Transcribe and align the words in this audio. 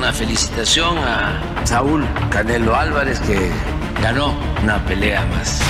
Una 0.00 0.14
felicitación 0.14 0.96
a 0.96 1.66
Saúl 1.66 2.08
Canelo 2.30 2.74
Álvarez 2.74 3.20
que 3.20 3.50
ganó 4.00 4.34
una 4.62 4.82
pelea 4.86 5.26
más. 5.26 5.60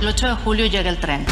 El 0.00 0.08
8 0.08 0.28
de 0.28 0.34
julio 0.36 0.66
llega 0.68 0.88
el 0.88 0.96
tren. 0.96 1.26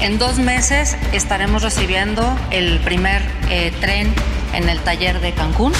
En 0.00 0.18
dos 0.18 0.38
meses 0.38 0.96
estaremos 1.12 1.62
recibiendo 1.62 2.24
el 2.50 2.78
primer 2.80 3.20
eh, 3.50 3.74
tren 3.78 4.14
en 4.54 4.70
el 4.70 4.78
taller 4.80 5.20
de 5.20 5.32
Cancún. 5.32 5.74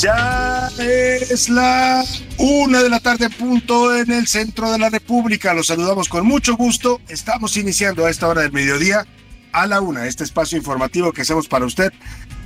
Ya 0.00 0.68
es 0.78 1.48
la 1.48 2.04
una 2.38 2.82
de 2.82 2.88
la 2.88 3.00
tarde 3.00 3.28
punto 3.30 3.96
en 3.96 4.12
el 4.12 4.28
centro 4.28 4.70
de 4.70 4.78
la 4.78 4.90
República. 4.90 5.54
Los 5.54 5.66
saludamos 5.66 6.08
con 6.08 6.24
mucho 6.24 6.56
gusto. 6.56 7.00
Estamos 7.08 7.56
iniciando 7.56 8.06
a 8.06 8.10
esta 8.10 8.28
hora 8.28 8.42
del 8.42 8.52
mediodía 8.52 9.06
a 9.50 9.66
la 9.66 9.80
una, 9.80 10.06
este 10.06 10.22
espacio 10.22 10.56
informativo 10.56 11.12
que 11.12 11.22
hacemos 11.22 11.48
para 11.48 11.64
usted 11.64 11.92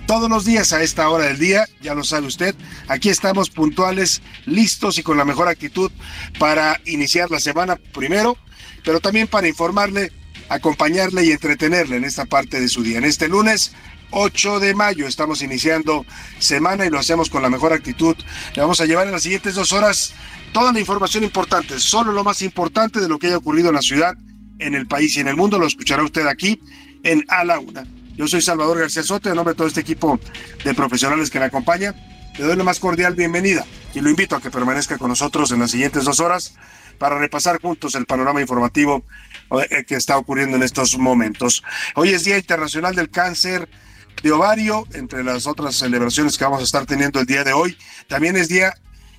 todos 0.06 0.28
los 0.28 0.44
días 0.44 0.72
a 0.72 0.82
esta 0.82 1.08
hora 1.08 1.26
del 1.26 1.38
día, 1.38 1.66
ya 1.80 1.94
lo 1.94 2.04
sabe 2.04 2.26
usted. 2.26 2.54
Aquí 2.88 3.08
estamos 3.08 3.50
puntuales, 3.50 4.22
listos 4.46 4.98
y 4.98 5.02
con 5.02 5.16
la 5.16 5.24
mejor 5.24 5.48
actitud 5.48 5.90
para 6.38 6.80
iniciar 6.86 7.30
la 7.30 7.40
semana 7.40 7.76
primero, 7.76 8.36
pero 8.84 9.00
también 9.00 9.28
para 9.28 9.48
informarle, 9.48 10.10
acompañarle 10.48 11.24
y 11.24 11.30
entretenerle 11.30 11.96
en 11.96 12.04
esta 12.04 12.24
parte 12.24 12.60
de 12.60 12.68
su 12.68 12.82
día. 12.82 12.98
En 12.98 13.04
este 13.04 13.28
lunes 13.28 13.72
8 14.12 14.60
de 14.60 14.74
mayo. 14.74 15.06
Estamos 15.06 15.42
iniciando 15.42 16.06
semana 16.38 16.86
y 16.86 16.90
lo 16.90 16.98
hacemos 16.98 17.28
con 17.28 17.42
la 17.42 17.50
mejor 17.50 17.72
actitud. 17.72 18.16
Le 18.54 18.62
vamos 18.62 18.80
a 18.80 18.86
llevar 18.86 19.06
en 19.06 19.12
las 19.12 19.22
siguientes 19.22 19.54
dos 19.54 19.72
horas 19.72 20.14
toda 20.52 20.72
la 20.72 20.80
información 20.80 21.24
importante, 21.24 21.80
solo 21.80 22.12
lo 22.12 22.22
más 22.22 22.42
importante 22.42 23.00
de 23.00 23.08
lo 23.08 23.18
que 23.18 23.28
haya 23.28 23.38
ocurrido 23.38 23.70
en 23.70 23.74
la 23.74 23.82
ciudad, 23.82 24.14
en 24.58 24.74
el 24.74 24.86
país 24.86 25.16
y 25.16 25.20
en 25.20 25.28
el 25.28 25.36
mundo. 25.36 25.58
Lo 25.58 25.66
escuchará 25.66 26.04
usted 26.04 26.26
aquí 26.26 26.60
en 27.02 27.24
A 27.28 27.44
la 27.44 27.58
Una. 27.58 27.84
Yo 28.16 28.28
soy 28.28 28.42
Salvador 28.42 28.78
García 28.78 29.02
Soto, 29.02 29.30
en 29.30 29.36
nombre 29.36 29.54
de 29.54 29.56
todo 29.56 29.66
este 29.66 29.80
equipo 29.80 30.20
de 30.64 30.74
profesionales 30.74 31.30
que 31.30 31.38
me 31.38 31.46
acompaña. 31.46 31.94
Le 32.38 32.44
doy 32.44 32.56
la 32.56 32.64
más 32.64 32.78
cordial 32.78 33.14
bienvenida 33.14 33.66
y 33.94 34.00
lo 34.00 34.10
invito 34.10 34.36
a 34.36 34.40
que 34.40 34.50
permanezca 34.50 34.98
con 34.98 35.08
nosotros 35.08 35.50
en 35.52 35.60
las 35.60 35.70
siguientes 35.70 36.04
dos 36.04 36.20
horas 36.20 36.54
para 36.98 37.18
repasar 37.18 37.60
juntos 37.60 37.94
el 37.94 38.06
panorama 38.06 38.40
informativo 38.40 39.04
eh, 39.70 39.84
que 39.84 39.96
está 39.96 40.16
ocurriendo 40.16 40.56
en 40.56 40.62
estos 40.62 40.96
momentos. 40.98 41.62
Hoy 41.94 42.10
es 42.10 42.24
Día 42.24 42.38
Internacional 42.38 42.94
del 42.94 43.10
Cáncer 43.10 43.68
de 44.22 44.32
ovario, 44.32 44.86
entre 44.92 45.24
las 45.24 45.46
otras 45.46 45.74
celebraciones 45.76 46.38
que 46.38 46.44
vamos 46.44 46.60
a 46.60 46.64
estar 46.64 46.86
teniendo 46.86 47.20
el 47.20 47.26
día 47.26 47.44
de 47.44 47.52
hoy. 47.52 47.76
También 48.08 48.36
es 48.36 48.48
Día 48.48 48.74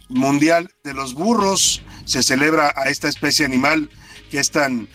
Mundial 0.09 0.71
de 0.83 0.93
los 0.93 1.13
Burros. 1.13 1.81
Se 2.05 2.23
celebra 2.23 2.73
a 2.75 2.89
esta 2.89 3.09
especie 3.09 3.45
animal 3.45 3.89
que 4.29 4.39
es 4.39 4.51
tan 4.51 4.87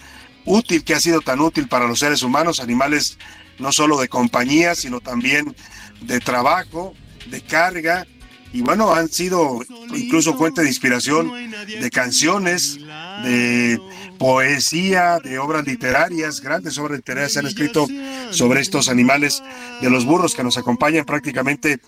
útil, 0.45 0.85
que 0.85 0.95
ha 0.95 1.01
sido 1.01 1.21
tan 1.21 1.41
útil 1.41 1.69
para 1.69 1.87
los 1.87 1.99
seres 1.99 2.23
humanos, 2.23 2.61
animales 2.61 3.19
no 3.59 3.73
solo 3.73 3.99
de 3.99 4.09
compañía, 4.09 4.75
sino 4.75 5.01
también 5.01 5.55
de 6.01 6.21
trabajo, 6.21 6.95
de 7.31 7.41
carga. 7.43 8.07
Y 8.53 8.63
bueno, 8.63 8.95
han 8.95 9.09
sido 9.09 9.61
incluso 9.95 10.37
fuente 10.37 10.63
de 10.63 10.69
inspiración 10.69 11.31
de 11.67 11.91
canciones, 11.91 12.79
de 13.23 13.79
poesía, 14.19 15.19
de 15.23 15.39
obras 15.39 15.67
literarias, 15.67 16.41
grandes 16.41 16.77
obras 16.79 16.99
literarias 16.99 17.33
se 17.33 17.39
han 17.39 17.47
escrito 17.47 17.87
sobre 18.31 18.61
estos 18.61 18.89
animales 18.89 19.43
de 19.81 19.91
los 19.91 20.05
burros 20.05 20.35
que 20.35 20.45
nos 20.45 20.59
acompañan 20.59 21.05
prácticamente 21.05 21.81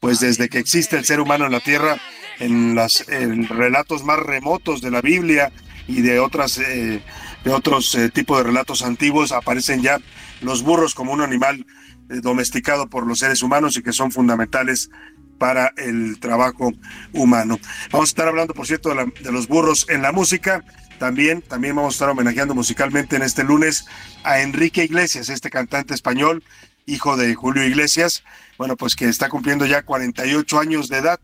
pues 0.00 0.20
desde 0.20 0.48
que 0.48 0.58
existe 0.58 0.96
el 0.96 1.04
ser 1.04 1.20
humano 1.20 1.46
en 1.46 1.52
la 1.52 1.60
tierra, 1.60 1.98
en 2.38 2.74
los 2.74 3.04
relatos 3.48 4.04
más 4.04 4.18
remotos 4.18 4.80
de 4.80 4.90
la 4.90 5.00
Biblia 5.00 5.50
y 5.88 6.02
de 6.02 6.20
otras 6.20 6.58
eh, 6.58 7.02
de 7.44 7.50
otros 7.52 7.94
eh, 7.94 8.10
tipos 8.10 8.38
de 8.38 8.44
relatos 8.44 8.82
antiguos 8.82 9.32
aparecen 9.32 9.82
ya 9.82 9.98
los 10.40 10.62
burros 10.62 10.94
como 10.94 11.12
un 11.12 11.20
animal 11.20 11.66
eh, 12.10 12.20
domesticado 12.22 12.88
por 12.88 13.06
los 13.06 13.20
seres 13.20 13.42
humanos 13.42 13.76
y 13.76 13.82
que 13.82 13.92
son 13.92 14.12
fundamentales 14.12 14.90
para 15.38 15.72
el 15.76 16.18
trabajo 16.18 16.72
humano. 17.12 17.58
Vamos 17.92 18.08
a 18.08 18.10
estar 18.10 18.28
hablando, 18.28 18.54
por 18.54 18.66
cierto, 18.66 18.92
de, 18.92 19.12
de 19.22 19.32
los 19.32 19.46
burros 19.46 19.86
en 19.88 20.02
la 20.02 20.10
música. 20.10 20.64
También, 20.98 21.42
también 21.42 21.76
vamos 21.76 21.94
a 21.94 21.96
estar 21.96 22.08
homenajeando 22.08 22.54
musicalmente 22.54 23.16
en 23.16 23.22
este 23.22 23.44
lunes 23.44 23.86
a 24.24 24.40
Enrique 24.40 24.84
Iglesias, 24.84 25.28
este 25.28 25.48
cantante 25.50 25.94
español, 25.94 26.42
hijo 26.86 27.16
de 27.16 27.34
Julio 27.34 27.64
Iglesias, 27.64 28.24
bueno, 28.56 28.76
pues 28.76 28.96
que 28.96 29.08
está 29.08 29.28
cumpliendo 29.28 29.64
ya 29.66 29.82
48 29.82 30.58
años 30.58 30.88
de 30.88 30.98
edad. 30.98 31.20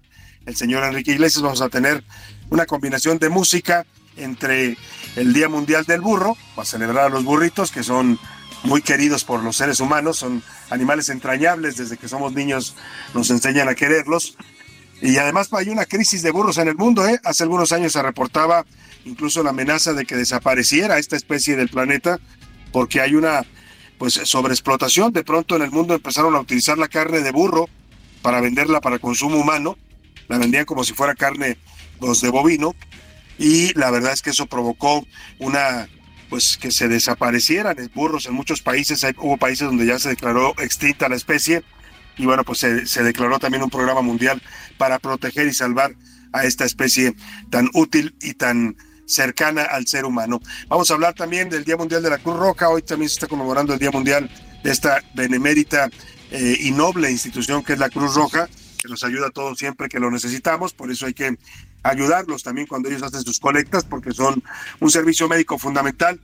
El 0.46 0.56
señor 0.56 0.84
Enrique 0.84 1.12
Iglesias, 1.12 1.42
vamos 1.42 1.60
a 1.60 1.68
tener 1.68 2.04
una 2.50 2.66
combinación 2.66 3.18
de 3.18 3.30
música 3.30 3.84
entre 4.16 4.76
el 5.16 5.32
Día 5.32 5.48
Mundial 5.48 5.84
del 5.84 6.00
Burro, 6.00 6.36
para 6.54 6.66
celebrar 6.66 7.06
a 7.06 7.08
los 7.08 7.24
burritos, 7.24 7.72
que 7.72 7.82
son 7.82 8.18
muy 8.62 8.80
queridos 8.80 9.24
por 9.24 9.42
los 9.42 9.56
seres 9.56 9.80
humanos, 9.80 10.18
son 10.18 10.42
animales 10.70 11.08
entrañables, 11.08 11.76
desde 11.76 11.96
que 11.96 12.08
somos 12.08 12.32
niños 12.32 12.76
nos 13.12 13.30
enseñan 13.30 13.68
a 13.68 13.74
quererlos. 13.74 14.36
Y 15.02 15.16
además 15.16 15.48
hay 15.52 15.68
una 15.68 15.84
crisis 15.84 16.22
de 16.22 16.30
burros 16.30 16.58
en 16.58 16.68
el 16.68 16.76
mundo, 16.76 17.06
¿eh? 17.06 17.20
Hace 17.24 17.42
algunos 17.42 17.72
años 17.72 17.92
se 17.92 18.02
reportaba 18.02 18.64
incluso 19.04 19.42
la 19.42 19.50
amenaza 19.50 19.92
de 19.92 20.04
que 20.04 20.16
desapareciera 20.16 20.98
esta 20.98 21.16
especie 21.16 21.56
del 21.56 21.68
planeta, 21.68 22.20
porque 22.72 23.00
hay 23.00 23.14
una 23.14 23.44
pues 23.98 24.14
sobreexplotación. 24.14 25.12
De 25.12 25.24
pronto 25.24 25.56
en 25.56 25.62
el 25.62 25.70
mundo 25.70 25.94
empezaron 25.94 26.34
a 26.34 26.40
utilizar 26.40 26.78
la 26.78 26.88
carne 26.88 27.20
de 27.20 27.30
burro 27.30 27.68
para 28.22 28.40
venderla 28.40 28.80
para 28.80 28.98
consumo 28.98 29.36
humano, 29.36 29.76
la 30.28 30.38
vendían 30.38 30.64
como 30.64 30.84
si 30.84 30.94
fuera 30.94 31.14
carne 31.14 31.58
de 32.00 32.30
bovino, 32.30 32.74
y 33.38 33.72
la 33.78 33.90
verdad 33.90 34.12
es 34.12 34.22
que 34.22 34.30
eso 34.30 34.46
provocó 34.46 35.06
una 35.38 35.88
pues 36.28 36.56
que 36.56 36.70
se 36.70 36.88
desaparecieran 36.88 37.76
burros 37.94 38.26
en 38.26 38.34
muchos 38.34 38.60
países, 38.60 39.04
Hay, 39.04 39.14
hubo 39.18 39.36
países 39.36 39.68
donde 39.68 39.86
ya 39.86 39.98
se 39.98 40.08
declaró 40.08 40.54
extinta 40.58 41.08
la 41.08 41.16
especie, 41.16 41.62
y 42.16 42.26
bueno, 42.26 42.44
pues 42.44 42.58
se, 42.58 42.86
se 42.86 43.02
declaró 43.02 43.38
también 43.38 43.62
un 43.62 43.70
programa 43.70 44.02
mundial 44.02 44.42
para 44.78 44.98
proteger 44.98 45.46
y 45.46 45.54
salvar 45.54 45.94
a 46.32 46.44
esta 46.44 46.64
especie 46.64 47.14
tan 47.50 47.70
útil 47.72 48.16
y 48.20 48.34
tan 48.34 48.76
cercana 49.06 49.62
al 49.62 49.86
ser 49.86 50.04
humano. 50.04 50.40
Vamos 50.68 50.90
a 50.90 50.94
hablar 50.94 51.14
también 51.14 51.48
del 51.48 51.64
Día 51.64 51.76
Mundial 51.76 52.02
de 52.02 52.10
la 52.10 52.18
Cruz 52.18 52.36
Roja. 52.36 52.68
Hoy 52.68 52.82
también 52.82 53.08
se 53.08 53.14
está 53.14 53.26
conmemorando 53.26 53.72
el 53.72 53.78
Día 53.78 53.90
Mundial 53.90 54.30
de 54.62 54.70
esta 54.70 55.02
benemérita 55.14 55.90
eh, 56.30 56.56
y 56.60 56.70
noble 56.70 57.10
institución 57.10 57.62
que 57.62 57.74
es 57.74 57.78
la 57.78 57.90
Cruz 57.90 58.14
Roja, 58.14 58.48
que 58.78 58.88
nos 58.88 59.04
ayuda 59.04 59.28
a 59.28 59.30
todos 59.30 59.58
siempre 59.58 59.88
que 59.88 60.00
lo 60.00 60.10
necesitamos. 60.10 60.72
Por 60.72 60.90
eso 60.90 61.06
hay 61.06 61.14
que 61.14 61.36
ayudarlos 61.82 62.42
también 62.42 62.66
cuando 62.66 62.88
ellos 62.88 63.02
hacen 63.02 63.22
sus 63.22 63.38
colectas, 63.38 63.84
porque 63.84 64.12
son 64.12 64.42
un 64.80 64.90
servicio 64.90 65.28
médico 65.28 65.58
fundamental. 65.58 66.20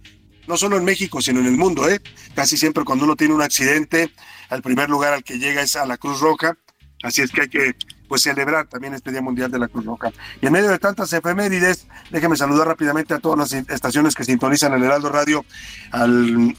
no 0.49 0.57
solo 0.57 0.79
en 0.79 0.85
México, 0.85 1.21
sino 1.21 1.39
en 1.39 1.47
el 1.47 1.57
mundo. 1.57 1.89
¿eh? 1.89 2.01
Casi 2.35 2.57
siempre 2.57 2.83
cuando 2.83 3.05
uno 3.05 3.15
tiene 3.15 3.35
un 3.35 3.43
accidente, 3.43 4.11
al 4.49 4.63
primer 4.63 4.91
lugar 4.91 5.13
al 5.13 5.23
que 5.23 5.39
llega 5.39 5.63
es 5.63 5.77
a 5.77 5.87
la 5.87 5.97
Cruz 5.97 6.19
Roja. 6.19 6.57
Así 7.03 7.23
es 7.23 7.31
que 7.31 7.43
hay 7.43 7.49
que 7.49 7.77
pues 8.11 8.23
celebrar 8.23 8.67
también 8.67 8.93
este 8.93 9.13
Día 9.13 9.23
Mundial 9.23 9.53
de 9.53 9.61
la 9.61 9.69
Cruz 9.69 9.85
Roja. 9.85 10.11
Y 10.43 10.47
en 10.47 10.53
medio 10.53 10.69
de 10.69 10.81
tantas 10.81 11.13
efemérides, 11.13 11.87
déjeme 12.11 12.37
saludar 12.37 12.67
rápidamente 12.67 13.15
a 13.15 13.21
todas 13.21 13.39
las 13.39 13.53
estaciones 13.71 14.17
que 14.17 14.25
sintonizan 14.25 14.73
el 14.73 14.83
Heraldo 14.83 15.11
Radio 15.11 15.45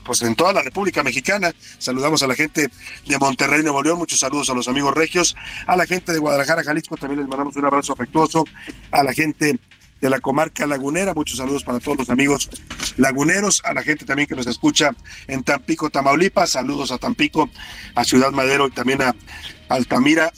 pues 0.06 0.22
en 0.22 0.36
toda 0.36 0.54
la 0.54 0.62
República 0.62 1.04
Mexicana. 1.04 1.52
Saludamos 1.78 2.24
a 2.24 2.28
la 2.28 2.36
gente 2.36 2.72
de 3.06 3.20
Monterrey, 3.20 3.64
Nuevo 3.64 3.84
León, 3.84 3.98
muchos 3.98 4.22
saludos 4.22 4.50
a 4.50 4.54
los 4.54 4.70
amigos 4.70 4.96
regios, 4.96 5.36
a 5.68 5.76
la 5.76 5.86
gente 5.86 6.14
de 6.14 6.20
Guadalajara, 6.20 6.64
Jalisco, 6.64 6.96
también 6.96 7.20
les 7.20 7.28
mandamos 7.28 7.54
un 7.58 7.66
abrazo 7.66 7.92
afectuoso, 7.92 8.46
a 8.92 9.04
la 9.04 9.12
gente 9.12 9.60
de 10.00 10.10
la 10.10 10.22
comarca 10.22 10.66
lagunera. 10.66 11.14
Muchos 11.14 11.38
saludos 11.38 11.66
para 11.66 11.82
todos 11.82 11.98
los 11.98 12.10
amigos 12.10 12.50
laguneros, 12.96 13.62
a 13.66 13.74
la 13.74 13.84
gente 13.84 14.06
también 14.06 14.30
que 14.30 14.36
nos 14.36 14.48
escucha 14.48 14.92
en 15.28 15.44
Tampico, 15.44 15.90
Tamaulipas. 15.90 16.52
Saludos 16.52 16.94
a 16.94 16.98
Tampico, 16.98 17.50
a 17.94 18.06
Ciudad 18.06 18.32
Madero 18.32 18.68
y 18.68 18.72
también 18.72 19.02
a 19.02 19.14
Altamira, 19.68 20.32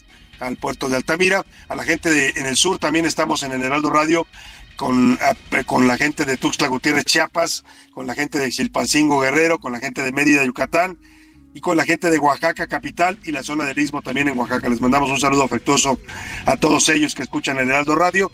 al 0.48 0.58
puerto 0.58 0.90
de 0.90 0.98
Altamira. 0.98 1.46
A 1.68 1.76
la 1.76 1.84
gente 1.84 2.10
de 2.10 2.30
en 2.36 2.46
el 2.46 2.56
sur 2.56 2.80
también 2.80 3.06
estamos 3.06 3.44
en 3.44 3.52
el 3.52 3.64
Heraldo 3.64 3.90
Radio 3.90 4.28
con, 4.76 5.18
con 5.66 5.88
la 5.88 5.98
gente 5.98 6.26
de 6.26 6.38
Tuxtla 6.38 6.68
Gutiérrez, 6.68 7.06
Chiapas, 7.06 7.64
con 7.92 8.08
la 8.08 8.16
gente 8.16 8.40
de 8.40 8.52
Chilpancingo 8.52 9.20
Guerrero, 9.20 9.60
con 9.60 9.72
la 9.72 9.80
gente 9.80 10.02
de 10.02 10.12
Mérida, 10.12 10.44
Yucatán 10.46 10.98
y 11.54 11.62
con 11.62 11.78
la 11.78 11.86
gente 11.86 12.10
de 12.10 12.18
Oaxaca 12.18 12.68
capital 12.68 13.20
y 13.24 13.32
la 13.32 13.44
zona 13.44 13.66
del 13.66 13.78
Istmo 13.78 14.02
también 14.02 14.28
en 14.28 14.38
Oaxaca. 14.38 14.70
Les 14.70 14.82
mandamos 14.82 15.10
un 15.12 15.20
saludo 15.20 15.44
afectuoso 15.44 16.00
a 16.46 16.58
todos 16.58 16.90
ellos 16.90 17.14
que 17.14 17.24
escuchan 17.24 17.58
el 17.58 17.70
Heraldo 17.70 17.96
Radio 17.96 18.32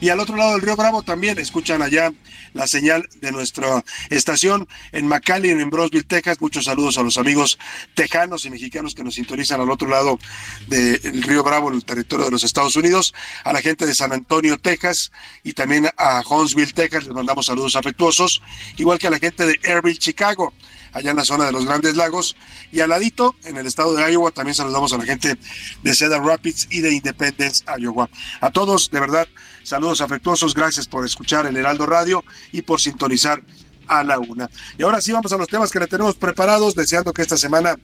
y 0.00 0.08
al 0.10 0.20
otro 0.20 0.36
lado 0.36 0.52
del 0.52 0.62
río 0.62 0.76
Bravo 0.76 1.02
también 1.02 1.38
escuchan 1.38 1.82
allá 1.82 2.12
la 2.54 2.66
señal 2.66 3.08
de 3.20 3.32
nuestra 3.32 3.84
estación 4.10 4.68
en 4.92 5.06
McAllen, 5.06 5.60
en 5.60 5.70
Brosville, 5.70 6.04
Texas. 6.04 6.40
Muchos 6.40 6.64
saludos 6.64 6.98
a 6.98 7.02
los 7.02 7.18
amigos 7.18 7.58
tejanos 7.94 8.44
y 8.44 8.50
mexicanos 8.50 8.94
que 8.94 9.04
nos 9.04 9.14
sintonizan 9.14 9.60
al 9.60 9.70
otro 9.70 9.88
lado 9.88 10.18
del 10.66 11.22
río 11.22 11.42
Bravo, 11.42 11.68
en 11.68 11.76
el 11.76 11.84
territorio 11.84 12.26
de 12.26 12.30
los 12.30 12.44
Estados 12.44 12.76
Unidos. 12.76 13.14
A 13.44 13.52
la 13.52 13.60
gente 13.60 13.86
de 13.86 13.94
San 13.94 14.12
Antonio, 14.12 14.58
Texas 14.58 15.12
y 15.42 15.52
también 15.52 15.88
a 15.96 16.22
Huntsville, 16.28 16.72
Texas. 16.72 17.04
Les 17.04 17.14
mandamos 17.14 17.46
saludos 17.46 17.76
afectuosos. 17.76 18.42
Igual 18.76 18.98
que 18.98 19.08
a 19.08 19.10
la 19.10 19.18
gente 19.18 19.46
de 19.46 19.58
Airville, 19.64 19.98
Chicago 19.98 20.52
allá 20.92 21.10
en 21.10 21.16
la 21.16 21.24
zona 21.24 21.44
de 21.46 21.52
los 21.52 21.66
Grandes 21.66 21.96
Lagos. 21.96 22.36
Y 22.72 22.80
al 22.80 22.90
ladito, 22.90 23.34
en 23.44 23.56
el 23.56 23.66
estado 23.66 23.94
de 23.94 24.12
Iowa, 24.12 24.30
también 24.30 24.54
saludamos 24.54 24.92
a 24.92 24.98
la 24.98 25.04
gente 25.04 25.38
de 25.82 25.94
Cedar 25.94 26.22
Rapids 26.22 26.68
y 26.70 26.80
de 26.80 26.92
Independence, 26.92 27.64
Iowa. 27.78 28.08
A 28.40 28.50
todos, 28.50 28.90
de 28.90 29.00
verdad, 29.00 29.28
saludos 29.62 30.00
afectuosos. 30.00 30.54
Gracias 30.54 30.86
por 30.86 31.04
escuchar 31.04 31.46
el 31.46 31.56
Heraldo 31.56 31.86
Radio 31.86 32.24
y 32.52 32.62
por 32.62 32.80
sintonizar 32.80 33.42
a 33.86 34.04
la 34.04 34.18
una. 34.18 34.50
Y 34.78 34.82
ahora 34.82 35.00
sí 35.00 35.12
vamos 35.12 35.32
a 35.32 35.36
los 35.36 35.48
temas 35.48 35.70
que 35.70 35.80
le 35.80 35.86
tenemos 35.86 36.14
preparados, 36.14 36.74
deseando 36.74 37.12
que 37.12 37.22
esta 37.22 37.36
semana 37.36 37.76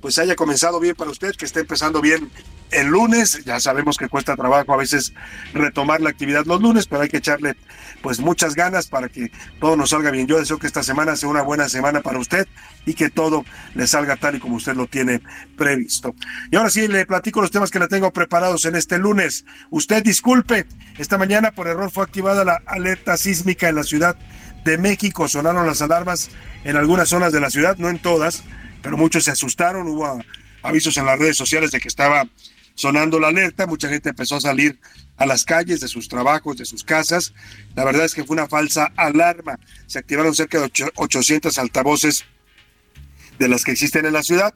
pues 0.00 0.18
haya 0.18 0.36
comenzado 0.36 0.80
bien 0.80 0.94
para 0.94 1.10
usted, 1.10 1.34
que 1.36 1.44
esté 1.44 1.60
empezando 1.60 2.00
bien 2.00 2.30
el 2.70 2.86
lunes. 2.86 3.44
Ya 3.44 3.60
sabemos 3.60 3.96
que 3.96 4.08
cuesta 4.08 4.36
trabajo 4.36 4.72
a 4.72 4.76
veces 4.76 5.12
retomar 5.52 6.00
la 6.00 6.10
actividad 6.10 6.44
los 6.46 6.60
lunes, 6.60 6.86
pero 6.86 7.02
hay 7.02 7.08
que 7.08 7.18
echarle 7.18 7.56
pues 8.02 8.20
muchas 8.20 8.54
ganas 8.54 8.86
para 8.86 9.08
que 9.08 9.30
todo 9.60 9.76
nos 9.76 9.90
salga 9.90 10.10
bien. 10.10 10.26
Yo 10.26 10.38
deseo 10.38 10.58
que 10.58 10.66
esta 10.66 10.82
semana 10.82 11.16
sea 11.16 11.28
una 11.28 11.42
buena 11.42 11.68
semana 11.68 12.00
para 12.00 12.18
usted 12.18 12.48
y 12.86 12.94
que 12.94 13.10
todo 13.10 13.44
le 13.74 13.86
salga 13.86 14.16
tal 14.16 14.36
y 14.36 14.40
como 14.40 14.56
usted 14.56 14.74
lo 14.74 14.86
tiene 14.86 15.20
previsto. 15.56 16.14
Y 16.50 16.56
ahora 16.56 16.70
sí 16.70 16.88
le 16.88 17.06
platico 17.06 17.40
los 17.40 17.50
temas 17.50 17.70
que 17.70 17.78
le 17.78 17.88
tengo 17.88 18.12
preparados 18.12 18.64
en 18.64 18.76
este 18.76 18.98
lunes. 18.98 19.44
Usted 19.70 20.02
disculpe, 20.02 20.66
esta 20.98 21.18
mañana 21.18 21.52
por 21.52 21.66
error 21.66 21.90
fue 21.90 22.04
activada 22.04 22.44
la 22.44 22.62
alerta 22.66 23.16
sísmica 23.16 23.68
en 23.68 23.76
la 23.76 23.82
Ciudad 23.82 24.16
de 24.64 24.78
México. 24.78 25.28
Sonaron 25.28 25.66
las 25.66 25.82
alarmas 25.82 26.30
en 26.64 26.76
algunas 26.76 27.08
zonas 27.08 27.32
de 27.32 27.40
la 27.40 27.50
ciudad, 27.50 27.76
no 27.78 27.88
en 27.88 27.98
todas, 27.98 28.44
pero 28.82 28.96
muchos 28.96 29.24
se 29.24 29.30
asustaron. 29.30 29.86
Hubo 29.88 30.22
avisos 30.62 30.96
en 30.96 31.06
las 31.06 31.18
redes 31.18 31.36
sociales 31.36 31.70
de 31.70 31.80
que 31.80 31.88
estaba 31.88 32.28
sonando 32.74 33.18
la 33.20 33.28
alerta, 33.28 33.66
mucha 33.66 33.88
gente 33.88 34.08
empezó 34.08 34.36
a 34.36 34.40
salir 34.40 34.78
a 35.16 35.26
las 35.26 35.44
calles 35.44 35.80
de 35.80 35.88
sus 35.88 36.08
trabajos, 36.08 36.56
de 36.56 36.64
sus 36.64 36.82
casas. 36.82 37.34
La 37.74 37.84
verdad 37.84 38.06
es 38.06 38.14
que 38.14 38.24
fue 38.24 38.34
una 38.34 38.48
falsa 38.48 38.90
alarma. 38.96 39.58
Se 39.86 39.98
activaron 39.98 40.34
cerca 40.34 40.60
de 40.60 40.70
800 40.94 41.58
altavoces 41.58 42.24
de 43.38 43.48
las 43.48 43.64
que 43.64 43.72
existen 43.72 44.06
en 44.06 44.14
la 44.14 44.22
ciudad. 44.22 44.54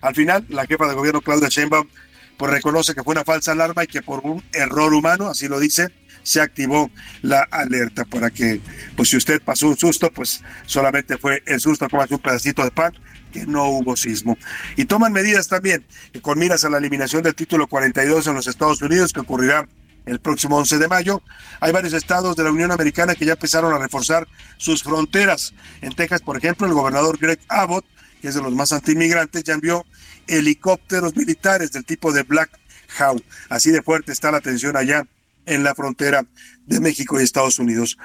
Al 0.00 0.14
final, 0.14 0.46
la 0.48 0.66
jefa 0.66 0.86
de 0.86 0.94
gobierno 0.94 1.20
Claudia 1.20 1.48
Sheinbaum 1.48 1.88
pues 2.36 2.52
reconoce 2.52 2.94
que 2.94 3.02
fue 3.02 3.12
una 3.12 3.24
falsa 3.24 3.52
alarma 3.52 3.84
y 3.84 3.86
que 3.86 4.02
por 4.02 4.20
un 4.24 4.42
error 4.52 4.92
humano, 4.92 5.28
así 5.28 5.48
lo 5.48 5.58
dice, 5.58 5.92
se 6.22 6.40
activó 6.40 6.90
la 7.22 7.42
alerta 7.42 8.04
para 8.04 8.30
que, 8.30 8.60
pues 8.96 9.10
si 9.10 9.16
usted 9.16 9.40
pasó 9.42 9.68
un 9.68 9.76
susto, 9.76 10.12
pues 10.12 10.42
solamente 10.66 11.16
fue 11.18 11.42
el 11.46 11.60
susto, 11.60 11.88
como 11.88 12.04
un 12.08 12.18
pedacito 12.18 12.64
de 12.64 12.70
pan, 12.70 12.92
que 13.34 13.46
no 13.46 13.68
hubo 13.68 13.96
sismo. 13.96 14.38
Y 14.76 14.84
toman 14.84 15.12
medidas 15.12 15.48
también 15.48 15.84
con 16.22 16.38
miras 16.38 16.64
a 16.64 16.70
la 16.70 16.78
eliminación 16.78 17.24
del 17.24 17.34
título 17.34 17.66
42 17.66 18.28
en 18.28 18.34
los 18.34 18.46
Estados 18.46 18.80
Unidos, 18.80 19.12
que 19.12 19.20
ocurrirá 19.20 19.68
el 20.06 20.20
próximo 20.20 20.56
11 20.56 20.78
de 20.78 20.86
mayo. 20.86 21.20
Hay 21.58 21.72
varios 21.72 21.94
estados 21.94 22.36
de 22.36 22.44
la 22.44 22.52
Unión 22.52 22.70
Americana 22.70 23.16
que 23.16 23.26
ya 23.26 23.32
empezaron 23.32 23.74
a 23.74 23.78
reforzar 23.78 24.28
sus 24.56 24.84
fronteras. 24.84 25.52
En 25.80 25.94
Texas, 25.94 26.22
por 26.22 26.36
ejemplo, 26.36 26.68
el 26.68 26.74
gobernador 26.74 27.18
Greg 27.18 27.40
Abbott, 27.48 27.84
que 28.22 28.28
es 28.28 28.36
de 28.36 28.42
los 28.42 28.54
más 28.54 28.72
antiinmigrantes, 28.72 29.42
ya 29.42 29.54
envió 29.54 29.84
helicópteros 30.28 31.16
militares 31.16 31.72
del 31.72 31.84
tipo 31.84 32.12
de 32.12 32.22
Black 32.22 32.50
Hawk. 32.98 33.22
Así 33.48 33.72
de 33.72 33.82
fuerte 33.82 34.12
está 34.12 34.30
la 34.30 34.40
tensión 34.40 34.76
allá 34.76 35.04
en 35.46 35.64
la 35.64 35.74
frontera 35.74 36.24
de 36.66 36.80
México 36.80 37.20
y 37.20 37.24
Estados 37.24 37.58
Unidos. 37.58 37.98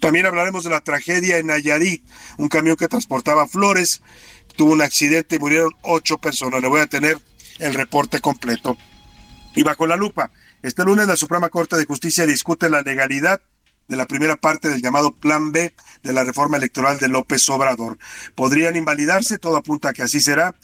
También 0.00 0.26
hablaremos 0.26 0.64
de 0.64 0.70
la 0.70 0.80
tragedia 0.80 1.38
en 1.38 1.46
Nayarit, 1.46 2.04
un 2.36 2.48
camión 2.48 2.76
que 2.76 2.88
transportaba 2.88 3.46
flores 3.48 4.02
tuvo 4.56 4.72
un 4.72 4.82
accidente 4.82 5.36
y 5.36 5.38
murieron 5.38 5.72
ocho 5.82 6.18
personas. 6.18 6.60
Le 6.60 6.68
voy 6.68 6.80
a 6.80 6.86
tener 6.86 7.18
el 7.58 7.74
reporte 7.74 8.20
completo. 8.20 8.76
Y 9.54 9.62
bajo 9.62 9.86
la 9.86 9.96
lupa, 9.96 10.30
este 10.62 10.84
lunes 10.84 11.06
la 11.06 11.16
Suprema 11.16 11.48
Corte 11.48 11.76
de 11.76 11.84
Justicia 11.84 12.26
discute 12.26 12.68
la 12.70 12.82
legalidad 12.82 13.40
de 13.88 13.96
la 13.96 14.06
primera 14.06 14.36
parte 14.36 14.68
del 14.68 14.82
llamado 14.82 15.12
Plan 15.12 15.52
B 15.52 15.74
de 16.02 16.12
la 16.12 16.24
reforma 16.24 16.56
electoral 16.56 16.98
de 16.98 17.08
López 17.08 17.48
Obrador. 17.50 17.98
Podrían 18.34 18.76
invalidarse, 18.76 19.38
todo 19.38 19.56
apunta 19.56 19.90
a 19.90 19.92
que 19.92 20.02
así 20.02 20.20
será, 20.20 20.54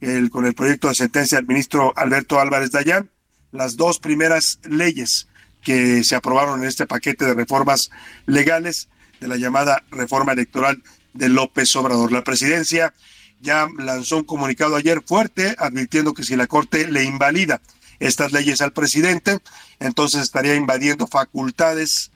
el, 0.00 0.30
con 0.30 0.46
el 0.46 0.54
proyecto 0.54 0.88
de 0.88 0.94
sentencia 0.94 1.36
del 1.38 1.46
ministro 1.46 1.92
Alberto 1.96 2.40
Álvarez 2.40 2.70
Dayán, 2.70 3.10
las 3.52 3.76
dos 3.76 3.98
primeras 3.98 4.60
leyes 4.64 5.28
que 5.62 6.02
se 6.04 6.16
aprobaron 6.16 6.62
en 6.62 6.68
este 6.68 6.86
paquete 6.86 7.26
de 7.26 7.34
reformas 7.34 7.90
legales 8.26 8.88
de 9.20 9.28
la 9.28 9.36
llamada 9.36 9.84
reforma 9.90 10.32
electoral 10.32 10.82
de 11.12 11.28
López 11.28 11.74
Obrador. 11.76 12.12
La 12.12 12.24
presidencia 12.24 12.94
ya 13.40 13.68
lanzó 13.78 14.18
un 14.18 14.24
comunicado 14.24 14.76
ayer 14.76 15.02
fuerte 15.04 15.56
advirtiendo 15.58 16.14
que 16.14 16.24
si 16.24 16.36
la 16.36 16.46
Corte 16.46 16.86
le 16.86 17.04
invalida 17.04 17.60
estas 17.98 18.32
leyes 18.32 18.60
al 18.60 18.72
presidente, 18.72 19.38
entonces 19.78 20.22
estaría 20.22 20.54
invadiendo 20.54 21.06
facultades 21.06 22.10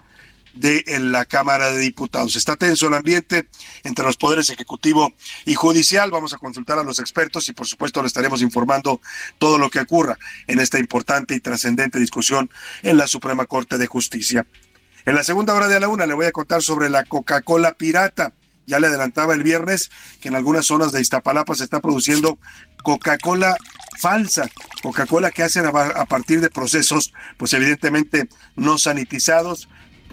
de 0.55 0.85
la 1.01 1.25
Cámara 1.25 1.71
de 1.73 1.79
Diputados. 1.79 2.37
Está 2.37 2.57
tenso 2.57 2.87
el 2.87 2.95
ambiente 2.95 3.49
entre 3.83 4.05
los 4.05 4.17
poderes 4.17 4.49
ejecutivo 4.51 5.13
y 5.45 5.55
judicial. 5.55 6.11
Vamos 6.11 6.33
a 6.33 6.39
consultar 6.39 6.79
a 6.79 6.85
los 6.85 7.01
expertos 7.01 7.49
y 7.49 7.53
por 7.53 7.67
supuesto 7.67 8.01
le 8.01 8.07
estaremos 8.07 8.41
informando 8.41 9.01
todo 9.39 9.59
lo 9.59 9.69
que 9.69 9.81
ocurra 9.81 10.17
en 10.47 10.61
esta 10.61 10.79
importante 10.79 11.35
y 11.35 11.41
trascendente 11.41 11.99
discusión 11.99 12.51
en 12.83 12.97
la 12.97 13.07
Suprema 13.07 13.47
Corte 13.47 13.79
de 13.79 13.87
Justicia. 13.87 14.47
En 15.07 15.15
la 15.15 15.25
segunda 15.25 15.55
hora 15.55 15.69
de 15.69 15.81
la 15.81 15.89
una 15.89 16.07
le 16.07 16.15
voy 16.15 16.27
a 16.27 16.33
contar 16.33 16.63
sobre 16.63 16.89
la 16.89 17.05
Coca-Cola 17.05 17.75
pirata. 17.75 18.33
Ya 18.67 18.81
le 18.81 18.87
adelantaba 18.87 19.35
el 19.35 19.43
viernes 19.43 19.91
que 20.21 20.29
en 20.29 20.35
algunas 20.35 20.67
zonas 20.67 20.93
de 20.93 21.01
Iztapalapa 21.01 21.55
se 21.55 21.65
está 21.65 21.81
produciendo 21.81 22.39
Coca-Cola 22.83 23.57
falsa, 24.01 24.49
Coca-Cola 24.83 25.31
que 25.31 25.43
hacen 25.43 25.67
a 25.67 26.05
partir 26.07 26.41
de 26.41 26.51
procesos, 26.51 27.13
pues 27.37 27.53
evidentemente 27.53 28.29
no 28.57 28.79
sanitizados, 28.79 29.69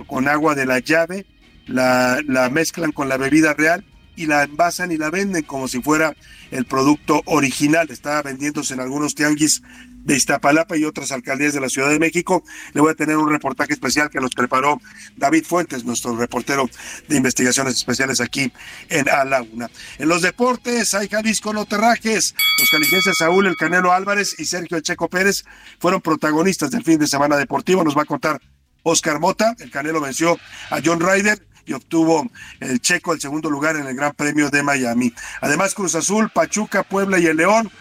con 0.08 0.28
agua 0.28 0.56
de 0.56 0.66
la 0.66 0.80
llave, 0.80 1.26
la, 1.68 2.20
la 2.28 2.50
mezclan 2.50 2.92
con 2.92 3.10
la 3.10 3.18
bebida 3.18 3.54
real 3.54 3.86
y 4.16 4.26
la 4.26 4.44
envasan 4.44 4.92
y 4.92 4.98
la 4.98 5.10
venden 5.10 5.44
como 5.44 5.68
si 5.68 5.82
fuera 5.82 6.16
el 6.52 6.66
producto 6.66 7.22
original. 7.26 7.90
Está 7.90 8.22
vendiéndose 8.22 8.74
en 8.74 8.80
algunos 8.80 9.16
tianguis 9.16 9.62
de 10.04 10.16
Iztapalapa 10.16 10.78
y 10.78 10.86
otras 10.86 11.12
alcaldías 11.12 11.54
de 11.54 11.62
la 11.62 11.70
Ciudad 11.70 11.90
de 11.90 12.00
México. 12.00 12.44
Le 12.74 12.82
voy 12.82 12.92
a 12.92 12.96
tener 12.96 13.18
un 13.18 13.30
reportaje 13.30 13.74
especial 13.74 14.10
que 14.10 14.20
nos 14.20 14.32
preparó 14.32 14.82
David 15.16 15.46
Fuentes, 15.46 15.84
nuestro 15.86 16.16
reportero 16.16 16.70
de 17.08 17.18
investigaciones 17.18 17.76
especiales 17.76 18.22
aquí 18.22 18.52
en 18.90 19.10
A 19.10 19.24
Una. 19.54 19.70
En 19.98 20.10
los 20.10 20.22
deportes 20.22 20.94
hay 20.94 21.08
Jalisco 21.08 21.54
no 21.54 21.66
terrajes. 21.66 22.36
Los 22.60 22.70
jaliscienses 22.70 23.18
Saúl 23.18 23.48
El 23.48 23.56
Canelo 23.56 23.92
Álvarez 23.92 24.36
y 24.40 24.46
Sergio 24.46 24.78
El 24.78 24.84
Checo 24.84 25.10
Pérez 25.10 25.44
fueron 25.80 26.02
protagonistas 26.02 26.72
del 26.72 26.84
fin 26.84 27.00
de 27.00 27.08
semana 27.08 27.38
deportivo. 27.38 27.84
Nos 27.84 27.98
va 27.98 28.04
a 28.04 28.06
contar 28.06 28.42
Oscar 28.84 29.20
Mota. 29.20 29.56
El 29.60 29.72
Canelo 29.72 30.02
venció 30.02 30.38
a 30.70 30.80
John 30.84 31.00
Ryder 31.00 31.46
y 31.66 31.74
obtuvo 31.74 32.30
el 32.60 32.80
checo 32.82 33.14
el 33.14 33.22
segundo 33.22 33.50
lugar 33.50 33.76
en 33.76 33.88
el 33.88 33.96
Gran 33.96 34.14
Premio 34.14 34.50
de 34.50 34.64
Miami. 34.64 35.14
Además, 35.42 35.74
Cruz 35.74 35.96
Azul, 35.96 36.30
Pachuca, 36.30 36.84
Puebla 36.84 37.20
y 37.20 37.28
el 37.28 37.38
León 37.38 37.72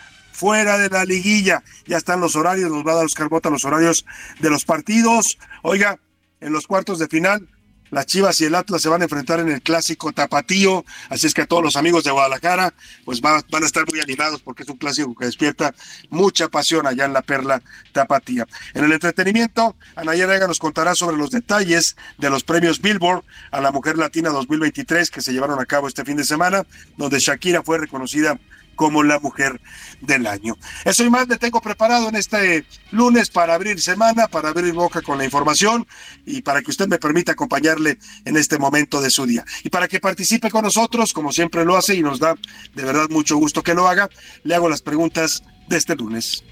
fuera 0.40 0.78
de 0.78 0.88
la 0.88 1.04
liguilla. 1.04 1.62
Ya 1.86 1.98
están 1.98 2.18
los 2.18 2.34
horarios, 2.34 2.70
nos 2.70 2.86
va 2.86 2.92
a 2.92 2.94
dar 2.96 3.04
Oscar 3.04 3.28
Bota 3.28 3.50
los 3.50 3.66
horarios 3.66 4.06
de 4.40 4.48
los 4.48 4.64
partidos. 4.64 5.38
Oiga, 5.62 5.98
en 6.40 6.54
los 6.54 6.66
cuartos 6.66 6.98
de 6.98 7.08
final, 7.08 7.46
las 7.90 8.06
Chivas 8.06 8.40
y 8.40 8.46
el 8.46 8.54
Atlas 8.54 8.80
se 8.80 8.88
van 8.88 9.02
a 9.02 9.04
enfrentar 9.04 9.40
en 9.40 9.50
el 9.50 9.60
clásico 9.60 10.12
tapatío, 10.12 10.84
así 11.08 11.26
es 11.26 11.34
que 11.34 11.42
a 11.42 11.46
todos 11.46 11.62
los 11.62 11.76
amigos 11.76 12.04
de 12.04 12.12
Guadalajara 12.12 12.72
pues 13.04 13.20
van, 13.20 13.42
a 13.52 13.66
estar 13.66 13.84
muy 13.90 14.00
animados 14.00 14.40
porque 14.40 14.62
es 14.62 14.68
un 14.68 14.76
clásico 14.76 15.14
que 15.14 15.26
despierta 15.26 15.74
mucha 16.08 16.48
pasión 16.48 16.86
allá 16.86 17.04
en 17.04 17.12
la 17.12 17.20
Perla 17.20 17.60
Tapatía. 17.92 18.46
En 18.74 18.84
el 18.84 18.92
entretenimiento, 18.92 19.76
Anaya 19.96 20.26
Vega 20.26 20.46
nos 20.46 20.58
contará 20.58 20.94
sobre 20.94 21.16
los 21.16 21.30
detalles 21.30 21.96
de 22.16 22.30
los 22.30 22.44
premios 22.44 22.80
Billboard 22.80 23.24
a 23.50 23.60
la 23.60 23.72
Mujer 23.72 23.98
Latina 23.98 24.30
2023 24.30 25.10
que 25.10 25.20
se 25.20 25.32
llevaron 25.32 25.60
a 25.60 25.66
cabo 25.66 25.88
este 25.88 26.04
fin 26.04 26.16
de 26.16 26.24
semana, 26.24 26.64
donde 26.96 27.18
Shakira 27.18 27.62
fue 27.62 27.78
reconocida 27.78 28.38
como 28.80 29.02
la 29.02 29.18
mujer 29.18 29.60
del 30.00 30.26
año. 30.26 30.56
Eso 30.86 31.04
y 31.04 31.10
más 31.10 31.28
le 31.28 31.36
tengo 31.36 31.60
preparado 31.60 32.08
en 32.08 32.16
este 32.16 32.64
lunes 32.92 33.28
para 33.28 33.52
abrir 33.52 33.78
semana, 33.78 34.26
para 34.26 34.48
abrir 34.48 34.72
boca 34.72 35.02
con 35.02 35.18
la 35.18 35.26
información 35.26 35.86
y 36.24 36.40
para 36.40 36.62
que 36.62 36.70
usted 36.70 36.88
me 36.88 36.96
permita 36.96 37.32
acompañarle 37.32 37.98
en 38.24 38.38
este 38.38 38.58
momento 38.58 39.02
de 39.02 39.10
su 39.10 39.26
día. 39.26 39.44
Y 39.64 39.68
para 39.68 39.86
que 39.86 40.00
participe 40.00 40.50
con 40.50 40.64
nosotros, 40.64 41.12
como 41.12 41.30
siempre 41.30 41.66
lo 41.66 41.76
hace 41.76 41.94
y 41.94 42.02
nos 42.02 42.20
da 42.20 42.36
de 42.74 42.82
verdad 42.82 43.10
mucho 43.10 43.36
gusto 43.36 43.62
que 43.62 43.74
lo 43.74 43.86
haga, 43.86 44.08
le 44.44 44.54
hago 44.54 44.70
las 44.70 44.80
preguntas 44.80 45.42
de 45.68 45.76
este 45.76 45.94
lunes. 45.94 46.42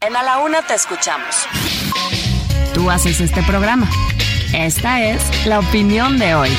En 0.00 0.16
A 0.16 0.22
la 0.22 0.38
Una 0.38 0.66
te 0.66 0.72
escuchamos. 0.72 1.46
Tú 2.72 2.90
haces 2.90 3.20
este 3.20 3.42
programa. 3.42 3.86
Esta 4.54 5.04
es 5.04 5.20
la 5.44 5.58
opinión 5.58 6.18
de 6.18 6.34
hoy. 6.34 6.50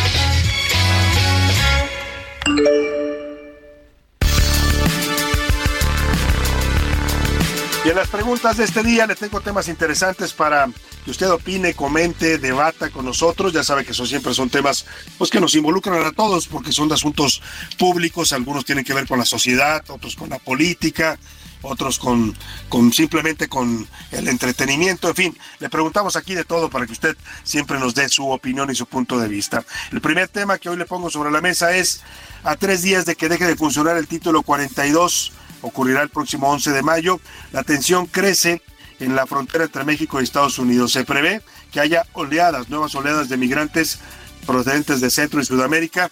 Y 7.83 7.89
en 7.89 7.95
las 7.95 8.09
preguntas 8.09 8.57
de 8.57 8.63
este 8.63 8.83
día 8.83 9.07
le 9.07 9.15
tengo 9.15 9.41
temas 9.41 9.67
interesantes 9.67 10.33
para 10.33 10.69
que 11.03 11.09
usted 11.09 11.31
opine, 11.31 11.73
comente, 11.73 12.38
debata 12.38 12.91
con 12.91 13.05
nosotros. 13.05 13.53
Ya 13.53 13.63
sabe 13.63 13.83
que 13.83 13.93
son 13.95 14.05
siempre 14.05 14.35
son 14.35 14.51
temas 14.51 14.85
pues 15.17 15.31
que 15.31 15.39
nos 15.39 15.55
involucran 15.55 16.05
a 16.05 16.11
todos 16.11 16.47
porque 16.47 16.71
son 16.71 16.91
asuntos 16.93 17.41
públicos, 17.79 18.33
algunos 18.33 18.65
tienen 18.65 18.85
que 18.85 18.93
ver 18.93 19.07
con 19.07 19.17
la 19.17 19.25
sociedad, 19.25 19.83
otros 19.89 20.15
con 20.15 20.29
la 20.29 20.38
política, 20.38 21.17
otros 21.63 21.97
con, 21.97 22.38
con 22.69 22.93
simplemente 22.93 23.47
con 23.47 23.88
el 24.11 24.27
entretenimiento, 24.27 25.09
en 25.09 25.15
fin, 25.15 25.38
le 25.59 25.69
preguntamos 25.69 26.15
aquí 26.15 26.35
de 26.35 26.43
todo 26.43 26.69
para 26.69 26.85
que 26.85 26.91
usted 26.91 27.17
siempre 27.43 27.79
nos 27.79 27.95
dé 27.95 28.09
su 28.09 28.29
opinión 28.29 28.69
y 28.69 28.75
su 28.75 28.85
punto 28.85 29.19
de 29.19 29.27
vista. 29.27 29.63
El 29.91 30.01
primer 30.01 30.27
tema 30.27 30.59
que 30.59 30.69
hoy 30.69 30.77
le 30.77 30.85
pongo 30.85 31.09
sobre 31.09 31.31
la 31.31 31.41
mesa 31.41 31.75
es 31.75 32.01
a 32.43 32.55
tres 32.55 32.83
días 32.83 33.05
de 33.05 33.15
que 33.15 33.27
deje 33.27 33.45
de 33.45 33.55
funcionar 33.55 33.97
el 33.97 34.07
título 34.07 34.43
42 34.43 35.33
ocurrirá 35.62 36.01
el 36.01 36.10
próximo 36.10 36.50
11 36.50 36.72
de 36.72 36.84
mayo. 36.84 37.20
La 37.51 37.63
tensión 37.63 38.06
crece 38.06 38.62
en 39.00 39.15
la 39.15 39.25
frontera 39.25 39.65
entre 39.65 39.84
México 39.84 40.20
y 40.20 40.24
Estados 40.24 40.60
Unidos. 40.60 40.91
Se 40.91 41.06
prevé 41.06 41.41
que 41.72 41.80
haya 41.80 42.06
oleadas, 42.13 42.70
nuevas 42.70 42.94
oleadas 42.96 43.30
de 43.30 43.38
migrantes 43.38 44.00
procedentes 44.46 45.01
de 45.01 45.10
Centro 45.10 45.39
y 45.39 45.46
Sudamérica 45.46 46.12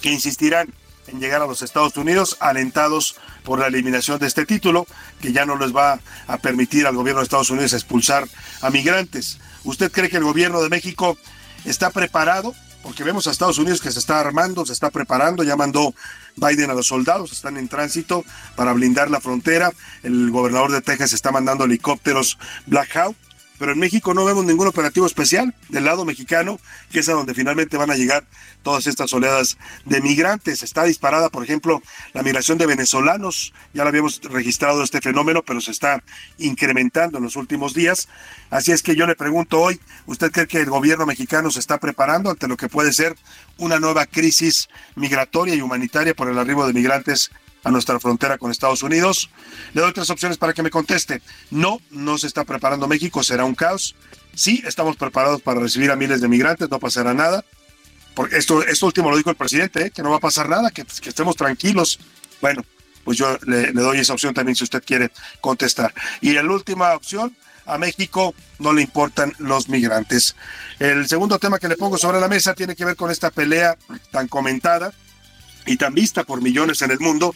que 0.00 0.10
insistirán 0.10 0.72
en 1.06 1.20
llegar 1.20 1.42
a 1.42 1.46
los 1.46 1.62
Estados 1.62 1.96
Unidos, 1.96 2.36
alentados 2.40 3.16
por 3.44 3.58
la 3.58 3.66
eliminación 3.66 4.18
de 4.18 4.26
este 4.26 4.46
título, 4.46 4.86
que 5.20 5.32
ya 5.32 5.44
no 5.44 5.56
les 5.56 5.74
va 5.74 6.00
a 6.26 6.38
permitir 6.38 6.86
al 6.86 6.94
gobierno 6.94 7.20
de 7.20 7.24
Estados 7.24 7.50
Unidos 7.50 7.72
expulsar 7.72 8.28
a 8.60 8.70
migrantes. 8.70 9.38
¿Usted 9.64 9.90
cree 9.90 10.08
que 10.08 10.16
el 10.16 10.24
gobierno 10.24 10.62
de 10.62 10.68
México 10.68 11.16
está 11.64 11.90
preparado 11.90 12.54
porque 12.82 13.04
vemos 13.04 13.26
a 13.26 13.30
Estados 13.30 13.58
Unidos 13.58 13.80
que 13.80 13.92
se 13.92 14.00
está 14.00 14.20
armando, 14.20 14.66
se 14.66 14.72
está 14.72 14.90
preparando, 14.90 15.44
ya 15.44 15.56
mandó 15.56 15.94
Biden 16.36 16.70
a 16.70 16.74
los 16.74 16.86
soldados, 16.86 17.32
están 17.32 17.56
en 17.56 17.68
tránsito 17.68 18.24
para 18.56 18.72
blindar 18.72 19.10
la 19.10 19.20
frontera, 19.20 19.72
el 20.02 20.30
gobernador 20.30 20.72
de 20.72 20.82
Texas 20.82 21.12
está 21.12 21.30
mandando 21.30 21.64
helicópteros 21.64 22.38
Black 22.66 22.96
Hawk, 22.96 23.16
pero 23.62 23.74
en 23.74 23.78
México 23.78 24.12
no 24.12 24.24
vemos 24.24 24.44
ningún 24.44 24.66
operativo 24.66 25.06
especial 25.06 25.54
del 25.68 25.84
lado 25.84 26.04
mexicano, 26.04 26.58
que 26.90 26.98
es 26.98 27.08
a 27.08 27.12
donde 27.12 27.32
finalmente 27.32 27.76
van 27.76 27.92
a 27.92 27.94
llegar 27.94 28.24
todas 28.64 28.88
estas 28.88 29.12
oleadas 29.12 29.56
de 29.84 30.00
migrantes. 30.00 30.64
Está 30.64 30.82
disparada, 30.82 31.28
por 31.28 31.44
ejemplo, 31.44 31.80
la 32.12 32.24
migración 32.24 32.58
de 32.58 32.66
venezolanos, 32.66 33.54
ya 33.72 33.84
lo 33.84 33.90
habíamos 33.90 34.20
registrado 34.24 34.82
este 34.82 35.00
fenómeno, 35.00 35.44
pero 35.44 35.60
se 35.60 35.70
está 35.70 36.02
incrementando 36.38 37.18
en 37.18 37.22
los 37.22 37.36
últimos 37.36 37.72
días. 37.72 38.08
Así 38.50 38.72
es 38.72 38.82
que 38.82 38.96
yo 38.96 39.06
le 39.06 39.14
pregunto 39.14 39.60
hoy, 39.60 39.78
¿usted 40.06 40.32
cree 40.32 40.48
que 40.48 40.58
el 40.58 40.68
gobierno 40.68 41.06
mexicano 41.06 41.52
se 41.52 41.60
está 41.60 41.78
preparando 41.78 42.30
ante 42.30 42.48
lo 42.48 42.56
que 42.56 42.68
puede 42.68 42.92
ser 42.92 43.14
una 43.58 43.78
nueva 43.78 44.06
crisis 44.06 44.70
migratoria 44.96 45.54
y 45.54 45.60
humanitaria 45.60 46.14
por 46.14 46.28
el 46.28 46.36
arribo 46.36 46.66
de 46.66 46.72
migrantes 46.72 47.30
a 47.64 47.70
nuestra 47.70 47.98
frontera 48.00 48.38
con 48.38 48.50
Estados 48.50 48.82
Unidos. 48.82 49.30
Le 49.72 49.82
doy 49.82 49.92
tres 49.92 50.10
opciones 50.10 50.38
para 50.38 50.52
que 50.52 50.62
me 50.62 50.70
conteste. 50.70 51.22
No, 51.50 51.80
no 51.90 52.18
se 52.18 52.26
está 52.26 52.44
preparando 52.44 52.88
México, 52.88 53.22
será 53.22 53.44
un 53.44 53.54
caos. 53.54 53.94
Sí, 54.34 54.62
estamos 54.66 54.96
preparados 54.96 55.42
para 55.42 55.60
recibir 55.60 55.90
a 55.90 55.96
miles 55.96 56.20
de 56.20 56.28
migrantes, 56.28 56.70
no 56.70 56.78
pasará 56.78 57.14
nada. 57.14 57.44
Porque 58.14 58.36
esto, 58.36 58.62
esto 58.62 58.86
último 58.86 59.10
lo 59.10 59.16
dijo 59.16 59.30
el 59.30 59.36
presidente, 59.36 59.86
¿eh? 59.86 59.90
que 59.90 60.02
no 60.02 60.10
va 60.10 60.16
a 60.16 60.20
pasar 60.20 60.48
nada, 60.48 60.70
que, 60.70 60.84
estemos 61.04 61.36
tranquilos. 61.36 61.98
Bueno, 62.40 62.64
pues 63.04 63.16
yo 63.16 63.38
le, 63.46 63.72
le 63.72 63.80
doy 63.80 63.98
esa 63.98 64.12
opción 64.12 64.34
también 64.34 64.56
si 64.56 64.64
usted 64.64 64.82
quiere 64.84 65.10
contestar. 65.40 65.94
Y 66.20 66.32
la 66.32 66.42
última 66.42 66.94
opción, 66.94 67.34
a 67.66 67.78
México 67.78 68.34
no 68.58 68.72
le 68.72 68.82
importan 68.82 69.32
los 69.38 69.68
migrantes. 69.68 70.36
El 70.78 71.08
segundo 71.08 71.38
tema 71.38 71.58
que 71.58 71.68
le 71.68 71.76
pongo 71.76 71.96
sobre 71.96 72.20
la 72.20 72.28
mesa 72.28 72.54
tiene 72.54 72.74
que 72.74 72.84
ver 72.84 72.96
con 72.96 73.10
esta 73.10 73.30
pelea 73.30 73.76
tan 74.10 74.28
comentada 74.28 74.92
y 75.66 75.76
tan 75.76 75.94
vista 75.94 76.24
por 76.24 76.42
millones 76.42 76.82
en 76.82 76.90
el 76.90 77.00
mundo, 77.00 77.34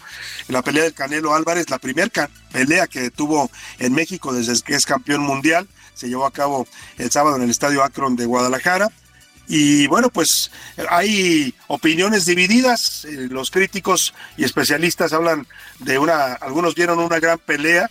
la 0.48 0.62
pelea 0.62 0.84
del 0.84 0.94
Canelo 0.94 1.34
Álvarez, 1.34 1.70
la 1.70 1.78
primera 1.78 2.30
pelea 2.52 2.86
que 2.86 3.10
tuvo 3.10 3.50
en 3.78 3.92
México 3.92 4.32
desde 4.32 4.60
que 4.62 4.74
es 4.74 4.86
campeón 4.86 5.22
mundial, 5.22 5.68
se 5.94 6.08
llevó 6.08 6.26
a 6.26 6.32
cabo 6.32 6.66
el 6.98 7.10
sábado 7.10 7.36
en 7.36 7.42
el 7.42 7.50
Estadio 7.50 7.82
Akron 7.82 8.16
de 8.16 8.26
Guadalajara. 8.26 8.90
Y 9.48 9.86
bueno, 9.86 10.10
pues 10.10 10.50
hay 10.90 11.54
opiniones 11.68 12.26
divididas, 12.26 13.04
eh, 13.04 13.28
los 13.30 13.52
críticos 13.52 14.12
y 14.36 14.44
especialistas 14.44 15.12
hablan 15.12 15.46
de 15.78 15.98
una, 16.00 16.32
algunos 16.32 16.74
vieron 16.74 16.98
una 16.98 17.20
gran 17.20 17.38
pelea 17.38 17.88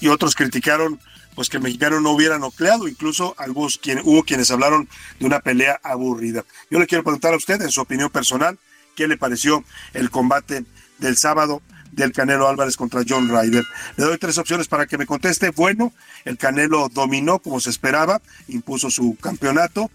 y 0.00 0.08
otros 0.08 0.34
criticaron 0.34 0.98
pues 1.34 1.48
que 1.48 1.58
el 1.58 1.62
mexicano 1.62 2.00
no 2.00 2.10
hubiera 2.10 2.36
nucleado, 2.38 2.88
incluso 2.88 3.36
algunos, 3.38 3.78
quien, 3.78 4.00
hubo 4.02 4.24
quienes 4.24 4.50
hablaron 4.50 4.88
de 5.20 5.26
una 5.26 5.38
pelea 5.38 5.78
aburrida. 5.84 6.44
Yo 6.68 6.80
le 6.80 6.86
quiero 6.88 7.04
preguntar 7.04 7.32
a 7.32 7.36
usted, 7.36 7.62
en 7.62 7.70
su 7.70 7.80
opinión 7.80 8.10
personal, 8.10 8.58
qué 8.98 9.06
le 9.06 9.16
pareció 9.16 9.64
el 9.94 10.10
combate 10.10 10.64
del 10.98 11.16
sábado 11.16 11.62
del 11.92 12.12
Canelo 12.12 12.48
Álvarez 12.48 12.76
contra 12.76 13.04
John 13.08 13.28
Ryder. 13.28 13.64
Le 13.96 14.04
doy 14.04 14.18
tres 14.18 14.38
opciones 14.38 14.66
para 14.66 14.86
que 14.86 14.98
me 14.98 15.06
conteste. 15.06 15.50
Bueno, 15.50 15.92
el 16.24 16.36
Canelo 16.36 16.88
dominó 16.88 17.38
como 17.38 17.60
se 17.60 17.70
esperaba, 17.70 18.20
impuso 18.48 18.90
su 18.90 19.16
campeonato. 19.22 19.88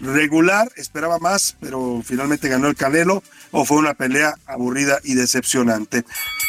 Regular, 0.00 0.70
esperaba 0.76 1.18
más, 1.18 1.56
pero 1.60 2.02
finalmente 2.02 2.48
ganó 2.48 2.68
el 2.68 2.76
Canelo 2.76 3.22
o 3.58 3.64
fue 3.64 3.78
una 3.78 3.94
pelea 3.94 4.34
aburrida 4.44 5.00
y 5.02 5.14
decepcionante. 5.14 6.04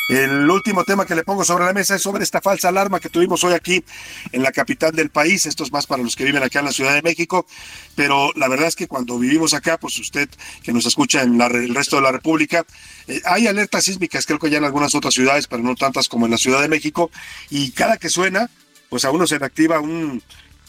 El 0.10 0.50
último 0.50 0.84
tema 0.84 1.06
que 1.06 1.16
le 1.16 1.24
pongo 1.24 1.46
sobre 1.46 1.64
la 1.64 1.72
mesa 1.72 1.96
es 1.96 2.02
sobre 2.02 2.22
esta 2.22 2.42
falsa 2.42 2.68
alarma 2.68 3.00
que 3.00 3.08
tuvimos 3.08 3.46
hoy 3.46 3.54
aquí 3.54 3.82
en 4.34 4.44
la 4.44 4.52
capital 4.52 4.92
del 4.92 5.10
país. 5.10 5.46
Esto 5.46 5.64
es 5.64 5.72
más 5.72 5.88
para 5.88 6.04
los 6.04 6.18
que 6.18 6.26
viven 6.26 6.44
acá 6.44 6.60
en 6.60 6.66
la 6.66 6.74
Ciudad 6.74 6.94
de 6.94 7.02
México, 7.02 7.46
pero 7.96 8.34
la 8.36 8.50
verdad 8.50 8.68
es 8.68 8.76
que 8.76 8.90
cuando 8.90 9.18
vivimos 9.18 9.54
acá, 9.54 9.78
pues 9.78 9.98
usted 10.00 10.28
que 10.64 10.74
nos 10.74 10.86
escucha 10.86 11.22
en 11.22 11.40
el 11.40 11.74
resto 11.74 11.96
de 11.96 12.02
la 12.02 12.12
República, 12.12 12.66
eh, 13.08 13.22
hay 13.24 13.48
alertas 13.48 13.86
sísmicas, 13.86 14.26
creo 14.26 14.40
que 14.40 14.50
ya 14.50 14.58
en 14.58 14.66
algunas 14.66 14.94
otras 14.94 15.14
ciudades, 15.14 15.48
pero 15.48 15.64
no 15.64 15.76
tantas 15.76 16.10
como 16.10 16.26
en 16.26 16.34
la 16.34 16.38
Ciudad 16.38 16.62
de 16.62 16.68
México, 16.68 17.10
y 17.50 17.72
cada 17.72 17.96
que 17.96 18.10
suena, 18.10 18.50
pues 18.90 19.06
a 19.06 19.12
uno 19.12 19.26
se 19.26 19.36
activa 19.36 19.80
un, 19.80 20.22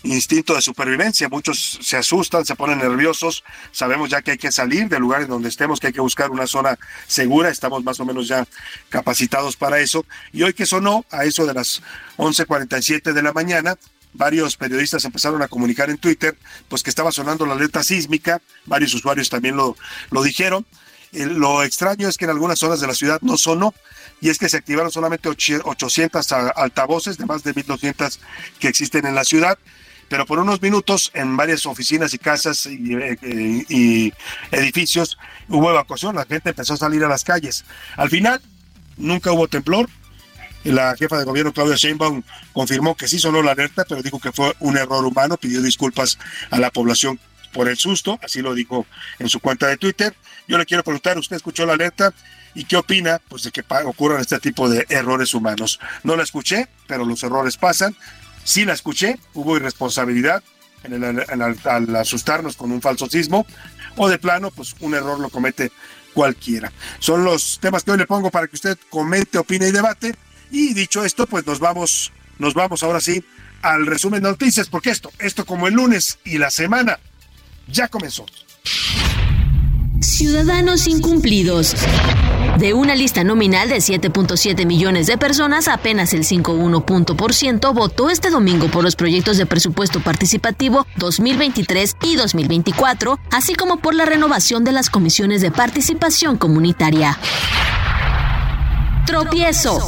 instinto 0.03 0.55
de 0.55 0.63
supervivencia. 0.63 1.29
Muchos 1.29 1.79
se 1.83 1.97
asustan, 1.97 2.45
se 2.45 2.55
ponen 2.55 2.79
nerviosos. 2.79 3.45
Sabemos 3.73 4.11
ya 4.11 4.23
que 4.23 4.33
hay 4.33 4.39
que 4.39 4.53
salir 4.53 4.89
de 4.89 4.99
lugares 4.99 5.29
donde 5.29 5.49
estemos, 5.49 5.81
que 5.81 5.89
hay 5.89 5.93
que 5.93 6.01
buscar 6.01 6.31
una 6.31 6.47
zona 6.47 6.79
segura. 7.07 7.49
Estamos 7.51 7.83
más 7.85 7.99
o 8.01 8.05
menos 8.05 8.29
ya 8.29 8.47
capacitados 8.89 9.57
para 9.57 9.81
eso. 9.81 10.05
Y 10.33 10.43
hoy 10.43 10.53
que 10.53 10.67
sonó, 10.67 11.05
a 11.11 11.25
eso 11.25 11.47
de 11.47 11.55
las 11.55 11.83
11:47 12.17 13.13
de 13.13 13.23
la 13.23 13.33
mañana, 13.33 13.77
varios 14.13 14.57
periodistas 14.57 15.05
empezaron 15.05 15.43
a 15.43 15.49
comunicar 15.49 15.91
en 15.91 15.99
Twitter, 15.99 16.37
pues 16.69 16.83
que 16.83 16.91
estaba 16.91 17.13
sonando 17.13 17.47
la 17.47 17.55
alerta 17.55 17.83
sísmica. 17.83 18.41
Varios 18.67 18.95
usuarios 18.95 19.29
también 19.29 19.57
lo, 19.57 19.77
lo 20.11 20.23
dijeron. 20.23 20.67
lo 21.13 21.63
extraño 21.63 22.09
es 22.09 22.17
que 22.17 22.27
en 22.27 22.31
algunas 22.31 22.59
zonas 22.59 22.81
de 22.81 22.87
la 22.87 22.95
ciudad 22.95 23.21
no 23.23 23.37
sonó 23.37 23.75
y 24.21 24.29
es 24.29 24.39
que 24.39 24.49
se 24.49 24.57
activaron 24.57 24.91
solamente 24.91 25.29
800 25.29 26.33
altavoces 26.57 27.19
de 27.19 27.27
más 27.27 27.43
de 27.45 27.55
1200 27.55 28.21
que 28.59 28.69
existen 28.69 29.07
en 29.07 29.15
la 29.15 29.25
ciudad 29.25 29.59
pero 30.09 30.27
por 30.27 30.39
unos 30.39 30.61
minutos 30.61 31.11
en 31.15 31.37
varias 31.37 31.67
oficinas 31.67 32.15
y 32.15 32.19
casas 32.19 32.67
eh, 32.67 33.65
y, 33.69 34.13
edificios 34.51 35.19
hubo 35.49 35.71
evacuación, 35.71 36.17
la 36.17 36.25
gente 36.25 36.51
empezó 36.51 36.75
a 36.75 36.77
salir 36.77 37.05
a 37.05 37.09
las 37.09 37.25
calles. 37.25 37.65
Al 37.97 38.11
final, 38.11 38.41
nunca 38.97 39.33
hubo 39.33 39.49
temblor. 39.49 39.89
La 40.65 40.95
jefa 40.97 41.19
de 41.19 41.25
gobierno, 41.25 41.53
Claudia 41.53 41.77
Sheinbaum, 41.77 42.23
confirmó 42.53 42.97
que 42.97 43.09
sí 43.09 43.19
sonó 43.19 43.43
la 43.43 43.53
alerta, 43.53 43.85
pero 43.89 44.03
dijo 44.03 44.19
que 44.19 44.33
fue 44.33 44.55
un 44.61 44.77
error 44.77 45.05
humano, 45.05 45.37
pidió 45.37 45.63
disculpas 45.63 46.19
a 46.51 46.59
la 46.59 46.71
población 46.71 47.19
por 47.53 47.69
el 47.69 47.77
susto, 47.77 48.19
así 48.23 48.43
lo 48.43 48.55
dijo 48.55 48.85
en 49.19 49.29
su 49.29 49.41
cuenta 49.41 49.69
de 49.69 49.77
Twitter. 49.77 50.15
Yo 50.47 50.59
le 50.59 50.67
quiero 50.67 50.83
preguntar, 50.83 51.17
¿usted 51.17 51.37
escuchó 51.37 51.65
la 51.65 51.75
alerta? 51.75 52.13
¿Y 52.55 52.65
qué 52.65 52.77
opina 52.77 53.21
pues, 53.29 53.45
de 53.45 53.53
que 53.53 53.65
ocurran 53.85 54.21
este 54.21 54.39
tipo 54.41 54.69
de 54.69 54.85
errores 54.89 55.33
humanos? 55.33 55.79
No 56.03 56.17
la 56.17 56.25
escuché, 56.25 56.69
pero 56.87 57.05
los 57.05 57.23
errores 57.23 57.57
pasan. 57.57 57.95
Sí 58.49 58.65
la 58.65 58.73
escuché, 58.73 59.19
hubo 59.35 59.59
irresponsabilidad, 59.59 60.43
al 61.67 61.97
asustarnos 61.97 62.57
con 62.57 62.73
un 62.73 62.81
falso 62.81 63.07
sismo, 63.07 63.47
o 63.95 64.09
de 64.09 64.19
plano, 64.19 64.51
pues 64.51 64.75
un 64.81 64.95
error 64.95 65.21
lo 65.21 65.29
comete 65.29 65.71
cualquiera. 66.15 66.73
Son 66.99 67.25
los 67.25 67.59
temas 67.61 67.85
que 67.85 67.91
hoy 67.91 67.99
le 67.99 68.07
pongo 68.07 68.31
para 68.31 68.47
que 68.47 68.57
usted 68.57 68.79
comente, 68.89 69.37
opine 69.37 69.69
y 69.69 69.71
debate. 69.71 70.17
Y 70.51 70.73
dicho 70.73 71.05
esto, 71.05 71.27
pues 71.27 71.47
nos 71.47 71.59
vamos, 71.59 72.11
nos 72.39 72.55
vamos 72.55 72.83
ahora 72.83 73.03
sí 73.03 73.23
al 73.61 73.85
resumen 73.85 74.23
de 74.23 74.31
noticias, 74.31 74.71
porque 74.71 74.89
esto, 74.89 75.13
esto 75.19 75.45
como 75.45 75.69
el 75.69 75.75
lunes 75.75 76.19
y 76.25 76.39
la 76.39 76.51
semana 76.51 76.99
ya 77.67 77.89
comenzó. 77.89 78.25
Ciudadanos 80.01 80.87
incumplidos. 80.87 81.75
De 82.59 82.75
una 82.75 82.97
lista 82.97 83.23
nominal 83.23 83.69
de 83.69 83.77
7.7 83.77 84.67
millones 84.67 85.07
de 85.07 85.17
personas, 85.17 85.69
apenas 85.69 86.13
el 86.13 86.25
5.1% 86.25 87.73
votó 87.73 88.11
este 88.11 88.31
domingo 88.31 88.67
por 88.67 88.83
los 88.83 88.97
proyectos 88.97 89.37
de 89.37 89.47
presupuesto 89.47 90.01
participativo 90.01 90.85
2023 90.97 91.97
y 92.03 92.17
2024, 92.17 93.21
así 93.31 93.55
como 93.55 93.77
por 93.77 93.95
la 93.95 94.07
renovación 94.07 94.65
de 94.65 94.73
las 94.73 94.91
comisiones 94.91 95.41
de 95.41 95.53
participación 95.53 96.37
comunitaria. 96.37 97.17
Tropiezo. 99.07 99.79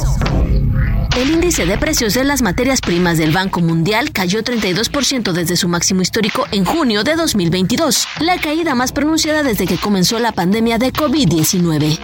El 1.15 1.29
índice 1.29 1.65
de 1.65 1.77
precios 1.77 2.13
de 2.13 2.23
las 2.23 2.41
materias 2.41 2.79
primas 2.79 3.17
del 3.17 3.31
Banco 3.31 3.59
Mundial 3.59 4.11
cayó 4.11 4.43
32% 4.43 5.33
desde 5.33 5.57
su 5.57 5.67
máximo 5.67 6.01
histórico 6.01 6.47
en 6.51 6.63
junio 6.63 7.03
de 7.03 7.15
2022, 7.15 8.07
la 8.21 8.37
caída 8.39 8.75
más 8.75 8.93
pronunciada 8.93 9.43
desde 9.43 9.67
que 9.67 9.77
comenzó 9.77 10.19
la 10.19 10.31
pandemia 10.31 10.77
de 10.77 10.93
COVID-19. 10.93 11.99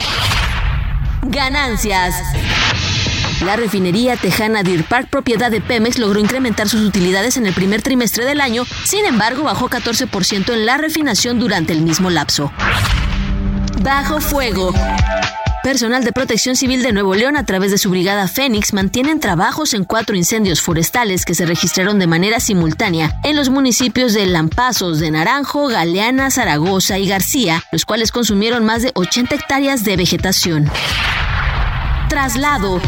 Ganancias. 1.24 2.16
La 3.46 3.56
refinería 3.56 4.18
tejana 4.18 4.64
Deer 4.64 4.84
Park, 4.84 5.08
propiedad 5.10 5.52
de 5.52 5.62
Pemex, 5.62 6.00
logró 6.00 6.20
incrementar 6.20 6.68
sus 6.68 6.82
utilidades 6.82 7.38
en 7.38 7.48
el 7.48 7.54
primer 7.54 7.82
trimestre 7.82 8.26
del 8.26 8.42
año, 8.42 8.66
sin 8.84 9.06
embargo 9.06 9.44
bajó 9.44 9.70
14% 9.70 10.54
en 10.54 10.66
la 10.66 10.78
refinación 10.78 11.40
durante 11.40 11.72
el 11.72 11.82
mismo 11.82 12.10
lapso. 12.10 12.52
Bajo 13.82 14.20
fuego. 14.20 14.74
Personal 15.68 16.06
de 16.06 16.14
Protección 16.14 16.56
Civil 16.56 16.82
de 16.82 16.94
Nuevo 16.94 17.14
León, 17.14 17.36
a 17.36 17.46
través 17.46 17.72
de 17.72 17.78
su 17.78 17.90
brigada 17.90 18.30
Fénix, 18.30 18.72
mantienen 18.72 19.20
trabajos 19.20 19.74
en 19.74 19.84
cuatro 19.84 20.16
incendios 20.16 20.62
forestales 20.62 21.26
que 21.26 21.36
se 21.36 21.46
registraron 21.46 22.00
de 22.00 22.08
manera 22.08 22.40
simultánea 22.40 23.20
en 23.26 23.36
los 23.36 23.50
municipios 23.50 24.14
de 24.14 24.28
Lampazos, 24.28 25.00
de 25.00 25.12
Naranjo, 25.12 25.68
Galeana, 25.68 26.32
Zaragoza 26.32 27.00
y 27.00 27.10
García, 27.10 27.62
los 27.74 27.84
cuales 27.84 28.14
consumieron 28.14 28.64
más 28.64 28.82
de 28.82 28.94
80 28.96 29.36
hectáreas 29.36 29.84
de 29.84 29.98
vegetación. 29.98 30.72
Traslado. 32.08 32.80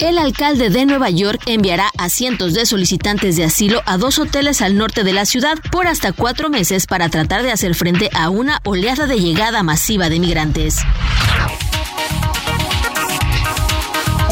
El 0.00 0.16
alcalde 0.16 0.70
de 0.70 0.86
Nueva 0.86 1.10
York 1.10 1.42
enviará 1.44 1.90
a 1.98 2.08
cientos 2.08 2.54
de 2.54 2.64
solicitantes 2.64 3.36
de 3.36 3.44
asilo 3.44 3.82
a 3.84 3.98
dos 3.98 4.18
hoteles 4.18 4.62
al 4.62 4.78
norte 4.78 5.04
de 5.04 5.12
la 5.12 5.26
ciudad 5.26 5.58
por 5.70 5.86
hasta 5.86 6.12
cuatro 6.12 6.48
meses 6.48 6.86
para 6.86 7.10
tratar 7.10 7.42
de 7.42 7.52
hacer 7.52 7.74
frente 7.74 8.08
a 8.14 8.30
una 8.30 8.60
oleada 8.64 9.06
de 9.06 9.20
llegada 9.20 9.62
masiva 9.62 10.08
de 10.08 10.18
migrantes. 10.18 10.78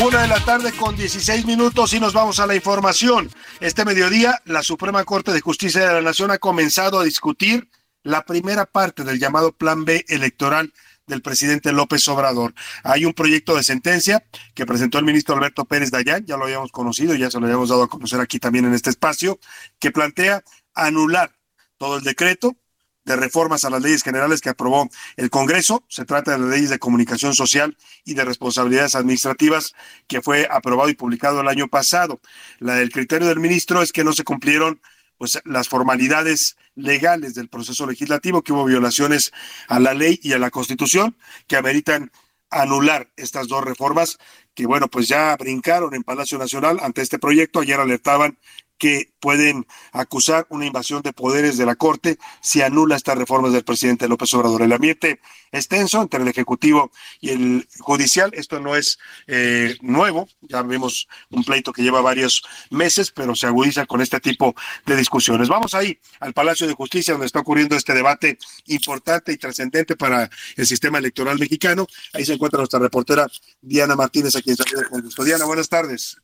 Una 0.04 0.22
de 0.22 0.28
la 0.28 0.44
tarde 0.44 0.72
con 0.72 0.96
16 0.96 1.44
minutos 1.44 1.92
y 1.92 1.98
nos 1.98 2.12
vamos 2.12 2.38
a 2.38 2.46
la 2.46 2.54
información. 2.54 3.30
Este 3.58 3.84
mediodía, 3.84 4.40
la 4.44 4.62
Suprema 4.62 5.04
Corte 5.04 5.32
de 5.32 5.40
Justicia 5.40 5.80
de 5.80 5.92
la 5.92 6.00
Nación 6.00 6.30
ha 6.30 6.38
comenzado 6.38 7.00
a 7.00 7.04
discutir 7.04 7.68
la 8.04 8.24
primera 8.24 8.64
parte 8.64 9.02
del 9.02 9.18
llamado 9.18 9.50
Plan 9.52 9.84
B 9.84 10.04
electoral 10.08 10.72
del 11.08 11.20
presidente 11.20 11.72
López 11.72 12.06
Obrador. 12.06 12.54
Hay 12.84 13.06
un 13.06 13.12
proyecto 13.12 13.56
de 13.56 13.64
sentencia 13.64 14.24
que 14.54 14.66
presentó 14.66 14.98
el 14.98 15.04
ministro 15.04 15.34
Alberto 15.34 15.64
Pérez 15.64 15.90
Dayán, 15.90 16.24
ya 16.24 16.36
lo 16.36 16.44
habíamos 16.44 16.70
conocido, 16.70 17.16
ya 17.16 17.30
se 17.30 17.40
lo 17.40 17.46
habíamos 17.46 17.68
dado 17.68 17.82
a 17.82 17.88
conocer 17.88 18.20
aquí 18.20 18.38
también 18.38 18.66
en 18.66 18.74
este 18.74 18.90
espacio, 18.90 19.40
que 19.80 19.90
plantea 19.90 20.44
anular 20.74 21.34
todo 21.76 21.96
el 21.96 22.04
decreto 22.04 22.56
de 23.08 23.16
reformas 23.16 23.64
a 23.64 23.70
las 23.70 23.82
leyes 23.82 24.02
generales 24.02 24.40
que 24.40 24.50
aprobó 24.50 24.88
el 25.16 25.30
Congreso. 25.30 25.82
Se 25.88 26.04
trata 26.04 26.32
de 26.32 26.38
las 26.38 26.48
leyes 26.48 26.70
de 26.70 26.78
comunicación 26.78 27.34
social 27.34 27.76
y 28.04 28.14
de 28.14 28.24
responsabilidades 28.24 28.94
administrativas 28.94 29.74
que 30.06 30.22
fue 30.22 30.46
aprobado 30.50 30.90
y 30.90 30.94
publicado 30.94 31.40
el 31.40 31.48
año 31.48 31.68
pasado. 31.68 32.20
La 32.58 32.74
del 32.74 32.90
criterio 32.92 33.26
del 33.26 33.40
ministro 33.40 33.82
es 33.82 33.92
que 33.92 34.04
no 34.04 34.12
se 34.12 34.24
cumplieron 34.24 34.80
pues 35.16 35.40
las 35.44 35.68
formalidades 35.68 36.56
legales 36.76 37.34
del 37.34 37.48
proceso 37.48 37.86
legislativo, 37.86 38.42
que 38.42 38.52
hubo 38.52 38.64
violaciones 38.64 39.32
a 39.66 39.80
la 39.80 39.94
ley 39.94 40.20
y 40.22 40.34
a 40.34 40.38
la 40.38 40.50
Constitución 40.50 41.16
que 41.48 41.56
ameritan 41.56 42.12
anular 42.50 43.10
estas 43.16 43.48
dos 43.48 43.64
reformas 43.64 44.18
que 44.54 44.66
bueno, 44.66 44.88
pues 44.88 45.08
ya 45.08 45.36
brincaron 45.36 45.94
en 45.94 46.02
Palacio 46.02 46.36
Nacional 46.38 46.78
ante 46.82 47.00
este 47.00 47.18
proyecto, 47.18 47.60
ayer 47.60 47.78
alertaban 47.78 48.38
que 48.78 49.12
pueden 49.20 49.66
acusar 49.92 50.46
una 50.50 50.66
invasión 50.66 51.02
de 51.02 51.12
poderes 51.12 51.58
de 51.58 51.66
la 51.66 51.74
Corte 51.74 52.18
si 52.40 52.62
anula 52.62 52.96
estas 52.96 53.18
reformas 53.18 53.52
del 53.52 53.64
presidente 53.64 54.08
López 54.08 54.32
Obrador. 54.34 54.62
El 54.62 54.72
ambiente 54.72 55.20
es 55.50 55.68
tenso 55.68 56.00
entre 56.00 56.22
el 56.22 56.28
Ejecutivo 56.28 56.90
y 57.20 57.30
el 57.30 57.68
Judicial. 57.80 58.30
Esto 58.34 58.60
no 58.60 58.76
es 58.76 58.98
eh, 59.26 59.76
nuevo, 59.80 60.28
ya 60.42 60.62
vemos 60.62 61.08
un 61.30 61.44
pleito 61.44 61.72
que 61.72 61.82
lleva 61.82 62.00
varios 62.00 62.42
meses, 62.70 63.10
pero 63.10 63.34
se 63.34 63.46
agudiza 63.46 63.86
con 63.86 64.00
este 64.00 64.20
tipo 64.20 64.54
de 64.86 64.96
discusiones. 64.96 65.48
Vamos 65.48 65.74
ahí 65.74 65.98
al 66.20 66.32
Palacio 66.32 66.66
de 66.66 66.74
Justicia, 66.74 67.14
donde 67.14 67.26
está 67.26 67.40
ocurriendo 67.40 67.76
este 67.76 67.94
debate 67.94 68.38
importante 68.66 69.32
y 69.32 69.36
trascendente 69.36 69.96
para 69.96 70.30
el 70.56 70.66
sistema 70.66 70.98
electoral 70.98 71.38
mexicano. 71.38 71.86
Ahí 72.12 72.24
se 72.24 72.34
encuentra 72.34 72.58
nuestra 72.58 72.78
reportera 72.78 73.26
Diana 73.60 73.96
Martínez, 73.96 74.36
aquí 74.36 74.50
en 74.50 74.56
San 74.56 75.24
Diana, 75.24 75.44
buenas 75.44 75.68
tardes. 75.68 76.18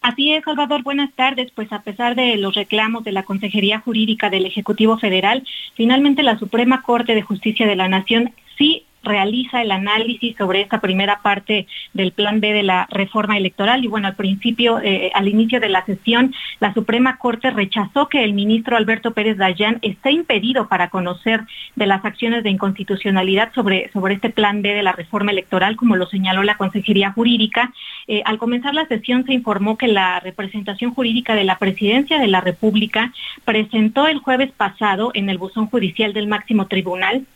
Así 0.00 0.32
es, 0.32 0.44
Salvador, 0.44 0.82
buenas 0.82 1.12
tardes. 1.14 1.50
Pues 1.54 1.72
a 1.72 1.82
pesar 1.82 2.14
de 2.14 2.36
los 2.36 2.54
reclamos 2.54 3.04
de 3.04 3.12
la 3.12 3.22
Consejería 3.22 3.80
Jurídica 3.80 4.30
del 4.30 4.46
Ejecutivo 4.46 4.98
Federal, 4.98 5.44
finalmente 5.74 6.22
la 6.22 6.38
Suprema 6.38 6.82
Corte 6.82 7.14
de 7.14 7.22
Justicia 7.22 7.66
de 7.66 7.76
la 7.76 7.88
Nación 7.88 8.32
sí 8.58 8.84
realiza 9.04 9.62
el 9.62 9.70
análisis 9.70 10.36
sobre 10.36 10.60
esta 10.60 10.80
primera 10.80 11.20
parte 11.22 11.66
del 11.92 12.12
plan 12.12 12.40
B 12.40 12.52
de 12.52 12.62
la 12.62 12.86
reforma 12.90 13.36
electoral. 13.36 13.84
Y 13.84 13.88
bueno, 13.88 14.08
al 14.08 14.16
principio, 14.16 14.80
eh, 14.82 15.10
al 15.14 15.28
inicio 15.28 15.60
de 15.60 15.68
la 15.68 15.84
sesión, 15.84 16.34
la 16.60 16.74
Suprema 16.74 17.18
Corte 17.18 17.50
rechazó 17.50 18.08
que 18.08 18.24
el 18.24 18.32
ministro 18.32 18.76
Alberto 18.76 19.12
Pérez 19.12 19.36
Dayán 19.36 19.78
esté 19.82 20.10
impedido 20.10 20.68
para 20.68 20.88
conocer 20.88 21.42
de 21.76 21.86
las 21.86 22.04
acciones 22.04 22.42
de 22.42 22.50
inconstitucionalidad 22.50 23.52
sobre, 23.54 23.90
sobre 23.92 24.14
este 24.14 24.30
plan 24.30 24.62
B 24.62 24.74
de 24.74 24.82
la 24.82 24.92
reforma 24.92 25.30
electoral, 25.30 25.76
como 25.76 25.96
lo 25.96 26.06
señaló 26.06 26.42
la 26.42 26.56
Consejería 26.56 27.12
Jurídica. 27.12 27.72
Eh, 28.06 28.22
al 28.24 28.38
comenzar 28.38 28.74
la 28.74 28.86
sesión 28.86 29.24
se 29.24 29.34
informó 29.34 29.76
que 29.76 29.88
la 29.88 30.20
representación 30.20 30.94
jurídica 30.94 31.34
de 31.34 31.44
la 31.44 31.58
Presidencia 31.58 32.18
de 32.18 32.28
la 32.28 32.40
República 32.40 33.12
presentó 33.44 34.06
el 34.06 34.18
jueves 34.18 34.52
pasado 34.52 35.10
en 35.14 35.28
el 35.28 35.38
buzón 35.38 35.66
judicial 35.66 36.12
del 36.12 36.26
máximo 36.26 36.66
tribunal 36.66 37.26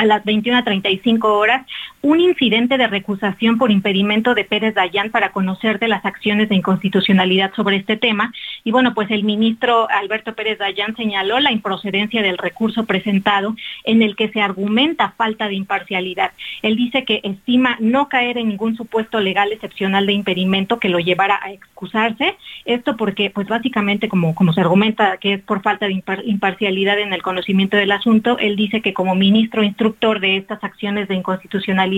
a 0.00 0.06
las 0.06 0.24
21.35 0.24 1.24
horas 1.24 1.66
un 2.02 2.18
incidente 2.20 2.78
de 2.78 2.86
recusación 2.86 3.58
por 3.58 3.70
impedimento 3.70 4.34
de 4.34 4.44
Pérez 4.44 4.74
Dayán 4.74 5.10
para 5.10 5.32
conocer 5.32 5.78
de 5.78 5.88
las 5.88 6.04
acciones 6.06 6.48
de 6.48 6.54
inconstitucionalidad 6.54 7.52
sobre 7.54 7.76
este 7.76 7.96
tema. 7.96 8.32
Y 8.64 8.70
bueno, 8.70 8.94
pues 8.94 9.10
el 9.10 9.22
ministro 9.22 9.88
Alberto 9.90 10.34
Pérez 10.34 10.58
Dayán 10.58 10.96
señaló 10.96 11.40
la 11.40 11.52
improcedencia 11.52 12.22
del 12.22 12.38
recurso 12.38 12.86
presentado 12.86 13.54
en 13.84 14.00
el 14.00 14.16
que 14.16 14.30
se 14.30 14.40
argumenta 14.40 15.10
falta 15.10 15.48
de 15.48 15.54
imparcialidad. 15.56 16.32
Él 16.62 16.76
dice 16.76 17.04
que 17.04 17.20
estima 17.22 17.76
no 17.80 18.08
caer 18.08 18.38
en 18.38 18.48
ningún 18.48 18.76
supuesto 18.76 19.20
legal 19.20 19.52
excepcional 19.52 20.06
de 20.06 20.14
impedimento 20.14 20.78
que 20.78 20.88
lo 20.88 21.00
llevara 21.00 21.38
a 21.42 21.52
excusarse. 21.52 22.36
Esto 22.64 22.96
porque, 22.96 23.28
pues 23.30 23.46
básicamente, 23.46 24.08
como, 24.08 24.34
como 24.34 24.54
se 24.54 24.62
argumenta 24.62 25.18
que 25.18 25.34
es 25.34 25.42
por 25.42 25.60
falta 25.60 25.86
de 25.86 26.02
imparcialidad 26.24 26.98
en 26.98 27.12
el 27.12 27.22
conocimiento 27.22 27.76
del 27.76 27.92
asunto, 27.92 28.38
él 28.38 28.56
dice 28.56 28.80
que 28.80 28.94
como 28.94 29.14
ministro 29.14 29.62
instructor 29.62 30.20
de 30.20 30.36
estas 30.36 30.64
acciones 30.64 31.08
de 31.08 31.16
inconstitucionalidad, 31.16 31.89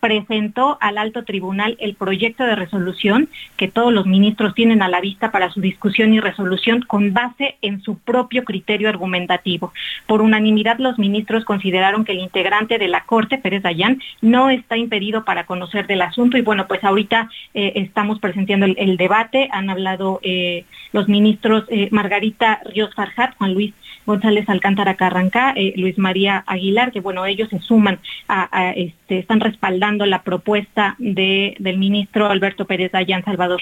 presentó 0.00 0.78
al 0.80 0.98
alto 0.98 1.24
tribunal 1.24 1.76
el 1.78 1.94
proyecto 1.94 2.44
de 2.44 2.56
resolución 2.56 3.28
que 3.56 3.68
todos 3.68 3.92
los 3.92 4.06
ministros 4.06 4.54
tienen 4.54 4.82
a 4.82 4.88
la 4.88 5.00
vista 5.00 5.30
para 5.30 5.50
su 5.50 5.60
discusión 5.60 6.14
y 6.14 6.20
resolución 6.20 6.82
con 6.82 7.12
base 7.12 7.56
en 7.62 7.82
su 7.82 7.98
propio 7.98 8.44
criterio 8.44 8.88
argumentativo. 8.88 9.72
Por 10.06 10.22
unanimidad, 10.22 10.78
los 10.78 10.98
ministros 10.98 11.44
consideraron 11.44 12.04
que 12.04 12.12
el 12.12 12.20
integrante 12.20 12.78
de 12.78 12.88
la 12.88 13.04
Corte, 13.04 13.38
Pérez 13.38 13.62
Dayán, 13.62 14.00
no 14.22 14.50
está 14.50 14.76
impedido 14.76 15.24
para 15.24 15.44
conocer 15.44 15.86
del 15.86 16.02
asunto 16.02 16.38
y 16.38 16.42
bueno, 16.42 16.66
pues 16.66 16.82
ahorita 16.82 17.30
eh, 17.54 17.72
estamos 17.76 18.18
presentando 18.18 18.66
el, 18.66 18.96
debate. 18.96 19.48
Han 19.52 19.70
hablado 19.70 20.20
eh, 20.22 20.64
los 20.92 21.08
ministros 21.08 21.64
eh, 21.68 21.88
Margarita 21.90 22.60
Ríos 22.64 22.94
Farjat, 22.94 23.36
Juan 23.36 23.54
Luis 23.54 23.74
González 24.06 24.48
Alcántara 24.48 24.96
Carranca, 24.96 25.52
eh, 25.56 25.72
Luis 25.76 25.98
María 25.98 26.42
Aguilar, 26.46 26.92
que 26.92 27.00
bueno, 27.00 27.26
ellos 27.26 27.48
se 27.48 27.60
suman 27.60 28.00
a, 28.28 28.72
este, 28.76 29.18
están 29.18 29.40
respaldando 29.40 30.06
la 30.06 30.22
propuesta 30.22 30.96
de, 30.98 31.56
del 31.58 31.78
ministro 31.78 32.28
Alberto 32.28 32.64
Pérez 32.64 32.92
Dayán 32.92 33.24
Salvador. 33.24 33.60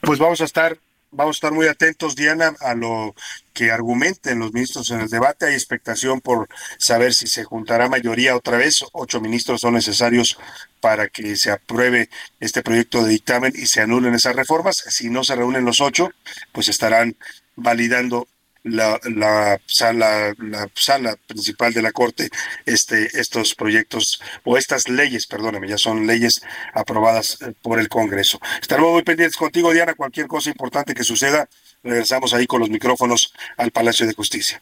Pues 0.00 0.18
vamos 0.18 0.40
a 0.40 0.44
estar 0.44 0.78
Vamos 1.10 1.36
a 1.36 1.38
estar 1.38 1.52
muy 1.52 1.66
atentos, 1.66 2.16
Diana, 2.16 2.54
a 2.60 2.74
lo 2.74 3.14
que 3.54 3.70
argumenten 3.70 4.40
los 4.40 4.52
ministros 4.52 4.90
en 4.90 5.00
el 5.00 5.08
debate. 5.08 5.46
Hay 5.46 5.54
expectación 5.54 6.20
por 6.20 6.48
saber 6.76 7.14
si 7.14 7.26
se 7.26 7.44
juntará 7.44 7.88
mayoría 7.88 8.36
otra 8.36 8.58
vez. 8.58 8.84
Ocho 8.92 9.18
ministros 9.18 9.62
son 9.62 9.72
necesarios 9.72 10.38
para 10.80 11.08
que 11.08 11.34
se 11.36 11.50
apruebe 11.50 12.10
este 12.40 12.62
proyecto 12.62 13.02
de 13.02 13.10
dictamen 13.10 13.54
y 13.56 13.66
se 13.66 13.80
anulen 13.80 14.14
esas 14.14 14.36
reformas. 14.36 14.76
Si 14.76 15.08
no 15.08 15.24
se 15.24 15.34
reúnen 15.34 15.64
los 15.64 15.80
ocho, 15.80 16.10
pues 16.52 16.68
estarán 16.68 17.16
validando 17.56 18.28
la, 18.70 19.00
la, 19.04 19.60
sala, 19.66 20.34
la 20.38 20.68
sala 20.74 21.16
principal 21.26 21.72
de 21.72 21.82
la 21.82 21.92
Corte 21.92 22.30
este, 22.66 23.08
estos 23.18 23.54
proyectos 23.54 24.20
o 24.44 24.56
estas 24.56 24.88
leyes, 24.88 25.26
perdóname, 25.26 25.68
ya 25.68 25.78
son 25.78 26.06
leyes 26.06 26.42
aprobadas 26.74 27.38
eh, 27.42 27.52
por 27.62 27.78
el 27.78 27.88
Congreso. 27.88 28.40
Estaremos 28.60 28.92
muy 28.92 29.02
pendientes 29.02 29.36
contigo, 29.36 29.72
Diana. 29.72 29.94
Cualquier 29.94 30.26
cosa 30.26 30.50
importante 30.50 30.94
que 30.94 31.04
suceda, 31.04 31.48
regresamos 31.82 32.34
ahí 32.34 32.46
con 32.46 32.60
los 32.60 32.70
micrófonos 32.70 33.32
al 33.56 33.70
Palacio 33.70 34.06
de 34.06 34.14
Justicia. 34.14 34.60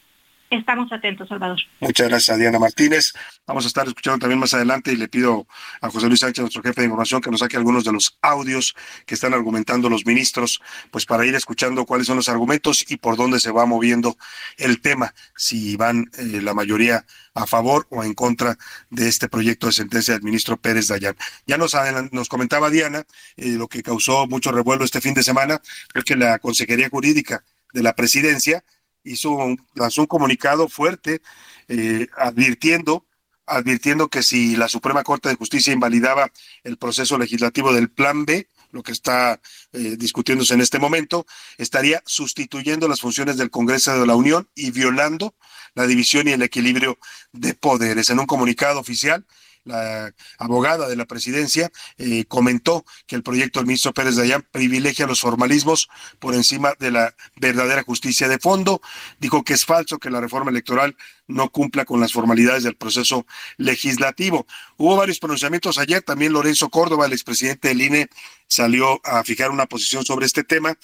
Estamos 0.51 0.93
atentos, 0.93 1.29
Salvador. 1.29 1.59
Muchas 1.81 2.09
gracias, 2.09 2.39
Diana 2.39 2.59
Martínez. 2.59 3.13
Vamos 3.47 3.65
a 3.65 3.69
estar 3.69 3.87
escuchando 3.87 4.21
también 4.21 4.39
más 4.39 4.55
adelante 4.55 4.93
y 4.93 4.97
le 4.97 5.09
pido 5.09 5.47
a 5.81 5.91
José 5.91 6.07
Luis 6.07 6.21
Sánchez, 6.21 6.43
nuestro 6.43 6.63
jefe 6.63 6.83
de 6.83 6.85
información, 6.87 7.21
que 7.21 7.31
nos 7.31 7.41
saque 7.41 7.57
algunos 7.57 7.85
de 7.85 7.93
los 7.93 8.17
audios 8.23 8.77
que 9.07 9.15
están 9.15 9.35
argumentando 9.35 9.89
los 9.89 10.07
ministros, 10.07 10.61
pues 10.93 11.05
para 11.05 11.27
ir 11.27 11.35
escuchando 11.35 11.85
cuáles 11.85 12.07
son 12.07 12.17
los 12.17 12.29
argumentos 12.29 12.85
y 12.89 12.97
por 12.97 13.17
dónde 13.17 13.41
se 13.41 13.51
va 13.51 13.67
moviendo 13.67 14.17
el 14.57 14.81
tema, 14.81 15.15
si 15.37 15.77
van 15.77 16.11
eh, 16.17 16.41
la 16.43 16.55
mayoría 16.55 17.05
a 17.35 17.47
favor 17.47 17.87
o 17.91 18.05
en 18.05 18.15
contra 18.15 18.57
de 18.91 19.09
este 19.09 19.29
proyecto 19.29 19.67
de 19.67 19.73
sentencia 19.73 20.15
del 20.15 20.23
ministro 20.23 20.57
Pérez 20.57 20.87
Dayán. 20.87 21.17
Ya 21.47 21.59
nos, 21.59 21.77
nos 22.13 22.29
comentaba 22.29 22.71
Diana, 22.71 23.05
eh, 23.37 23.51
lo 23.51 23.67
que 23.67 23.83
causó 23.83 24.27
mucho 24.27 24.53
revuelo 24.53 24.85
este 24.85 25.01
fin 25.01 25.15
de 25.15 25.25
semana, 25.25 25.61
es 25.93 26.05
que 26.05 26.15
la 26.15 26.39
Consejería 26.39 26.89
Jurídica 26.89 27.45
de 27.73 27.83
la 27.83 27.95
Presidencia 27.95 28.65
hizo 29.07 29.31
un, 29.31 29.66
lanzó 29.75 30.03
un 30.03 30.07
comunicado 30.07 30.69
fuerte 30.69 31.23
eh, 31.69 32.09
advirtiendo 32.16 33.07
advirtiendo 33.47 34.09
que 34.09 34.23
si 34.23 34.57
la 34.57 34.69
Suprema 34.69 35.05
Corte 35.05 35.29
de 35.29 35.37
Justicia 35.37 35.73
invalidaba 35.73 36.31
el 36.64 36.77
proceso 36.77 37.16
legislativo 37.16 37.73
del 37.73 37.90
Plan 37.90 38.25
B, 38.27 38.49
lo 38.73 38.83
que 38.83 38.92
está 38.92 39.40
eh, 39.73 39.97
discutiéndose 39.97 40.55
en 40.55 40.61
este 40.61 40.79
momento, 40.79 41.27
estaría 41.57 42.03
sustituyendo 42.05 42.88
las 42.88 43.01
funciones 43.01 43.37
del 43.37 43.51
Congreso 43.51 43.99
de 43.99 44.07
la 44.07 44.16
Unión 44.16 44.49
y 44.55 44.73
violando 44.73 45.35
la 45.75 45.87
división 45.87 46.27
y 46.27 46.33
el 46.33 46.42
equilibrio 46.42 46.99
de 47.33 47.55
poderes. 47.55 48.11
En 48.11 48.19
un 48.19 48.27
comunicado 48.27 48.81
oficial, 48.81 49.25
la 49.66 50.14
abogada 50.38 50.88
de 50.88 50.96
la 50.96 51.05
presidencia, 51.05 51.70
eh, 51.98 52.24
comentó 52.26 52.85
que 53.07 53.16
el 53.16 53.22
proyecto 53.22 53.59
del 53.59 53.66
ministro 53.66 53.92
Pérez 53.92 54.16
Dayán 54.16 54.46
privilegia 54.50 55.07
los 55.07 55.20
formalismos 55.20 55.88
por 56.18 56.35
encima 56.35 56.74
de 56.79 56.90
la 56.90 57.14
verdadera 57.37 57.83
justicia 57.83 58.29
de 58.29 58.38
fondo. 58.38 58.81
Dijo 59.18 59.42
que 59.44 59.55
es 59.55 59.64
falso 59.64 59.98
que 59.98 60.11
la 60.11 60.20
reforma 60.20 60.50
electoral 60.50 60.96
no 61.26 61.50
cumpla 61.50 61.85
con 61.85 62.00
las 62.00 62.12
formalidades 62.12 62.62
del 62.62 62.76
proceso 62.76 63.26
legislativo. 63.57 64.46
Hubo 64.76 64.96
varios 64.96 65.18
pronunciamientos 65.18 65.79
ayer, 65.79 66.02
también 66.02 66.33
Lorenzo 66.33 66.68
Córdoba, 66.68 67.07
el 67.07 67.12
expresidente 67.12 67.68
del 67.68 67.83
INE, 67.83 68.09
salió 68.48 69.00
a 69.05 69.24
fijar 69.24 69.50
una 69.50 69.66
posición 69.66 70.05
sobre 70.05 70.26
este 70.26 70.44
tema. 70.44 70.79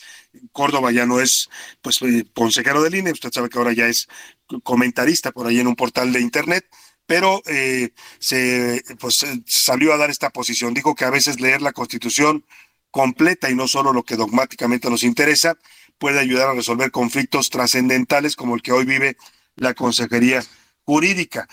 Córdoba 0.50 0.90
ya 0.90 1.06
no 1.06 1.20
es 1.20 1.48
pues 1.80 2.02
eh, 2.02 2.26
consejero 2.34 2.82
del 2.82 2.96
INE, 2.96 3.12
usted 3.12 3.30
sabe 3.32 3.48
que 3.48 3.58
ahora 3.58 3.72
ya 3.72 3.86
es 3.86 4.08
comentarista 4.64 5.30
por 5.30 5.46
ahí 5.46 5.60
en 5.60 5.68
un 5.68 5.76
portal 5.76 6.12
de 6.12 6.20
internet 6.20 6.66
pero 7.06 7.42
eh, 7.46 7.90
se 8.18 8.82
pues 8.98 9.22
eh, 9.22 9.42
salió 9.46 9.92
a 9.92 9.96
dar 9.96 10.10
esta 10.10 10.30
posición. 10.30 10.74
Dijo 10.74 10.94
que 10.94 11.04
a 11.04 11.10
veces 11.10 11.40
leer 11.40 11.62
la 11.62 11.72
Constitución 11.72 12.44
completa 12.90 13.50
y 13.50 13.54
no 13.54 13.68
solo 13.68 13.92
lo 13.92 14.02
que 14.04 14.16
dogmáticamente 14.16 14.90
nos 14.90 15.02
interesa 15.02 15.56
puede 15.98 16.18
ayudar 16.18 16.48
a 16.48 16.54
resolver 16.54 16.90
conflictos 16.90 17.48
trascendentales 17.48 18.36
como 18.36 18.54
el 18.54 18.62
que 18.62 18.72
hoy 18.72 18.84
vive 18.84 19.16
la 19.56 19.74
Consejería 19.74 20.42
Jurídica. 20.84 21.48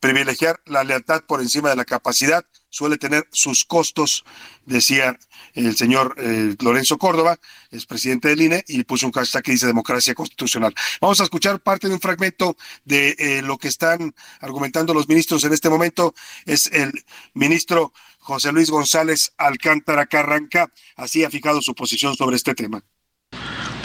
Privilegiar 0.00 0.60
la 0.66 0.84
lealtad 0.84 1.22
por 1.26 1.40
encima 1.40 1.70
de 1.70 1.76
la 1.76 1.84
capacidad 1.84 2.44
suele 2.72 2.96
tener 2.96 3.28
sus 3.30 3.66
costos, 3.66 4.24
decía 4.64 5.18
el 5.52 5.76
señor 5.76 6.14
eh, 6.16 6.56
Lorenzo 6.60 6.96
Córdoba, 6.96 7.38
es 7.70 7.84
presidente 7.84 8.28
del 8.28 8.40
INE, 8.40 8.64
y 8.66 8.82
puso 8.84 9.06
un 9.06 9.12
hashtag 9.12 9.42
que 9.42 9.52
dice 9.52 9.66
democracia 9.66 10.14
constitucional. 10.14 10.74
Vamos 11.00 11.20
a 11.20 11.24
escuchar 11.24 11.60
parte 11.60 11.88
de 11.88 11.94
un 11.94 12.00
fragmento 12.00 12.56
de 12.84 13.14
eh, 13.18 13.42
lo 13.42 13.58
que 13.58 13.68
están 13.68 14.14
argumentando 14.40 14.94
los 14.94 15.06
ministros 15.06 15.44
en 15.44 15.52
este 15.52 15.68
momento. 15.68 16.14
Es 16.46 16.66
el 16.72 17.04
ministro 17.34 17.92
José 18.18 18.52
Luis 18.52 18.70
González 18.70 19.34
Alcántara 19.36 20.06
Carranca, 20.06 20.72
así 20.96 21.24
ha 21.24 21.30
fijado 21.30 21.60
su 21.60 21.74
posición 21.74 22.16
sobre 22.16 22.36
este 22.36 22.54
tema. 22.54 22.82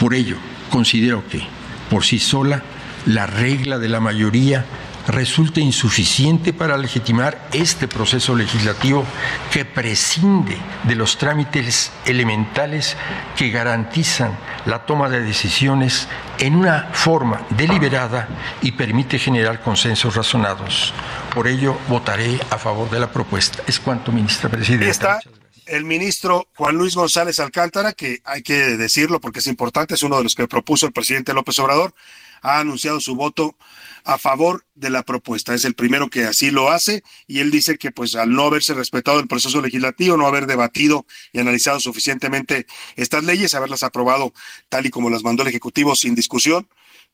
Por 0.00 0.14
ello, 0.14 0.38
considero 0.70 1.28
que, 1.28 1.42
por 1.90 2.04
sí 2.04 2.18
sola, 2.18 2.62
la 3.04 3.26
regla 3.26 3.78
de 3.78 3.88
la 3.90 4.00
mayoría 4.00 4.64
resulta 5.08 5.60
insuficiente 5.60 6.52
para 6.52 6.76
legitimar 6.76 7.48
este 7.52 7.88
proceso 7.88 8.36
legislativo 8.36 9.04
que 9.50 9.64
prescinde 9.64 10.56
de 10.84 10.94
los 10.94 11.16
trámites 11.16 11.90
elementales 12.04 12.96
que 13.36 13.50
garantizan 13.50 14.38
la 14.66 14.84
toma 14.84 15.08
de 15.08 15.20
decisiones 15.20 16.08
en 16.38 16.54
una 16.54 16.90
forma 16.92 17.46
deliberada 17.50 18.28
y 18.60 18.72
permite 18.72 19.18
generar 19.18 19.62
consensos 19.62 20.14
razonados. 20.14 20.92
Por 21.34 21.48
ello, 21.48 21.78
votaré 21.88 22.38
a 22.50 22.58
favor 22.58 22.90
de 22.90 23.00
la 23.00 23.10
propuesta. 23.10 23.62
Es 23.66 23.80
cuanto, 23.80 24.12
ministra 24.12 24.50
presidenta. 24.50 24.90
Está 24.90 25.20
el 25.66 25.84
ministro 25.84 26.48
Juan 26.54 26.76
Luis 26.76 26.94
González 26.94 27.38
Alcántara, 27.40 27.92
que 27.92 28.20
hay 28.24 28.42
que 28.42 28.54
decirlo 28.76 29.20
porque 29.20 29.38
es 29.38 29.46
importante, 29.46 29.94
es 29.94 30.02
uno 30.02 30.16
de 30.18 30.24
los 30.24 30.34
que 30.34 30.48
propuso 30.48 30.86
el 30.86 30.92
presidente 30.92 31.34
López 31.34 31.58
Obrador, 31.58 31.94
ha 32.42 32.60
anunciado 32.60 33.00
su 33.00 33.14
voto 33.14 33.56
a 34.04 34.18
favor 34.18 34.64
de 34.74 34.90
la 34.90 35.02
propuesta. 35.02 35.54
Es 35.54 35.64
el 35.64 35.74
primero 35.74 36.08
que 36.08 36.24
así 36.24 36.50
lo 36.50 36.70
hace 36.70 37.02
y 37.26 37.40
él 37.40 37.50
dice 37.50 37.78
que 37.78 37.90
pues 37.90 38.14
al 38.14 38.32
no 38.32 38.44
haberse 38.44 38.74
respetado 38.74 39.20
el 39.20 39.28
proceso 39.28 39.60
legislativo, 39.60 40.16
no 40.16 40.26
haber 40.26 40.46
debatido 40.46 41.06
y 41.32 41.40
analizado 41.40 41.80
suficientemente 41.80 42.66
estas 42.96 43.24
leyes, 43.24 43.54
haberlas 43.54 43.82
aprobado 43.82 44.32
tal 44.68 44.86
y 44.86 44.90
como 44.90 45.10
las 45.10 45.22
mandó 45.22 45.42
el 45.42 45.48
Ejecutivo 45.48 45.94
sin 45.94 46.14
discusión, 46.14 46.68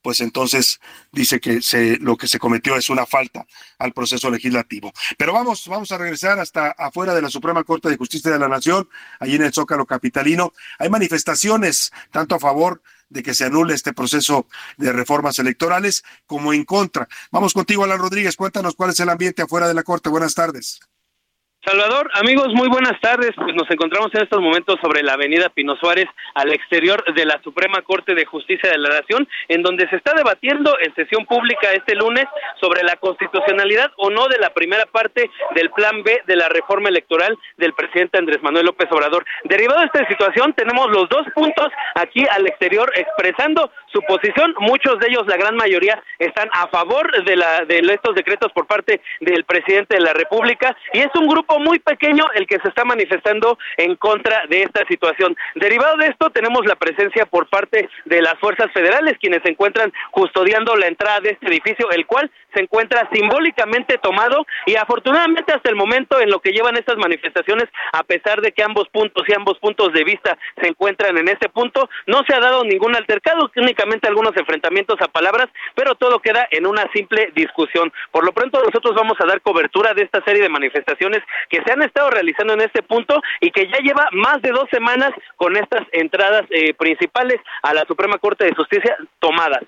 pues 0.04 0.20
entonces 0.20 0.80
dice 1.12 1.40
que 1.40 1.62
se, 1.62 1.96
lo 1.96 2.18
que 2.18 2.28
se 2.28 2.38
cometió 2.38 2.76
es 2.76 2.90
una 2.90 3.06
falta 3.06 3.46
al 3.78 3.94
proceso 3.94 4.30
legislativo. 4.30 4.92
Pero 5.16 5.32
vamos, 5.32 5.66
vamos 5.66 5.90
a 5.92 5.98
regresar 5.98 6.38
hasta 6.38 6.72
afuera 6.72 7.14
de 7.14 7.22
la 7.22 7.30
Suprema 7.30 7.64
Corte 7.64 7.88
de 7.88 7.96
Justicia 7.96 8.30
de 8.30 8.38
la 8.38 8.46
Nación, 8.46 8.86
allí 9.18 9.36
en 9.36 9.44
el 9.44 9.54
Zócalo 9.54 9.86
Capitalino. 9.86 10.52
Hay 10.78 10.90
manifestaciones 10.90 11.90
tanto 12.10 12.34
a 12.34 12.38
favor 12.38 12.82
de 13.14 13.22
que 13.22 13.32
se 13.32 13.44
anule 13.44 13.74
este 13.74 13.94
proceso 13.94 14.46
de 14.76 14.92
reformas 14.92 15.38
electorales 15.38 16.04
como 16.26 16.52
en 16.52 16.64
contra. 16.64 17.08
Vamos 17.30 17.54
contigo, 17.54 17.84
Alan 17.84 18.00
Rodríguez, 18.00 18.36
cuéntanos 18.36 18.74
cuál 18.74 18.90
es 18.90 19.00
el 19.00 19.08
ambiente 19.08 19.40
afuera 19.40 19.68
de 19.68 19.74
la 19.74 19.84
Corte. 19.84 20.10
Buenas 20.10 20.34
tardes. 20.34 20.80
Salvador, 21.64 22.10
amigos, 22.12 22.48
muy 22.52 22.68
buenas 22.68 23.00
tardes. 23.00 23.30
Pues 23.36 23.54
nos 23.54 23.70
encontramos 23.70 24.14
en 24.14 24.22
estos 24.22 24.38
momentos 24.38 24.76
sobre 24.82 25.02
la 25.02 25.14
avenida 25.14 25.48
Pino 25.48 25.76
Suárez, 25.76 26.04
al 26.34 26.52
exterior 26.52 27.02
de 27.14 27.24
la 27.24 27.40
Suprema 27.42 27.80
Corte 27.80 28.14
de 28.14 28.26
Justicia 28.26 28.70
de 28.70 28.76
la 28.76 29.00
Nación, 29.00 29.26
en 29.48 29.62
donde 29.62 29.88
se 29.88 29.96
está 29.96 30.12
debatiendo 30.14 30.76
en 30.78 30.94
sesión 30.94 31.24
pública 31.24 31.72
este 31.72 31.94
lunes 31.94 32.26
sobre 32.60 32.82
la 32.82 32.96
constitucionalidad 32.96 33.90
o 33.96 34.10
no 34.10 34.28
de 34.28 34.38
la 34.38 34.50
primera 34.50 34.84
parte 34.84 35.30
del 35.54 35.70
Plan 35.70 36.02
B 36.02 36.20
de 36.26 36.36
la 36.36 36.50
reforma 36.50 36.90
electoral 36.90 37.34
del 37.56 37.72
presidente 37.72 38.18
Andrés 38.18 38.42
Manuel 38.42 38.66
López 38.66 38.92
Obrador. 38.92 39.24
Derivado 39.44 39.80
de 39.80 39.86
esta 39.86 40.06
situación, 40.06 40.52
tenemos 40.52 40.90
los 40.90 41.08
dos 41.08 41.26
puntos 41.34 41.68
aquí 41.94 42.26
al 42.30 42.46
exterior 42.46 42.92
expresando 42.94 43.70
su 43.94 44.02
posición. 44.02 44.54
Muchos 44.58 44.98
de 44.98 45.06
ellos, 45.08 45.26
la 45.26 45.36
gran 45.36 45.54
mayoría, 45.54 46.02
están 46.18 46.48
a 46.52 46.66
favor 46.68 47.24
de, 47.24 47.36
la, 47.36 47.64
de 47.64 47.78
estos 47.78 48.14
decretos 48.14 48.50
por 48.52 48.66
parte 48.66 49.00
del 49.20 49.44
presidente 49.44 49.94
de 49.94 50.00
la 50.00 50.12
República 50.12 50.76
y 50.92 51.00
es 51.00 51.10
un 51.14 51.28
grupo 51.28 51.58
muy 51.60 51.78
pequeño 51.78 52.24
el 52.34 52.46
que 52.46 52.58
se 52.58 52.68
está 52.68 52.84
manifestando 52.84 53.58
en 53.76 53.94
contra 53.96 54.46
de 54.48 54.62
esta 54.62 54.84
situación. 54.86 55.36
Derivado 55.54 55.96
de 55.98 56.08
esto, 56.08 56.30
tenemos 56.30 56.66
la 56.66 56.74
presencia 56.74 57.26
por 57.26 57.48
parte 57.48 57.88
de 58.04 58.22
las 58.22 58.34
fuerzas 58.40 58.70
federales, 58.72 59.16
quienes 59.20 59.42
se 59.42 59.50
encuentran 59.50 59.92
custodiando 60.10 60.74
la 60.76 60.88
entrada 60.88 61.20
de 61.20 61.30
este 61.30 61.46
edificio, 61.46 61.90
el 61.90 62.06
cual 62.06 62.30
se 62.54 62.62
encuentra 62.62 63.08
simbólicamente 63.12 63.98
tomado 63.98 64.46
y 64.66 64.76
afortunadamente 64.76 65.52
hasta 65.52 65.70
el 65.70 65.76
momento 65.76 66.20
en 66.20 66.30
lo 66.30 66.40
que 66.40 66.52
llevan 66.52 66.76
estas 66.76 66.96
manifestaciones, 66.96 67.68
a 67.92 68.02
pesar 68.04 68.40
de 68.40 68.52
que 68.52 68.62
ambos 68.62 68.88
puntos 68.88 69.24
y 69.28 69.34
ambos 69.34 69.58
puntos 69.58 69.92
de 69.92 70.04
vista 70.04 70.38
se 70.60 70.68
encuentran 70.68 71.18
en 71.18 71.28
este 71.28 71.48
punto, 71.48 71.88
no 72.06 72.22
se 72.26 72.34
ha 72.34 72.40
dado 72.40 72.64
ningún 72.64 72.96
altercado, 72.96 73.50
algunos 74.02 74.36
enfrentamientos 74.36 75.00
a 75.00 75.08
palabras, 75.08 75.48
pero 75.74 75.94
todo 75.94 76.20
queda 76.20 76.46
en 76.50 76.66
una 76.66 76.90
simple 76.92 77.32
discusión. 77.34 77.92
Por 78.10 78.24
lo 78.24 78.32
pronto 78.32 78.62
nosotros 78.62 78.94
vamos 78.94 79.16
a 79.20 79.26
dar 79.26 79.40
cobertura 79.40 79.94
de 79.94 80.02
esta 80.02 80.22
serie 80.24 80.42
de 80.42 80.48
manifestaciones 80.48 81.22
que 81.48 81.62
se 81.62 81.72
han 81.72 81.82
estado 81.82 82.10
realizando 82.10 82.54
en 82.54 82.62
este 82.62 82.82
punto 82.82 83.20
y 83.40 83.50
que 83.50 83.68
ya 83.68 83.78
lleva 83.78 84.08
más 84.12 84.40
de 84.42 84.50
dos 84.50 84.68
semanas 84.70 85.10
con 85.36 85.56
estas 85.56 85.86
entradas 85.92 86.42
eh, 86.50 86.74
principales 86.74 87.40
a 87.62 87.74
la 87.74 87.84
Suprema 87.86 88.18
Corte 88.18 88.44
de 88.44 88.54
Justicia 88.54 88.96
tomadas. 89.18 89.62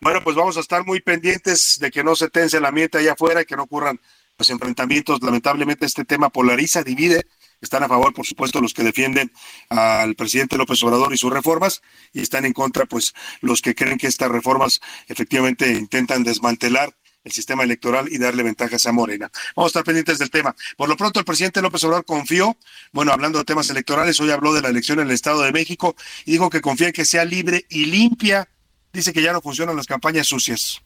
Bueno, 0.00 0.20
pues 0.22 0.36
vamos 0.36 0.56
a 0.56 0.60
estar 0.60 0.84
muy 0.84 1.00
pendientes 1.00 1.78
de 1.80 1.90
que 1.90 2.04
no 2.04 2.14
se 2.14 2.28
tense 2.28 2.58
el 2.58 2.64
ambiente 2.64 2.98
allá 2.98 3.12
afuera 3.12 3.42
y 3.42 3.44
que 3.44 3.56
no 3.56 3.64
ocurran 3.64 3.98
los 4.38 4.50
enfrentamientos. 4.50 5.22
Lamentablemente 5.22 5.86
este 5.86 6.04
tema 6.04 6.28
polariza, 6.30 6.82
divide 6.82 7.22
Están 7.64 7.82
a 7.82 7.88
favor, 7.88 8.14
por 8.14 8.26
supuesto, 8.26 8.60
los 8.60 8.74
que 8.74 8.84
defienden 8.84 9.32
al 9.70 10.14
presidente 10.14 10.56
López 10.56 10.82
Obrador 10.84 11.12
y 11.12 11.16
sus 11.16 11.32
reformas, 11.32 11.82
y 12.12 12.20
están 12.20 12.44
en 12.44 12.52
contra, 12.52 12.86
pues, 12.86 13.14
los 13.40 13.62
que 13.62 13.74
creen 13.74 13.98
que 13.98 14.06
estas 14.06 14.30
reformas 14.30 14.80
efectivamente 15.08 15.72
intentan 15.72 16.22
desmantelar 16.22 16.94
el 17.24 17.32
sistema 17.32 17.64
electoral 17.64 18.06
y 18.12 18.18
darle 18.18 18.42
ventajas 18.42 18.84
a 18.86 18.92
Morena. 18.92 19.30
Vamos 19.56 19.70
a 19.70 19.72
estar 19.72 19.84
pendientes 19.84 20.18
del 20.18 20.30
tema. 20.30 20.54
Por 20.76 20.90
lo 20.90 20.96
pronto, 20.96 21.18
el 21.18 21.24
presidente 21.24 21.62
López 21.62 21.82
Obrador 21.84 22.04
confió, 22.04 22.56
bueno, 22.92 23.12
hablando 23.12 23.38
de 23.38 23.44
temas 23.44 23.70
electorales, 23.70 24.20
hoy 24.20 24.30
habló 24.30 24.52
de 24.52 24.60
la 24.60 24.68
elección 24.68 25.00
en 25.00 25.06
el 25.06 25.14
Estado 25.14 25.42
de 25.42 25.50
México 25.50 25.96
y 26.26 26.32
dijo 26.32 26.50
que 26.50 26.60
confía 26.60 26.88
en 26.88 26.92
que 26.92 27.06
sea 27.06 27.24
libre 27.24 27.64
y 27.70 27.86
limpia. 27.86 28.46
Dice 28.92 29.12
que 29.12 29.22
ya 29.22 29.32
no 29.32 29.40
funcionan 29.40 29.74
las 29.74 29.86
campañas 29.86 30.26
sucias. 30.26 30.82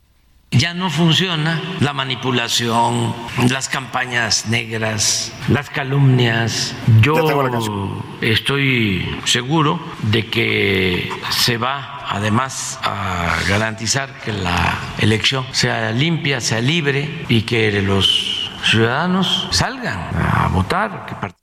Ya 0.50 0.72
no 0.72 0.88
funciona 0.88 1.60
la 1.80 1.92
manipulación, 1.92 3.14
las 3.50 3.68
campañas 3.68 4.46
negras, 4.46 5.32
las 5.48 5.68
calumnias. 5.68 6.74
Yo 7.02 8.02
estoy 8.22 9.20
seguro 9.26 9.78
de 10.04 10.26
que 10.26 11.12
se 11.30 11.58
va 11.58 12.06
además 12.08 12.78
a 12.82 13.36
garantizar 13.46 14.20
que 14.22 14.32
la 14.32 14.78
elección 14.98 15.46
sea 15.52 15.92
limpia, 15.92 16.40
sea 16.40 16.62
libre 16.62 17.26
y 17.28 17.42
que 17.42 17.82
los 17.82 18.50
ciudadanos 18.64 19.48
salgan 19.50 20.10
a 20.14 20.48
votar. 20.48 21.34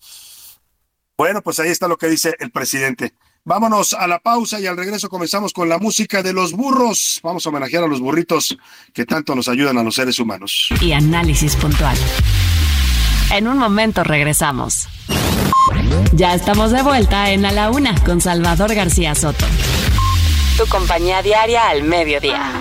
Bueno, 1.15 1.43
pues 1.43 1.59
ahí 1.59 1.69
está 1.69 1.87
lo 1.87 1.97
que 1.97 2.07
dice 2.07 2.35
el 2.39 2.49
presidente. 2.49 3.13
Vámonos 3.47 3.93
a 3.93 4.07
la 4.07 4.17
pausa 4.17 4.59
y 4.59 4.65
al 4.65 4.75
regreso 4.75 5.07
comenzamos 5.07 5.53
con 5.53 5.69
la 5.69 5.77
música 5.77 6.23
de 6.23 6.33
los 6.33 6.53
burros. 6.53 7.19
Vamos 7.21 7.45
a 7.45 7.49
homenajear 7.49 7.83
a 7.83 7.87
los 7.87 8.01
burritos 8.01 8.57
que 8.91 9.05
tanto 9.05 9.35
nos 9.35 9.47
ayudan 9.47 9.77
a 9.77 9.83
los 9.83 9.93
seres 9.93 10.17
humanos. 10.17 10.69
Y 10.81 10.93
análisis 10.93 11.55
puntual. 11.55 11.95
En 13.31 13.47
un 13.47 13.59
momento 13.59 14.03
regresamos. 14.03 14.87
Ya 16.13 16.33
estamos 16.33 16.71
de 16.71 16.81
vuelta 16.81 17.29
en 17.29 17.45
A 17.45 17.51
la 17.51 17.69
Una 17.69 18.03
con 18.03 18.19
Salvador 18.19 18.73
García 18.73 19.13
Soto. 19.13 19.45
Tu 20.57 20.65
compañía 20.65 21.21
diaria 21.21 21.69
al 21.69 21.83
mediodía. 21.83 22.51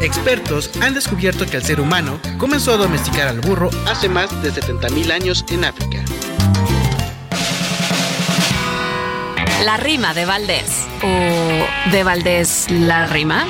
Expertos 0.00 0.70
han 0.80 0.94
descubierto 0.94 1.44
que 1.44 1.58
el 1.58 1.64
ser 1.64 1.82
humano 1.82 2.18
comenzó 2.38 2.72
a 2.72 2.76
domesticar 2.78 3.28
al 3.28 3.42
burro 3.42 3.68
hace 3.86 4.08
más 4.08 4.30
de 4.42 4.54
70.000 4.54 5.12
años 5.12 5.44
en 5.50 5.66
África. 5.66 6.02
La 9.64 9.76
rima 9.76 10.14
de 10.14 10.24
Valdés. 10.24 10.86
¿O 11.02 11.90
de 11.90 12.04
Valdés 12.04 12.66
la 12.70 13.06
rima? 13.06 13.44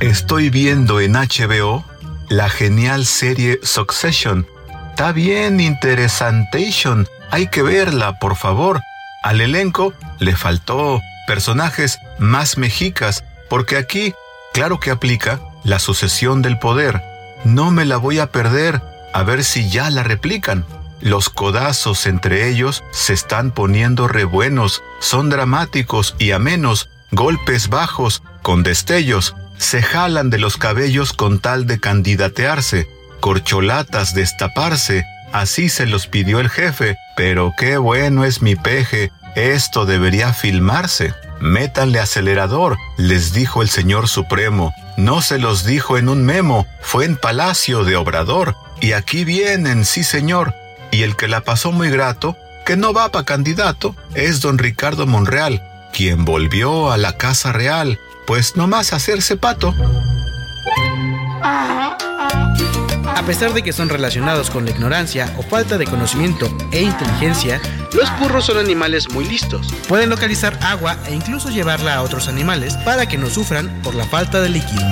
Estoy 0.00 0.50
viendo 0.50 1.00
en 1.00 1.12
HBO 1.12 1.84
la 2.28 2.50
genial 2.50 3.06
serie 3.06 3.58
Succession. 3.62 4.46
Está 4.90 5.12
bien 5.12 5.60
interesantation. 5.60 7.08
Hay 7.30 7.46
que 7.46 7.62
verla, 7.62 8.18
por 8.18 8.36
favor. 8.36 8.82
Al 9.22 9.40
elenco 9.40 9.94
le 10.18 10.36
faltó 10.36 11.00
personajes 11.26 11.98
más 12.18 12.58
mexicas, 12.58 13.24
porque 13.48 13.76
aquí, 13.78 14.12
claro 14.52 14.78
que 14.78 14.90
aplica 14.90 15.40
la 15.64 15.78
sucesión 15.78 16.42
del 16.42 16.58
poder. 16.58 17.02
No 17.44 17.70
me 17.70 17.86
la 17.86 17.96
voy 17.96 18.18
a 18.18 18.30
perder, 18.30 18.82
a 19.14 19.22
ver 19.22 19.42
si 19.42 19.70
ya 19.70 19.88
la 19.88 20.02
replican. 20.02 20.66
Los 21.00 21.28
codazos 21.28 22.06
entre 22.06 22.48
ellos 22.48 22.82
se 22.90 23.12
están 23.12 23.52
poniendo 23.52 24.08
rebuenos, 24.08 24.82
son 24.98 25.30
dramáticos 25.30 26.16
y 26.18 26.32
amenos, 26.32 26.88
golpes 27.12 27.68
bajos, 27.68 28.22
con 28.42 28.62
destellos, 28.62 29.36
se 29.58 29.82
jalan 29.82 30.30
de 30.30 30.38
los 30.38 30.56
cabellos 30.56 31.12
con 31.12 31.38
tal 31.38 31.66
de 31.66 31.80
candidatearse, 31.80 32.88
corcholatas 33.20 34.14
destaparse, 34.14 35.04
así 35.32 35.68
se 35.68 35.86
los 35.86 36.06
pidió 36.06 36.40
el 36.40 36.48
jefe, 36.48 36.96
pero 37.16 37.52
qué 37.56 37.76
bueno 37.76 38.24
es 38.24 38.42
mi 38.42 38.56
peje, 38.56 39.12
esto 39.36 39.86
debería 39.86 40.32
filmarse. 40.32 41.14
Métanle 41.40 42.00
acelerador, 42.00 42.76
les 42.96 43.32
dijo 43.32 43.62
el 43.62 43.68
Señor 43.68 44.08
Supremo. 44.08 44.72
No 44.96 45.22
se 45.22 45.38
los 45.38 45.64
dijo 45.64 45.96
en 45.96 46.08
un 46.08 46.24
memo, 46.24 46.66
fue 46.80 47.04
en 47.04 47.16
Palacio 47.16 47.84
de 47.84 47.94
Obrador. 47.94 48.56
Y 48.80 48.92
aquí 48.92 49.24
vienen, 49.24 49.84
sí 49.84 50.02
señor, 50.02 50.54
y 50.90 51.02
el 51.02 51.16
que 51.16 51.28
la 51.28 51.42
pasó 51.42 51.72
muy 51.72 51.90
grato, 51.90 52.36
que 52.64 52.76
no 52.76 52.92
va 52.92 53.10
para 53.10 53.24
candidato, 53.24 53.94
es 54.14 54.40
don 54.40 54.58
Ricardo 54.58 55.06
Monreal, 55.06 55.62
quien 55.92 56.24
volvió 56.24 56.92
a 56.92 56.96
la 56.96 57.16
Casa 57.16 57.52
Real, 57.52 57.98
pues 58.26 58.56
no 58.56 58.66
más 58.66 58.92
hacerse 58.92 59.36
pato. 59.36 59.74
A 63.18 63.22
pesar 63.26 63.52
de 63.52 63.62
que 63.62 63.72
son 63.72 63.88
relacionados 63.88 64.48
con 64.48 64.64
la 64.64 64.70
ignorancia 64.70 65.34
o 65.38 65.42
falta 65.42 65.76
de 65.76 65.86
conocimiento 65.86 66.48
e 66.72 66.82
inteligencia, 66.82 67.60
los 67.92 68.10
burros 68.18 68.46
son 68.46 68.58
animales 68.58 69.10
muy 69.10 69.24
listos. 69.24 69.66
Pueden 69.86 70.08
localizar 70.08 70.58
agua 70.62 70.96
e 71.06 71.14
incluso 71.14 71.50
llevarla 71.50 71.96
a 71.96 72.02
otros 72.02 72.28
animales 72.28 72.76
para 72.84 73.06
que 73.06 73.18
no 73.18 73.28
sufran 73.28 73.82
por 73.82 73.94
la 73.94 74.06
falta 74.06 74.40
de 74.40 74.48
líquido. 74.50 74.82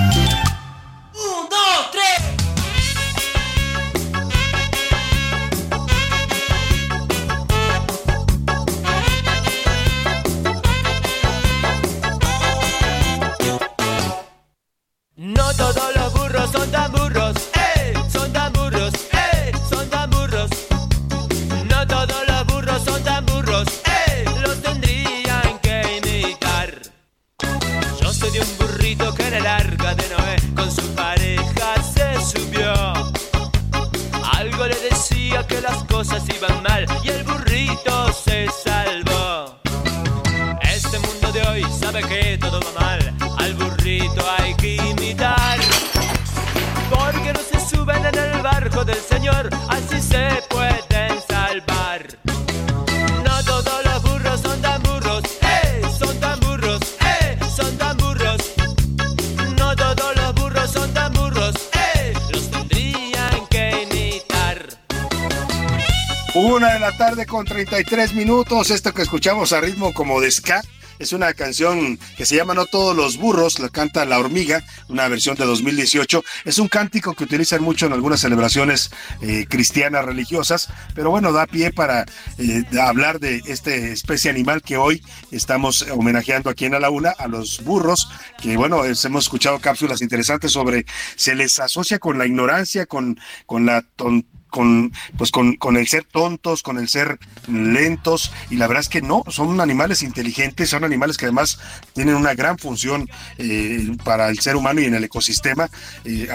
Con 67.27 67.45
33 67.45 68.13
minutos. 68.15 68.69
Esto 68.69 68.93
que 68.93 69.01
escuchamos 69.01 69.53
a 69.53 69.61
ritmo 69.61 69.93
como 69.93 70.19
de 70.19 70.29
ska 70.29 70.61
es 70.99 71.13
una 71.13 71.33
canción 71.33 71.97
que 72.17 72.25
se 72.25 72.35
llama 72.35 72.53
No 72.53 72.65
todos 72.65 72.95
los 72.95 73.17
burros, 73.17 73.59
la 73.59 73.69
canta 73.69 74.03
La 74.03 74.19
Hormiga, 74.19 74.61
una 74.89 75.07
versión 75.07 75.37
de 75.37 75.45
2018. 75.45 76.21
Es 76.43 76.59
un 76.59 76.67
cántico 76.67 77.13
que 77.13 77.23
utilizan 77.23 77.63
mucho 77.63 77.85
en 77.85 77.93
algunas 77.93 78.19
celebraciones 78.19 78.91
eh, 79.21 79.45
cristianas 79.47 80.03
religiosas, 80.03 80.69
pero 80.95 81.09
bueno, 81.09 81.31
da 81.31 81.45
pie 81.45 81.71
para 81.71 82.05
eh, 82.39 82.63
hablar 82.81 83.21
de 83.21 83.41
este 83.45 83.93
especie 83.93 84.29
animal 84.29 84.61
que 84.61 84.75
hoy 84.75 85.01
estamos 85.31 85.83
homenajeando 85.89 86.49
aquí 86.49 86.65
en 86.65 86.75
A 86.75 86.79
la 86.79 86.89
Una, 86.89 87.11
a 87.11 87.29
los 87.29 87.63
burros, 87.63 88.09
que 88.41 88.57
bueno, 88.57 88.83
hemos 88.83 89.25
escuchado 89.25 89.59
cápsulas 89.59 90.01
interesantes 90.01 90.51
sobre, 90.51 90.85
se 91.15 91.35
les 91.35 91.57
asocia 91.59 91.99
con 91.99 92.17
la 92.17 92.25
ignorancia, 92.25 92.85
con, 92.85 93.17
con 93.45 93.65
la 93.65 93.83
tontería 93.95 94.36
con, 94.57 94.91
pues 95.19 95.29
con, 95.29 95.55
con, 95.57 95.77
el 95.77 95.87
ser 95.87 96.03
tontos, 96.03 96.63
con 96.63 96.79
el 96.79 96.89
ser 96.89 97.19
lentos, 97.47 98.31
y 98.49 98.55
la 98.55 98.65
verdad 98.65 98.81
es 98.81 98.89
que 98.89 99.03
no, 99.03 99.23
son 99.27 99.61
animales 99.61 100.01
inteligentes, 100.01 100.71
son 100.71 100.83
animales 100.83 101.15
que 101.15 101.25
además 101.25 101.59
tienen 101.93 102.15
una 102.15 102.33
gran 102.33 102.57
función 102.57 103.07
eh, 103.37 103.95
para 104.03 104.29
el 104.29 104.39
ser 104.39 104.55
humano 104.55 104.81
y 104.81 104.85
en 104.85 104.95
el 104.95 105.03
ecosistema, 105.03 105.69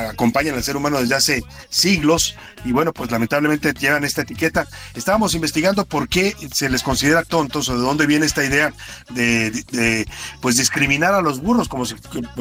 acompañan 0.09 0.55
al 0.55 0.63
ser 0.63 0.77
humano 0.77 1.01
desde 1.01 1.17
hace 1.17 1.43
siglos, 1.69 2.37
y 2.65 2.71
bueno, 2.71 2.93
pues 2.93 3.11
lamentablemente 3.11 3.73
llevan 3.73 4.05
esta 4.05 4.23
etiqueta. 4.23 4.69
Estábamos 4.95 5.35
investigando 5.35 5.85
por 5.85 6.09
qué 6.09 6.37
se 6.53 6.71
les 6.71 6.85
considera 6.85 7.25
tontos 7.25 7.69
o 7.69 7.77
de 7.77 7.83
dónde 7.83 8.07
viene 8.07 8.25
esta 8.25 8.45
idea 8.45 8.73
de, 9.11 10.07
pues 10.41 10.59
discriminar 10.59 11.13
a 11.13 11.23
los 11.23 11.41
burros, 11.41 11.69
como 11.69 11.87
si 11.87 11.97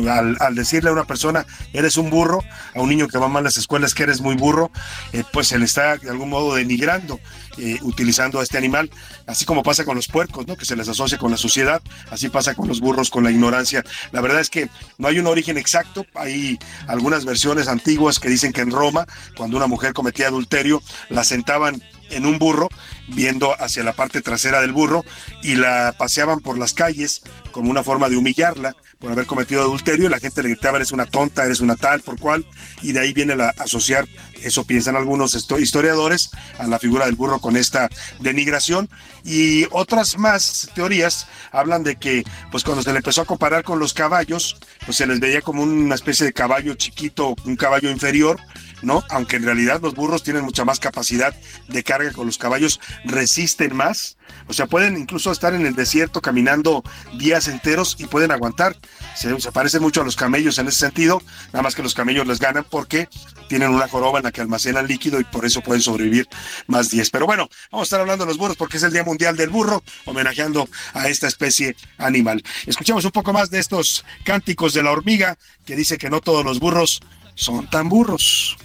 al, 0.07 0.37
decirle 0.53 0.91
a 0.91 0.93
una 0.93 1.05
persona 1.05 1.47
eres 1.73 1.97
un 1.97 2.11
burro, 2.11 2.43
a 2.75 2.81
un 2.81 2.89
niño 2.89 3.07
que 3.07 3.17
va 3.17 3.27
mal 3.27 3.41
a 3.41 3.45
las 3.45 3.57
escuelas 3.57 3.95
que 3.95 4.03
eres 4.03 4.21
muy 4.21 4.35
burro, 4.35 4.69
eh, 5.13 5.23
pues 5.33 5.47
se 5.47 5.57
les 5.57 5.70
está 5.71 5.97
de 5.97 6.09
algún 6.09 6.29
modo 6.29 6.55
denigrando 6.55 7.19
eh, 7.57 7.79
utilizando 7.81 8.39
a 8.39 8.43
este 8.43 8.57
animal, 8.57 8.89
así 9.27 9.43
como 9.43 9.61
pasa 9.61 9.83
con 9.83 9.95
los 9.95 10.07
puercos, 10.07 10.47
¿no? 10.47 10.55
Que 10.55 10.65
se 10.65 10.77
les 10.77 10.87
asocia 10.87 11.17
con 11.17 11.31
la 11.31 11.37
suciedad, 11.37 11.81
así 12.09 12.29
pasa 12.29 12.55
con 12.55 12.69
los 12.69 12.79
burros, 12.79 13.09
con 13.09 13.25
la 13.25 13.31
ignorancia. 13.31 13.83
La 14.13 14.21
verdad 14.21 14.39
es 14.39 14.49
que 14.49 14.69
no 14.97 15.09
hay 15.09 15.19
un 15.19 15.27
origen 15.27 15.57
exacto, 15.57 16.05
hay 16.15 16.57
algunas 16.87 17.25
versiones 17.25 17.67
antiguas 17.67 18.19
que 18.19 18.29
dicen 18.29 18.53
que 18.53 18.61
en 18.61 18.71
Roma, 18.71 19.05
cuando 19.35 19.57
una 19.57 19.67
mujer 19.67 19.91
cometía 19.93 20.27
adulterio, 20.27 20.81
la 21.09 21.25
sentaban 21.25 21.83
en 22.09 22.25
un 22.25 22.39
burro, 22.39 22.69
viendo 23.09 23.53
hacia 23.61 23.83
la 23.83 23.93
parte 23.93 24.21
trasera 24.21 24.61
del 24.61 24.71
burro, 24.71 25.03
y 25.43 25.55
la 25.55 25.93
paseaban 25.97 26.39
por 26.39 26.57
las 26.57 26.73
calles 26.73 27.21
como 27.51 27.69
una 27.69 27.83
forma 27.83 28.07
de 28.07 28.15
humillarla 28.15 28.75
por 29.01 29.11
haber 29.11 29.25
cometido 29.25 29.61
adulterio, 29.61 30.05
y 30.05 30.09
la 30.09 30.19
gente 30.19 30.43
le 30.43 30.49
gritaba, 30.49 30.77
eres 30.77 30.91
una 30.91 31.07
tonta, 31.07 31.43
eres 31.43 31.59
una 31.59 31.75
tal, 31.75 32.01
por 32.01 32.19
cual, 32.19 32.45
y 32.83 32.91
de 32.91 32.99
ahí 32.99 33.13
viene 33.13 33.35
la 33.35 33.49
asociar, 33.57 34.07
eso 34.43 34.63
piensan 34.63 34.95
algunos 34.95 35.35
historiadores, 35.35 36.29
a 36.59 36.67
la 36.67 36.77
figura 36.77 37.05
del 37.05 37.15
burro 37.15 37.39
con 37.39 37.57
esta 37.57 37.89
denigración, 38.19 38.89
y 39.25 39.65
otras 39.71 40.17
más 40.19 40.69
teorías 40.75 41.27
hablan 41.51 41.83
de 41.83 41.95
que, 41.95 42.23
pues 42.51 42.63
cuando 42.63 42.83
se 42.83 42.91
le 42.91 42.97
empezó 42.97 43.21
a 43.21 43.25
comparar 43.25 43.63
con 43.63 43.79
los 43.79 43.93
caballos, 43.93 44.57
pues 44.85 44.97
se 44.97 45.07
les 45.07 45.19
veía 45.19 45.41
como 45.41 45.63
una 45.63 45.95
especie 45.95 46.25
de 46.25 46.33
caballo 46.33 46.75
chiquito, 46.75 47.35
un 47.43 47.55
caballo 47.55 47.89
inferior, 47.89 48.39
¿no? 48.81 49.03
Aunque 49.09 49.37
en 49.37 49.43
realidad 49.43 49.81
los 49.81 49.95
burros 49.95 50.23
tienen 50.23 50.43
mucha 50.43 50.65
más 50.65 50.79
capacidad 50.79 51.33
de 51.67 51.83
carga 51.83 52.11
con 52.11 52.25
los 52.25 52.37
caballos, 52.37 52.79
resisten 53.05 53.75
más, 53.75 54.17
o 54.47 54.53
sea, 54.53 54.67
pueden 54.67 54.97
incluso 54.97 55.31
estar 55.31 55.53
en 55.53 55.65
el 55.65 55.75
desierto 55.75 56.21
caminando 56.21 56.83
días 57.17 57.47
enteros 57.47 57.95
y 57.99 58.05
pueden 58.05 58.31
aguantar. 58.31 58.75
Se, 59.15 59.33
se 59.39 59.79
mucho 59.79 60.01
a 60.01 60.05
los 60.05 60.15
camellos 60.15 60.57
en 60.57 60.67
ese 60.67 60.79
sentido, 60.79 61.21
nada 61.53 61.63
más 61.63 61.75
que 61.75 61.83
los 61.83 61.93
camellos 61.93 62.27
les 62.27 62.39
ganan 62.39 62.65
porque 62.69 63.07
tienen 63.47 63.69
una 63.69 63.87
joroba 63.87 64.19
en 64.19 64.25
la 64.25 64.31
que 64.31 64.41
almacenan 64.41 64.87
líquido 64.87 65.19
y 65.19 65.23
por 65.23 65.45
eso 65.45 65.61
pueden 65.61 65.81
sobrevivir 65.81 66.27
más 66.67 66.89
días. 66.89 67.09
Pero 67.09 67.25
bueno, 67.25 67.49
vamos 67.71 67.85
a 67.85 67.87
estar 67.87 68.01
hablando 68.01 68.25
de 68.25 68.29
los 68.29 68.37
burros 68.37 68.57
porque 68.57 68.77
es 68.77 68.83
el 68.83 68.93
Día 68.93 69.03
Mundial 69.03 69.35
del 69.35 69.49
Burro, 69.49 69.83
homenajeando 70.05 70.67
a 70.93 71.07
esta 71.07 71.27
especie 71.27 71.75
animal. 71.97 72.43
Escuchemos 72.65 73.05
un 73.05 73.11
poco 73.11 73.33
más 73.33 73.49
de 73.49 73.59
estos 73.59 74.05
cánticos 74.23 74.73
de 74.73 74.83
la 74.83 74.91
hormiga 74.91 75.37
que 75.65 75.75
dice 75.75 75.97
que 75.97 76.09
no 76.09 76.21
todos 76.21 76.43
los 76.43 76.59
burros 76.59 77.01
son 77.35 77.69
tan 77.69 77.89
burros. 77.89 78.57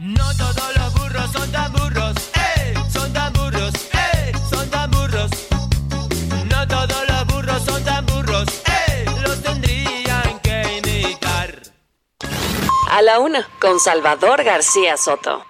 No 0.00 0.24
todos 0.34 0.76
los 0.76 0.94
burros 0.94 1.30
son 1.30 1.52
tan 1.52 1.70
burros, 1.72 2.14
¡eh! 2.32 2.72
Son 2.90 3.12
tan 3.12 3.30
burros, 3.34 3.74
¡eh! 3.92 4.32
Son 4.48 4.70
tan 4.70 4.90
burros. 4.90 5.30
No 6.46 6.66
todos 6.66 7.06
los 7.06 7.26
burros 7.26 7.62
son 7.66 7.84
tan 7.84 8.06
burros, 8.06 8.48
¡eh! 8.64 9.04
Los 9.22 9.42
tendrían 9.42 10.40
que 10.42 10.78
imitar. 10.78 11.54
A 12.90 13.02
la 13.02 13.18
una, 13.18 13.46
con 13.60 13.78
Salvador 13.78 14.42
García 14.42 14.96
Soto. 14.96 15.44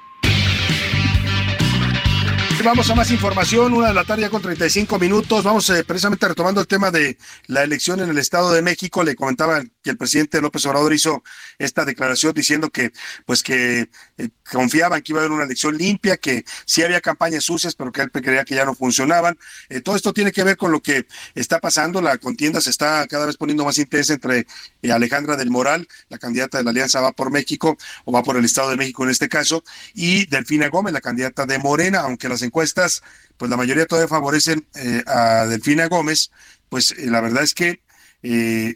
Vamos 2.62 2.90
a 2.90 2.94
más 2.94 3.10
información, 3.10 3.72
una 3.72 3.88
de 3.88 3.94
la 3.94 4.04
tarde 4.04 4.22
ya 4.22 4.30
con 4.30 4.42
35 4.42 4.98
minutos. 4.98 5.42
Vamos 5.42 5.70
eh, 5.70 5.82
precisamente 5.82 6.28
retomando 6.28 6.60
el 6.60 6.66
tema 6.66 6.90
de 6.90 7.16
la 7.46 7.62
elección 7.62 8.00
en 8.00 8.10
el 8.10 8.18
Estado 8.18 8.52
de 8.52 8.60
México. 8.60 9.02
Le 9.02 9.16
comentaba 9.16 9.62
que 9.82 9.90
el 9.90 9.96
presidente 9.96 10.42
López 10.42 10.66
Obrador 10.66 10.92
hizo 10.92 11.22
esta 11.58 11.86
declaración 11.86 12.34
diciendo 12.34 12.68
que, 12.68 12.92
pues 13.24 13.42
que 13.42 13.88
eh, 14.18 14.28
confiaban 14.52 15.00
que 15.00 15.12
iba 15.12 15.20
a 15.20 15.24
haber 15.24 15.32
una 15.32 15.44
elección 15.44 15.76
limpia, 15.76 16.18
que 16.18 16.44
sí 16.66 16.82
había 16.82 17.00
campañas 17.00 17.44
sucias, 17.44 17.74
pero 17.74 17.92
que 17.92 18.02
él 18.02 18.10
creía 18.12 18.44
que 18.44 18.54
ya 18.54 18.66
no 18.66 18.74
funcionaban. 18.74 19.38
Eh, 19.70 19.80
todo 19.80 19.96
esto 19.96 20.12
tiene 20.12 20.30
que 20.30 20.44
ver 20.44 20.58
con 20.58 20.70
lo 20.70 20.80
que 20.80 21.06
está 21.34 21.60
pasando. 21.60 22.02
La 22.02 22.18
contienda 22.18 22.60
se 22.60 22.70
está 22.70 23.06
cada 23.06 23.24
vez 23.24 23.38
poniendo 23.38 23.64
más 23.64 23.78
intensa 23.78 24.12
entre 24.12 24.46
Alejandra 24.92 25.36
del 25.36 25.50
Moral, 25.50 25.88
la 26.10 26.18
candidata 26.18 26.58
de 26.58 26.64
la 26.64 26.70
Alianza 26.70 27.00
Va 27.00 27.12
por 27.12 27.30
México, 27.30 27.78
o 28.04 28.12
va 28.12 28.22
por 28.22 28.36
el 28.36 28.44
Estado 28.44 28.70
de 28.70 28.76
México 28.76 29.02
en 29.02 29.10
este 29.10 29.30
caso, 29.30 29.64
y 29.94 30.26
Delfina 30.26 30.68
Gómez, 30.68 30.92
la 30.92 31.00
candidata 31.00 31.46
de 31.46 31.58
Morena, 31.58 32.00
aunque 32.00 32.28
las 32.28 32.42
encuestas, 32.50 33.02
pues 33.36 33.48
la 33.48 33.56
mayoría 33.56 33.86
todavía 33.86 34.08
favorecen 34.08 34.66
eh, 34.74 35.02
a 35.06 35.46
Delfina 35.46 35.86
Gómez, 35.86 36.30
pues 36.68 36.90
eh, 36.90 37.06
la 37.06 37.20
verdad 37.20 37.44
es 37.44 37.54
que 37.54 37.80
eh, 38.22 38.74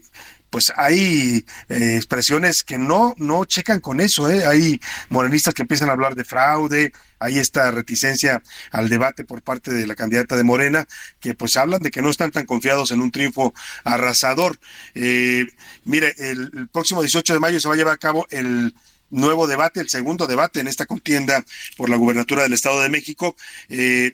pues 0.49 0.71
hay 0.77 1.45
expresiones 1.67 2.63
que 2.63 2.77
no, 2.77 3.13
no 3.17 3.43
checan 3.43 3.81
con 3.81 3.99
eso, 3.99 4.27
hay 4.27 4.79
morenistas 5.09 5.53
que 5.53 5.63
empiezan 5.63 5.89
a 5.89 5.91
hablar 5.91 6.15
de 6.15 6.23
fraude, 6.23 6.93
hay 7.19 7.39
esta 7.39 7.71
reticencia 7.71 8.41
al 8.71 8.87
debate 8.87 9.25
por 9.25 9.41
parte 9.41 9.73
de 9.73 9.85
la 9.85 9.95
candidata 9.95 10.37
de 10.37 10.45
Morena, 10.45 10.87
que 11.19 11.33
pues 11.33 11.57
hablan 11.57 11.81
de 11.81 11.91
que 11.91 12.01
no 12.01 12.09
están 12.09 12.31
tan 12.31 12.45
confiados 12.45 12.91
en 12.91 13.01
un 13.01 13.11
triunfo 13.11 13.53
arrasador. 13.83 14.57
mire, 14.93 16.15
el, 16.19 16.49
el 16.55 16.69
próximo 16.69 17.01
18 17.01 17.33
de 17.33 17.39
mayo 17.39 17.59
se 17.59 17.67
va 17.67 17.73
a 17.73 17.77
llevar 17.77 17.95
a 17.95 17.97
cabo 17.97 18.25
el 18.29 18.73
nuevo 19.15 19.47
debate, 19.47 19.79
el 19.79 19.89
segundo 19.89 20.27
debate 20.27 20.59
en 20.59 20.67
esta 20.67 20.85
contienda 20.85 21.43
por 21.77 21.89
la 21.89 21.97
gubernatura 21.97 22.43
del 22.43 22.53
Estado 22.53 22.81
de 22.81 22.89
México. 22.89 23.35
Eh, 23.69 24.13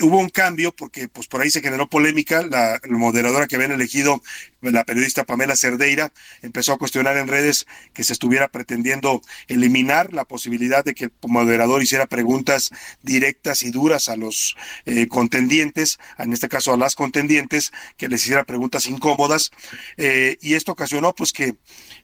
hubo 0.00 0.18
un 0.18 0.28
cambio 0.28 0.72
porque 0.72 1.08
pues 1.08 1.26
por 1.26 1.40
ahí 1.40 1.50
se 1.50 1.60
generó 1.60 1.88
polémica, 1.88 2.42
la, 2.42 2.80
moderadora 2.88 3.46
que 3.46 3.56
habían 3.56 3.72
elegido, 3.72 4.22
la 4.60 4.84
periodista 4.84 5.24
Pamela 5.24 5.56
Cerdeira, 5.56 6.12
empezó 6.42 6.72
a 6.72 6.78
cuestionar 6.78 7.16
en 7.16 7.28
redes 7.28 7.66
que 7.92 8.04
se 8.04 8.12
estuviera 8.12 8.48
pretendiendo 8.48 9.22
eliminar 9.48 10.12
la 10.12 10.24
posibilidad 10.24 10.84
de 10.84 10.94
que 10.94 11.04
el 11.04 11.12
moderador 11.26 11.82
hiciera 11.82 12.06
preguntas 12.06 12.70
directas 13.02 13.62
y 13.62 13.70
duras 13.70 14.08
a 14.08 14.16
los 14.16 14.56
eh, 14.86 15.08
contendientes, 15.08 15.98
en 16.18 16.32
este 16.32 16.48
caso 16.48 16.72
a 16.72 16.76
las 16.76 16.94
contendientes, 16.94 17.72
que 17.96 18.08
les 18.08 18.22
hiciera 18.22 18.44
preguntas 18.44 18.86
incómodas, 18.86 19.50
eh, 19.96 20.36
y 20.40 20.54
esto 20.54 20.72
ocasionó 20.72 21.14
pues 21.14 21.32
que 21.32 21.56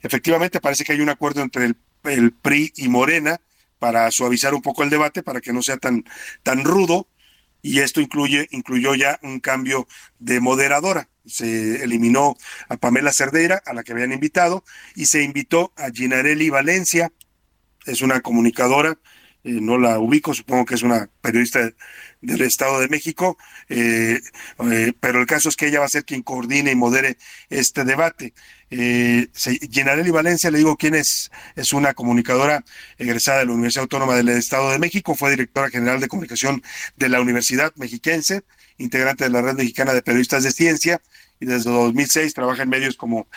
efectivamente 0.02 0.60
parece 0.60 0.84
que 0.84 0.92
hay 0.92 1.00
un 1.00 1.10
acuerdo 1.10 1.42
entre 1.42 1.66
el, 1.66 1.76
el 2.04 2.32
PRI 2.32 2.72
y 2.76 2.88
Morena, 2.88 3.40
para 3.78 4.10
suavizar 4.10 4.54
un 4.54 4.62
poco 4.62 4.82
el 4.82 4.90
debate, 4.90 5.22
para 5.22 5.40
que 5.40 5.52
no 5.52 5.62
sea 5.62 5.76
tan, 5.76 6.04
tan 6.42 6.64
rudo, 6.64 7.08
y 7.62 7.80
esto 7.80 8.00
incluye, 8.00 8.48
incluyó 8.50 8.94
ya 8.94 9.18
un 9.22 9.40
cambio 9.40 9.88
de 10.18 10.40
moderadora. 10.40 11.08
Se 11.24 11.82
eliminó 11.82 12.36
a 12.68 12.76
Pamela 12.76 13.12
Cerdeira, 13.12 13.62
a 13.66 13.72
la 13.72 13.82
que 13.82 13.92
habían 13.92 14.12
invitado, 14.12 14.64
y 14.94 15.06
se 15.06 15.22
invitó 15.22 15.72
a 15.76 15.90
Ginarelli 15.90 16.50
Valencia, 16.50 17.12
es 17.86 18.02
una 18.02 18.20
comunicadora, 18.20 18.98
eh, 19.46 19.60
no 19.60 19.78
la 19.78 19.98
ubico, 19.98 20.34
supongo 20.34 20.64
que 20.64 20.74
es 20.74 20.82
una 20.82 21.08
periodista 21.20 21.70
del 22.20 22.42
Estado 22.42 22.80
de 22.80 22.88
México, 22.88 23.38
eh, 23.68 24.20
eh, 24.70 24.92
pero 24.98 25.20
el 25.20 25.26
caso 25.26 25.48
es 25.48 25.56
que 25.56 25.68
ella 25.68 25.78
va 25.78 25.86
a 25.86 25.88
ser 25.88 26.04
quien 26.04 26.22
coordine 26.22 26.72
y 26.72 26.74
modere 26.74 27.16
este 27.48 27.84
debate. 27.84 28.34
Eh, 28.70 29.28
Llenarelli 29.70 30.10
Valencia, 30.10 30.50
le 30.50 30.58
digo 30.58 30.76
quién 30.76 30.94
es, 30.94 31.30
es 31.54 31.72
una 31.72 31.94
comunicadora 31.94 32.64
egresada 32.98 33.38
de 33.38 33.46
la 33.46 33.52
Universidad 33.52 33.82
Autónoma 33.82 34.16
del 34.16 34.28
Estado 34.30 34.70
de 34.70 34.78
México, 34.78 35.14
fue 35.14 35.30
directora 35.30 35.70
general 35.70 36.00
de 36.00 36.08
comunicación 36.08 36.62
de 36.96 37.08
la 37.08 37.20
Universidad 37.20 37.72
Mexiquense, 37.76 38.42
integrante 38.78 39.24
de 39.24 39.30
la 39.30 39.42
Red 39.42 39.54
Mexicana 39.54 39.94
de 39.94 40.02
Periodistas 40.02 40.42
de 40.42 40.50
Ciencia, 40.50 41.00
y 41.38 41.46
desde 41.46 41.70
2006 41.70 42.34
trabaja 42.34 42.62
en 42.62 42.68
medios 42.68 42.96
como 42.96 43.28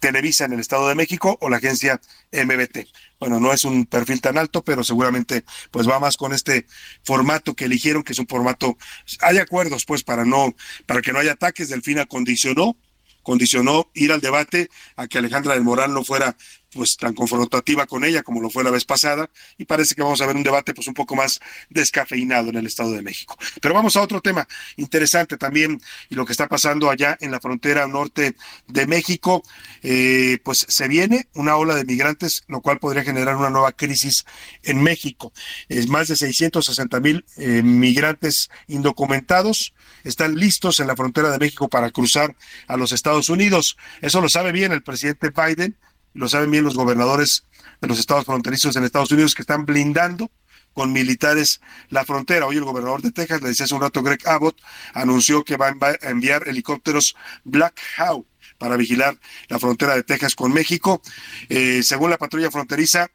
Televisa 0.00 0.46
en 0.46 0.54
el 0.54 0.60
Estado 0.60 0.88
de 0.88 0.94
México 0.94 1.36
o 1.40 1.50
la 1.50 1.58
agencia 1.58 2.00
MBT. 2.32 2.88
Bueno, 3.20 3.40
no 3.40 3.52
es 3.52 3.64
un 3.64 3.86
perfil 3.86 4.20
tan 4.20 4.38
alto, 4.38 4.64
pero 4.64 4.82
seguramente 4.82 5.44
pues 5.70 5.88
va 5.88 6.00
más 6.00 6.16
con 6.16 6.32
este 6.32 6.66
formato 7.04 7.54
que 7.54 7.66
eligieron, 7.66 8.02
que 8.02 8.14
es 8.14 8.18
un 8.18 8.26
formato, 8.26 8.78
hay 9.20 9.38
acuerdos 9.38 9.84
pues 9.84 10.02
para 10.02 10.24
no, 10.24 10.54
para 10.86 11.02
que 11.02 11.12
no 11.12 11.18
haya 11.18 11.32
ataques, 11.32 11.68
Delfina 11.68 12.06
condicionó 12.06 12.76
condicionó 13.22 13.90
ir 13.94 14.12
al 14.12 14.20
debate 14.20 14.68
a 14.96 15.06
que 15.06 15.18
Alejandra 15.18 15.54
del 15.54 15.62
Moral 15.62 15.92
no 15.92 16.04
fuera 16.04 16.36
pues 16.72 16.96
tan 16.96 17.14
confrontativa 17.14 17.86
con 17.86 18.04
ella 18.04 18.22
como 18.22 18.40
lo 18.40 18.50
fue 18.50 18.64
la 18.64 18.70
vez 18.70 18.84
pasada 18.84 19.30
y 19.58 19.64
parece 19.64 19.94
que 19.94 20.02
vamos 20.02 20.20
a 20.20 20.26
ver 20.26 20.36
un 20.36 20.42
debate 20.42 20.74
pues 20.74 20.88
un 20.88 20.94
poco 20.94 21.14
más 21.14 21.40
descafeinado 21.68 22.50
en 22.50 22.56
el 22.56 22.66
Estado 22.66 22.92
de 22.92 23.02
México. 23.02 23.36
Pero 23.60 23.74
vamos 23.74 23.96
a 23.96 24.02
otro 24.02 24.20
tema 24.20 24.46
interesante 24.76 25.36
también 25.36 25.80
y 26.08 26.14
lo 26.14 26.24
que 26.24 26.32
está 26.32 26.48
pasando 26.48 26.90
allá 26.90 27.16
en 27.20 27.30
la 27.30 27.40
frontera 27.40 27.86
norte 27.86 28.36
de 28.66 28.86
México, 28.86 29.42
eh, 29.82 30.38
pues 30.44 30.66
se 30.68 30.88
viene 30.88 31.28
una 31.34 31.56
ola 31.56 31.74
de 31.74 31.84
migrantes, 31.84 32.44
lo 32.48 32.60
cual 32.60 32.78
podría 32.78 33.04
generar 33.04 33.36
una 33.36 33.50
nueva 33.50 33.72
crisis 33.72 34.24
en 34.62 34.82
México. 34.82 35.32
Es 35.68 35.88
más 35.88 36.08
de 36.08 36.16
660 36.16 37.00
mil 37.00 37.24
eh, 37.36 37.62
migrantes 37.62 38.50
indocumentados 38.68 39.74
están 40.04 40.34
listos 40.34 40.80
en 40.80 40.86
la 40.86 40.96
frontera 40.96 41.30
de 41.30 41.38
México 41.38 41.68
para 41.68 41.90
cruzar 41.90 42.34
a 42.66 42.76
los 42.76 42.92
Estados 42.92 43.28
Unidos. 43.28 43.76
Eso 44.00 44.20
lo 44.20 44.28
sabe 44.28 44.52
bien 44.52 44.72
el 44.72 44.82
presidente 44.82 45.30
Biden 45.30 45.76
lo 46.14 46.28
saben 46.28 46.50
bien 46.50 46.64
los 46.64 46.74
gobernadores 46.74 47.44
de 47.80 47.88
los 47.88 47.98
estados 47.98 48.24
fronterizos 48.24 48.76
en 48.76 48.84
Estados 48.84 49.10
Unidos 49.10 49.34
que 49.34 49.42
están 49.42 49.66
blindando 49.66 50.30
con 50.72 50.92
militares 50.92 51.60
la 51.90 52.04
frontera. 52.04 52.46
Hoy 52.46 52.56
el 52.56 52.64
gobernador 52.64 53.02
de 53.02 53.12
Texas, 53.12 53.42
le 53.42 53.48
decía 53.48 53.64
hace 53.64 53.74
un 53.74 53.82
rato 53.82 54.02
Greg 54.02 54.26
Abbott, 54.26 54.60
anunció 54.94 55.44
que 55.44 55.56
va 55.56 55.68
a 55.68 56.08
enviar 56.08 56.48
helicópteros 56.48 57.16
Black 57.44 57.80
Hawk 57.96 58.26
para 58.58 58.76
vigilar 58.76 59.18
la 59.48 59.58
frontera 59.58 59.94
de 59.94 60.02
Texas 60.02 60.34
con 60.34 60.52
México. 60.52 61.02
Eh, 61.48 61.82
según 61.82 62.10
la 62.10 62.18
patrulla 62.18 62.50
fronteriza, 62.50 63.10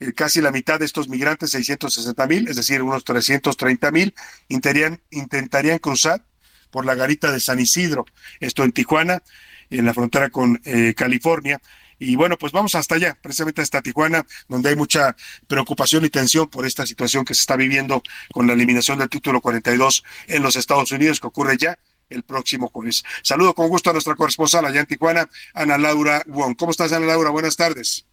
eh, 0.00 0.12
casi 0.14 0.40
la 0.40 0.50
mitad 0.50 0.78
de 0.78 0.86
estos 0.86 1.08
migrantes, 1.08 1.50
660 1.50 2.26
mil, 2.26 2.48
es 2.48 2.56
decir, 2.56 2.82
unos 2.82 3.04
330 3.04 3.90
mil, 3.90 4.14
intentarían, 4.48 5.78
cruzar 5.78 6.24
por 6.70 6.86
la 6.86 6.94
garita 6.94 7.30
de 7.30 7.40
San 7.40 7.60
Isidro, 7.60 8.06
esto 8.40 8.64
en 8.64 8.72
Tijuana, 8.72 9.22
en 9.68 9.84
la 9.84 9.92
frontera 9.92 10.30
con 10.30 10.60
eh, 10.64 10.94
California, 10.96 11.60
Y 12.00 12.16
bueno, 12.16 12.38
pues 12.38 12.50
vamos 12.52 12.74
hasta 12.74 12.94
allá, 12.94 13.16
precisamente 13.20 13.60
hasta 13.60 13.82
Tijuana, 13.82 14.26
donde 14.48 14.70
hay 14.70 14.76
mucha 14.76 15.14
preocupación 15.46 16.04
y 16.06 16.08
tensión 16.08 16.48
por 16.48 16.66
esta 16.66 16.86
situación 16.86 17.26
que 17.26 17.34
se 17.34 17.42
está 17.42 17.56
viviendo 17.56 18.02
con 18.32 18.46
la 18.46 18.54
eliminación 18.54 18.98
del 18.98 19.10
título 19.10 19.42
42 19.42 20.02
en 20.26 20.42
los 20.42 20.56
Estados 20.56 20.90
Unidos, 20.92 21.20
que 21.20 21.26
ocurre 21.26 21.58
ya 21.58 21.78
el 22.08 22.22
próximo 22.22 22.68
jueves. 22.68 23.04
Saludo 23.22 23.54
con 23.54 23.68
gusto 23.68 23.90
a 23.90 23.92
nuestra 23.92 24.14
corresponsal 24.14 24.64
allá 24.64 24.80
en 24.80 24.86
Tijuana, 24.86 25.28
Ana 25.52 25.76
Laura 25.76 26.22
Wong. 26.26 26.56
¿Cómo 26.56 26.72
estás, 26.72 26.90
Ana 26.92 27.06
Laura? 27.06 27.30
Buenas 27.30 27.56
tardes. 27.56 28.06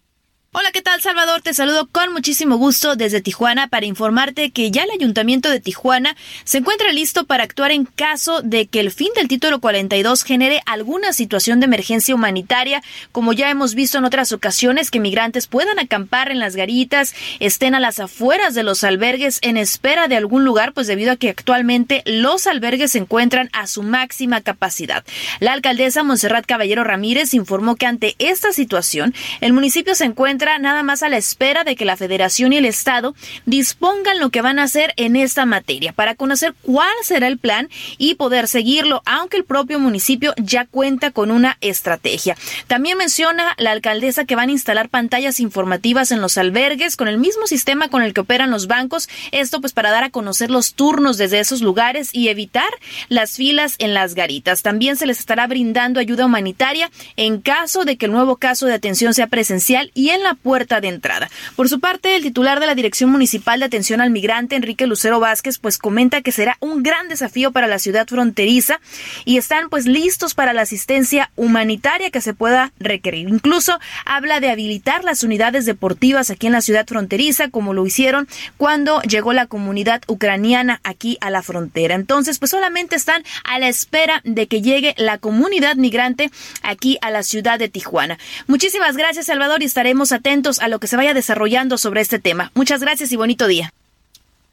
Hola, 0.54 0.72
¿qué 0.72 0.82
tal 0.82 1.02
Salvador? 1.02 1.42
Te 1.42 1.54
saludo 1.54 1.90
con 1.92 2.14
muchísimo 2.14 2.56
gusto 2.56 2.96
desde 2.96 3.20
Tijuana 3.20 3.68
para 3.68 3.86
informarte 3.86 4.52
que 4.52 4.72
ya 4.72 4.86
el 4.86 4.92
Ayuntamiento 4.92 5.50
de 5.50 5.60
Tijuana 5.60 6.16
se 6.46 6.60
encuentra 6.60 6.94
listo 6.94 7.26
para 7.26 7.44
actuar 7.44 7.72
en 7.72 7.84
caso 7.84 8.42
de 8.42 8.66
que 8.66 8.80
el 8.80 8.92
fin 8.92 9.10
del 9.14 9.28
título 9.28 9.60
42 9.60 10.24
genere 10.24 10.62
alguna 10.66 11.12
situación 11.12 11.60
de 11.60 11.66
emergencia 11.66 12.16
humanitaria, 12.16 12.82
como 13.12 13.34
ya 13.34 13.50
hemos 13.50 13.76
visto 13.76 13.98
en 13.98 14.06
otras 14.06 14.32
ocasiones 14.32 14.90
que 14.90 15.02
migrantes 15.02 15.48
puedan 15.48 15.80
acampar 15.80 16.32
en 16.32 16.40
las 16.40 16.56
garitas, 16.56 17.14
estén 17.42 17.76
a 17.76 17.82
las 17.82 18.00
afueras 18.00 18.56
de 18.56 18.64
los 18.64 18.86
albergues 18.86 19.40
en 19.42 19.58
espera 19.58 20.08
de 20.08 20.16
algún 20.16 20.46
lugar, 20.46 20.72
pues 20.72 20.88
debido 20.88 21.12
a 21.12 21.18
que 21.18 21.30
actualmente 21.30 22.04
los 22.06 22.48
albergues 22.48 22.94
se 22.94 23.00
encuentran 23.00 23.50
a 23.52 23.68
su 23.68 23.84
máxima 23.84 24.40
capacidad. 24.40 25.04
La 25.42 25.52
alcaldesa 25.52 26.04
Monserrat 26.04 26.46
Caballero 26.46 26.86
Ramírez 26.86 27.34
informó 27.34 27.76
que 27.76 27.86
ante 27.86 28.16
esta 28.18 28.54
situación 28.54 29.14
el 29.42 29.52
municipio 29.52 29.94
se 29.94 30.06
encuentra 30.06 30.47
nada 30.58 30.84
más 30.84 31.04
a 31.04 31.10
la 31.10 31.18
espera 31.18 31.66
de 31.66 31.76
que 31.76 31.84
la 31.84 31.98
Federación 31.98 32.54
y 32.54 32.58
el 32.58 32.66
Estado 32.66 33.14
dispongan 33.46 34.20
lo 34.20 34.30
que 34.30 34.42
van 34.42 34.60
a 34.60 34.64
hacer 34.64 34.94
en 34.96 35.18
esta 35.18 35.46
materia 35.46 35.92
para 35.92 36.16
conocer 36.16 36.56
cuál 36.62 36.94
será 37.04 37.28
el 37.28 37.38
plan 37.38 37.70
y 37.98 38.16
poder 38.16 38.48
seguirlo, 38.48 39.02
aunque 39.06 39.36
el 39.36 39.44
propio 39.44 39.80
municipio 39.80 40.34
ya 40.38 40.66
cuenta 40.66 41.12
con 41.12 41.32
una 41.32 41.58
estrategia. 41.60 42.38
También 42.68 42.98
menciona 42.98 43.54
la 43.58 43.72
alcaldesa 43.72 44.24
que 44.24 44.36
van 44.36 44.50
a 44.50 44.54
instalar 44.54 44.88
pantallas 44.88 45.42
informativas 45.42 46.12
en 46.12 46.22
los 46.22 46.38
albergues 46.38 46.96
con 46.96 47.10
el 47.10 47.18
mismo 47.18 47.48
sistema 47.48 47.90
con 47.90 48.02
el 48.02 48.14
que 48.14 48.22
operan 48.22 48.50
los 48.50 48.68
bancos, 48.68 49.10
esto 49.32 49.60
pues 49.60 49.74
para 49.74 49.92
dar 49.92 50.06
a 50.06 50.10
conocer 50.10 50.50
los 50.50 50.74
turnos 50.74 51.18
desde 51.18 51.40
esos 51.40 51.62
lugares 51.62 52.10
y 52.14 52.30
evitar 52.30 52.70
las 53.10 53.32
filas 53.32 53.76
en 53.80 53.94
las 53.94 54.16
garitas. 54.16 54.62
También 54.62 54.96
se 54.96 55.06
les 55.06 55.20
estará 55.20 55.48
brindando 55.48 56.00
ayuda 56.00 56.26
humanitaria 56.26 56.90
en 57.16 57.42
caso 57.42 57.84
de 57.84 57.98
que 57.98 58.06
el 58.06 58.12
nuevo 58.12 58.38
caso 58.38 58.66
de 58.66 58.74
atención 58.74 59.14
sea 59.14 59.28
presencial 59.28 59.92
y 59.94 60.10
en 60.10 60.24
la 60.24 60.27
puerta 60.36 60.82
de 60.82 60.90
entrada. 60.90 61.30
Por 61.56 61.70
su 61.70 61.80
parte, 61.80 62.16
el 62.16 62.24
titular 62.24 62.60
de 62.60 62.68
la 62.68 62.76
Dirección 62.76 63.10
Municipal 63.10 63.60
de 63.60 63.66
Atención 63.66 64.02
al 64.02 64.10
Migrante, 64.10 64.56
Enrique 64.56 64.88
Lucero 64.88 65.20
Vázquez, 65.20 65.58
pues 65.60 65.78
comenta 65.78 66.22
que 66.22 66.32
será 66.32 66.58
un 66.60 66.84
gran 66.84 67.08
desafío 67.08 67.52
para 67.52 67.68
la 67.68 67.80
ciudad 67.80 68.08
fronteriza 68.08 68.80
y 69.26 69.38
están 69.38 69.70
pues 69.70 69.86
listos 69.86 70.34
para 70.34 70.54
la 70.54 70.62
asistencia 70.64 71.32
humanitaria 71.36 72.12
que 72.12 72.22
se 72.22 72.34
pueda 72.34 72.72
requerir. 72.80 73.30
Incluso 73.30 73.80
habla 74.06 74.40
de 74.40 74.50
habilitar 74.50 75.04
las 75.04 75.24
unidades 75.24 75.66
deportivas 75.66 76.30
aquí 76.30 76.48
en 76.48 76.54
la 76.54 76.62
ciudad 76.62 76.88
fronteriza, 76.88 77.50
como 77.50 77.74
lo 77.74 77.86
hicieron 77.86 78.28
cuando 78.58 79.02
llegó 79.02 79.34
la 79.34 79.48
comunidad 79.48 80.02
ucraniana 80.08 80.80
aquí 80.84 81.18
a 81.22 81.30
la 81.30 81.42
frontera. 81.42 81.96
Entonces, 81.96 82.40
pues 82.40 82.52
solamente 82.52 82.96
están 82.96 83.24
a 83.44 83.60
la 83.60 83.68
espera 83.68 84.22
de 84.24 84.48
que 84.48 84.62
llegue 84.62 84.94
la 84.98 85.18
comunidad 85.18 85.76
migrante 85.76 86.32
aquí 86.62 86.98
a 87.02 87.12
la 87.12 87.24
ciudad 87.24 87.60
de 87.60 87.70
Tijuana. 87.70 88.18
Muchísimas 88.48 88.98
gracias, 88.98 89.28
Salvador, 89.28 89.62
y 89.62 89.66
estaremos 89.66 90.12
atentos 90.18 90.60
a 90.60 90.68
lo 90.68 90.80
que 90.80 90.88
se 90.88 90.98
vaya 90.98 91.14
desarrollando 91.14 91.78
sobre 91.78 92.02
este 92.02 92.20
tema. 92.20 92.52
Muchas 92.54 92.82
gracias 92.82 93.12
y 93.12 93.16
bonito 93.16 93.48
día. 93.48 93.74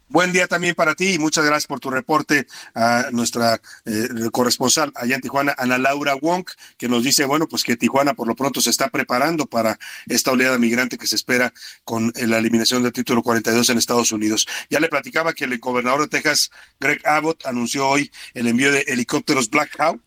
Buen 0.09 0.33
día 0.33 0.47
también 0.47 0.75
para 0.75 0.95
ti 0.95 1.15
y 1.15 1.19
muchas 1.19 1.45
gracias 1.45 1.67
por 1.67 1.81
tu 1.81 1.91
reporte 1.91 2.47
a 2.75 3.07
nuestra 3.11 3.61
eh, 3.87 4.07
corresponsal 4.31 4.93
allá 4.95 5.15
en 5.15 5.23
Tijuana, 5.23 5.55
Ana 5.57 5.79
Laura 5.79 6.15
Wong, 6.15 6.45
que 6.77 6.89
nos 6.89 7.03
dice, 7.03 7.25
bueno, 7.25 7.49
pues 7.49 7.65
que 7.65 7.77
Tijuana 7.77 8.13
por 8.13 8.29
lo 8.29 8.37
pronto 8.37 8.61
se 8.61 8.69
está 8.69 8.89
preparando 8.91 9.47
para 9.47 9.79
esta 10.07 10.31
oleada 10.31 10.59
migrante 10.59 10.99
que 10.99 11.07
se 11.07 11.17
espera 11.17 11.55
con 11.85 12.13
eh, 12.17 12.27
la 12.27 12.39
eliminación 12.39 12.83
del 12.83 12.93
título 12.93 13.23
42 13.23 13.71
en 13.71 13.79
Estados 13.79 14.13
Unidos. 14.13 14.47
Ya 14.69 14.79
le 14.79 14.89
platicaba 14.89 15.33
que 15.33 15.47
el 15.47 15.59
gobernador 15.59 16.03
de 16.03 16.09
Texas, 16.09 16.51
Greg 16.79 17.01
Abbott, 17.07 17.47
anunció 17.47 17.89
hoy 17.89 18.13
el 18.35 18.47
envío 18.47 18.71
de 18.71 18.81
helicópteros 18.83 19.49
Black 19.49 19.81
Hawk 19.81 20.01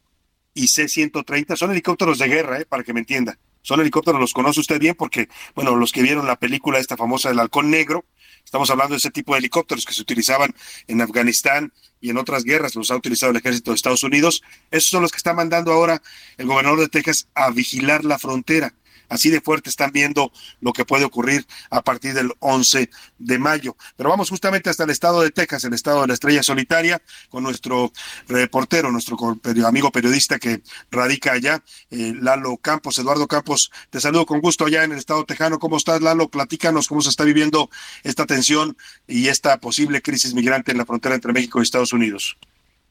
y 0.54 0.68
C-130. 0.68 1.58
Son 1.58 1.72
helicópteros 1.72 2.20
de 2.20 2.28
guerra, 2.28 2.62
eh, 2.62 2.66
para 2.66 2.84
que 2.84 2.94
me 2.94 3.00
entienda. 3.00 3.38
Son 3.68 3.82
helicópteros, 3.82 4.22
los 4.22 4.34
conoce 4.34 4.62
usted 4.62 4.80
bien 4.80 4.96
porque, 4.96 5.28
bueno, 5.54 5.76
los 5.76 5.92
que 5.92 6.02
vieron 6.02 6.26
la 6.26 6.38
película 6.38 6.80
esta 6.80 6.96
famosa 6.96 7.28
del 7.28 7.40
halcón 7.40 7.70
negro, 7.70 8.06
estamos 8.46 8.70
hablando 8.70 8.94
de 8.94 9.00
ese 9.00 9.12
tipo 9.12 9.34
de 9.34 9.40
helicópteros 9.40 9.86
que 9.86 9.92
se 9.92 10.02
utilizaban 10.02 10.56
en 10.88 11.02
Afganistán 11.02 11.74
y 12.00 12.10
en 12.10 12.18
otras 12.18 12.46
guerras, 12.46 12.76
los 12.76 12.92
ha 12.92 12.96
utilizado 12.96 13.32
el 13.32 13.40
ejército 13.40 13.72
de 13.72 13.76
Estados 13.76 14.04
Unidos. 14.04 14.42
Esos 14.72 14.90
son 14.90 15.02
los 15.02 15.12
que 15.12 15.18
está 15.18 15.34
mandando 15.34 15.74
ahora 15.74 16.02
el 16.38 16.48
gobernador 16.48 16.80
de 16.80 16.88
Texas 16.88 17.28
a 17.36 17.50
vigilar 17.50 18.06
la 18.06 18.18
frontera. 18.18 18.74
Así 19.10 19.30
de 19.30 19.42
fuerte 19.42 19.70
están 19.70 19.92
viendo 19.92 20.32
lo 20.60 20.74
que 20.74 20.86
puede 20.86 21.06
ocurrir 21.06 21.46
a 21.70 21.82
partir 21.82 22.14
del 22.14 22.32
11 22.40 22.90
de 23.18 23.40
mayo. 23.40 23.76
Pero 23.96 24.10
vamos 24.10 24.30
justamente 24.30 24.70
hasta 24.70 24.84
el 24.84 24.90
estado 24.90 25.22
de 25.22 25.32
Texas, 25.32 25.64
el 25.64 25.74
estado 25.74 26.02
de 26.02 26.08
la 26.08 26.14
estrella 26.14 26.44
solitaria, 26.44 27.02
con 27.30 27.44
nuestro 27.44 27.92
reportero, 28.28 28.92
nuestro 28.92 29.18
amigo 29.66 29.92
periodista 29.92 30.40
que 30.40 30.62
radica 30.92 31.34
allá, 31.34 31.64
eh, 31.92 32.14
Lalo 32.20 32.58
Campos. 32.58 32.98
Eduardo 32.98 33.28
Campos, 33.28 33.72
te 33.90 34.00
saludo 34.00 34.26
con 34.26 34.42
gusto 34.42 34.66
allá 34.66 34.84
en 34.84 34.92
el 34.92 34.98
estado 34.98 35.26
tejano. 35.26 35.60
¿Cómo 35.60 35.78
estás, 35.78 36.02
Lalo? 36.02 36.30
Platícanos 36.30 36.88
cómo 36.88 37.02
se 37.02 37.10
está 37.10 37.24
viviendo 37.24 37.70
esta 38.04 38.26
tensión 38.26 38.78
y 39.08 39.28
esta 39.28 39.60
posible 39.60 40.02
crisis 40.02 40.34
migrante 40.34 40.72
en 40.72 40.78
la 40.78 40.86
frontera 40.86 41.16
entre 41.16 41.34
México 41.34 41.60
y 41.60 41.64
Estados 41.64 41.94
Unidos. 41.94 42.38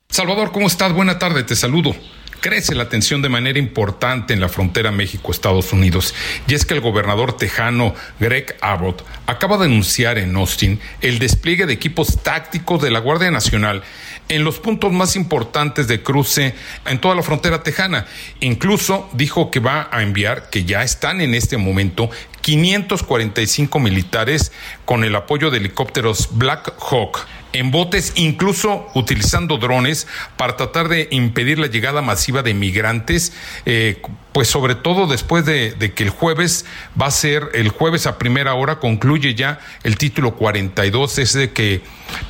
Salvador, 0.08 0.52
¿cómo 0.52 0.66
estás? 0.66 0.92
Buena 0.92 1.18
tarde, 1.18 1.42
te 1.42 1.56
saludo 1.56 1.94
crece 2.40 2.74
la 2.74 2.88
tensión 2.88 3.22
de 3.22 3.28
manera 3.28 3.58
importante 3.58 4.34
en 4.34 4.40
la 4.40 4.48
frontera 4.48 4.92
México-Estados 4.92 5.72
Unidos. 5.72 6.14
Y 6.46 6.54
es 6.54 6.64
que 6.64 6.74
el 6.74 6.80
gobernador 6.80 7.36
tejano 7.36 7.94
Greg 8.20 8.56
Abbott 8.60 9.04
acaba 9.26 9.58
de 9.58 9.66
anunciar 9.66 10.18
en 10.18 10.36
Austin 10.36 10.80
el 11.00 11.18
despliegue 11.18 11.66
de 11.66 11.72
equipos 11.72 12.22
tácticos 12.22 12.82
de 12.82 12.90
la 12.90 13.00
Guardia 13.00 13.30
Nacional 13.30 13.82
en 14.28 14.44
los 14.44 14.58
puntos 14.58 14.92
más 14.92 15.16
importantes 15.16 15.86
de 15.88 16.02
cruce 16.02 16.54
en 16.86 17.00
toda 17.00 17.14
la 17.14 17.22
frontera 17.22 17.62
tejana. 17.62 18.06
Incluso 18.40 19.08
dijo 19.12 19.50
que 19.50 19.60
va 19.60 19.88
a 19.92 20.02
enviar, 20.02 20.50
que 20.50 20.64
ya 20.64 20.82
están 20.82 21.20
en 21.20 21.34
este 21.34 21.56
momento, 21.56 22.10
545 22.40 23.80
militares 23.80 24.52
con 24.86 25.04
el 25.04 25.14
apoyo 25.14 25.50
de 25.50 25.58
helicópteros 25.58 26.30
Black 26.32 26.72
Hawk 26.80 27.26
en 27.58 27.70
botes, 27.70 28.12
incluso 28.16 28.86
utilizando 28.94 29.56
drones 29.58 30.06
para 30.36 30.56
tratar 30.56 30.88
de 30.88 31.08
impedir 31.10 31.58
la 31.58 31.68
llegada 31.68 32.02
masiva 32.02 32.42
de 32.42 32.54
migrantes, 32.54 33.32
eh, 33.64 34.02
pues 34.32 34.48
sobre 34.48 34.74
todo 34.74 35.06
después 35.06 35.46
de, 35.46 35.74
que 35.94 36.02
el 36.02 36.10
jueves 36.10 36.66
va 37.00 37.06
a 37.06 37.10
ser, 37.10 37.48
el 37.54 37.70
jueves 37.70 38.06
a 38.06 38.18
primera 38.18 38.52
hora 38.54 38.78
concluye 38.78 39.34
ya 39.34 39.60
el 39.82 39.96
título 39.96 40.34
42, 40.34 41.18
ese 41.18 41.52
que 41.52 41.80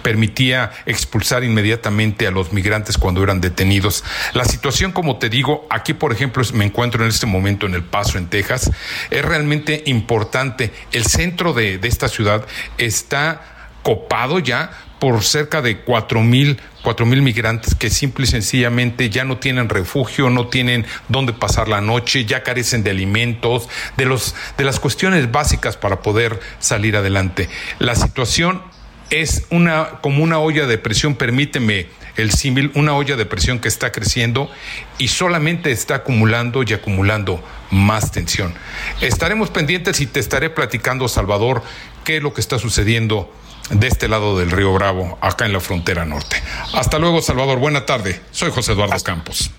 permitía 0.03 0.71
expulsar 0.87 1.43
inmediatamente 1.43 2.29
a 2.29 2.31
los 2.31 2.53
migrantes 2.53 2.97
cuando 2.97 3.25
eran 3.25 3.41
detenidos. 3.41 4.05
La 4.35 4.45
situación, 4.45 4.93
como 4.93 5.17
te 5.19 5.29
digo, 5.29 5.67
aquí 5.69 5.95
por 5.95 6.13
ejemplo 6.13 6.45
me 6.55 6.67
encuentro 6.67 7.03
en 7.03 7.09
este 7.09 7.27
momento 7.27 7.67
en 7.67 7.75
El 7.75 7.83
Paso, 7.83 8.19
en 8.19 8.29
Texas, 8.29 8.71
es 9.11 9.25
realmente 9.25 9.83
importante. 9.87 10.73
El 10.93 11.07
centro 11.07 11.53
de, 11.53 11.79
de 11.79 11.89
esta 11.89 12.09
ciudad 12.09 12.46
está 12.79 13.43
copado 13.83 14.41
ya 14.41 14.71
por 14.99 15.23
cerca 15.23 15.63
de 15.63 15.79
cuatro 15.79 16.23
mil, 16.23 16.59
cuatro 16.83 17.07
mil 17.07 17.23
migrantes 17.23 17.75
que 17.75 17.91
simple 17.91 18.25
y 18.25 18.29
sencillamente 18.29 19.11
ya 19.11 19.25
no 19.25 19.37
tienen 19.37 19.69
refugio, 19.69 20.31
no 20.31 20.49
tienen 20.49 20.87
dónde 21.09 21.33
pasar 21.33 21.69
la 21.69 21.81
noche, 21.81 22.25
ya 22.25 22.43
carecen 22.43 22.83
de 22.83 22.91
alimentos, 22.91 23.69
de 23.97 24.07
los, 24.07 24.35
de 24.57 24.65
las 24.65 24.81
cuestiones 24.81 25.31
básicas 25.31 25.77
para 25.77 26.01
poder 26.03 26.41
salir 26.59 26.97
adelante. 26.97 27.49
La 27.79 27.95
situación 27.95 28.63
es 29.11 29.47
una, 29.51 30.01
como 30.01 30.25
una 30.25 30.39
olla 30.39 30.67
de 30.67 30.79
presión, 30.79 31.15
permíteme 31.15 31.87
el 32.17 32.33
símil, 32.33 32.73
una 32.75 32.95
olla 32.95 33.17
de 33.17 33.27
presión 33.27 33.59
que 33.59 33.69
está 33.69 33.93
creciendo 33.93 34.51
y 34.99 35.09
solamente 35.09 35.71
está 35.71 35.97
acumulando 35.97 36.63
y 36.63 36.73
acumulando 36.73 37.45
más 37.71 38.11
tensión. 38.11 38.55
Estaremos 39.01 39.51
pendientes 39.51 40.01
y 40.01 40.07
te 40.07 40.19
estaré 40.19 40.51
platicando, 40.51 41.09
Salvador, 41.09 41.63
qué 42.07 42.19
es 42.19 42.23
lo 42.23 42.33
que 42.33 42.41
está 42.41 42.59
sucediendo 42.59 43.31
de 43.69 43.89
este 43.89 44.07
lado 44.07 44.39
del 44.39 44.53
río 44.53 44.73
Bravo, 44.73 45.19
acá 45.21 45.45
en 45.45 45.53
la 45.53 45.61
frontera 45.61 46.05
norte. 46.05 46.41
Hasta 46.73 47.01
luego, 47.01 47.21
Salvador. 47.21 47.59
Buena 47.59 47.85
tarde. 47.85 48.21
Soy 48.31 48.53
José 48.53 48.73
Eduardo 48.73 48.97
Campos. 49.03 49.51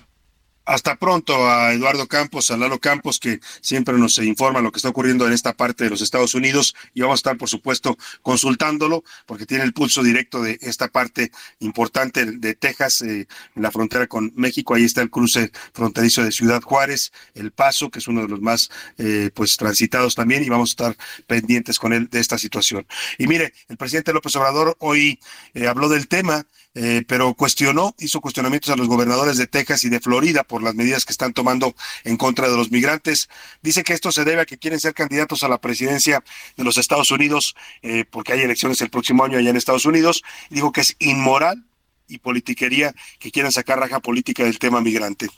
Hasta 0.67 0.97
pronto 0.97 1.49
a 1.49 1.71
Eduardo 1.71 2.07
Campos, 2.07 2.51
a 2.51 2.57
Lalo 2.57 2.77
Campos, 2.77 3.19
que 3.19 3.39
siempre 3.61 3.97
nos 3.97 4.17
informa 4.17 4.59
lo 4.59 4.73
que 4.73 4.79
está 4.79 4.89
ocurriendo 4.89 5.25
en 5.25 5.31
esta 5.31 5.53
parte 5.53 5.85
de 5.85 5.89
los 5.89 6.01
Estados 6.01 6.35
Unidos 6.35 6.75
y 6.93 6.99
vamos 6.99 7.13
a 7.13 7.21
estar, 7.21 7.37
por 7.37 7.47
supuesto, 7.47 7.97
consultándolo 8.21 9.05
porque 9.25 9.45
tiene 9.45 9.63
el 9.63 9.71
pulso 9.71 10.03
directo 10.03 10.41
de 10.41 10.57
esta 10.59 10.89
parte 10.89 11.31
importante 11.59 12.25
de 12.25 12.53
Texas, 12.53 13.01
eh, 13.01 13.27
en 13.55 13.63
la 13.63 13.71
frontera 13.71 14.07
con 14.07 14.33
México. 14.35 14.73
Ahí 14.73 14.83
está 14.83 15.01
el 15.01 15.09
cruce 15.09 15.53
fronterizo 15.71 16.21
de 16.21 16.33
Ciudad 16.33 16.61
Juárez, 16.61 17.13
El 17.33 17.51
Paso, 17.51 17.89
que 17.89 17.99
es 17.99 18.07
uno 18.09 18.23
de 18.23 18.27
los 18.27 18.41
más 18.41 18.69
eh, 18.97 19.31
pues 19.33 19.55
transitados 19.55 20.15
también 20.15 20.43
y 20.43 20.49
vamos 20.49 20.71
a 20.71 20.73
estar 20.73 20.97
pendientes 21.27 21.79
con 21.79 21.93
él 21.93 22.09
de 22.09 22.19
esta 22.19 22.37
situación. 22.37 22.85
Y 23.17 23.27
mire, 23.27 23.53
el 23.69 23.77
presidente 23.77 24.11
López 24.11 24.35
Obrador 24.35 24.75
hoy 24.79 25.17
eh, 25.53 25.65
habló 25.65 25.87
del 25.87 26.09
tema 26.09 26.45
eh, 26.79 27.03
pero 27.07 27.33
cuestionó, 27.33 27.95
hizo 27.97 28.21
cuestionamientos 28.21 28.69
a 28.69 28.75
los 28.75 28.87
gobernadores 28.87 29.37
de 29.37 29.47
Texas 29.47 29.83
y 29.83 29.89
de 29.89 29.99
Florida 29.99 30.43
por 30.43 30.61
las 30.61 30.75
medidas 30.75 31.05
que 31.05 31.11
están 31.11 31.33
tomando 31.33 31.73
en 32.03 32.17
contra 32.17 32.47
de 32.47 32.55
los 32.55 32.69
migrantes. 32.69 33.29
Dice 33.63 33.83
que 33.83 33.93
esto 33.93 34.11
se 34.11 34.23
debe 34.25 34.41
a 34.41 34.45
que 34.45 34.59
quieren 34.59 34.79
ser 34.79 34.93
candidatos 34.93 35.43
a 35.43 35.47
la 35.47 35.59
presidencia 35.59 36.23
de 36.55 36.63
los 36.63 36.77
Estados 36.77 37.09
Unidos, 37.09 37.55
eh, 37.81 38.05
porque 38.05 38.33
hay 38.33 38.41
elecciones 38.41 38.79
el 38.81 38.91
próximo 38.91 39.23
año 39.23 39.39
allá 39.39 39.49
en 39.49 39.57
Estados 39.57 39.85
Unidos. 39.85 40.23
Dijo 40.51 40.71
que 40.71 40.81
es 40.81 40.95
inmoral 40.99 41.65
y 42.07 42.19
politiquería 42.19 42.93
que 43.17 43.31
quieran 43.31 43.51
sacar 43.51 43.79
raja 43.79 43.99
política 43.99 44.43
del 44.43 44.59
tema 44.59 44.79
migrante. 44.79 45.29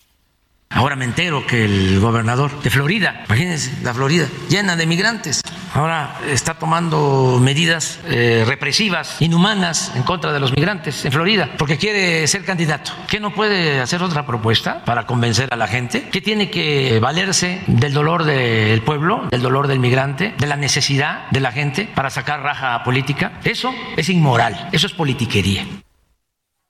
Ahora 0.80 0.96
me 0.96 1.04
entero 1.04 1.46
que 1.46 1.66
el 1.66 2.00
gobernador 2.00 2.62
de 2.62 2.70
Florida, 2.70 3.24
imagínense, 3.26 3.74
la 3.84 3.94
Florida, 3.94 4.28
llena 4.50 4.78
de 4.78 4.86
migrantes, 4.86 5.42
ahora 5.74 6.18
está 6.30 6.54
tomando 6.54 7.38
medidas 7.42 8.00
eh, 8.08 8.46
represivas, 8.48 9.22
inhumanas 9.22 9.92
en 9.96 10.04
contra 10.04 10.32
de 10.32 10.40
los 10.40 10.56
migrantes 10.56 11.04
en 11.04 11.12
Florida, 11.12 11.50
porque 11.58 11.78
quiere 11.78 12.26
ser 12.28 12.46
candidato. 12.46 12.92
¿Qué 13.10 13.20
no 13.20 13.34
puede 13.34 13.82
hacer 13.82 14.02
otra 14.02 14.26
propuesta 14.26 14.86
para 14.86 15.06
convencer 15.06 15.50
a 15.52 15.58
la 15.58 15.68
gente? 15.68 16.08
¿Qué 16.14 16.22
tiene 16.22 16.50
que 16.50 17.00
valerse 17.02 17.62
del 17.68 17.94
dolor 17.94 18.24
del 18.24 18.82
pueblo, 18.84 19.28
del 19.32 19.42
dolor 19.42 19.68
del 19.68 19.80
migrante, 19.80 20.34
de 20.38 20.48
la 20.48 20.56
necesidad 20.56 21.28
de 21.32 21.42
la 21.42 21.52
gente 21.52 21.90
para 21.94 22.10
sacar 22.10 22.42
raja 22.42 22.86
política? 22.86 23.34
Eso 23.44 23.74
es 23.98 24.08
inmoral, 24.08 24.70
eso 24.72 24.88
es 24.88 24.94
politiquería. 24.94 25.66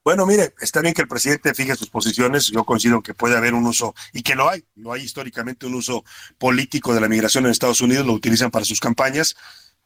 Bueno, 0.03 0.25
mire, 0.25 0.53
está 0.61 0.81
bien 0.81 0.93
que 0.93 1.01
el 1.01 1.07
presidente 1.07 1.53
fije 1.53 1.75
sus 1.75 1.89
posiciones. 1.89 2.47
Yo 2.47 2.63
coincido 2.63 3.01
que 3.01 3.13
puede 3.13 3.35
haber 3.37 3.53
un 3.53 3.65
uso, 3.65 3.93
y 4.13 4.23
que 4.23 4.35
lo 4.35 4.49
hay, 4.49 4.65
lo 4.75 4.93
hay 4.93 5.03
históricamente 5.03 5.65
un 5.65 5.75
uso 5.75 6.03
político 6.37 6.93
de 6.93 7.01
la 7.01 7.09
migración 7.09 7.45
en 7.45 7.51
Estados 7.51 7.81
Unidos, 7.81 8.05
lo 8.05 8.13
utilizan 8.13 8.49
para 8.49 8.65
sus 8.65 8.79
campañas. 8.79 9.35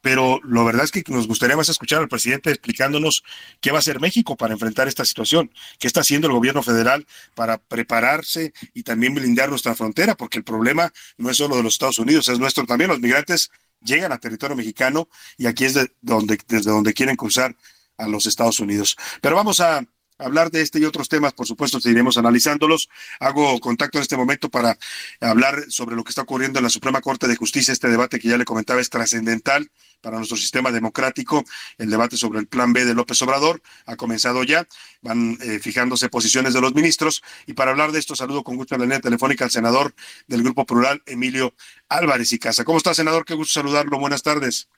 Pero 0.00 0.38
lo 0.44 0.66
verdad 0.66 0.84
es 0.84 0.90
que 0.90 1.02
nos 1.08 1.26
gustaría 1.26 1.56
más 1.56 1.70
escuchar 1.70 2.00
al 2.00 2.08
presidente 2.08 2.50
explicándonos 2.50 3.24
qué 3.62 3.70
va 3.70 3.78
a 3.78 3.80
hacer 3.80 4.00
México 4.00 4.36
para 4.36 4.52
enfrentar 4.52 4.86
esta 4.86 5.04
situación, 5.06 5.50
qué 5.78 5.86
está 5.86 6.00
haciendo 6.00 6.26
el 6.28 6.34
gobierno 6.34 6.62
federal 6.62 7.06
para 7.34 7.56
prepararse 7.56 8.52
y 8.74 8.82
también 8.82 9.14
blindar 9.14 9.48
nuestra 9.48 9.74
frontera, 9.74 10.14
porque 10.14 10.38
el 10.38 10.44
problema 10.44 10.92
no 11.16 11.30
es 11.30 11.38
solo 11.38 11.56
de 11.56 11.62
los 11.62 11.74
Estados 11.74 11.98
Unidos, 11.98 12.28
es 12.28 12.38
nuestro 12.38 12.66
también. 12.66 12.90
Los 12.90 13.00
migrantes 13.00 13.50
llegan 13.80 14.12
a 14.12 14.18
territorio 14.18 14.54
mexicano 14.54 15.08
y 15.38 15.46
aquí 15.46 15.64
es 15.64 15.72
de 15.72 15.90
donde, 16.02 16.38
desde 16.48 16.70
donde 16.70 16.92
quieren 16.92 17.16
cruzar 17.16 17.56
a 17.96 18.06
los 18.06 18.26
Estados 18.26 18.60
Unidos. 18.60 18.96
Pero 19.22 19.36
vamos 19.36 19.60
a 19.60 19.86
hablar 20.18 20.50
de 20.50 20.62
este 20.62 20.78
y 20.78 20.84
otros 20.84 21.08
temas, 21.08 21.32
por 21.32 21.46
supuesto, 21.46 21.80
seguiremos 21.80 22.18
analizándolos. 22.18 22.88
Hago 23.20 23.58
contacto 23.60 23.98
en 23.98 24.02
este 24.02 24.16
momento 24.16 24.48
para 24.48 24.76
hablar 25.20 25.64
sobre 25.68 25.96
lo 25.96 26.04
que 26.04 26.10
está 26.10 26.22
ocurriendo 26.22 26.58
en 26.58 26.64
la 26.64 26.70
Suprema 26.70 27.00
Corte 27.00 27.28
de 27.28 27.36
Justicia. 27.36 27.72
Este 27.72 27.88
debate 27.88 28.18
que 28.18 28.28
ya 28.28 28.38
le 28.38 28.44
comentaba 28.44 28.80
es 28.80 28.90
trascendental 28.90 29.70
para 30.00 30.18
nuestro 30.18 30.36
sistema 30.36 30.70
democrático. 30.70 31.44
El 31.78 31.90
debate 31.90 32.16
sobre 32.16 32.38
el 32.38 32.46
Plan 32.46 32.72
B 32.72 32.84
de 32.84 32.94
López 32.94 33.20
Obrador 33.22 33.62
ha 33.86 33.96
comenzado 33.96 34.44
ya. 34.44 34.66
Van 35.02 35.36
eh, 35.40 35.58
fijándose 35.58 36.08
posiciones 36.08 36.54
de 36.54 36.60
los 36.60 36.74
ministros. 36.74 37.22
Y 37.46 37.54
para 37.54 37.72
hablar 37.72 37.92
de 37.92 37.98
esto, 37.98 38.14
saludo 38.14 38.44
con 38.44 38.56
gusto 38.56 38.74
en 38.74 38.82
la 38.82 38.86
línea 38.86 39.00
telefónica 39.00 39.44
al 39.44 39.50
senador 39.50 39.94
del 40.26 40.42
Grupo 40.42 40.66
Plural, 40.66 41.02
Emilio 41.06 41.54
Álvarez 41.88 42.32
y 42.32 42.38
Casa. 42.38 42.64
¿Cómo 42.64 42.78
está, 42.78 42.94
senador? 42.94 43.24
Qué 43.24 43.34
gusto 43.34 43.54
saludarlo. 43.60 43.98
Buenas 43.98 44.22
tardes. 44.22 44.68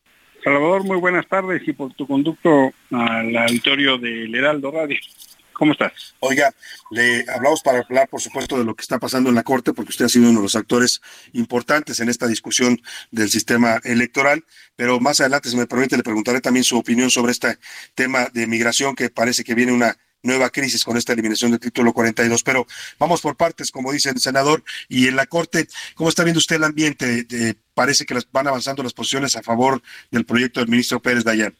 Salvador, 0.46 0.84
muy 0.84 0.96
buenas 0.98 1.26
tardes 1.26 1.66
y 1.66 1.72
por 1.72 1.92
tu 1.94 2.06
conducto 2.06 2.72
al 2.92 3.36
auditorio 3.36 3.98
del 3.98 4.32
Heraldo 4.32 4.70
Radio. 4.70 4.96
¿Cómo 5.56 5.72
estás? 5.72 6.14
Oiga, 6.20 6.54
le 6.90 7.24
hablamos 7.34 7.62
para 7.62 7.78
hablar, 7.78 8.08
por 8.08 8.20
supuesto, 8.20 8.58
de 8.58 8.64
lo 8.64 8.74
que 8.74 8.82
está 8.82 8.98
pasando 8.98 9.30
en 9.30 9.36
la 9.36 9.42
Corte, 9.42 9.72
porque 9.72 9.88
usted 9.88 10.04
ha 10.04 10.08
sido 10.10 10.28
uno 10.28 10.40
de 10.40 10.42
los 10.42 10.54
actores 10.54 11.00
importantes 11.32 11.98
en 12.00 12.10
esta 12.10 12.26
discusión 12.26 12.78
del 13.10 13.30
sistema 13.30 13.80
electoral, 13.82 14.44
pero 14.76 15.00
más 15.00 15.20
adelante, 15.20 15.48
si 15.48 15.56
me 15.56 15.66
permite, 15.66 15.96
le 15.96 16.02
preguntaré 16.02 16.42
también 16.42 16.62
su 16.62 16.76
opinión 16.76 17.10
sobre 17.10 17.32
este 17.32 17.58
tema 17.94 18.28
de 18.34 18.46
migración, 18.46 18.94
que 18.94 19.08
parece 19.08 19.44
que 19.44 19.54
viene 19.54 19.72
una 19.72 19.96
nueva 20.22 20.50
crisis 20.50 20.84
con 20.84 20.98
esta 20.98 21.14
eliminación 21.14 21.52
del 21.52 21.60
título 21.60 21.94
42. 21.94 22.42
Pero 22.42 22.66
vamos 22.98 23.22
por 23.22 23.36
partes, 23.36 23.70
como 23.70 23.92
dice 23.92 24.10
el 24.10 24.20
senador, 24.20 24.62
y 24.90 25.08
en 25.08 25.16
la 25.16 25.24
Corte, 25.24 25.68
¿cómo 25.94 26.10
está 26.10 26.22
viendo 26.22 26.38
usted 26.38 26.56
el 26.56 26.64
ambiente? 26.64 27.26
parece 27.72 28.04
que 28.04 28.18
van 28.32 28.46
avanzando 28.46 28.82
las 28.82 28.92
posiciones 28.92 29.36
a 29.36 29.42
favor 29.42 29.82
del 30.10 30.24
proyecto 30.24 30.60
del 30.60 30.68
ministro 30.68 31.00
Pérez 31.00 31.24
Dayan. 31.24 31.54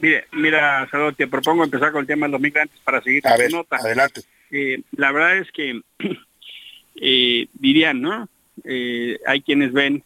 Mire, 0.00 0.26
mira, 0.32 0.86
Salvador, 0.90 1.14
te 1.14 1.26
propongo 1.26 1.64
empezar 1.64 1.90
con 1.90 2.02
el 2.02 2.06
tema 2.06 2.26
de 2.26 2.32
los 2.32 2.40
migrantes 2.40 2.78
para 2.84 3.00
seguir 3.02 3.26
a 3.26 3.36
ver, 3.36 3.50
nota. 3.50 3.76
Adelante. 3.76 4.22
Eh, 4.50 4.82
la 4.92 5.10
verdad 5.10 5.38
es 5.38 5.50
que 5.52 5.80
eh, 6.96 7.48
dirían, 7.54 8.02
¿no? 8.02 8.28
Eh, 8.64 9.18
hay 9.26 9.40
quienes 9.40 9.72
ven 9.72 10.02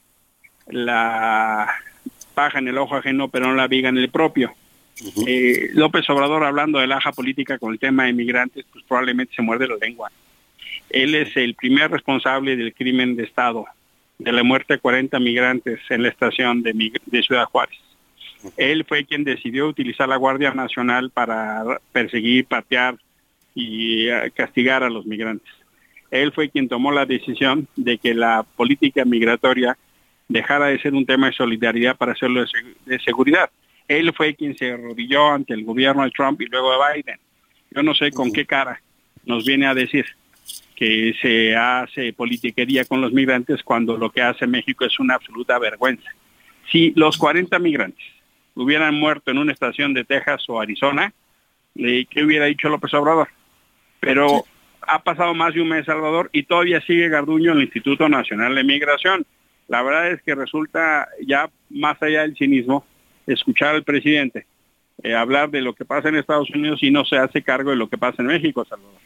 la 0.68 1.72
paja 2.34 2.58
en 2.58 2.68
el 2.68 2.78
ojo 2.78 2.96
ajeno, 2.96 3.28
pero 3.28 3.48
no 3.48 3.54
la 3.54 3.68
viga 3.68 3.88
en 3.88 3.98
el 3.98 4.10
propio. 4.10 4.54
López 5.72 6.08
Obrador 6.10 6.44
hablando 6.44 6.78
de 6.78 6.86
la 6.86 6.98
aja 6.98 7.12
política 7.12 7.58
con 7.58 7.72
el 7.72 7.78
tema 7.78 8.04
de 8.04 8.12
migrantes, 8.12 8.66
pues 8.70 8.84
probablemente 8.86 9.34
se 9.34 9.42
muerde 9.42 9.66
la 9.66 9.76
lengua. 9.76 10.10
Él 10.90 11.14
es 11.14 11.36
el 11.36 11.54
primer 11.54 11.90
responsable 11.90 12.56
del 12.56 12.74
crimen 12.74 13.16
de 13.16 13.24
Estado, 13.24 13.64
de 14.18 14.32
la 14.32 14.42
muerte 14.42 14.74
de 14.74 14.80
40 14.80 15.18
migrantes 15.18 15.80
en 15.88 16.02
la 16.02 16.08
estación 16.08 16.62
de, 16.62 16.92
de 17.06 17.22
Ciudad 17.22 17.46
Juárez. 17.46 17.78
Él 18.56 18.84
fue 18.88 19.04
quien 19.04 19.24
decidió 19.24 19.66
utilizar 19.68 20.08
la 20.08 20.16
Guardia 20.16 20.52
Nacional 20.52 21.10
para 21.10 21.80
perseguir, 21.92 22.46
patear 22.46 22.96
y 23.54 24.08
eh, 24.08 24.30
castigar 24.34 24.82
a 24.82 24.90
los 24.90 25.06
migrantes. 25.06 25.52
Él 26.10 26.32
fue 26.32 26.50
quien 26.50 26.68
tomó 26.68 26.90
la 26.90 27.06
decisión 27.06 27.68
de 27.76 27.98
que 27.98 28.14
la 28.14 28.44
política 28.56 29.04
migratoria 29.04 29.76
dejara 30.28 30.66
de 30.66 30.80
ser 30.80 30.94
un 30.94 31.06
tema 31.06 31.26
de 31.28 31.32
solidaridad 31.32 31.96
para 31.96 32.12
hacerlo 32.12 32.44
de, 32.86 32.98
seguridad. 33.00 33.50
Él 33.88 34.12
fue 34.16 34.34
quien 34.34 34.56
se 34.56 34.72
arrodilló 34.72 35.28
ante 35.28 35.54
el 35.54 35.64
gobierno 35.64 36.04
de 36.04 36.10
Trump 36.10 36.40
y 36.40 36.46
luego 36.46 36.72
de 36.72 36.78
Biden. 36.94 37.18
Yo 37.70 37.82
no 37.82 37.94
sé 37.94 38.10
con 38.10 38.32
qué 38.32 38.46
cara 38.46 38.80
nos 39.24 39.44
viene 39.44 39.66
a 39.66 39.74
decir 39.74 40.06
que 40.74 41.14
se 41.20 41.54
hace 41.54 42.12
politiquería 42.12 42.84
con 42.84 43.00
los 43.00 43.12
migrantes 43.12 43.62
cuando 43.62 43.96
lo 43.96 44.10
que 44.10 44.22
hace 44.22 44.46
México 44.46 44.84
es 44.84 44.98
una 44.98 45.14
absoluta 45.14 45.58
vergüenza. 45.58 46.08
Si 46.70 46.92
los 46.96 47.18
40 47.18 47.58
migrantes 47.58 48.04
hubieran 48.54 48.94
muerto 48.94 49.30
en 49.30 49.38
una 49.38 49.52
estación 49.52 49.94
de 49.94 50.04
Texas 50.04 50.44
o 50.48 50.60
Arizona, 50.60 51.12
¿qué 51.74 52.24
hubiera 52.24 52.46
dicho 52.46 52.68
López 52.68 52.92
Obrador? 52.94 53.28
Pero 54.00 54.44
ha 54.82 55.02
pasado 55.02 55.34
más 55.34 55.54
de 55.54 55.60
un 55.60 55.68
mes 55.68 55.86
Salvador 55.86 56.30
y 56.32 56.44
todavía 56.44 56.80
sigue 56.80 57.08
Garduño 57.08 57.52
en 57.52 57.58
el 57.58 57.64
Instituto 57.64 58.08
Nacional 58.08 58.54
de 58.54 58.64
Migración. 58.64 59.26
La 59.68 59.82
verdad 59.82 60.10
es 60.10 60.22
que 60.22 60.34
resulta 60.34 61.08
ya 61.26 61.50
más 61.68 62.02
allá 62.02 62.22
del 62.22 62.36
cinismo 62.36 62.84
escuchar 63.26 63.74
al 63.74 63.84
presidente 63.84 64.46
eh, 65.02 65.14
hablar 65.14 65.50
de 65.50 65.62
lo 65.62 65.74
que 65.74 65.84
pasa 65.84 66.08
en 66.08 66.16
Estados 66.16 66.50
Unidos 66.50 66.82
y 66.82 66.90
no 66.90 67.04
se 67.04 67.16
hace 67.16 67.42
cargo 67.42 67.70
de 67.70 67.76
lo 67.76 67.88
que 67.88 67.96
pasa 67.96 68.20
en 68.20 68.28
México, 68.28 68.64
Salvador. 68.64 68.98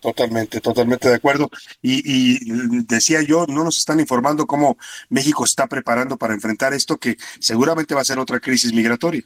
Totalmente, 0.00 0.60
totalmente 0.60 1.08
de 1.08 1.14
acuerdo. 1.14 1.50
Y, 1.82 2.38
decía 2.84 3.22
yo, 3.22 3.46
no 3.48 3.64
nos 3.64 3.78
están 3.78 3.98
informando 3.98 4.46
cómo 4.46 4.76
México 5.08 5.44
está 5.44 5.66
preparando 5.66 6.16
para 6.16 6.34
enfrentar 6.34 6.74
esto, 6.74 6.98
que 6.98 7.16
seguramente 7.40 7.94
va 7.94 8.02
a 8.02 8.04
ser 8.04 8.18
otra 8.18 8.40
crisis 8.40 8.72
migratoria. 8.72 9.22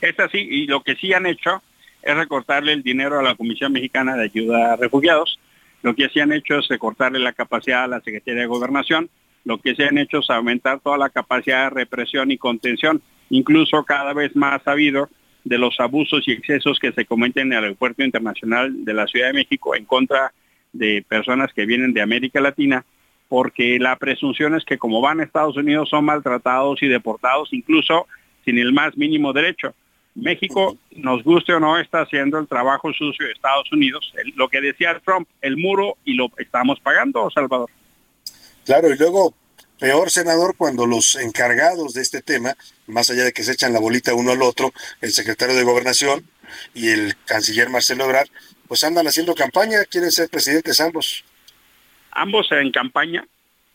Es 0.00 0.18
así, 0.18 0.38
y 0.38 0.66
lo 0.66 0.82
que 0.82 0.96
sí 0.96 1.12
han 1.12 1.26
hecho 1.26 1.62
es 2.02 2.16
recortarle 2.16 2.72
el 2.72 2.82
dinero 2.82 3.18
a 3.18 3.22
la 3.22 3.36
Comisión 3.36 3.72
Mexicana 3.72 4.16
de 4.16 4.24
Ayuda 4.24 4.72
a 4.72 4.76
Refugiados. 4.76 5.38
Lo 5.82 5.94
que 5.94 6.08
sí 6.08 6.20
han 6.20 6.32
hecho 6.32 6.58
es 6.58 6.68
recortarle 6.68 7.18
la 7.18 7.32
capacidad 7.32 7.84
a 7.84 7.88
la 7.88 8.00
Secretaría 8.00 8.40
de 8.40 8.46
Gobernación. 8.46 9.10
Lo 9.44 9.58
que 9.58 9.74
sí 9.74 9.82
han 9.82 9.98
hecho 9.98 10.18
es 10.18 10.30
aumentar 10.30 10.80
toda 10.80 10.98
la 10.98 11.10
capacidad 11.10 11.64
de 11.64 11.70
represión 11.70 12.30
y 12.30 12.38
contención. 12.38 13.02
Incluso 13.30 13.84
cada 13.84 14.12
vez 14.12 14.34
más 14.34 14.62
sabido 14.62 15.08
de 15.44 15.58
los 15.58 15.78
abusos 15.80 16.26
y 16.26 16.32
excesos 16.32 16.78
que 16.78 16.92
se 16.92 17.04
cometen 17.04 17.48
en 17.48 17.58
el 17.58 17.64
Aeropuerto 17.64 18.02
Internacional 18.02 18.84
de 18.84 18.94
la 18.94 19.06
Ciudad 19.06 19.28
de 19.28 19.34
México 19.34 19.74
en 19.74 19.84
contra 19.84 20.32
de 20.72 21.04
personas 21.06 21.52
que 21.52 21.66
vienen 21.66 21.92
de 21.92 22.02
América 22.02 22.40
Latina, 22.40 22.84
porque 23.28 23.78
la 23.78 23.96
presunción 23.96 24.54
es 24.54 24.64
que 24.64 24.78
como 24.78 25.00
van 25.00 25.20
a 25.20 25.24
Estados 25.24 25.56
Unidos 25.56 25.88
son 25.88 26.04
maltratados 26.04 26.82
y 26.82 26.88
deportados 26.88 27.52
incluso 27.52 28.06
sin 28.44 28.58
el 28.58 28.72
más 28.72 28.96
mínimo 28.96 29.32
derecho. 29.32 29.74
México, 30.14 30.76
nos 30.90 31.24
guste 31.24 31.54
o 31.54 31.60
no, 31.60 31.78
está 31.78 32.02
haciendo 32.02 32.38
el 32.38 32.46
trabajo 32.46 32.92
sucio 32.92 33.26
de 33.26 33.32
Estados 33.32 33.72
Unidos, 33.72 34.12
lo 34.36 34.48
que 34.48 34.60
decía 34.60 35.00
Trump, 35.04 35.26
el 35.40 35.56
muro 35.56 35.96
y 36.04 36.14
lo 36.14 36.30
estamos 36.36 36.78
pagando, 36.80 37.30
Salvador. 37.30 37.70
Claro, 38.64 38.92
y 38.92 38.98
luego 38.98 39.34
Peor, 39.82 40.10
senador, 40.10 40.54
cuando 40.56 40.86
los 40.86 41.16
encargados 41.16 41.92
de 41.92 42.02
este 42.02 42.22
tema, 42.22 42.54
más 42.86 43.10
allá 43.10 43.24
de 43.24 43.32
que 43.32 43.42
se 43.42 43.50
echan 43.50 43.72
la 43.72 43.80
bolita 43.80 44.14
uno 44.14 44.30
al 44.30 44.40
otro, 44.40 44.72
el 45.00 45.10
secretario 45.10 45.56
de 45.56 45.64
Gobernación 45.64 46.24
y 46.72 46.90
el 46.90 47.16
canciller 47.26 47.68
Marcelo 47.68 48.04
Ebrard, 48.04 48.28
pues 48.68 48.84
andan 48.84 49.08
haciendo 49.08 49.34
campaña, 49.34 49.78
quieren 49.90 50.12
ser 50.12 50.28
presidentes 50.28 50.80
ambos. 50.80 51.24
Ambos 52.12 52.52
en 52.52 52.70
campaña, 52.70 53.26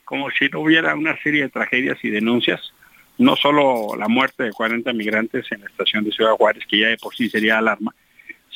como 0.05 0.31
si 0.31 0.47
no 0.47 0.61
hubiera 0.61 0.95
una 0.95 1.21
serie 1.21 1.41
de 1.41 1.49
tragedias 1.49 1.97
y 2.01 2.09
denuncias, 2.09 2.61
no 3.17 3.35
solo 3.35 3.97
la 3.97 4.07
muerte 4.07 4.43
de 4.43 4.53
40 4.53 4.93
migrantes 4.93 5.45
en 5.51 5.59
la 5.59 5.67
estación 5.67 6.05
de 6.05 6.13
Ciudad 6.13 6.37
Juárez, 6.37 6.63
que 6.69 6.79
ya 6.79 6.87
de 6.87 6.97
por 6.97 7.13
sí 7.17 7.29
sería 7.29 7.57
alarma, 7.57 7.93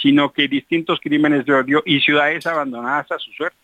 sino 0.02 0.32
que 0.32 0.48
distintos 0.48 1.02
crímenes 1.02 1.46
de 1.46 1.54
odio 1.54 1.84
y 1.86 2.00
ciudades 2.00 2.48
abandonadas 2.48 3.12
a 3.12 3.20
su 3.20 3.30
suerte. 3.34 3.61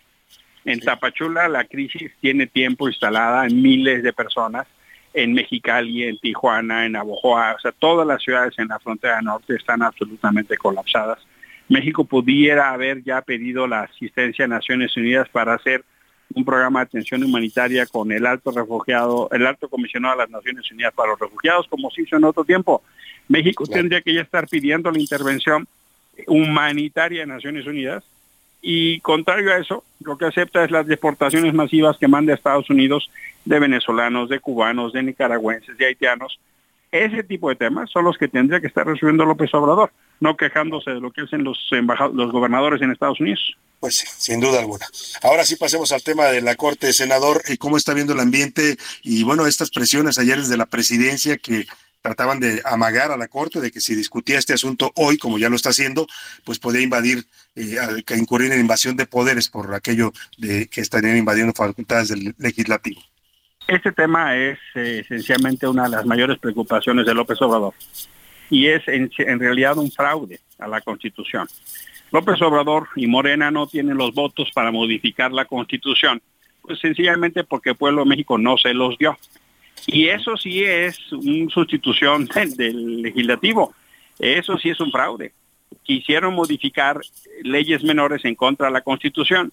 En 0.67 0.81
Tapachula 0.81 1.47
la 1.47 1.63
crisis 1.63 2.11
tiene 2.19 2.45
tiempo 2.45 2.89
instalada 2.89 3.45
en 3.45 3.61
miles 3.61 4.03
de 4.03 4.11
personas, 4.11 4.67
en 5.13 5.31
Mexicali, 5.31 6.03
en 6.03 6.19
Tijuana, 6.19 6.85
en 6.85 6.97
Abojoa, 6.97 7.55
o 7.55 7.59
sea, 7.59 7.71
todas 7.71 8.05
las 8.05 8.21
ciudades 8.21 8.53
en 8.59 8.67
la 8.67 8.77
frontera 8.77 9.21
norte 9.21 9.55
están 9.55 9.81
absolutamente 9.81 10.57
colapsadas. 10.57 11.19
México 11.69 12.03
pudiera 12.03 12.71
haber 12.71 13.01
ya 13.01 13.21
pedido 13.21 13.65
la 13.65 13.83
asistencia 13.83 14.43
a 14.43 14.49
Naciones 14.49 14.95
Unidas 14.97 15.29
para 15.29 15.53
hacer 15.53 15.85
un 16.33 16.43
programa 16.43 16.79
de 16.79 16.87
atención 16.87 17.23
humanitaria 17.23 17.85
con 17.85 18.11
el 18.11 18.25
alto 18.25 18.51
refugiado, 18.51 19.29
el 19.31 19.47
alto 19.47 19.69
comisionado 19.69 20.15
de 20.15 20.23
las 20.23 20.29
Naciones 20.29 20.69
Unidas 20.69 20.93
para 20.93 21.11
los 21.11 21.19
refugiados, 21.19 21.65
como 21.69 21.89
se 21.91 22.01
hizo 22.01 22.17
en 22.17 22.25
otro 22.25 22.43
tiempo. 22.43 22.83
México 23.29 23.65
tendría 23.65 24.01
que 24.01 24.13
ya 24.13 24.21
estar 24.21 24.49
pidiendo 24.49 24.91
la 24.91 24.99
intervención 24.99 25.65
humanitaria 26.27 27.21
de 27.21 27.27
Naciones 27.27 27.65
Unidas 27.65 28.03
y 28.61 28.99
contrario 29.01 29.53
a 29.53 29.57
eso, 29.57 29.83
lo 30.01 30.17
que 30.17 30.25
acepta 30.25 30.63
es 30.63 30.71
las 30.71 30.87
deportaciones 30.87 31.53
masivas 31.53 31.97
que 31.97 32.07
manda 32.07 32.33
Estados 32.33 32.69
Unidos 32.69 33.09
de 33.45 33.59
venezolanos, 33.59 34.29
de 34.29 34.39
cubanos, 34.39 34.93
de 34.93 35.03
nicaragüenses, 35.03 35.77
de 35.77 35.85
haitianos. 35.85 36.39
Ese 36.91 37.23
tipo 37.23 37.49
de 37.49 37.55
temas 37.55 37.89
son 37.89 38.05
los 38.05 38.17
que 38.17 38.27
tendría 38.27 38.61
que 38.61 38.67
estar 38.67 38.85
resolviendo 38.85 39.25
López 39.25 39.53
Obrador, 39.53 39.91
no 40.19 40.37
quejándose 40.37 40.91
de 40.91 41.01
lo 41.01 41.11
que 41.11 41.21
hacen 41.21 41.43
los, 41.43 41.69
los 42.13 42.31
gobernadores 42.31 42.81
en 42.81 42.91
Estados 42.91 43.19
Unidos. 43.19 43.57
Pues 43.79 43.97
sí, 43.97 44.07
sin 44.17 44.39
duda 44.39 44.59
alguna. 44.59 44.85
Ahora 45.21 45.45
sí 45.45 45.55
pasemos 45.55 45.91
al 45.91 46.01
tema 46.01 46.25
de 46.25 46.41
la 46.41 46.55
Corte, 46.55 46.93
senador, 46.93 47.43
y 47.47 47.57
cómo 47.57 47.77
está 47.77 47.93
viendo 47.93 48.13
el 48.13 48.19
ambiente 48.19 48.77
y 49.03 49.23
bueno, 49.23 49.45
estas 49.45 49.69
presiones 49.69 50.17
ayer 50.17 50.37
desde 50.37 50.57
la 50.57 50.65
presidencia 50.65 51.37
que 51.37 51.67
trataban 52.01 52.39
de 52.39 52.61
amagar 52.65 53.11
a 53.11 53.17
la 53.17 53.27
Corte 53.27 53.59
de 53.59 53.71
que 53.71 53.81
si 53.81 53.95
discutía 53.95 54.39
este 54.39 54.53
asunto 54.53 54.91
hoy, 54.95 55.17
como 55.17 55.37
ya 55.37 55.49
lo 55.49 55.55
está 55.55 55.69
haciendo, 55.69 56.07
pues 56.43 56.59
podía 56.59 56.81
invadir, 56.81 57.25
eh, 57.55 57.77
incurrir 58.15 58.51
en 58.51 58.59
invasión 58.59 58.95
de 58.95 59.05
poderes 59.05 59.49
por 59.49 59.73
aquello 59.73 60.13
de 60.37 60.67
que 60.67 60.81
estarían 60.81 61.17
invadiendo 61.17 61.53
facultades 61.53 62.09
del 62.09 62.35
legislativo. 62.37 63.01
Este 63.67 63.91
tema 63.91 64.37
es 64.37 64.57
eh, 64.75 64.99
esencialmente 65.03 65.67
una 65.67 65.83
de 65.83 65.89
las 65.89 66.05
mayores 66.05 66.39
preocupaciones 66.39 67.05
de 67.05 67.13
López 67.13 67.41
Obrador 67.41 67.73
y 68.49 68.67
es 68.67 68.87
en, 68.87 69.11
en 69.17 69.39
realidad 69.39 69.77
un 69.77 69.91
fraude 69.91 70.39
a 70.57 70.67
la 70.67 70.81
Constitución. 70.81 71.47
López 72.11 72.41
Obrador 72.41 72.87
y 72.95 73.07
Morena 73.07 73.51
no 73.51 73.67
tienen 73.67 73.97
los 73.97 74.13
votos 74.13 74.49
para 74.53 74.71
modificar 74.71 75.31
la 75.31 75.45
Constitución, 75.45 76.21
pues 76.61 76.79
sencillamente 76.79 77.43
porque 77.43 77.71
el 77.71 77.75
pueblo 77.75 78.03
de 78.03 78.09
México 78.09 78.37
no 78.37 78.57
se 78.57 78.73
los 78.73 78.97
dio. 78.97 79.17
Y 79.85 80.07
eso 80.07 80.35
sí 80.37 80.63
es 80.63 81.11
una 81.11 81.49
sustitución 81.49 82.27
del, 82.57 83.01
legislativo. 83.01 83.73
Eso 84.19 84.57
sí 84.57 84.69
es 84.69 84.79
un 84.79 84.91
fraude. 84.91 85.33
Quisieron 85.83 86.33
modificar 86.33 86.99
leyes 87.43 87.83
menores 87.83 88.25
en 88.25 88.35
contra 88.35 88.67
de 88.67 88.73
la 88.73 88.81
Constitución 88.81 89.51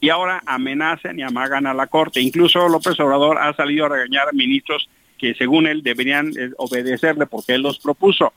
y 0.00 0.10
ahora 0.10 0.42
amenazan 0.46 1.18
y 1.18 1.22
amagan 1.22 1.66
a 1.66 1.74
la 1.74 1.86
Corte. 1.86 2.20
Incluso 2.20 2.68
López 2.68 2.98
Obrador 3.00 3.38
ha 3.38 3.54
salido 3.54 3.86
a 3.86 3.88
regañar 3.88 4.28
a 4.28 4.32
ministros 4.32 4.88
que 5.18 5.34
según 5.34 5.66
él 5.66 5.82
deberían 5.82 6.28
eh, 6.36 6.50
obedecerle 6.58 7.26
porque 7.26 7.54
él 7.54 7.62
los 7.62 7.78
propuso. 7.78 8.32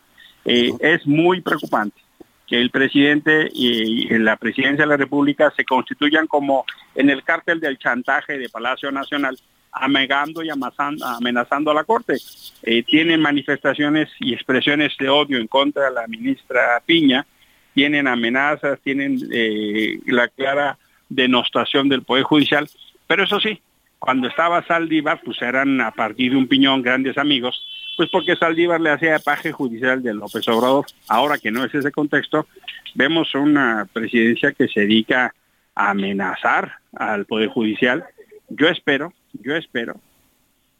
Eh, 0.46 0.72
es 0.80 1.06
muy 1.06 1.42
preocupante 1.42 2.00
que 2.48 2.62
el 2.62 2.70
presidente 2.70 3.50
y 3.54 4.08
la 4.18 4.38
presidencia 4.38 4.86
de 4.86 4.90
la 4.90 4.96
República 4.96 5.52
se 5.56 5.66
constituyan 5.66 6.28
como 6.28 6.66
en 6.96 7.10
el 7.10 7.24
cártel 7.24 7.60
del 7.60 7.78
chantaje 7.78 8.38
de 8.38 8.48
Palacio 8.48 8.90
Nacional 8.90 9.38
amagando 9.80 10.44
y 10.44 10.50
amenazando 10.50 11.72
a 11.72 11.74
la 11.74 11.84
Corte. 11.84 12.18
Eh, 12.64 12.84
tienen 12.84 13.22
manifestaciones 13.22 14.10
y 14.20 14.34
expresiones 14.34 14.94
de 15.00 15.10
odio 15.10 15.38
en 15.38 15.48
contra 15.48 15.86
de 15.86 15.94
la 15.94 16.08
ministra 16.08 16.82
Piña, 16.86 17.26
tienen 17.74 18.08
amenazas, 18.08 18.80
tienen 18.82 19.20
eh, 19.32 20.00
la 20.08 20.28
clara 20.28 20.78
denostación 21.10 21.90
del 21.90 22.04
Poder 22.04 22.24
Judicial, 22.24 22.70
pero 23.08 23.24
eso 23.24 23.40
sí, 23.40 23.62
cuando 24.00 24.28
estaba 24.28 24.66
Saldívar, 24.66 25.22
pues 25.24 25.42
eran 25.42 25.82
a 25.82 25.92
partir 25.92 26.32
de 26.32 26.38
un 26.38 26.48
piñón 26.48 26.82
grandes 26.82 27.18
amigos, 27.18 27.66
pues 27.96 28.10
porque 28.10 28.36
Saldívar 28.36 28.80
le 28.80 28.92
hacía 28.92 29.18
paje 29.20 29.52
judicial 29.52 30.04
de 30.04 30.14
López 30.14 30.48
Obrador. 30.48 30.86
Ahora 31.08 31.40
que 31.40 31.50
no 31.50 31.64
es 31.64 31.74
ese 31.74 31.92
contexto, 31.92 32.48
vemos 32.94 33.34
una 33.34 33.88
presidencia 33.92 34.52
que 34.52 34.68
se 34.68 34.82
dedica 34.82 35.34
a 35.74 35.90
amenazar 35.92 36.74
al 36.96 37.26
Poder 37.26 37.50
Judicial. 37.50 38.06
Yo 38.50 38.68
espero 38.68 39.14
yo 39.42 39.56
espero 39.56 40.00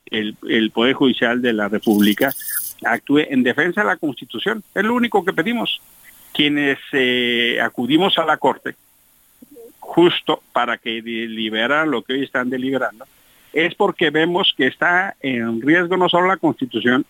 el, 0.06 0.36
el 0.48 0.72
Poder 0.72 0.94
Judicial 0.94 1.42
de 1.42 1.54
la 1.54 1.68
República 1.68 2.34
actúe 2.86 3.20
en 3.30 3.44
defensa 3.44 3.82
de 3.82 3.88
la 3.88 3.98
Constitución. 3.98 4.64
Es 4.74 4.84
lo 4.84 4.94
único 4.94 5.24
que 5.24 5.34
pedimos. 5.34 5.82
Quienes 6.34 6.78
eh, 6.92 7.60
acudimos 7.62 8.18
a 8.18 8.26
la 8.26 8.38
Corte, 8.38 8.76
justo 9.80 10.44
para 10.54 10.78
que 10.78 11.02
deliberaran 11.02 11.90
lo 11.90 12.04
que 12.04 12.14
hoy 12.14 12.24
están 12.24 12.50
deliberando, 12.50 13.06
es 13.54 13.74
porque 13.74 14.12
vemos 14.12 14.54
que 14.56 14.68
está 14.68 15.16
en 15.22 15.62
riesgo 15.62 15.98
no 15.98 16.10
solo 16.10 16.28
la 16.28 16.38
Constitución, 16.38 17.06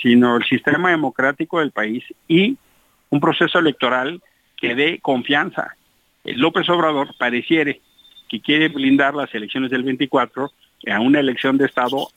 sino 0.00 0.36
el 0.36 0.44
sistema 0.44 0.90
democrático 0.90 1.60
del 1.60 1.70
país 1.70 2.04
y 2.28 2.58
un 3.08 3.20
proceso 3.20 3.58
electoral 3.58 4.20
que 4.56 4.74
dé 4.74 4.98
confianza. 5.00 5.74
El 6.24 6.40
López 6.40 6.68
Obrador 6.68 7.14
pareciere 7.16 7.80
que 8.28 8.40
quiere 8.40 8.68
blindar 8.68 9.14
las 9.14 9.34
elecciones 9.34 9.70
del 9.70 9.84
24 9.84 10.50
a 10.86 11.00
una 11.00 11.20
elección 11.20 11.58
de 11.58 11.66
Estado, 11.66 12.08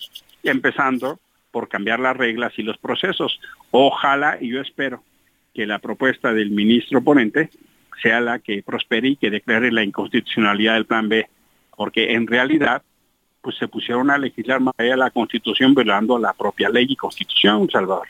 empezando 0.44 1.20
por 1.52 1.68
cambiar 1.68 2.00
las 2.00 2.16
reglas 2.16 2.54
y 2.58 2.64
los 2.64 2.78
procesos. 2.78 3.40
Ojalá, 3.72 4.38
y 4.40 4.50
yo 4.50 4.62
espero, 4.62 5.04
que 5.54 5.66
la 5.66 5.80
propuesta 5.80 6.34
del 6.34 6.52
ministro 6.52 7.02
ponente 7.04 7.50
sea 8.02 8.22
la 8.22 8.40
que 8.40 8.64
prospere 8.64 9.10
y 9.10 9.16
que 9.16 9.30
declare 9.30 9.72
la 9.72 9.84
inconstitucionalidad 9.84 10.76
del 10.76 10.86
plan 10.86 11.10
B, 11.10 11.28
porque 11.76 12.14
en 12.14 12.28
realidad 12.28 12.84
pues 13.42 13.58
se 13.58 13.68
pusieron 13.68 14.10
a 14.12 14.18
legislar 14.18 14.60
más 14.60 14.74
allá 14.78 14.92
de 14.92 14.98
la 14.98 15.12
Constitución 15.12 15.74
violando 15.74 16.20
la 16.20 16.34
propia 16.34 16.70
ley 16.70 16.86
y 16.90 16.96
Constitución, 16.96 17.70
Salvador. 17.70 18.08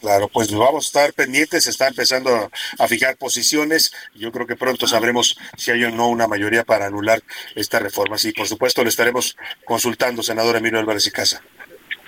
Claro, 0.00 0.28
pues 0.28 0.50
vamos 0.50 0.86
a 0.86 0.88
estar 0.88 1.12
pendientes, 1.12 1.64
se 1.64 1.70
está 1.70 1.88
empezando 1.88 2.30
a 2.78 2.88
fijar 2.88 3.18
posiciones. 3.18 3.92
Yo 4.14 4.32
creo 4.32 4.46
que 4.46 4.56
pronto 4.56 4.86
sabremos 4.86 5.38
si 5.56 5.70
hay 5.70 5.84
o 5.84 5.90
no 5.90 6.08
una 6.08 6.26
mayoría 6.26 6.64
para 6.64 6.86
anular 6.86 7.20
esta 7.54 7.78
reforma. 7.80 8.16
Sí, 8.16 8.32
por 8.32 8.46
supuesto, 8.46 8.82
le 8.82 8.88
estaremos 8.88 9.36
consultando, 9.64 10.22
senador 10.22 10.56
Emilio 10.56 10.78
Álvarez 10.78 11.06
y 11.06 11.10
Casa. 11.10 11.42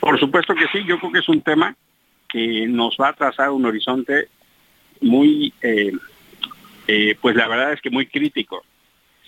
Por 0.00 0.18
supuesto 0.18 0.54
que 0.54 0.66
sí, 0.72 0.84
yo 0.86 0.98
creo 0.98 1.12
que 1.12 1.18
es 1.18 1.28
un 1.28 1.42
tema 1.42 1.76
que 2.28 2.66
nos 2.66 2.96
va 2.98 3.10
a 3.10 3.12
trazar 3.12 3.50
un 3.50 3.66
horizonte 3.66 4.28
muy, 5.02 5.52
eh, 5.60 5.92
eh, 6.88 7.16
pues 7.20 7.36
la 7.36 7.46
verdad 7.46 7.74
es 7.74 7.82
que 7.82 7.90
muy 7.90 8.06
crítico. 8.06 8.64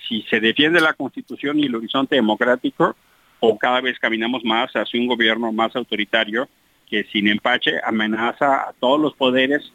Si 0.09 0.23
se 0.23 0.41
defiende 0.41 0.81
la 0.81 0.95
Constitución 0.95 1.59
y 1.59 1.67
el 1.67 1.75
horizonte 1.75 2.17
democrático, 2.17 2.97
o 3.41 3.59
cada 3.59 3.83
vez 3.83 3.99
caminamos 3.99 4.43
más 4.43 4.73
hacia 4.73 4.99
un 4.99 5.07
gobierno 5.07 5.53
más 5.53 5.77
autoritario, 5.77 6.49
que 6.89 7.05
sin 7.05 7.29
empache 7.29 7.81
amenaza 7.85 8.69
a 8.69 8.73
todos 8.79 9.01
los 9.01 9.15
poderes. 9.15 9.73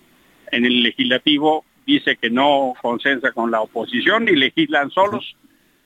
En 0.52 0.66
el 0.66 0.84
legislativo 0.84 1.66
dice 1.86 2.18
que 2.18 2.30
no 2.30 2.74
consensa 2.82 3.32
con 3.32 3.52
la 3.52 3.62
oposición 3.62 4.28
y 4.28 4.36
legislan 4.36 4.90
solos. 4.92 5.36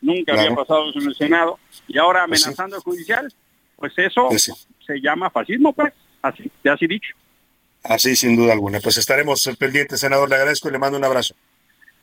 Nunca 0.02 0.34
había 0.34 0.54
pasado 0.54 0.90
eso 0.90 1.00
en 1.00 1.08
el 1.08 1.16
Senado. 1.16 1.60
Y 1.88 1.98
ahora 1.98 2.26
pues 2.28 2.46
amenazando 2.46 2.76
al 2.76 2.82
judicial, 2.82 3.34
pues 3.76 3.94
eso 3.98 4.28
pues 4.28 4.52
se 4.86 5.02
llama 5.02 5.30
fascismo, 5.30 5.74
pues, 5.74 5.94
así, 6.22 6.52
ya 6.64 6.74
así 6.74 6.88
dicho. 6.88 7.16
Así, 7.84 8.16
sin 8.16 8.36
duda 8.36 8.54
alguna. 8.54 8.80
Pues 8.80 8.98
estaremos 8.98 9.50
pendientes, 9.60 10.00
senador. 10.00 10.30
Le 10.30 10.36
agradezco 10.36 10.70
y 10.70 10.72
le 10.72 10.80
mando 10.80 10.98
un 10.98 11.04
abrazo. 11.04 11.36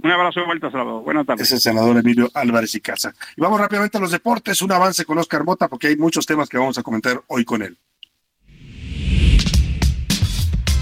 Un 0.02 0.10
abrazo 0.10 0.40
de 0.40 0.46
vuelta, 0.46 0.70
Salvador. 0.70 1.02
Buenas 1.02 1.26
tardes. 1.26 1.46
Es 1.46 1.52
el 1.52 1.60
senador 1.60 1.96
Emilio 1.96 2.30
Álvarez 2.34 2.74
y 2.74 2.80
Casa. 2.80 3.14
Y 3.36 3.40
vamos 3.40 3.60
rápidamente 3.60 3.98
a 3.98 4.00
los 4.00 4.10
deportes. 4.10 4.62
Un 4.62 4.72
avance 4.72 5.04
con 5.04 5.18
Oscar 5.18 5.44
Mota, 5.44 5.68
porque 5.68 5.88
hay 5.88 5.96
muchos 5.96 6.26
temas 6.26 6.48
que 6.48 6.58
vamos 6.58 6.78
a 6.78 6.82
comentar 6.82 7.22
hoy 7.28 7.44
con 7.44 7.62
él. 7.62 7.78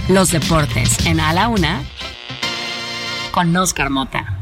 Los 0.08 0.30
deportes 0.30 1.04
en 1.04 1.20
A 1.20 1.34
la 1.34 1.48
Una 1.48 1.82
con 3.30 3.54
Oscar 3.54 3.90
Mota. 3.90 4.37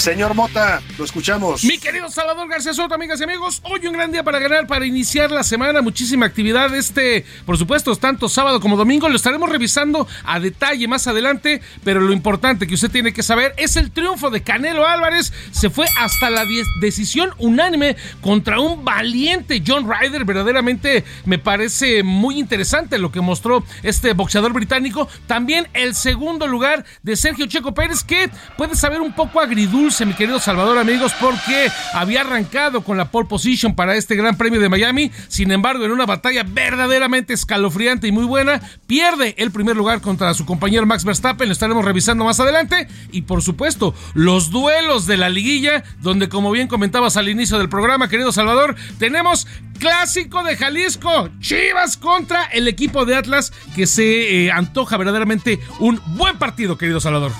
Señor 0.00 0.34
Mota, 0.34 0.80
lo 0.96 1.04
escuchamos. 1.04 1.62
Mi 1.62 1.76
querido 1.76 2.08
Salvador 2.08 2.48
García 2.48 2.72
Soto, 2.72 2.94
amigas 2.94 3.20
y 3.20 3.24
amigos, 3.24 3.60
hoy 3.64 3.86
un 3.86 3.92
gran 3.92 4.10
día 4.10 4.24
para 4.24 4.38
ganar, 4.38 4.66
para 4.66 4.86
iniciar 4.86 5.30
la 5.30 5.42
semana, 5.42 5.82
muchísima 5.82 6.24
actividad 6.24 6.74
este, 6.74 7.26
por 7.44 7.58
supuesto, 7.58 7.94
tanto 7.96 8.30
sábado 8.30 8.60
como 8.60 8.78
domingo, 8.78 9.10
lo 9.10 9.16
estaremos 9.16 9.50
revisando 9.50 10.08
a 10.24 10.40
detalle 10.40 10.88
más 10.88 11.06
adelante, 11.06 11.60
pero 11.84 12.00
lo 12.00 12.14
importante 12.14 12.66
que 12.66 12.76
usted 12.76 12.90
tiene 12.90 13.12
que 13.12 13.22
saber 13.22 13.52
es 13.58 13.76
el 13.76 13.90
triunfo 13.90 14.30
de 14.30 14.42
Canelo 14.42 14.86
Álvarez, 14.86 15.34
se 15.50 15.68
fue 15.68 15.84
hasta 15.98 16.30
la 16.30 16.46
decisión 16.80 17.34
unánime 17.36 17.94
contra 18.22 18.58
un 18.58 18.82
valiente 18.82 19.62
John 19.66 19.86
Ryder, 19.86 20.24
verdaderamente 20.24 21.04
me 21.26 21.38
parece 21.38 22.02
muy 22.02 22.38
interesante 22.38 22.96
lo 22.96 23.12
que 23.12 23.20
mostró 23.20 23.62
este 23.82 24.14
boxeador 24.14 24.54
británico, 24.54 25.10
también 25.26 25.68
el 25.74 25.94
segundo 25.94 26.46
lugar 26.46 26.86
de 27.02 27.16
Sergio 27.16 27.44
Checo 27.44 27.74
Pérez, 27.74 28.02
que 28.02 28.30
puede 28.56 28.74
saber 28.76 29.02
un 29.02 29.12
poco 29.12 29.40
agridulce 29.40 29.89
dulce, 29.90 30.06
mi 30.06 30.14
querido 30.14 30.38
Salvador, 30.38 30.78
amigos, 30.78 31.12
porque 31.20 31.68
había 31.94 32.20
arrancado 32.20 32.82
con 32.82 32.96
la 32.96 33.10
pole 33.10 33.26
position 33.26 33.74
para 33.74 33.96
este 33.96 34.14
Gran 34.14 34.36
Premio 34.36 34.60
de 34.60 34.68
Miami. 34.68 35.10
Sin 35.26 35.50
embargo, 35.50 35.84
en 35.84 35.90
una 35.90 36.06
batalla 36.06 36.44
verdaderamente 36.46 37.32
escalofriante 37.32 38.06
y 38.06 38.12
muy 38.12 38.24
buena, 38.24 38.60
pierde 38.86 39.34
el 39.36 39.50
primer 39.50 39.76
lugar 39.76 40.00
contra 40.00 40.32
su 40.34 40.46
compañero 40.46 40.86
Max 40.86 41.04
Verstappen. 41.04 41.48
Lo 41.48 41.52
estaremos 41.52 41.84
revisando 41.84 42.24
más 42.24 42.38
adelante. 42.38 42.86
Y 43.10 43.22
por 43.22 43.42
supuesto, 43.42 43.92
los 44.14 44.52
duelos 44.52 45.06
de 45.06 45.16
la 45.16 45.28
liguilla, 45.28 45.82
donde, 45.98 46.28
como 46.28 46.52
bien 46.52 46.68
comentabas 46.68 47.16
al 47.16 47.28
inicio 47.28 47.58
del 47.58 47.68
programa, 47.68 48.08
querido 48.08 48.30
Salvador, 48.30 48.76
tenemos 49.00 49.48
clásico 49.80 50.44
de 50.44 50.56
Jalisco, 50.56 51.30
Chivas 51.40 51.96
contra 51.96 52.44
el 52.44 52.68
equipo 52.68 53.04
de 53.06 53.16
Atlas, 53.16 53.52
que 53.74 53.88
se 53.88 54.44
eh, 54.46 54.52
antoja 54.52 54.96
verdaderamente 54.96 55.58
un 55.80 56.00
buen 56.14 56.38
partido, 56.38 56.78
querido 56.78 57.00
Salvador. 57.00 57.32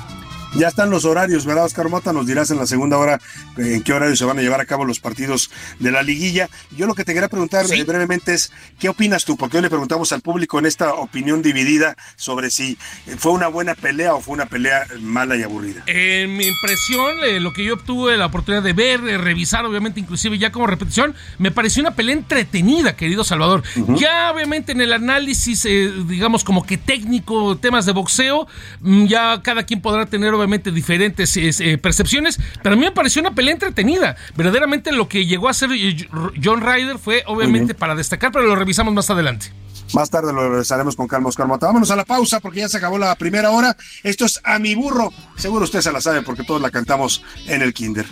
Ya 0.55 0.67
están 0.67 0.91
los 0.91 1.05
horarios, 1.05 1.47
¿verdad, 1.47 1.65
Oscar 1.65 1.89
Mota? 1.89 2.13
Nos 2.13 2.27
dirás 2.27 2.51
en 2.51 2.59
la 2.59 2.67
segunda 2.67 2.99
hora 2.99 3.21
eh, 3.57 3.75
en 3.77 3.83
qué 3.85 3.93
horario 3.93 4.17
se 4.17 4.25
van 4.25 4.37
a 4.39 4.43
llevar 4.43 4.61
a 4.61 4.65
cabo 4.65 4.85
los 4.85 4.99
partidos 4.99 5.49
de 5.79 5.93
la 5.93 6.03
liguilla. 6.03 6.49
Yo 6.77 6.87
lo 6.87 6.95
que 6.95 7.05
te 7.05 7.15
quería 7.15 7.29
preguntar 7.29 7.67
eh, 7.71 7.85
brevemente 7.85 8.35
es, 8.35 8.53
¿qué 8.81 8.89
opinas 8.89 9.25
tú? 9.25 9.37
Porque 9.37 9.59
hoy 9.59 9.63
le 9.63 9.71
preguntamos 9.71 10.13
al 10.13 10.23
público 10.23 10.59
en 10.59 10.67
esta 10.67 10.95
opinión 10.95 11.41
dividida 11.41 11.97
sobre 12.17 12.51
si 12.51 12.77
eh, 13.07 13.15
fue 13.17 13.31
una 13.31 13.47
buena 13.47 13.77
pelea 13.77 14.15
o 14.15 14.21
fue 14.21 14.35
una 14.35 14.47
pelea 14.47 14.87
mala 15.01 15.37
y 15.37 15.45
aburrida. 15.45 15.85
En 15.87 16.37
mi 16.37 16.47
impresión, 16.47 17.15
lo 17.43 17.53
que 17.53 17.65
yo 17.65 17.75
obtuve 17.75 18.17
la 18.17 18.27
oportunidad 18.27 18.65
de 18.65 18.73
ver, 18.73 19.03
de 19.03 19.19
revisar, 19.19 19.65
obviamente, 19.65 20.01
inclusive 20.01 20.37
ya 20.37 20.51
como 20.51 20.67
repetición, 20.67 21.15
me 21.39 21.53
pareció 21.53 21.81
una 21.81 21.93
pelea 21.93 22.17
entretenida, 22.17 22.97
querido 22.97 23.23
Salvador. 23.23 23.63
Ya, 23.97 24.33
obviamente, 24.33 24.73
en 24.73 24.81
el 24.81 24.93
análisis, 24.93 25.63
digamos, 25.63 26.43
como 26.43 26.67
que 26.67 26.77
técnico, 26.77 27.57
temas 27.57 27.87
de 27.87 27.93
boxeo, 27.93 28.49
mm, 28.81 29.07
ya 29.07 29.41
cada 29.43 29.63
quien 29.63 29.81
podrá 29.81 30.07
tener 30.07 30.35
obviamente 30.41 30.73
diferentes 30.73 31.37
eh, 31.37 31.79
percepciones, 31.79 32.39
pero 32.63 32.75
a 32.75 32.77
mí 32.77 32.85
me 32.85 32.93
pareció 32.93 33.21
una 33.21 33.35
pelea 33.35 33.55
entretenida. 33.55 34.17
Verdaderamente 34.37 34.93
lo 34.93 35.09
que 35.09 35.27
llegó 35.27 35.49
a 35.49 35.53
hacer 35.53 35.71
eh, 35.73 36.09
John 36.43 36.61
Ryder 36.61 36.99
fue 36.99 37.23
obviamente 37.27 37.75
para 37.75 37.95
destacar, 37.95 38.33
pero 38.33 38.47
lo 38.47 38.57
revisamos 38.57 38.93
más 38.93 39.11
adelante. 39.11 39.53
Más 39.95 40.09
tarde 40.09 40.33
lo 40.33 40.49
regresaremos 40.49 40.95
con 40.95 41.09
calma, 41.09 41.29
Oscar 41.29 41.47
Mota. 41.47 41.67
Vámonos 41.67 41.91
a 41.91 41.97
la 41.97 42.05
pausa 42.05 42.41
porque 42.41 42.61
ya 42.61 42.69
se 42.69 42.77
acabó 42.77 42.99
la 42.99 43.15
primera 43.17 43.51
hora. 43.51 43.77
Esto 44.03 44.25
es 44.25 44.41
A 44.45 44.59
mi 44.59 44.75
burro. 44.75 45.13
Seguro 45.37 45.65
usted 45.65 45.81
se 45.81 45.91
la 45.93 46.01
sabe 46.01 46.23
porque 46.23 46.45
todos 46.45 46.61
la 46.63 46.71
cantamos 46.71 47.23
en 47.47 47.63
el 47.63 47.75
kinder. 47.75 48.07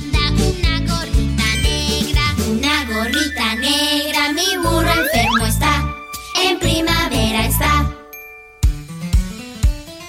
Una 0.00 0.80
gorrita 0.86 1.56
negra, 1.62 2.22
una 2.48 2.84
gorrita 2.84 3.54
negra, 3.56 4.32
mi 4.32 4.56
burro 4.58 4.92
enfermo 4.92 5.44
está, 5.46 5.94
en 6.44 6.58
primavera 6.58 7.46
está. 7.46 7.90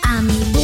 A 0.04 0.22
mi 0.22 0.38
burro, 0.52 0.59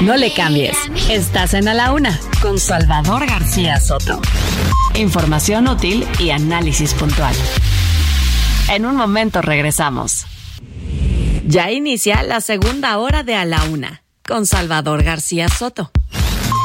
No 0.00 0.16
le 0.16 0.32
cambies. 0.32 0.76
Estás 1.08 1.54
en 1.54 1.66
A 1.66 1.74
la 1.74 1.92
Una 1.92 2.20
con 2.42 2.58
Salvador 2.58 3.26
García 3.26 3.80
Soto. 3.80 4.20
Información 4.94 5.66
útil 5.66 6.06
y 6.18 6.30
análisis 6.30 6.92
puntual. 6.92 7.34
En 8.68 8.84
un 8.84 8.96
momento 8.96 9.40
regresamos. 9.40 10.26
Ya 11.46 11.70
inicia 11.70 12.22
la 12.22 12.40
segunda 12.40 12.98
hora 12.98 13.22
de 13.22 13.34
A 13.34 13.44
la 13.44 13.64
Una 13.64 14.02
con 14.26 14.46
Salvador 14.46 15.02
García 15.02 15.48
Soto. 15.48 15.90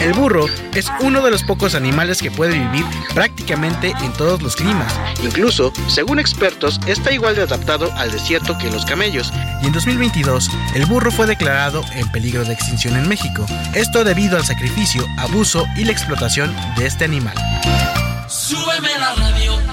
El 0.00 0.12
burro 0.12 0.46
es 0.74 0.90
uno 1.00 1.22
de 1.22 1.30
los 1.30 1.42
pocos 1.42 1.74
animales 1.74 2.20
que 2.20 2.30
puede 2.30 2.58
vivir 2.58 2.84
prácticamente 3.14 3.94
en 4.02 4.12
todos 4.12 4.42
los 4.42 4.56
climas. 4.56 4.94
Incluso, 5.22 5.72
según 5.88 6.18
expertos, 6.18 6.80
está 6.86 7.12
igual 7.12 7.34
de 7.34 7.42
adaptado 7.42 7.90
al 7.94 8.12
desierto 8.12 8.56
que 8.58 8.70
los 8.70 8.84
camellos. 8.84 9.32
Y 9.62 9.66
en 9.66 9.72
2022, 9.72 10.50
el 10.74 10.86
burro 10.86 11.10
fue 11.10 11.26
declarado 11.26 11.82
en 11.94 12.10
peligro 12.12 12.44
de 12.44 12.52
extinción 12.52 12.96
en 12.96 13.08
México. 13.08 13.46
Esto 13.74 14.04
debido 14.04 14.36
al 14.36 14.44
sacrificio, 14.44 15.04
abuso 15.18 15.66
y 15.76 15.84
la 15.84 15.92
explotación 15.92 16.54
de 16.76 16.86
este 16.86 17.04
animal. 17.04 17.34
Súbeme 18.28 18.90
la 18.98 19.14
radio. 19.14 19.65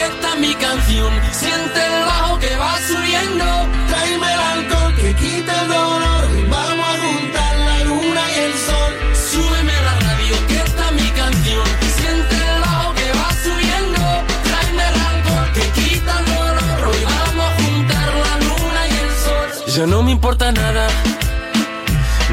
Que 0.00 0.06
está 0.06 0.34
mi 0.36 0.54
canción. 0.54 1.12
Siente 1.30 1.78
el 1.86 2.04
bajo 2.06 2.38
que 2.38 2.56
va 2.56 2.74
subiendo. 2.90 3.46
Tráeme 3.88 4.28
el 4.34 4.40
alcohol 4.54 4.94
que 4.96 5.14
quita 5.14 5.52
el 5.62 5.68
dolor. 5.68 6.22
Vamos 6.48 6.86
a 6.92 6.96
juntar 7.04 7.52
la 7.68 7.84
luna 7.84 8.22
y 8.34 8.38
el 8.46 8.54
sol. 8.68 8.92
Súbeme 9.30 9.76
la 9.88 9.94
radio, 10.06 10.34
que 10.48 10.56
está 10.68 10.90
mi 10.92 11.08
canción. 11.22 11.66
Siente 11.98 12.34
el 12.50 12.60
bajo 12.66 12.94
que 12.98 13.08
va 13.20 13.28
subiendo. 13.46 14.02
Tráeme 14.48 14.84
el 14.90 14.96
alcohol 15.12 15.48
que 15.56 15.64
quita 15.78 16.12
el 16.20 16.26
dolor. 16.34 16.78
Hoy 16.88 17.02
vamos 17.14 17.46
a 17.50 17.54
juntar 17.62 18.08
la 18.24 18.34
luna 18.46 18.80
y 18.92 18.94
el 19.04 19.12
sol. 19.24 19.48
Ya 19.76 19.86
no 19.86 20.02
me 20.02 20.12
importa 20.12 20.50
nada, 20.52 20.88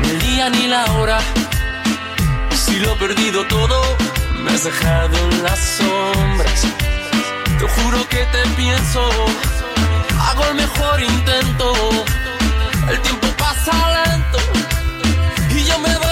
ni 0.02 0.10
el 0.10 0.20
día 0.22 0.50
ni 0.50 0.68
la 0.68 0.84
hora. 0.94 1.20
Si 2.64 2.80
lo 2.80 2.94
he 2.94 2.96
perdido 2.96 3.46
todo, 3.48 3.78
me 4.44 4.52
has 4.52 4.64
dejado 4.64 5.18
en 5.18 5.44
las 5.44 5.60
sombras. 5.78 6.60
Te 7.60 7.68
juro 7.68 8.08
que 8.10 8.24
te 8.26 8.48
pienso, 8.56 9.10
hago 10.20 10.46
el 10.46 10.56
mejor 10.56 11.02
intento. 11.02 11.74
El 12.90 13.02
tiempo 13.02 13.28
pasa 13.38 13.72
lento 14.06 14.38
y 15.50 15.64
yo 15.64 15.80
me 15.80 15.98
voy 15.98 16.07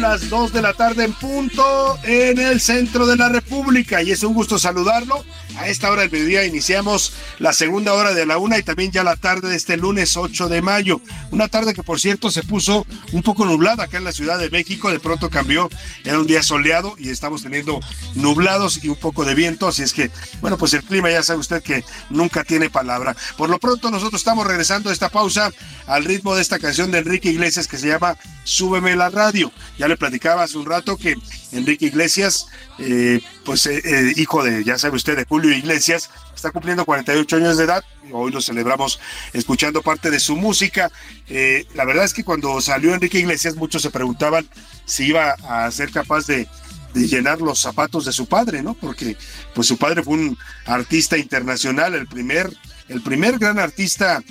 las 0.00 0.28
2 0.28 0.52
de 0.52 0.62
la 0.62 0.74
tarde 0.74 1.04
en 1.04 1.12
punto 1.12 1.98
en 2.04 2.38
el 2.38 2.60
centro 2.60 3.06
de 3.06 3.16
la 3.16 3.28
República 3.28 3.45
y 4.04 4.10
es 4.10 4.22
un 4.22 4.34
gusto 4.34 4.58
saludarlo. 4.58 5.24
A 5.58 5.68
esta 5.68 5.90
hora 5.90 6.02
del 6.02 6.10
mediodía 6.10 6.44
iniciamos 6.44 7.14
la 7.38 7.52
segunda 7.52 7.94
hora 7.94 8.12
de 8.12 8.26
la 8.26 8.36
una 8.36 8.58
y 8.58 8.62
también 8.62 8.92
ya 8.92 9.02
la 9.02 9.16
tarde 9.16 9.48
de 9.48 9.56
este 9.56 9.76
lunes 9.76 10.16
8 10.16 10.48
de 10.48 10.60
mayo. 10.60 11.00
Una 11.30 11.48
tarde 11.48 11.72
que 11.72 11.82
por 11.82 11.98
cierto 11.98 12.30
se 12.30 12.42
puso 12.42 12.86
un 13.12 13.22
poco 13.22 13.46
nublada 13.46 13.84
acá 13.84 13.96
en 13.96 14.04
la 14.04 14.12
Ciudad 14.12 14.38
de 14.38 14.50
México. 14.50 14.90
De 14.90 15.00
pronto 15.00 15.30
cambió, 15.30 15.70
era 16.04 16.20
un 16.20 16.26
día 16.26 16.42
soleado 16.42 16.94
y 16.98 17.08
estamos 17.08 17.42
teniendo 17.42 17.80
nublados 18.14 18.84
y 18.84 18.88
un 18.88 18.96
poco 18.96 19.24
de 19.24 19.34
viento. 19.34 19.68
Así 19.68 19.82
es 19.82 19.92
que, 19.94 20.10
bueno, 20.40 20.58
pues 20.58 20.74
el 20.74 20.82
clima 20.82 21.10
ya 21.10 21.22
sabe 21.22 21.40
usted 21.40 21.62
que 21.62 21.84
nunca 22.10 22.44
tiene 22.44 22.68
palabra. 22.68 23.16
Por 23.38 23.48
lo 23.48 23.58
pronto 23.58 23.90
nosotros 23.90 24.20
estamos 24.20 24.46
regresando 24.46 24.90
a 24.90 24.92
esta 24.92 25.08
pausa 25.08 25.50
al 25.86 26.04
ritmo 26.04 26.34
de 26.34 26.42
esta 26.42 26.58
canción 26.58 26.90
de 26.90 26.98
Enrique 26.98 27.30
Iglesias 27.30 27.66
que 27.66 27.78
se 27.78 27.88
llama 27.88 28.16
Súbeme 28.44 28.94
la 28.96 29.08
radio. 29.08 29.50
Ya 29.78 29.88
le 29.88 29.96
platicaba 29.96 30.42
hace 30.42 30.58
un 30.58 30.66
rato 30.66 30.96
que 30.96 31.16
Enrique 31.52 31.86
Iglesias, 31.86 32.46
eh, 32.78 33.20
pues 33.46 33.64
eh, 33.66 33.80
eh, 33.84 34.12
hijo 34.16 34.42
de, 34.42 34.64
ya 34.64 34.76
sabe 34.76 34.96
usted, 34.96 35.16
de 35.16 35.24
Julio 35.24 35.56
Iglesias, 35.56 36.10
está 36.34 36.50
cumpliendo 36.50 36.84
48 36.84 37.36
años 37.36 37.56
de 37.56 37.64
edad. 37.64 37.84
Hoy 38.12 38.32
lo 38.32 38.42
celebramos 38.42 38.98
escuchando 39.32 39.82
parte 39.82 40.10
de 40.10 40.18
su 40.18 40.36
música. 40.36 40.90
Eh, 41.28 41.64
la 41.74 41.84
verdad 41.84 42.04
es 42.04 42.12
que 42.12 42.24
cuando 42.24 42.60
salió 42.60 42.92
Enrique 42.92 43.20
Iglesias, 43.20 43.54
muchos 43.54 43.82
se 43.82 43.90
preguntaban 43.90 44.46
si 44.84 45.06
iba 45.06 45.36
a 45.48 45.70
ser 45.70 45.90
capaz 45.92 46.26
de, 46.26 46.48
llenar 46.94 47.42
los 47.42 47.60
zapatos 47.60 48.06
de 48.06 48.12
su 48.12 48.24
padre, 48.24 48.62
¿no? 48.62 48.72
Porque 48.72 49.18
pues 49.54 49.66
su 49.66 49.76
padre 49.76 50.02
fue 50.02 50.14
un 50.14 50.38
artista 50.64 51.18
internacional, 51.18 51.94
el 51.94 52.06
primer, 52.06 52.50
el 52.88 53.02
primer 53.02 53.38
gran 53.38 53.58
artista 53.58 54.22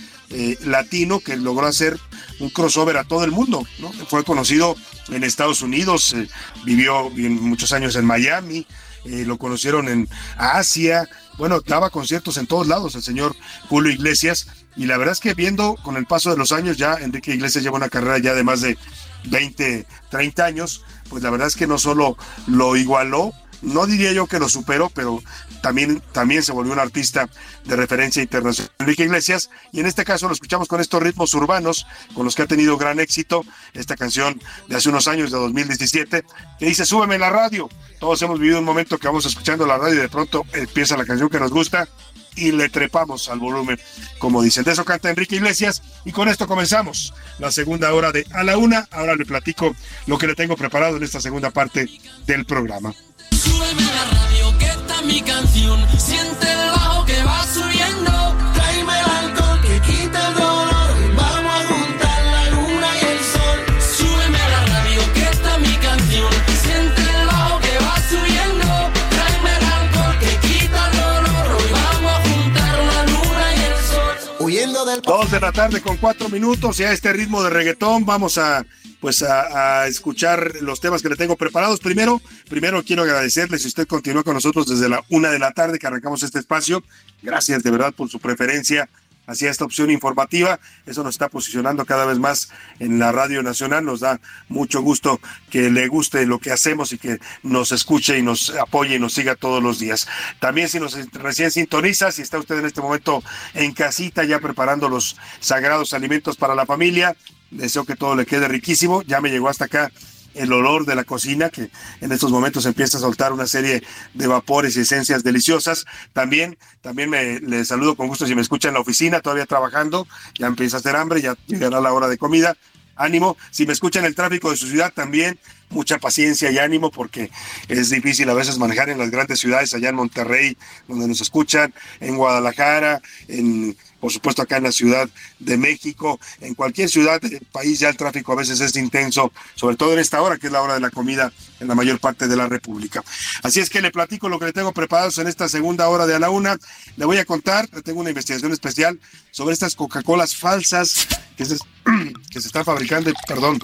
latino 0.62 1.20
que 1.20 1.38
logró 1.38 1.68
hacer 1.68 1.96
un 2.40 2.50
crossover 2.50 2.98
a 2.98 3.04
todo 3.04 3.24
el 3.24 3.30
mundo, 3.30 3.68
¿no? 3.78 3.94
Fue 4.08 4.24
conocido 4.24 4.76
en 5.10 5.24
Estados 5.24 5.62
Unidos, 5.62 6.16
vivió 6.64 7.12
muchos 7.12 7.72
años 7.72 7.96
en 7.98 8.06
Miami, 8.06 8.66
lo 9.06 9.38
conocieron 9.38 9.88
en 9.88 10.10
Asia, 10.38 11.08
bueno, 11.38 11.62
daba 11.62 11.90
conciertos 11.90 12.38
en 12.38 12.48
todos 12.48 12.68
lados 12.68 12.96
el 12.96 13.04
señor 13.04 13.36
Julio 13.70 13.92
Iglesias, 13.92 14.48
y 14.76 14.86
la 14.86 14.98
verdad 14.98 15.14
es 15.14 15.20
que 15.20 15.34
viendo 15.34 15.76
con 15.84 15.96
el 15.96 16.06
paso 16.06 16.32
de 16.32 16.38
los 16.38 16.52
años, 16.52 16.78
ya 16.78 16.96
Enrique 16.96 17.34
Iglesias 17.34 17.64
lleva 17.64 17.78
una 17.78 17.90
carrera 17.90 18.18
ya 18.18 18.34
de 18.34 18.44
más 18.44 18.62
de 18.62 18.78
20, 19.26 19.86
30 20.10 20.46
años, 20.46 20.84
pues 21.10 21.24
la 21.24 21.30
verdad 21.30 21.48
es 21.48 21.56
que 21.56 21.68
no 21.68 21.78
solo 21.78 22.18
lo 22.48 22.76
igualó, 22.76 23.34
no 23.66 23.86
diría 23.88 24.12
yo 24.14 24.28
que 24.28 24.40
lo 24.40 24.48
superó, 24.48 24.90
pero 24.90 25.22
también, 25.62 26.02
también 26.12 26.44
se 26.44 26.52
volvió 26.52 26.74
un 26.74 26.80
artista 26.80 27.30
de 27.66 27.76
referencia 27.76 28.22
internacional. 28.22 28.72
Enrique 28.80 29.04
Iglesias, 29.04 29.50
y 29.72 29.80
en 29.80 29.88
este 29.88 30.06
caso 30.06 30.28
lo 30.28 30.34
escuchamos 30.34 30.68
con 30.68 30.80
estos 30.80 31.02
ritmos 31.02 31.34
urbanos, 31.34 31.88
con 32.14 32.26
los 32.26 32.36
que 32.36 32.44
ha 32.44 32.48
tenido 32.48 32.78
gran 32.78 33.00
éxito, 33.00 33.44
esta 33.74 33.96
canción 33.96 34.42
de 34.68 34.76
hace 34.76 34.90
unos 34.90 35.08
años, 35.08 35.32
de 35.32 35.38
2017, 35.38 36.24
que 36.60 36.66
dice, 36.66 36.86
súbeme 36.86 37.18
la 37.18 37.30
radio. 37.30 37.70
Todos 38.00 38.22
hemos 38.22 38.40
vivido 38.40 38.60
un 38.60 38.66
momento 38.66 38.98
que 38.98 39.08
vamos 39.08 39.26
escuchando 39.26 39.66
la 39.66 39.78
radio 39.78 39.96
y 39.96 40.02
de 40.02 40.10
pronto 40.10 40.44
empieza 40.54 40.98
la 40.98 41.06
canción 41.06 41.30
que 41.30 41.40
nos 41.40 41.52
gusta 41.52 41.88
y 42.36 42.52
le 42.52 42.70
trepamos 42.70 43.30
al 43.30 43.40
volumen, 43.40 43.80
como 44.20 44.42
dicen. 44.42 44.64
De 44.64 44.72
eso 44.74 44.86
canta 44.86 45.10
Enrique 45.10 45.38
Iglesias 45.38 45.82
y 46.04 46.12
con 46.12 46.28
esto 46.28 46.48
comenzamos 46.48 47.14
la 47.40 47.52
segunda 47.52 47.94
hora 47.94 48.12
de 48.12 48.26
A 48.32 48.44
la 48.44 48.58
Una. 48.58 48.88
Ahora 48.92 49.16
le 49.16 49.26
platico 49.26 49.76
lo 50.06 50.18
que 50.18 50.28
le 50.28 50.36
tengo 50.36 50.56
preparado 50.56 50.98
en 50.98 51.04
esta 51.04 51.22
segunda 51.22 51.50
parte 51.52 51.90
del 52.26 52.46
programa. 52.46 52.94
Súbeme 53.32 53.84
la 53.84 54.06
radio 54.18 54.58
que 54.58 54.66
está 54.66 55.02
mi 55.02 55.22
canción. 55.22 55.80
Siente 55.98 56.52
el 56.52 56.70
bajo 56.72 57.06
que 57.06 57.24
va 57.24 57.46
subiendo. 57.48 58.36
Tráeme 58.54 58.94
el 59.00 59.10
alcohol 59.26 59.62
que 59.62 59.80
quita 59.82 60.28
el 60.28 60.34
dolor. 60.36 61.16
Vamos 61.16 61.54
a 61.54 61.68
juntar 61.68 62.24
la 62.36 62.50
luna 62.52 62.88
y 63.02 63.06
el 63.06 63.20
sol. 63.20 63.60
Súbeme 63.98 64.38
la 64.38 64.66
radio 64.66 65.02
que 65.14 65.24
está 65.24 65.58
mi 65.60 65.76
canción. 65.78 66.32
Siente 66.64 67.02
el 67.02 67.28
bajo 67.28 67.60
que 67.60 67.78
va 67.86 67.96
subiendo. 68.10 68.68
Tráeme 69.10 69.52
el 69.58 69.66
alcohol 69.80 70.20
que 70.20 70.48
quita 70.48 70.90
el 70.90 70.98
dolor. 70.98 71.48
Hoy 71.58 71.72
vamos 71.72 72.12
a 72.12 72.30
juntar 72.30 72.74
la 72.92 73.04
luna 73.12 73.56
y 73.56 73.64
el 73.64 73.78
sol. 73.86 74.16
Huyendo 74.40 74.86
del... 74.86 75.02
Dos 75.02 75.32
de 75.32 75.40
la 75.40 75.52
tarde 75.52 75.82
con 75.82 75.98
cuatro 75.98 76.30
minutos 76.30 76.80
y 76.80 76.84
a 76.84 76.92
este 76.92 77.14
ritmo 77.14 77.44
de 77.44 77.50
reggaetón 77.50 78.06
vamos 78.06 78.38
a 78.38 78.66
pues 79.06 79.22
a, 79.22 79.86
escuchar 79.86 80.54
los 80.62 80.82
temas 80.82 81.04
que 81.04 81.10
le 81.10 81.16
tengo 81.16 81.36
preparados. 81.36 81.80
Primero, 81.80 82.20
primero 82.50 82.82
quiero 82.82 83.04
agradecerle 83.04 83.60
si 83.60 83.68
usted 83.68 83.86
continúa 83.86 84.24
con 84.24 84.34
nosotros 84.34 84.68
desde 84.68 84.90
la 84.90 85.04
una 85.10 85.30
de 85.30 85.38
la 85.38 85.52
tarde 85.52 85.78
que 85.78 85.86
arrancamos 85.86 86.24
este 86.24 86.40
espacio. 86.40 86.84
Gracias 87.22 87.62
de 87.62 87.70
verdad 87.70 87.94
por 87.94 88.10
su 88.10 88.20
preferencia 88.20 88.90
hacia 89.28 89.52
esta 89.52 89.64
opción 89.64 89.92
informativa. 89.92 90.60
Eso 90.88 91.04
nos 91.04 91.14
está 91.14 91.30
posicionando 91.30 91.86
cada 91.86 92.06
vez 92.06 92.18
más 92.18 92.50
en 92.80 92.98
la 92.98 93.12
Radio 93.12 93.44
Nacional. 93.44 93.86
Nos 93.86 94.00
da 94.00 94.20
mucho 94.50 94.82
gusto 94.82 95.20
que 95.52 95.70
le 95.70 95.88
guste 95.88 96.26
lo 96.26 96.40
que 96.40 96.52
hacemos 96.52 96.92
y 96.92 96.98
que 96.98 97.20
nos 97.44 97.72
escuche 97.72 98.18
y 98.18 98.24
nos 98.24 98.56
apoye 98.56 98.96
y 98.96 99.00
nos 99.00 99.14
siga 99.14 99.36
todos 99.36 99.62
los 99.62 99.78
días. 99.78 100.08
También 100.40 100.68
si 100.68 100.80
nos 100.80 100.98
recién 101.14 101.52
sintoniza, 101.52 102.12
si 102.12 102.24
está 102.24 102.40
usted 102.40 102.58
en 102.58 102.66
este 102.66 102.82
momento 102.82 103.24
en 103.54 103.72
casita 103.72 104.24
ya 104.24 104.40
preparando 104.40 104.90
los 104.90 105.16
sagrados 105.42 105.94
alimentos 105.94 106.38
para 106.38 106.56
la 106.56 106.66
familia, 106.66 107.16
deseo 107.52 107.86
que 107.86 107.96
todo 107.96 108.16
le 108.16 108.26
quede 108.26 108.48
riquísimo. 108.48 109.02
Ya 109.04 109.22
me 109.22 109.30
llegó 109.30 109.50
hasta 109.50 109.66
acá 109.66 109.92
el 110.36 110.52
olor 110.52 110.86
de 110.86 110.96
la 110.96 111.04
cocina, 111.04 111.50
que 111.50 111.70
en 112.02 112.12
estos 112.12 112.32
momentos 112.32 112.66
empieza 112.66 112.98
a 112.98 113.02
soltar 113.02 113.34
una 113.34 113.48
serie 113.48 113.82
de 114.14 114.28
vapores 114.28 114.76
y 114.78 114.82
esencias 114.82 115.24
deliciosas. 115.24 115.86
También, 116.14 116.58
también 116.82 117.10
me 117.10 117.40
le 117.40 117.66
saludo 117.66 117.96
con 117.96 118.08
gusto 118.08 118.28
si 118.28 118.36
me 118.36 118.42
escucha 118.42 118.68
en 118.68 118.76
la 118.76 118.82
oficina, 118.82 119.22
todavía 119.22 119.46
trabajando, 119.46 120.08
ya 120.38 120.48
empieza 120.48 120.78
a 120.78 120.80
hacer 120.82 120.96
hambre, 120.96 121.22
ya 121.22 121.36
llegará 121.48 121.80
la 121.80 121.94
hora 121.94 122.08
de 122.08 122.18
comida. 122.18 122.56
Ánimo, 122.98 123.36
si 123.52 123.66
me 123.66 123.74
escucha 123.74 124.00
en 124.00 124.06
el 124.06 124.16
tráfico 124.16 124.52
de 124.52 124.58
su 124.58 124.68
ciudad 124.68 124.94
también, 124.94 125.38
mucha 125.70 125.98
paciencia 125.98 126.50
y 126.52 126.60
ánimo 126.60 126.92
porque 126.92 127.30
es 127.68 127.90
difícil 127.90 128.30
a 128.30 128.34
veces 128.34 128.58
manejar 128.58 128.90
en 128.90 128.98
las 128.98 129.12
grandes 129.12 129.40
ciudades, 129.40 129.74
allá 129.74 129.90
en 129.90 129.96
Monterrey, 129.96 130.58
donde 130.88 131.08
nos 131.08 131.20
escuchan, 131.20 131.74
en 132.00 132.16
Guadalajara, 132.16 133.02
en 133.28 133.76
por 134.06 134.14
supuesto 134.14 134.44
acá 134.44 134.58
en 134.58 134.66
la 134.66 134.72
Ciudad 134.72 135.10
de 135.40 135.58
México, 135.58 136.20
en 136.40 136.54
cualquier 136.54 136.90
ciudad 136.90 137.20
del 137.20 137.40
país 137.52 137.80
ya 137.80 137.90
el 137.90 137.98
tráfico 137.98 138.34
a 138.34 138.36
veces 138.36 138.62
es 138.62 138.76
intenso, 138.76 139.34
sobre 139.56 139.78
todo 139.78 139.94
en 139.94 140.00
esta 140.00 140.22
hora 140.22 140.38
que 140.38 140.46
es 140.46 140.54
la 140.54 140.62
hora 140.62 140.76
de 140.76 140.80
la 140.80 140.92
comida 140.92 141.34
en 141.60 141.68
la 141.68 141.74
mayor 141.74 142.00
parte 142.00 142.28
de 142.28 142.36
la 142.36 142.46
República. 142.46 143.04
Así 143.42 143.62
es 143.62 143.72
que 143.72 143.82
le 143.82 143.90
platico 143.90 144.30
lo 144.30 144.38
que 144.38 144.46
le 144.46 144.54
tengo 144.54 144.74
preparados 144.74 145.18
en 145.18 145.26
esta 145.26 145.50
segunda 145.50 145.90
hora 145.90 146.06
de 146.06 146.14
a 146.14 146.20
la 146.20 146.30
una. 146.30 146.56
Le 146.98 147.06
voy 147.06 147.18
a 147.18 147.26
contar, 147.26 147.68
tengo 147.82 148.00
una 148.00 148.12
investigación 148.12 148.52
especial 148.52 149.00
sobre 149.32 149.54
estas 149.54 149.74
Coca-Colas 149.74 150.36
falsas 150.36 151.08
que 151.36 151.46
se, 151.46 151.58
están 152.36 152.64
fabricando, 152.64 153.12
perdón, 153.28 153.58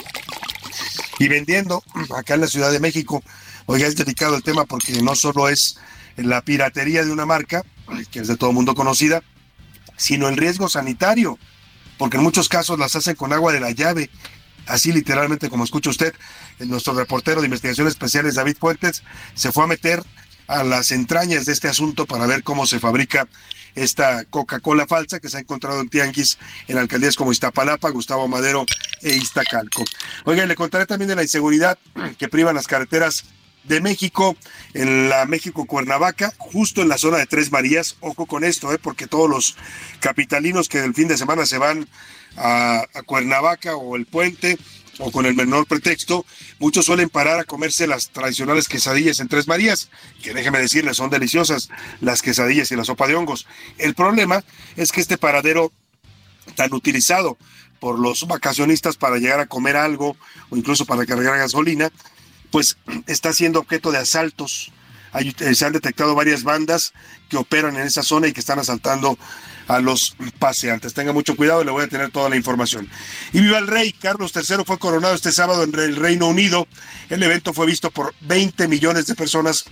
y 1.19 1.27
vendiendo 1.27 1.83
acá 2.17 2.33
en 2.33 2.41
la 2.41 2.47
Ciudad 2.47 2.71
de 2.71 2.79
México. 2.79 3.21
Oiga, 3.67 3.85
es 3.85 3.95
dedicado 3.95 4.35
el 4.35 4.41
tema 4.41 4.65
porque 4.65 5.03
no 5.03 5.13
solo 5.13 5.49
es 5.49 5.77
la 6.17 6.41
piratería 6.41 7.05
de 7.05 7.11
una 7.11 7.27
marca, 7.27 7.63
que 8.09 8.21
es 8.21 8.27
de 8.27 8.37
todo 8.37 8.51
mundo 8.53 8.73
conocida, 8.73 9.21
sino 10.01 10.27
el 10.27 10.35
riesgo 10.35 10.67
sanitario, 10.67 11.37
porque 11.99 12.17
en 12.17 12.23
muchos 12.23 12.49
casos 12.49 12.79
las 12.79 12.95
hacen 12.95 13.15
con 13.15 13.33
agua 13.33 13.53
de 13.53 13.59
la 13.59 13.69
llave, 13.69 14.09
así 14.65 14.91
literalmente 14.91 15.47
como 15.47 15.63
escucha 15.63 15.91
usted, 15.91 16.15
nuestro 16.57 16.95
reportero 16.95 17.39
de 17.39 17.45
investigaciones 17.45 17.93
especiales 17.93 18.33
David 18.33 18.57
Fuentes 18.59 19.03
se 19.35 19.51
fue 19.51 19.65
a 19.65 19.67
meter 19.67 20.03
a 20.47 20.63
las 20.63 20.91
entrañas 20.91 21.45
de 21.45 21.53
este 21.53 21.67
asunto 21.67 22.07
para 22.07 22.25
ver 22.25 22.41
cómo 22.41 22.65
se 22.65 22.79
fabrica 22.79 23.27
esta 23.75 24.25
Coca-Cola 24.25 24.87
falsa 24.87 25.19
que 25.19 25.29
se 25.29 25.37
ha 25.37 25.41
encontrado 25.41 25.79
en 25.81 25.89
tianguis 25.89 26.39
en 26.67 26.79
alcaldías 26.79 27.15
como 27.15 27.31
Iztapalapa, 27.31 27.91
Gustavo 27.91 28.27
Madero 28.27 28.65
e 29.03 29.15
Iztacalco. 29.15 29.85
Oiga, 30.25 30.47
le 30.47 30.55
contaré 30.55 30.87
también 30.87 31.09
de 31.09 31.15
la 31.15 31.21
inseguridad 31.21 31.77
que 32.17 32.27
privan 32.27 32.55
las 32.55 32.65
carreteras 32.65 33.25
de 33.63 33.81
México, 33.81 34.35
en 34.73 35.09
la 35.09 35.25
México 35.25 35.65
Cuernavaca, 35.65 36.33
justo 36.37 36.81
en 36.81 36.89
la 36.89 36.97
zona 36.97 37.17
de 37.17 37.27
Tres 37.27 37.51
Marías. 37.51 37.97
Ojo 37.99 38.25
con 38.25 38.43
esto, 38.43 38.73
¿eh? 38.73 38.79
porque 38.79 39.07
todos 39.07 39.29
los 39.29 39.57
capitalinos 39.99 40.69
que 40.69 40.79
el 40.79 40.93
fin 40.93 41.07
de 41.07 41.17
semana 41.17 41.45
se 41.45 41.57
van 41.57 41.87
a, 42.37 42.85
a 42.93 43.03
Cuernavaca 43.03 43.75
o 43.75 43.95
el 43.95 44.05
puente 44.05 44.57
o 44.99 45.11
con 45.11 45.25
el 45.25 45.35
menor 45.35 45.65
pretexto, 45.65 46.25
muchos 46.59 46.85
suelen 46.85 47.09
parar 47.09 47.39
a 47.39 47.43
comerse 47.43 47.87
las 47.87 48.09
tradicionales 48.09 48.67
quesadillas 48.67 49.19
en 49.19 49.27
Tres 49.27 49.47
Marías, 49.47 49.89
que 50.21 50.33
déjeme 50.33 50.59
decirles, 50.59 50.97
son 50.97 51.09
deliciosas 51.09 51.69
las 52.01 52.21
quesadillas 52.21 52.71
y 52.71 52.75
la 52.75 52.85
sopa 52.85 53.07
de 53.07 53.15
hongos. 53.15 53.47
El 53.77 53.95
problema 53.95 54.43
es 54.75 54.91
que 54.91 55.01
este 55.01 55.17
paradero 55.17 55.71
tan 56.55 56.73
utilizado 56.73 57.37
por 57.79 57.97
los 57.97 58.27
vacacionistas 58.27 58.97
para 58.97 59.17
llegar 59.17 59.39
a 59.39 59.47
comer 59.47 59.75
algo 59.75 60.15
o 60.49 60.57
incluso 60.57 60.85
para 60.85 61.05
cargar 61.05 61.37
gasolina, 61.37 61.91
pues 62.51 62.77
está 63.07 63.33
siendo 63.33 63.59
objeto 63.59 63.91
de 63.91 63.99
asaltos. 63.99 64.71
Hay, 65.13 65.35
se 65.53 65.65
han 65.65 65.73
detectado 65.73 66.15
varias 66.15 66.43
bandas 66.43 66.93
que 67.29 67.37
operan 67.37 67.75
en 67.75 67.83
esa 67.83 68.03
zona 68.03 68.27
y 68.27 68.33
que 68.33 68.39
están 68.39 68.59
asaltando 68.59 69.17
a 69.67 69.79
los 69.79 70.15
paseantes. 70.39 70.93
Tenga 70.93 71.13
mucho 71.13 71.35
cuidado, 71.35 71.63
le 71.63 71.71
voy 71.71 71.83
a 71.83 71.87
tener 71.87 72.11
toda 72.11 72.29
la 72.29 72.35
información. 72.35 72.89
Y 73.33 73.41
viva 73.41 73.57
el 73.57 73.67
rey, 73.67 73.93
Carlos 73.93 74.31
III 74.35 74.63
fue 74.65 74.79
coronado 74.79 75.13
este 75.15 75.31
sábado 75.31 75.63
en 75.63 75.73
el 75.77 75.95
Reino 75.95 76.27
Unido. 76.27 76.67
El 77.09 77.23
evento 77.23 77.53
fue 77.53 77.65
visto 77.65 77.91
por 77.91 78.13
20 78.21 78.67
millones 78.67 79.05
de 79.07 79.15
personas 79.15 79.65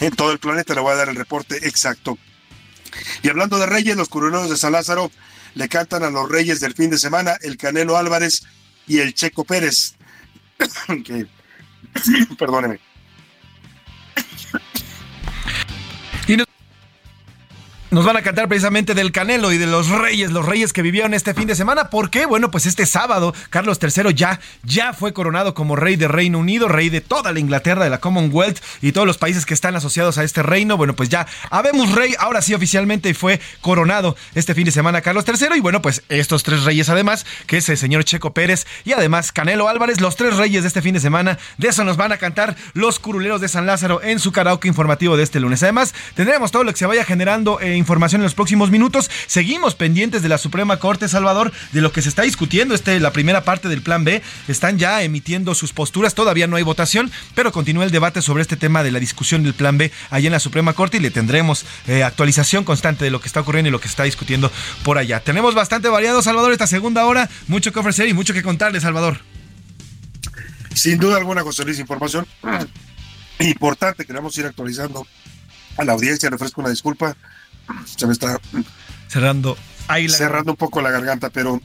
en 0.00 0.14
todo 0.14 0.32
el 0.32 0.38
planeta. 0.38 0.74
Le 0.74 0.80
voy 0.80 0.92
a 0.92 0.96
dar 0.96 1.08
el 1.08 1.16
reporte 1.16 1.66
exacto. 1.68 2.18
Y 3.22 3.28
hablando 3.28 3.58
de 3.58 3.66
reyes, 3.66 3.96
los 3.96 4.08
coronados 4.08 4.50
de 4.50 4.56
San 4.56 4.72
Lázaro 4.72 5.10
le 5.54 5.68
cantan 5.68 6.02
a 6.02 6.10
los 6.10 6.28
reyes 6.28 6.60
del 6.60 6.74
fin 6.74 6.90
de 6.90 6.98
semana, 6.98 7.36
el 7.42 7.56
Canelo 7.56 7.96
Álvarez 7.96 8.42
y 8.86 8.98
el 8.98 9.14
Checo 9.14 9.44
Pérez. 9.44 9.96
que 11.04 11.26
Perdóneme. 12.38 12.78
Nos 17.96 18.04
van 18.04 18.18
a 18.18 18.22
cantar 18.22 18.46
precisamente 18.46 18.92
del 18.92 19.10
Canelo 19.10 19.52
y 19.52 19.56
de 19.56 19.64
los 19.64 19.88
reyes, 19.88 20.30
los 20.30 20.44
reyes 20.44 20.74
que 20.74 20.82
vivieron 20.82 21.14
este 21.14 21.32
fin 21.32 21.46
de 21.46 21.54
semana. 21.54 21.88
¿Por 21.88 22.10
qué? 22.10 22.26
Bueno, 22.26 22.50
pues 22.50 22.66
este 22.66 22.84
sábado 22.84 23.34
Carlos 23.48 23.78
III 23.80 24.12
ya, 24.12 24.38
ya 24.64 24.92
fue 24.92 25.14
coronado 25.14 25.54
como 25.54 25.76
rey 25.76 25.96
de 25.96 26.06
Reino 26.06 26.38
Unido, 26.38 26.68
rey 26.68 26.90
de 26.90 27.00
toda 27.00 27.32
la 27.32 27.40
Inglaterra, 27.40 27.84
de 27.84 27.88
la 27.88 27.98
Commonwealth 27.98 28.58
y 28.82 28.92
todos 28.92 29.06
los 29.06 29.16
países 29.16 29.46
que 29.46 29.54
están 29.54 29.76
asociados 29.76 30.18
a 30.18 30.24
este 30.24 30.42
reino. 30.42 30.76
Bueno, 30.76 30.94
pues 30.94 31.08
ya 31.08 31.26
habemos 31.48 31.94
rey, 31.94 32.14
ahora 32.18 32.42
sí 32.42 32.52
oficialmente 32.52 33.14
fue 33.14 33.40
coronado 33.62 34.14
este 34.34 34.52
fin 34.52 34.66
de 34.66 34.72
semana 34.72 35.00
Carlos 35.00 35.24
III. 35.26 35.56
Y 35.56 35.60
bueno, 35.60 35.80
pues 35.80 36.02
estos 36.10 36.42
tres 36.42 36.64
reyes 36.64 36.90
además, 36.90 37.24
que 37.46 37.56
es 37.56 37.68
el 37.70 37.78
señor 37.78 38.04
Checo 38.04 38.34
Pérez 38.34 38.66
y 38.84 38.92
además 38.92 39.32
Canelo 39.32 39.70
Álvarez, 39.70 40.02
los 40.02 40.16
tres 40.16 40.36
reyes 40.36 40.64
de 40.64 40.68
este 40.68 40.82
fin 40.82 40.92
de 40.92 41.00
semana. 41.00 41.38
De 41.56 41.68
eso 41.68 41.82
nos 41.82 41.96
van 41.96 42.12
a 42.12 42.18
cantar 42.18 42.56
los 42.74 42.98
curuleros 42.98 43.40
de 43.40 43.48
San 43.48 43.64
Lázaro 43.64 44.02
en 44.02 44.18
su 44.18 44.32
karaoke 44.32 44.68
informativo 44.68 45.16
de 45.16 45.22
este 45.22 45.40
lunes. 45.40 45.62
Además, 45.62 45.94
tendremos 46.14 46.52
todo 46.52 46.62
lo 46.62 46.72
que 46.72 46.78
se 46.78 46.84
vaya 46.84 47.02
generando 47.02 47.58
en 47.58 47.85
información 47.86 48.20
en 48.20 48.24
los 48.24 48.34
próximos 48.34 48.72
minutos. 48.72 49.08
Seguimos 49.28 49.76
pendientes 49.76 50.20
de 50.20 50.28
la 50.28 50.38
Suprema 50.38 50.78
Corte, 50.78 51.08
Salvador, 51.08 51.52
de 51.70 51.80
lo 51.80 51.92
que 51.92 52.02
se 52.02 52.08
está 52.08 52.22
discutiendo. 52.22 52.74
Este, 52.74 52.98
la 52.98 53.12
primera 53.12 53.44
parte 53.44 53.68
del 53.68 53.80
Plan 53.80 54.02
B. 54.02 54.22
Están 54.48 54.76
ya 54.76 55.02
emitiendo 55.02 55.54
sus 55.54 55.72
posturas. 55.72 56.16
Todavía 56.16 56.48
no 56.48 56.56
hay 56.56 56.64
votación, 56.64 57.12
pero 57.36 57.52
continúa 57.52 57.84
el 57.84 57.92
debate 57.92 58.22
sobre 58.22 58.42
este 58.42 58.56
tema 58.56 58.82
de 58.82 58.90
la 58.90 58.98
discusión 58.98 59.44
del 59.44 59.54
Plan 59.54 59.78
B 59.78 59.92
allá 60.10 60.26
en 60.26 60.32
la 60.32 60.40
Suprema 60.40 60.72
Corte 60.72 60.96
y 60.96 61.00
le 61.00 61.12
tendremos 61.12 61.64
eh, 61.86 62.02
actualización 62.02 62.64
constante 62.64 63.04
de 63.04 63.12
lo 63.12 63.20
que 63.20 63.28
está 63.28 63.40
ocurriendo 63.40 63.68
y 63.68 63.70
lo 63.70 63.80
que 63.80 63.86
se 63.86 63.92
está 63.92 64.02
discutiendo 64.02 64.50
por 64.82 64.98
allá. 64.98 65.20
Tenemos 65.20 65.54
bastante 65.54 65.88
variado, 65.88 66.22
Salvador, 66.22 66.50
esta 66.50 66.66
segunda 66.66 67.06
hora. 67.06 67.30
Mucho 67.46 67.72
que 67.72 67.78
ofrecer 67.78 68.08
y 68.08 68.14
mucho 68.14 68.34
que 68.34 68.42
contarle, 68.42 68.80
Salvador. 68.80 69.20
Sin 70.74 70.98
duda 70.98 71.18
alguna, 71.18 71.42
José 71.42 71.64
Luis, 71.64 71.78
información 71.78 72.26
importante 73.38 74.04
que 74.04 74.12
ir 74.12 74.46
actualizando 74.46 75.06
a 75.76 75.84
la 75.84 75.92
audiencia. 75.92 76.28
Le 76.28 76.36
ofrezco 76.36 76.60
una 76.60 76.70
disculpa. 76.70 77.16
Se 77.84 78.06
me 78.06 78.12
está 78.12 78.38
cerrando 79.08 79.56
ahí 79.88 80.08
la 80.08 80.16
cerrando 80.16 80.52
un 80.52 80.56
poco 80.56 80.80
la 80.80 80.90
garganta, 80.90 81.30
pero 81.30 81.60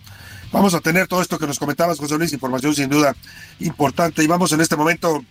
vamos 0.51 0.73
a 0.73 0.79
tener 0.79 1.07
todo 1.07 1.21
esto 1.21 1.39
que 1.39 1.47
nos 1.47 1.59
comentabas, 1.59 1.97
José 1.97 2.17
Luis, 2.17 2.33
información 2.33 2.75
sin 2.75 2.89
duda 2.89 3.15
importante. 3.59 4.23
Y 4.23 4.27
vamos 4.27 4.51
en 4.51 4.61
este 4.61 4.75
momento 4.75 5.23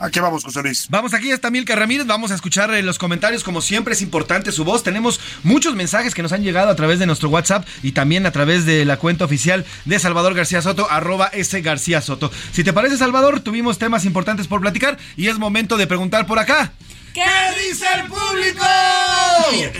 ¿A 0.00 0.10
qué 0.10 0.20
vamos, 0.20 0.44
José 0.44 0.62
Luis? 0.62 0.86
Vamos 0.90 1.12
aquí 1.12 1.32
está 1.32 1.50
Milka 1.50 1.74
Ramírez, 1.74 2.06
vamos 2.06 2.30
a 2.30 2.36
escuchar 2.36 2.72
eh, 2.72 2.84
los 2.84 3.00
comentarios, 3.00 3.42
como 3.42 3.60
siempre 3.60 3.94
es 3.94 4.00
importante 4.00 4.52
su 4.52 4.64
voz. 4.64 4.84
Tenemos 4.84 5.18
muchos 5.42 5.74
mensajes 5.74 6.14
que 6.14 6.22
nos 6.22 6.30
han 6.30 6.44
llegado 6.44 6.70
a 6.70 6.76
través 6.76 7.00
de 7.00 7.06
nuestro 7.06 7.28
WhatsApp 7.30 7.66
y 7.82 7.90
también 7.90 8.24
a 8.24 8.30
través 8.30 8.64
de 8.64 8.84
la 8.84 8.98
cuenta 8.98 9.24
oficial 9.24 9.64
de 9.86 9.98
Salvador 9.98 10.34
García 10.34 10.62
Soto, 10.62 10.88
arroba 10.88 11.26
S 11.32 11.60
García 11.62 12.00
Soto. 12.00 12.30
Si 12.52 12.62
te 12.62 12.72
parece, 12.72 12.96
Salvador, 12.96 13.40
tuvimos 13.40 13.78
temas 13.78 14.04
importantes 14.04 14.46
por 14.46 14.60
platicar 14.60 14.98
y 15.16 15.26
es 15.26 15.38
momento 15.40 15.76
de 15.76 15.88
preguntar 15.88 16.28
por 16.28 16.38
acá. 16.38 16.72
¿Qué 17.14 17.24
dice 17.68 17.84
el 17.96 18.06
público? 18.06 18.64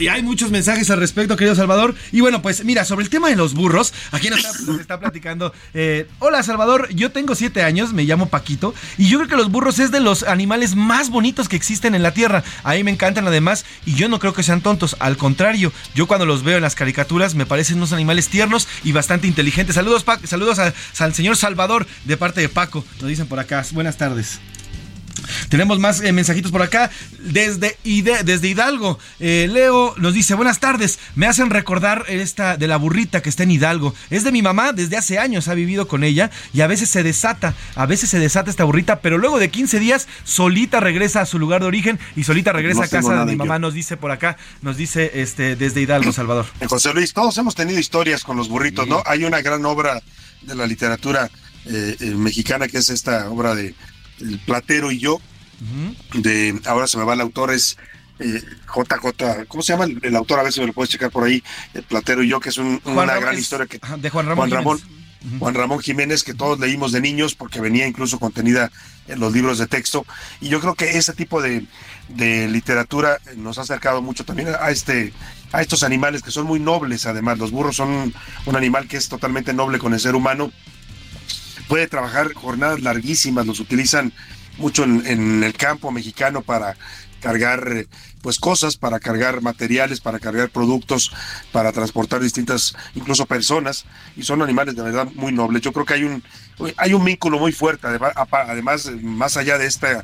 Y, 0.01 0.09
hay 0.09 0.22
muchos 0.22 0.51
mensajes 0.51 0.91
al 0.91 0.99
respecto, 0.99 1.37
querido 1.37 1.55
Salvador. 1.55 1.95
Y 2.11 2.20
bueno, 2.20 2.43
pues 2.43 2.64
mira, 2.64 2.85
sobre 2.85 3.05
el 3.05 3.11
tema 3.11 3.29
de 3.29 3.37
los 3.37 3.55
burros, 3.55 3.93
aquí 4.12 4.29
nos 4.31 4.41
está, 4.45 4.81
está 4.81 4.99
platicando. 5.01 5.53
eh, 5.74 6.09
Hola 6.18 6.43
Salvador, 6.43 6.89
yo 6.91 7.12
tengo 7.12 7.35
siete 7.35 7.62
años, 7.62 7.93
me 7.93 8.05
llamo 8.05 8.29
Paquito, 8.29 8.74
y 8.97 9.09
yo 9.09 9.18
creo 9.18 9.29
que 9.29 9.37
los 9.37 9.51
burros 9.51 9.79
es 9.79 9.91
de 9.91 10.01
los 10.01 10.22
animales 10.24 10.74
más 10.74 11.11
bonitos 11.11 11.49
que 11.49 11.57
existen 11.57 11.95
en 11.95 12.03
la 12.03 12.12
Tierra. 12.12 12.43
A 12.64 12.74
mí 12.74 12.83
me 12.83 12.91
encantan 12.91 13.26
además, 13.26 13.64
y 13.87 13.95
yo 13.95 14.09
no 14.09 14.18
creo 14.18 14.33
que 14.33 14.43
sean 14.43 14.61
tontos, 14.61 14.97
al 14.99 15.16
contrario, 15.16 15.72
yo 15.95 16.07
cuando 16.09 16.26
los 16.26 16.43
veo 16.43 16.57
en 16.57 16.62
las 16.62 16.74
caricaturas 16.74 17.35
me 17.35 17.47
parecen 17.47 17.76
unos 17.76 17.93
animales 17.93 18.29
tiernos 18.29 18.66
y 18.85 18.93
bastante 18.93 19.26
inteligentes. 19.26 19.74
Saludos, 19.76 20.03
Pa- 20.03 20.18
saludos 20.24 20.59
al 20.59 21.14
señor 21.14 21.37
Salvador 21.37 21.87
de 22.05 22.16
parte 22.16 22.41
de 22.41 22.49
Paco, 22.49 22.85
nos 23.01 23.09
dicen 23.09 23.26
por 23.29 23.39
acá. 23.39 23.64
Buenas 23.72 23.97
tardes. 23.97 24.41
Tenemos 25.49 25.79
más 25.79 26.01
eh, 26.01 26.12
mensajitos 26.12 26.51
por 26.53 26.62
acá 26.62 26.91
desde, 27.21 27.77
Ide- 27.85 28.23
desde 28.25 28.49
Hidalgo. 28.49 28.99
Eh, 29.21 29.49
Leo 29.51 29.95
nos 29.99 30.14
dice, 30.14 30.35
buenas 30.35 30.61
tardes, 30.61 30.99
me 31.14 31.27
hacen 31.27 31.51
recordar 31.51 32.05
esta 32.09 32.57
de 32.57 32.66
la 32.69 32.77
burrita 32.77 33.23
que 33.23 33.29
está 33.29 33.43
en 33.43 33.51
Hidalgo. 33.51 33.95
Es 34.11 34.25
de 34.25 34.33
mi 34.33 34.43
mamá, 34.43 34.73
desde 34.73 34.97
hace 34.97 35.19
años 35.19 35.49
ha 35.49 35.55
vivido 35.55 35.89
con 35.89 36.05
ella 36.05 36.31
y 36.53 36.61
a 36.61 36.66
veces 36.66 36.89
se 36.89 37.03
desata, 37.03 37.55
a 37.75 37.87
veces 37.87 38.11
se 38.11 38.19
desata 38.19 38.51
esta 38.51 38.64
burrita, 38.64 39.01
pero 39.01 39.19
luego 39.19 39.39
de 39.39 39.51
15 39.51 39.79
días 39.81 40.09
solita 40.25 40.81
regresa 40.81 41.21
a 41.23 41.27
su 41.27 41.39
lugar 41.39 41.61
de 41.61 41.66
origen 41.69 41.99
y 42.16 42.25
solita 42.25 42.53
regresa 42.53 42.81
No 42.81 42.85
a 42.87 42.89
casa 42.89 43.14
de 43.21 43.25
mi 43.27 43.33
yo. 43.33 43.39
mamá, 43.39 43.59
nos 43.59 43.75
dice 43.75 43.97
por 43.97 44.11
acá, 44.11 44.37
nos 44.62 44.77
dice 44.77 45.11
este 45.14 45.57
desde 45.57 45.81
Hidalgo, 45.81 46.12
Salvador. 46.12 46.47
José 46.66 46.93
Luis, 46.95 47.12
todos 47.12 47.37
hemos 47.39 47.55
tenido 47.55 47.79
historias 47.79 48.23
con 48.25 48.37
los 48.37 48.49
burritos, 48.49 48.87
¿no? 48.87 49.03
Hay 49.07 49.25
una 49.25 49.41
gran 49.41 49.64
obra 49.64 50.01
de 50.43 50.55
la 50.55 50.66
literatura 50.66 51.31
eh, 51.66 51.97
mexicana 52.16 52.69
que 52.69 52.79
es 52.79 52.91
esta 52.91 53.29
obra 53.31 53.55
de 53.55 53.75
El 54.21 54.39
Platero 54.41 54.91
y 54.93 54.99
yo, 54.99 55.21
de, 56.14 56.61
ahora 56.66 56.87
se 56.87 56.99
me 56.99 57.05
va 57.05 57.14
el 57.14 57.21
autor, 57.21 57.53
es 57.53 57.77
eh, 58.19 58.43
JJ, 58.66 59.45
¿cómo 59.47 59.62
se 59.62 59.73
llama 59.73 59.85
el, 59.85 59.99
el 60.03 60.16
autor? 60.16 60.41
A 60.41 60.43
ver 60.43 60.53
si 60.53 60.61
me 60.61 60.66
lo 60.66 60.73
puedes 60.73 60.91
checar 60.91 61.11
por 61.11 61.25
ahí, 61.25 61.43
El 61.75 61.83
Platero 61.85 62.23
y 62.23 62.29
yo, 62.29 62.41
que 62.41 62.49
es 62.49 62.59
un- 62.59 62.81
Juan 62.81 62.95
una 62.97 63.07
Ramón 63.07 63.21
gran 63.23 63.35
es- 63.35 63.41
historia 63.41 63.66
que... 63.66 63.79
de 63.99 64.11
Juan 64.11 64.27
Ramón 64.27 64.51
Ramón, 64.51 64.79
Jiménez. 64.79 64.99
Juan 65.41 65.55
Ramón 65.55 65.81
Jiménez, 65.81 66.23
que 66.23 66.33
todos 66.35 66.61
leímos 66.61 66.93
de 66.93 67.01
niños 67.01 67.35
porque 67.35 67.61
venía 67.61 67.87
incluso 67.89 68.21
contenida 68.21 68.71
en 69.09 69.19
los 69.19 69.33
libros 69.33 69.59
de 69.59 69.66
texto. 69.66 70.07
Y 70.41 70.49
yo 70.49 70.61
creo 70.61 70.75
que 70.77 70.97
ese 70.97 71.12
tipo 71.12 71.43
de, 71.43 71.66
de 72.09 72.47
literatura 72.49 73.19
nos 73.37 73.59
ha 73.59 73.62
acercado 73.62 74.01
mucho 74.01 74.25
también 74.25 74.49
a 74.61 74.71
este 74.71 75.12
a 75.51 75.61
estos 75.62 75.83
animales 75.83 76.23
que 76.23 76.31
son 76.31 76.47
muy 76.47 76.61
nobles 76.61 77.05
además. 77.07 77.39
Los 77.39 77.51
burros 77.51 77.75
son 77.75 78.12
un 78.47 78.57
animal 78.57 78.87
que 78.87 78.97
es 78.97 79.09
totalmente 79.09 79.53
noble 79.53 79.79
con 79.81 79.93
el 79.93 79.99
ser 79.99 80.14
humano. 80.14 80.53
Puede 81.69 81.87
trabajar 81.87 82.33
jornadas 82.35 82.81
larguísimas, 82.81 83.47
los 83.47 83.61
utilizan 83.61 84.12
mucho 84.57 84.85
en, 84.85 85.43
el 85.45 85.55
campo 85.55 85.91
mexicano 85.91 86.43
para 86.43 86.77
cargar 87.21 87.87
pues 88.23 88.39
cosas, 88.39 88.77
para 88.77 88.99
cargar 89.01 89.43
materiales, 89.43 90.01
para 90.01 90.19
cargar 90.19 90.51
productos, 90.51 91.12
para 91.53 91.73
transportar 91.73 92.21
distintas, 92.21 92.75
incluso 92.95 93.27
personas, 93.27 93.85
y 94.16 94.23
son 94.23 94.43
animales 94.43 94.75
de 94.75 94.83
verdad 94.83 95.09
muy 95.14 95.33
nobles. 95.33 95.62
Yo 95.62 95.73
creo 95.73 95.87
que 95.87 95.95
hay 95.95 96.05
un, 96.05 96.23
hay 96.77 96.95
un 96.95 97.05
vínculo 97.05 97.39
muy 97.39 97.53
fuerte, 97.53 97.87
además, 97.87 98.91
más 99.03 99.37
allá 99.37 99.59
de 99.59 99.66
este 99.66 99.99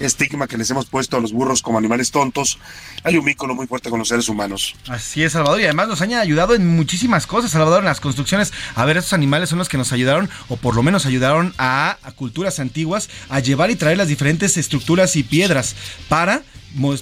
estigma 0.00 0.46
que 0.46 0.56
les 0.56 0.70
hemos 0.70 0.86
puesto 0.86 1.16
a 1.16 1.20
los 1.20 1.32
burros 1.32 1.62
como 1.62 1.78
animales 1.78 2.10
tontos, 2.10 2.58
hay 3.04 3.16
un 3.16 3.24
vínculo 3.24 3.54
muy 3.54 3.66
fuerte 3.66 3.90
con 3.90 3.98
los 3.98 4.08
seres 4.08 4.28
humanos. 4.28 4.74
Así 4.88 5.22
es, 5.22 5.32
Salvador, 5.32 5.60
y 5.60 5.64
además 5.64 5.88
nos 5.88 6.02
han 6.02 6.12
ayudado 6.14 6.54
en 6.54 6.66
muchísimas 6.66 7.26
cosas, 7.26 7.50
Salvador, 7.50 7.80
en 7.80 7.86
las 7.86 8.00
construcciones. 8.00 8.52
A 8.74 8.84
ver, 8.84 8.96
estos 8.96 9.12
animales 9.12 9.50
son 9.50 9.58
los 9.58 9.68
que 9.68 9.78
nos 9.78 9.92
ayudaron, 9.92 10.28
o 10.48 10.56
por 10.56 10.74
lo 10.74 10.82
menos 10.82 11.06
ayudaron 11.06 11.54
a, 11.58 11.98
a 12.02 12.12
culturas 12.12 12.58
antiguas, 12.58 13.08
a 13.28 13.40
llevar 13.40 13.70
y 13.70 13.76
traer 13.76 13.98
las 13.98 14.08
diferentes 14.08 14.56
estructuras 14.56 15.16
y 15.16 15.22
piedras 15.22 15.76
para 16.08 16.42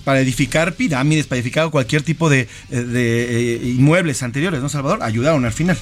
para 0.04 0.20
edificar 0.20 0.74
pirámides, 0.74 1.26
para 1.26 1.38
edificar 1.38 1.70
cualquier 1.70 2.02
tipo 2.02 2.30
de, 2.30 2.48
eh, 2.70 2.80
de, 2.80 3.54
eh, 3.54 3.68
inmuebles 3.68 4.22
anteriores, 4.22 4.62
¿no, 4.62 4.68
Salvador? 4.68 5.02
Ayudaron 5.02 5.44
al 5.44 5.52
final. 5.52 5.78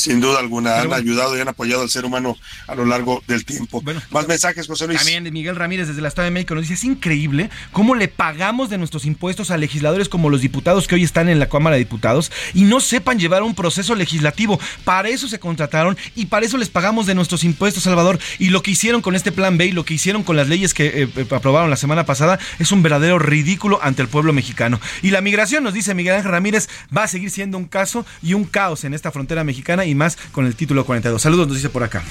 Sin 0.00 0.20
duda 0.20 0.38
alguna, 0.38 0.70
Pero 0.70 0.82
han 0.82 0.88
bueno. 0.88 1.02
ayudado 1.02 1.36
y 1.36 1.40
han 1.40 1.48
apoyado 1.48 1.82
al 1.82 1.90
ser 1.90 2.04
humano 2.04 2.36
a 2.66 2.74
lo 2.74 2.84
largo 2.84 3.22
del 3.26 3.44
tiempo. 3.44 3.82
Más 4.10 4.26
mensajes, 4.26 4.66
José 4.66 4.86
Luis. 4.86 4.98
También 4.98 5.32
Miguel 5.32 5.56
Ramírez 5.56 5.88
desde 5.88 6.00
la 6.00 6.08
Estado 6.08 6.26
de 6.26 6.32
México 6.32 6.54
nos 6.54 6.62
dice, 6.62 6.74
es 6.74 6.84
increíble 6.84 7.50
cómo 7.72 7.94
le 7.94 8.08
pagamos 8.08 8.70
de 8.70 8.78
nuestros 8.78 9.04
impuestos 9.04 9.50
a 9.50 9.56
legisladores 9.56 10.08
como 10.08 10.30
los 10.30 10.40
diputados 10.40 10.86
que 10.88 10.94
hoy 10.94 11.04
están 11.04 11.28
en 11.28 11.38
la 11.38 11.48
Cámara 11.48 11.74
de 11.74 11.80
Diputados 11.80 12.32
y 12.54 12.62
no 12.62 12.80
sepan 12.80 13.18
llevar 13.18 13.42
un 13.42 13.54
proceso 13.54 13.94
legislativo. 13.94 14.58
Para 14.84 15.08
eso 15.08 15.28
se 15.28 15.38
contrataron 15.38 15.96
y 16.14 16.26
para 16.26 16.46
eso 16.46 16.58
les 16.58 16.68
pagamos 16.68 17.06
de 17.06 17.14
nuestros 17.14 17.44
impuestos, 17.44 17.84
Salvador. 17.84 18.18
Y 18.38 18.50
lo 18.50 18.62
que 18.62 18.72
hicieron 18.72 19.02
con 19.02 19.14
este 19.14 19.32
plan 19.32 19.58
B 19.58 19.66
y 19.66 19.72
lo 19.72 19.84
que 19.84 19.94
hicieron 19.94 20.22
con 20.22 20.36
las 20.36 20.48
leyes 20.48 20.74
que 20.74 20.86
eh, 20.86 21.08
eh, 21.16 21.26
aprobaron 21.30 21.70
la 21.70 21.76
semana 21.76 22.06
pasada 22.06 22.38
es 22.58 22.72
un 22.72 22.82
verdadero 22.82 23.18
ridículo 23.18 23.78
ante 23.82 24.02
el 24.02 24.08
pueblo 24.08 24.32
mexicano. 24.32 24.80
Y 25.02 25.10
la 25.10 25.20
migración, 25.20 25.64
nos 25.64 25.74
dice 25.74 25.94
Miguel 25.94 26.14
Ángel 26.14 26.30
Ramírez, 26.30 26.68
va 26.96 27.04
a 27.04 27.08
seguir 27.08 27.30
siendo 27.30 27.58
un 27.58 27.66
caso 27.66 28.04
y 28.22 28.34
un 28.34 28.44
caos 28.44 28.84
en 28.84 28.94
esta 28.94 29.10
frontera 29.10 29.44
mexicana 29.44 29.84
y 29.90 29.94
más 29.94 30.16
con 30.32 30.46
el 30.46 30.54
título 30.54 30.84
42. 30.84 31.20
Saludos, 31.20 31.48
nos 31.48 31.56
dice 31.56 31.68
por 31.68 31.82
acá. 31.82 32.02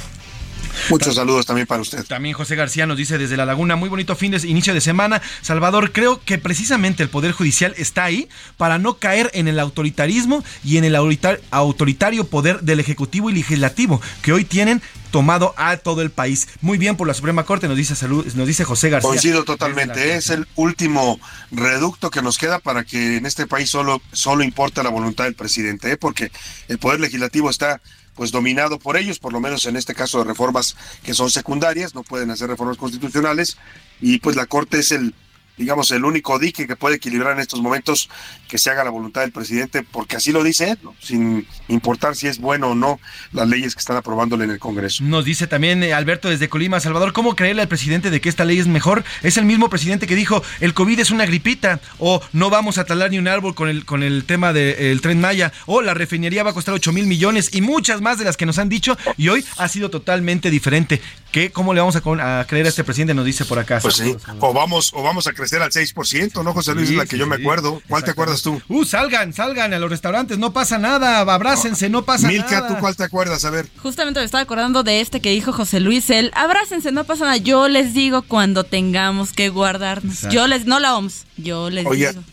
Muchos 0.90 1.16
saludos 1.16 1.46
también 1.46 1.68
para 1.68 1.82
usted. 1.82 2.06
También 2.06 2.34
José 2.36 2.56
García 2.56 2.86
nos 2.86 2.98
dice 2.98 3.18
desde 3.18 3.38
La 3.38 3.46
Laguna, 3.46 3.76
muy 3.76 3.90
bonito 3.90 4.16
fin 4.16 4.32
de 4.32 4.48
inicio 4.48 4.74
de 4.74 4.82
semana. 4.82 5.22
Salvador, 5.42 5.92
creo 5.92 6.22
que 6.24 6.38
precisamente 6.38 7.04
el 7.04 7.10
Poder 7.10 7.32
Judicial 7.32 7.74
está 7.78 8.04
ahí 8.06 8.30
para 8.58 8.78
no 8.78 8.96
caer 8.98 9.30
en 9.34 9.48
el 9.48 9.60
autoritarismo 9.60 10.44
y 10.64 10.78
en 10.78 10.86
el 10.86 10.96
autoritar- 10.96 11.40
autoritario 11.52 12.26
poder 12.28 12.62
del 12.62 12.80
Ejecutivo 12.80 13.30
y 13.30 13.34
Legislativo 13.34 14.02
que 14.22 14.32
hoy 14.34 14.46
tienen 14.46 14.82
tomado 15.12 15.56
a 15.58 15.78
todo 15.78 16.02
el 16.04 16.12
país. 16.12 16.48
Muy 16.62 16.78
bien 16.78 16.96
por 16.96 17.08
la 17.08 17.16
Suprema 17.16 17.44
Corte, 17.44 17.68
nos 17.68 17.78
dice 17.78 17.96
salud, 17.96 18.26
nos 18.36 18.48
dice 18.48 18.64
José 18.64 18.90
García. 18.92 19.10
Coincido 19.10 19.44
totalmente, 19.44 20.06
la- 20.08 20.16
es 20.16 20.30
el 20.30 20.48
último 20.56 21.20
reducto 21.52 22.12
que 22.12 22.22
nos 22.22 22.38
queda 22.38 22.60
para 22.60 22.84
que 22.84 23.18
en 23.18 23.26
este 23.26 23.48
país 23.48 23.70
solo, 23.72 24.02
solo 24.12 24.44
importa 24.44 24.84
la 24.84 24.90
voluntad 24.90 25.24
del 25.24 25.34
presidente, 25.34 25.92
¿eh? 25.92 25.98
porque 25.98 26.32
el 26.68 26.78
poder 26.78 27.00
legislativo 27.00 27.50
está 27.50 27.82
pues 28.20 28.34
dominado 28.34 28.80
por 28.80 28.98
ellos, 28.98 29.18
por 29.18 29.32
lo 29.32 29.40
menos 29.40 29.66
en 29.66 29.78
este 29.78 29.96
caso 29.96 30.18
de 30.18 30.26
reformas 30.26 30.76
que 31.04 31.14
son 31.14 31.32
secundarias, 31.32 31.96
no 31.96 32.04
pueden 32.04 32.30
hacer 32.32 32.50
reformas 32.50 32.76
constitucionales, 32.76 33.56
y 34.02 34.20
pues 34.20 34.36
la 34.36 34.46
Corte 34.46 34.80
es 34.80 34.92
el, 34.92 35.16
digamos, 35.60 35.92
el 35.92 36.06
único 36.06 36.40
dique 36.40 36.66
que 36.66 36.76
puede 36.76 36.96
equilibrar 36.96 37.34
en 37.34 37.40
estos 37.40 37.62
momentos 37.62 38.10
que 38.48 38.58
se 38.58 38.72
haga 38.72 38.84
la 38.86 38.90
voluntad 38.90 39.22
del 39.22 39.32
presidente, 39.32 39.84
porque 39.84 40.16
así 40.16 40.32
lo 40.32 40.42
dice 40.42 40.72
él, 40.72 40.80
sin 41.00 41.46
importar 41.68 42.16
si 42.16 42.28
es 42.28 42.40
bueno 42.40 42.70
o 42.70 42.76
no 42.76 43.00
las 43.34 43.48
leyes 43.48 43.76
que 43.76 43.80
están 43.80 43.98
aprobándole 43.98 44.46
en 44.46 44.52
el 44.52 44.60
Congreso. 44.60 45.04
Nos 45.04 45.26
dice 45.26 45.48
también 45.48 45.84
eh, 45.84 45.94
Alberto 45.94 46.30
desde 46.30 46.48
Colima, 46.48 46.80
Salvador, 46.80 47.12
¿cómo 47.12 47.36
creerle 47.36 47.62
al 47.62 47.68
presidente 47.68 48.10
de 48.10 48.22
que 48.22 48.30
esta 48.30 48.46
ley 48.46 48.58
es 48.58 48.68
mejor? 48.68 49.04
Es 49.22 49.38
el 49.38 49.46
mismo 49.46 49.70
presidente 49.70 50.08
que 50.08 50.16
dijo, 50.16 50.42
el 50.62 50.74
COVID 50.74 51.00
es 51.00 51.12
una 51.12 51.26
gripita, 51.26 51.82
o 52.00 52.22
no 52.32 52.50
vamos 52.50 52.78
a 52.78 52.86
talar 52.86 53.12
ni 53.12 53.20
un 53.20 53.28
árbol 53.28 53.54
con 53.54 53.68
el, 53.68 53.84
con 53.84 54.02
el 54.02 54.24
tema 54.24 54.54
del 54.54 55.02
tren 55.02 55.20
Maya, 55.20 55.52
o 55.66 55.82
la 55.82 55.94
refinería 55.94 56.44
va 56.44 56.52
a 56.52 56.54
costar 56.54 56.74
8 56.74 56.94
mil 56.94 57.06
millones, 57.06 57.50
y 57.54 57.62
muchas 57.62 58.00
más 58.00 58.18
de 58.18 58.24
las 58.24 58.38
que 58.38 58.46
nos 58.46 58.58
han 58.58 58.70
dicho, 58.70 58.98
y 59.18 59.28
hoy 59.28 59.46
ha 59.58 59.68
sido 59.68 59.90
totalmente 59.90 60.50
diferente. 60.50 61.02
¿Qué, 61.32 61.52
¿Cómo 61.52 61.74
le 61.74 61.80
vamos 61.80 61.96
a, 61.96 62.02
creer 62.48 62.66
a 62.66 62.70
este 62.70 62.84
presidente? 62.84 63.14
Nos 63.14 63.26
dice 63.26 63.46
por 63.46 63.60
acá. 63.60 63.80
Pues 63.82 63.96
sí, 63.96 64.16
o 64.40 64.54
vamos, 64.54 64.92
o 64.96 65.04
vamos 65.04 65.28
a 65.28 65.34
crecer 65.34 65.62
al 65.62 65.70
6%, 65.70 66.44
¿no, 66.44 66.54
José 66.54 66.74
Luis? 66.74 66.88
Sí, 66.88 66.94
es 66.96 66.98
la 66.98 67.06
que 67.06 67.12
sí, 67.12 67.18
yo 67.18 67.28
me 67.28 67.36
acuerdo. 67.36 67.82
¿Cuál 67.88 68.04
te 68.04 68.12
acuerdas 68.12 68.42
tú? 68.42 68.60
Uh, 68.68 68.84
salgan, 68.84 69.32
salgan 69.34 69.74
a 69.74 69.80
los 69.80 69.92
restaurantes, 69.92 70.40
no 70.40 70.54
pasa 70.54 70.80
nada, 70.80 71.20
abrácense, 71.20 71.90
no 71.90 72.04
pasa 72.04 72.28
Milka, 72.28 72.62
nada. 72.62 72.68
¿tú 72.68 72.78
cuál 72.80 72.96
te 72.96 73.04
acuerdas? 73.04 73.46
A 73.46 73.52
ver. 73.52 73.68
Justamente 73.78 74.20
me 74.20 74.26
estaba 74.26 74.42
acordando 74.42 74.82
de 74.84 75.02
este 75.02 75.22
que 75.22 75.30
dijo 75.30 75.54
José 75.54 75.80
Luis, 75.80 76.10
el 76.10 76.32
abrácense, 76.34 76.92
no 76.92 77.04
pasa 77.04 77.26
nada. 77.26 77.38
Yo 77.38 77.68
les 77.68 77.94
digo 77.94 78.24
cuando 78.24 78.64
tengamos 78.64 79.32
que 79.32 79.50
guardarnos. 79.50 80.16
Exacto. 80.16 80.36
Yo 80.36 80.48
les, 80.48 80.66
no 80.66 80.80
la 80.80 80.96
OMS, 80.98 81.26
yo 81.38 81.70
les 81.70 81.86
Oye, 81.86 82.10
digo. 82.10 82.24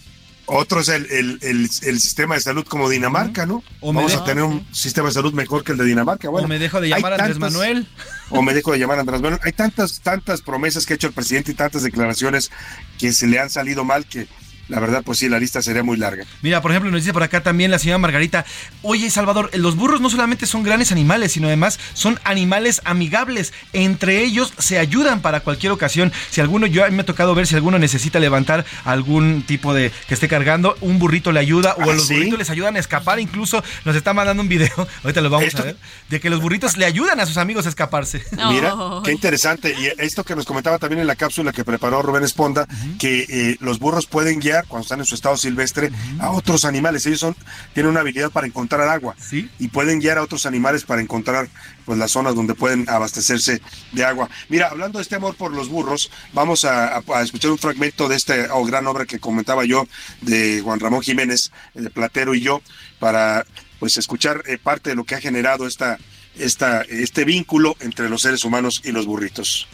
Otro 0.46 0.80
es 0.80 0.88
el, 0.88 1.06
el, 1.10 1.38
el, 1.42 1.70
el 1.82 2.00
sistema 2.00 2.34
de 2.36 2.40
salud 2.40 2.64
como 2.66 2.88
Dinamarca, 2.88 3.46
¿no? 3.46 3.62
O 3.80 3.92
Vamos 3.92 4.14
a 4.14 4.24
tener 4.24 4.44
un 4.44 4.66
sistema 4.72 5.08
de 5.08 5.14
salud 5.14 5.32
mejor 5.32 5.64
que 5.64 5.72
el 5.72 5.78
de 5.78 5.84
Dinamarca. 5.84 6.28
Bueno, 6.28 6.46
o 6.46 6.48
me 6.48 6.58
dejo 6.58 6.80
de 6.80 6.88
llamar 6.88 7.12
a 7.12 7.16
Andrés 7.16 7.38
tantas- 7.38 7.52
Manuel. 7.52 7.86
O 8.30 8.42
me 8.42 8.54
dejo 8.54 8.72
de 8.72 8.78
llamar 8.78 8.98
a 8.98 9.00
Andrés 9.02 9.20
Manuel. 9.20 9.40
Hay 9.44 9.52
tantas, 9.52 10.00
tantas 10.00 10.42
promesas 10.42 10.86
que 10.86 10.94
ha 10.94 10.96
hecho 10.96 11.08
el 11.08 11.12
presidente 11.12 11.52
y 11.52 11.54
tantas 11.54 11.82
declaraciones 11.82 12.50
que 12.98 13.12
se 13.12 13.26
le 13.26 13.38
han 13.38 13.50
salido 13.50 13.84
mal 13.84 14.06
que 14.06 14.26
la 14.68 14.80
verdad, 14.80 15.02
pues 15.04 15.18
sí, 15.18 15.28
la 15.28 15.38
lista 15.38 15.62
sería 15.62 15.82
muy 15.82 15.96
larga. 15.96 16.24
Mira, 16.42 16.60
por 16.60 16.72
ejemplo, 16.72 16.90
nos 16.90 17.02
dice 17.02 17.12
por 17.12 17.22
acá 17.22 17.42
también 17.42 17.70
la 17.70 17.78
señora 17.78 17.98
Margarita, 17.98 18.44
oye 18.82 19.10
Salvador, 19.10 19.50
los 19.54 19.76
burros 19.76 20.00
no 20.00 20.10
solamente 20.10 20.46
son 20.46 20.62
grandes 20.62 20.90
animales, 20.92 21.32
sino 21.32 21.46
además 21.46 21.78
son 21.94 22.18
animales 22.24 22.82
amigables. 22.84 23.52
Entre 23.72 24.24
ellos 24.24 24.52
se 24.58 24.78
ayudan 24.78 25.20
para 25.20 25.40
cualquier 25.40 25.72
ocasión. 25.72 26.12
Si 26.30 26.40
alguno, 26.40 26.66
yo 26.66 26.84
a 26.84 26.88
mí 26.88 26.96
me 26.96 27.02
ha 27.02 27.06
tocado 27.06 27.34
ver 27.34 27.46
si 27.46 27.54
alguno 27.54 27.78
necesita 27.78 28.18
levantar 28.18 28.64
algún 28.84 29.42
tipo 29.42 29.72
de 29.72 29.92
que 30.08 30.14
esté 30.14 30.28
cargando, 30.28 30.76
un 30.80 30.98
burrito 30.98 31.32
le 31.32 31.40
ayuda 31.40 31.74
o 31.78 31.82
¿Ah, 31.82 31.94
los 31.94 32.08
sí? 32.08 32.14
burritos 32.14 32.38
les 32.38 32.50
ayudan 32.50 32.76
a 32.76 32.80
escapar. 32.80 33.20
Incluso 33.20 33.62
nos 33.84 33.94
está 33.94 34.14
mandando 34.14 34.42
un 34.42 34.48
video, 34.48 34.70
ahorita 35.04 35.20
lo 35.20 35.30
vamos 35.30 35.54
a 35.54 35.62
ver, 35.62 35.76
de 36.08 36.20
que 36.20 36.30
los 36.30 36.40
burritos 36.40 36.76
le 36.76 36.86
ayudan 36.86 37.20
a 37.20 37.26
sus 37.26 37.36
amigos 37.36 37.66
a 37.66 37.68
escaparse. 37.68 38.22
Mira, 38.50 38.74
qué 39.04 39.12
interesante. 39.12 39.74
Y 39.78 39.92
esto 40.02 40.24
que 40.24 40.34
nos 40.34 40.44
comentaba 40.44 40.78
también 40.78 41.00
en 41.00 41.06
la 41.06 41.16
cápsula 41.16 41.52
que 41.52 41.64
preparó 41.64 42.02
Rubén 42.02 42.24
Esponda, 42.24 42.66
que 42.98 43.26
eh, 43.28 43.56
los 43.60 43.78
burros 43.78 44.06
pueden 44.06 44.40
guiar 44.40 44.55
cuando 44.64 44.82
están 44.84 45.00
en 45.00 45.04
su 45.06 45.14
estado 45.14 45.36
silvestre 45.36 45.90
a 46.18 46.30
otros 46.30 46.64
animales. 46.64 47.04
Ellos 47.06 47.20
son, 47.20 47.36
tienen 47.74 47.90
una 47.90 48.00
habilidad 48.00 48.30
para 48.30 48.46
encontrar 48.46 48.88
agua 48.88 49.14
y 49.58 49.68
pueden 49.68 50.00
guiar 50.00 50.18
a 50.18 50.22
otros 50.22 50.46
animales 50.46 50.84
para 50.84 51.00
encontrar 51.02 51.48
pues 51.84 51.98
las 51.98 52.10
zonas 52.10 52.34
donde 52.34 52.54
pueden 52.54 52.88
abastecerse 52.88 53.60
de 53.92 54.04
agua. 54.04 54.28
Mira, 54.48 54.68
hablando 54.68 54.98
de 54.98 55.02
este 55.02 55.16
amor 55.16 55.36
por 55.36 55.52
los 55.52 55.68
burros, 55.68 56.10
vamos 56.32 56.64
a, 56.64 56.96
a- 56.96 57.02
a 57.14 57.22
escuchar 57.22 57.50
un 57.50 57.58
fragmento 57.58 58.08
de 58.08 58.16
esta 58.16 58.34
oh, 58.54 58.64
gran 58.64 58.86
obra 58.86 59.04
que 59.06 59.18
comentaba 59.20 59.64
yo 59.64 59.86
de 60.22 60.60
Juan 60.64 60.80
Ramón 60.80 61.02
Jiménez, 61.02 61.52
eh, 61.74 61.82
de 61.82 61.90
Platero 61.90 62.34
y 62.34 62.40
yo, 62.40 62.62
para 62.98 63.44
pues 63.78 63.96
escuchar 63.98 64.42
eh, 64.46 64.58
parte 64.58 64.90
de 64.90 64.96
lo 64.96 65.04
que 65.04 65.14
ha 65.14 65.20
generado 65.20 65.66
esta, 65.66 65.98
esta, 66.38 66.82
este 66.82 67.24
vínculo 67.24 67.76
entre 67.80 68.08
los 68.08 68.22
seres 68.22 68.44
humanos 68.44 68.80
y 68.84 68.92
los 68.92 69.06
burritos. 69.06 69.68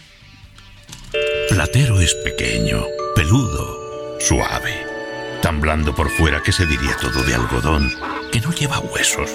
Platero 1.49 2.01
es 2.01 2.15
pequeño, 2.25 2.85
peludo, 3.15 3.82
suave, 4.23 4.87
tan 5.43 5.61
blando 5.61 5.95
por 5.95 6.09
fuera 6.09 6.43
que 6.43 6.53
se 6.53 6.65
diría 6.65 6.97
todo 6.97 7.25
de 7.25 7.35
algodón, 7.35 7.93
que 8.31 8.41
no 8.41 8.53
lleva 8.53 8.79
huesos. 8.79 9.31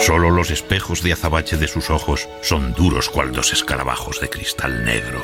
Solo 0.00 0.30
los 0.30 0.50
espejos 0.50 1.02
de 1.02 1.12
azabache 1.12 1.58
de 1.58 1.68
sus 1.68 1.90
ojos 1.90 2.28
son 2.40 2.72
duros 2.72 3.10
cual 3.10 3.32
dos 3.32 3.52
escarabajos 3.52 4.20
de 4.20 4.30
cristal 4.30 4.84
negro. 4.86 5.22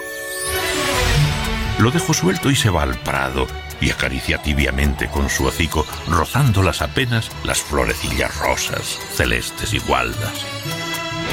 Lo 1.78 1.90
dejo 1.90 2.12
suelto 2.12 2.50
y 2.50 2.56
se 2.56 2.68
va 2.68 2.82
al 2.82 2.98
prado 3.00 3.46
y 3.80 3.90
acaricia 3.90 4.38
tibiamente 4.42 5.08
con 5.08 5.30
su 5.30 5.46
hocico, 5.46 5.86
rozándolas 6.06 6.82
apenas 6.82 7.30
las 7.44 7.62
florecillas 7.62 8.38
rosas, 8.38 8.98
celestes 9.14 9.72
y 9.72 9.78
gualdas. 9.78 10.44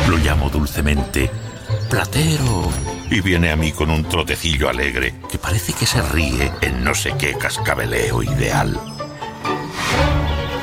Lo 0.10 0.18
llamo 0.18 0.50
dulcemente 0.50 1.30
Platero 1.98 2.72
y 3.12 3.22
viene 3.22 3.52
a 3.52 3.56
mí 3.56 3.72
con 3.72 3.92
un 3.92 4.04
trotecillo 4.10 4.68
alegre 4.68 5.14
que 5.30 5.38
parece 5.38 5.74
que 5.74 5.86
se 5.86 6.02
ríe 6.02 6.52
en 6.62 6.84
no 6.84 6.96
sé 6.96 7.14
qué 7.20 7.36
cascabeleo 7.38 8.24
ideal. 8.24 8.82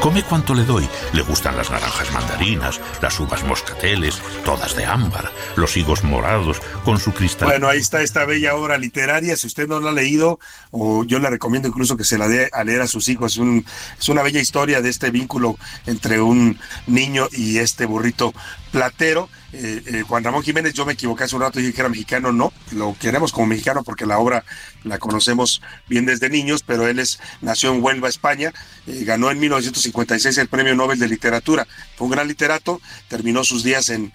Come 0.00 0.22
cuanto 0.22 0.54
le 0.54 0.64
doy. 0.64 0.88
Le 1.12 1.20
gustan 1.20 1.58
las 1.58 1.70
naranjas 1.70 2.10
mandarinas, 2.12 2.80
las 3.02 3.20
uvas 3.20 3.44
moscateles, 3.44 4.18
todas 4.46 4.74
de 4.74 4.86
ámbar, 4.86 5.30
los 5.56 5.76
higos 5.76 6.02
morados, 6.04 6.56
con 6.86 6.98
su 6.98 7.12
cristal. 7.12 7.48
Bueno, 7.48 7.68
ahí 7.68 7.78
está 7.80 8.00
esta 8.00 8.24
bella 8.24 8.54
obra 8.56 8.78
literaria. 8.78 9.36
Si 9.36 9.46
usted 9.46 9.68
no 9.68 9.78
la 9.78 9.90
ha 9.90 9.92
leído, 9.92 10.40
o 10.70 11.04
yo 11.04 11.18
le 11.18 11.28
recomiendo 11.28 11.68
incluso 11.68 11.98
que 11.98 12.04
se 12.04 12.16
la 12.16 12.28
dé 12.28 12.48
a 12.50 12.64
leer 12.64 12.80
a 12.80 12.86
sus 12.86 13.10
hijos. 13.10 13.32
Es, 13.32 13.38
un- 13.38 13.64
es 14.00 14.08
una 14.08 14.22
bella 14.22 14.40
historia 14.40 14.80
de 14.80 14.88
este 14.88 15.10
vínculo 15.10 15.58
entre 15.86 16.18
un 16.22 16.58
niño 16.86 17.28
y 17.30 17.58
este 17.58 17.84
burrito 17.84 18.32
platero. 18.70 19.28
Eh, 19.52 19.82
eh, 19.86 20.02
Juan 20.02 20.22
Ramón 20.22 20.44
Jiménez, 20.44 20.74
yo 20.74 20.86
me 20.86 20.92
equivoqué 20.92 21.24
hace 21.24 21.34
un 21.34 21.42
rato, 21.42 21.58
dije 21.58 21.72
que 21.72 21.80
era 21.80 21.88
mexicano, 21.88 22.30
no, 22.30 22.52
lo 22.70 22.96
queremos 22.96 23.32
como 23.32 23.48
mexicano 23.48 23.82
porque 23.82 24.06
la 24.06 24.18
obra 24.18 24.44
la 24.84 24.98
conocemos 24.98 25.60
bien 25.88 26.06
desde 26.06 26.30
niños, 26.30 26.62
pero 26.64 26.86
él 26.86 27.00
es, 27.00 27.18
nació 27.40 27.74
en 27.74 27.82
Huelva, 27.82 28.08
España, 28.08 28.52
eh, 28.86 29.02
ganó 29.04 29.28
en 29.28 29.40
1956 29.40 30.38
el 30.38 30.46
Premio 30.46 30.76
Nobel 30.76 31.00
de 31.00 31.08
Literatura, 31.08 31.66
fue 31.96 32.06
un 32.06 32.12
gran 32.12 32.28
literato, 32.28 32.80
terminó 33.08 33.42
sus 33.42 33.64
días 33.64 33.88
en 33.88 34.12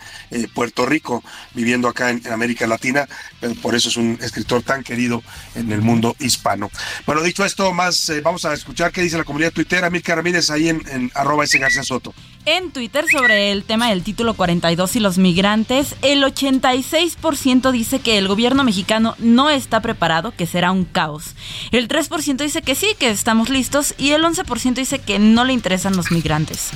Puerto 0.54 0.86
Rico, 0.86 1.22
viviendo 1.54 1.90
acá 1.90 2.12
en, 2.12 2.26
América 2.32 2.66
Latina, 2.66 3.08
por 3.62 3.76
eso 3.76 3.90
es 3.90 3.98
un 3.98 4.18
escritor 4.22 4.64
tan 4.64 4.84
querido 4.84 5.24
en 5.56 5.72
el 5.72 5.82
mundo 5.82 6.16
hispano. 6.20 6.70
Bueno, 7.06 7.22
dicho 7.22 7.46
esto, 7.46 7.74
más 7.74 8.10
eh, 8.10 8.22
vamos 8.22 8.46
a 8.46 8.54
escuchar 8.54 8.92
qué 8.92 9.02
dice 9.02 9.18
la 9.18 9.24
comunidad 9.24 9.52
tuitera, 9.52 9.90
Milka 9.90 10.16
Ramírez, 10.16 10.50
ahí 10.50 10.70
en, 10.70 10.82
en 10.90 11.12
arroba 11.14 11.44
ese 11.44 11.60
García 11.60 11.84
Soto. 11.84 12.14
En 12.48 12.70
Twitter 12.70 13.06
sobre 13.12 13.52
el 13.52 13.64
tema 13.64 13.90
del 13.90 14.04
título 14.04 14.36
42 14.36 14.96
y 14.98 15.00
los 15.00 15.18
migrantes, 15.18 15.96
el 16.04 16.24
86% 16.24 17.72
dice 17.72 18.00
que 18.00 18.20
el 18.20 18.28
gobierno 18.28 18.64
mexicano 18.64 19.16
no 19.18 19.50
está 19.50 19.82
preparado, 19.82 20.32
que 20.32 20.46
será 20.46 20.72
un 20.72 20.86
caos. 20.86 21.34
El 21.72 21.88
3% 21.88 22.38
dice 22.38 22.62
que 22.62 22.76
sí, 22.76 22.90
que 23.00 23.10
estamos 23.10 23.50
listos 23.50 23.96
y 23.98 24.12
el 24.12 24.24
11% 24.24 24.76
dice 24.76 25.00
que 25.00 25.18
no 25.18 25.44
le 25.44 25.54
interesan 25.54 25.98
los 25.98 26.12
migrantes. 26.12 26.70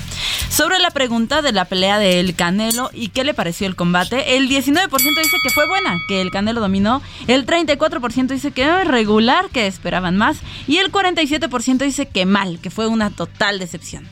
Sobre 0.49 0.79
la 0.79 0.89
pregunta 0.89 1.43
de 1.43 1.51
la 1.51 1.65
pelea 1.65 1.99
de 1.99 2.19
El 2.19 2.33
Canelo 2.33 2.89
y 2.91 3.09
qué 3.09 3.23
le 3.23 3.35
pareció 3.35 3.67
el 3.67 3.75
combate, 3.75 4.37
el 4.37 4.49
19% 4.49 4.89
dice 4.89 5.37
que 5.43 5.51
fue 5.51 5.67
buena, 5.67 5.95
que 6.07 6.19
el 6.19 6.31
Canelo 6.31 6.58
dominó, 6.59 7.01
el 7.27 7.45
34% 7.45 8.27
dice 8.33 8.51
que 8.51 8.63
"Ah, 8.63 8.83
regular, 8.83 9.49
que 9.49 9.67
esperaban 9.67 10.17
más 10.17 10.37
y 10.67 10.77
el 10.77 10.91
47% 10.91 11.85
dice 11.85 12.07
que 12.07 12.25
mal, 12.25 12.59
que 12.61 12.69
fue 12.69 12.87
una 12.87 13.09
total 13.09 13.59
decepción. 13.59 14.07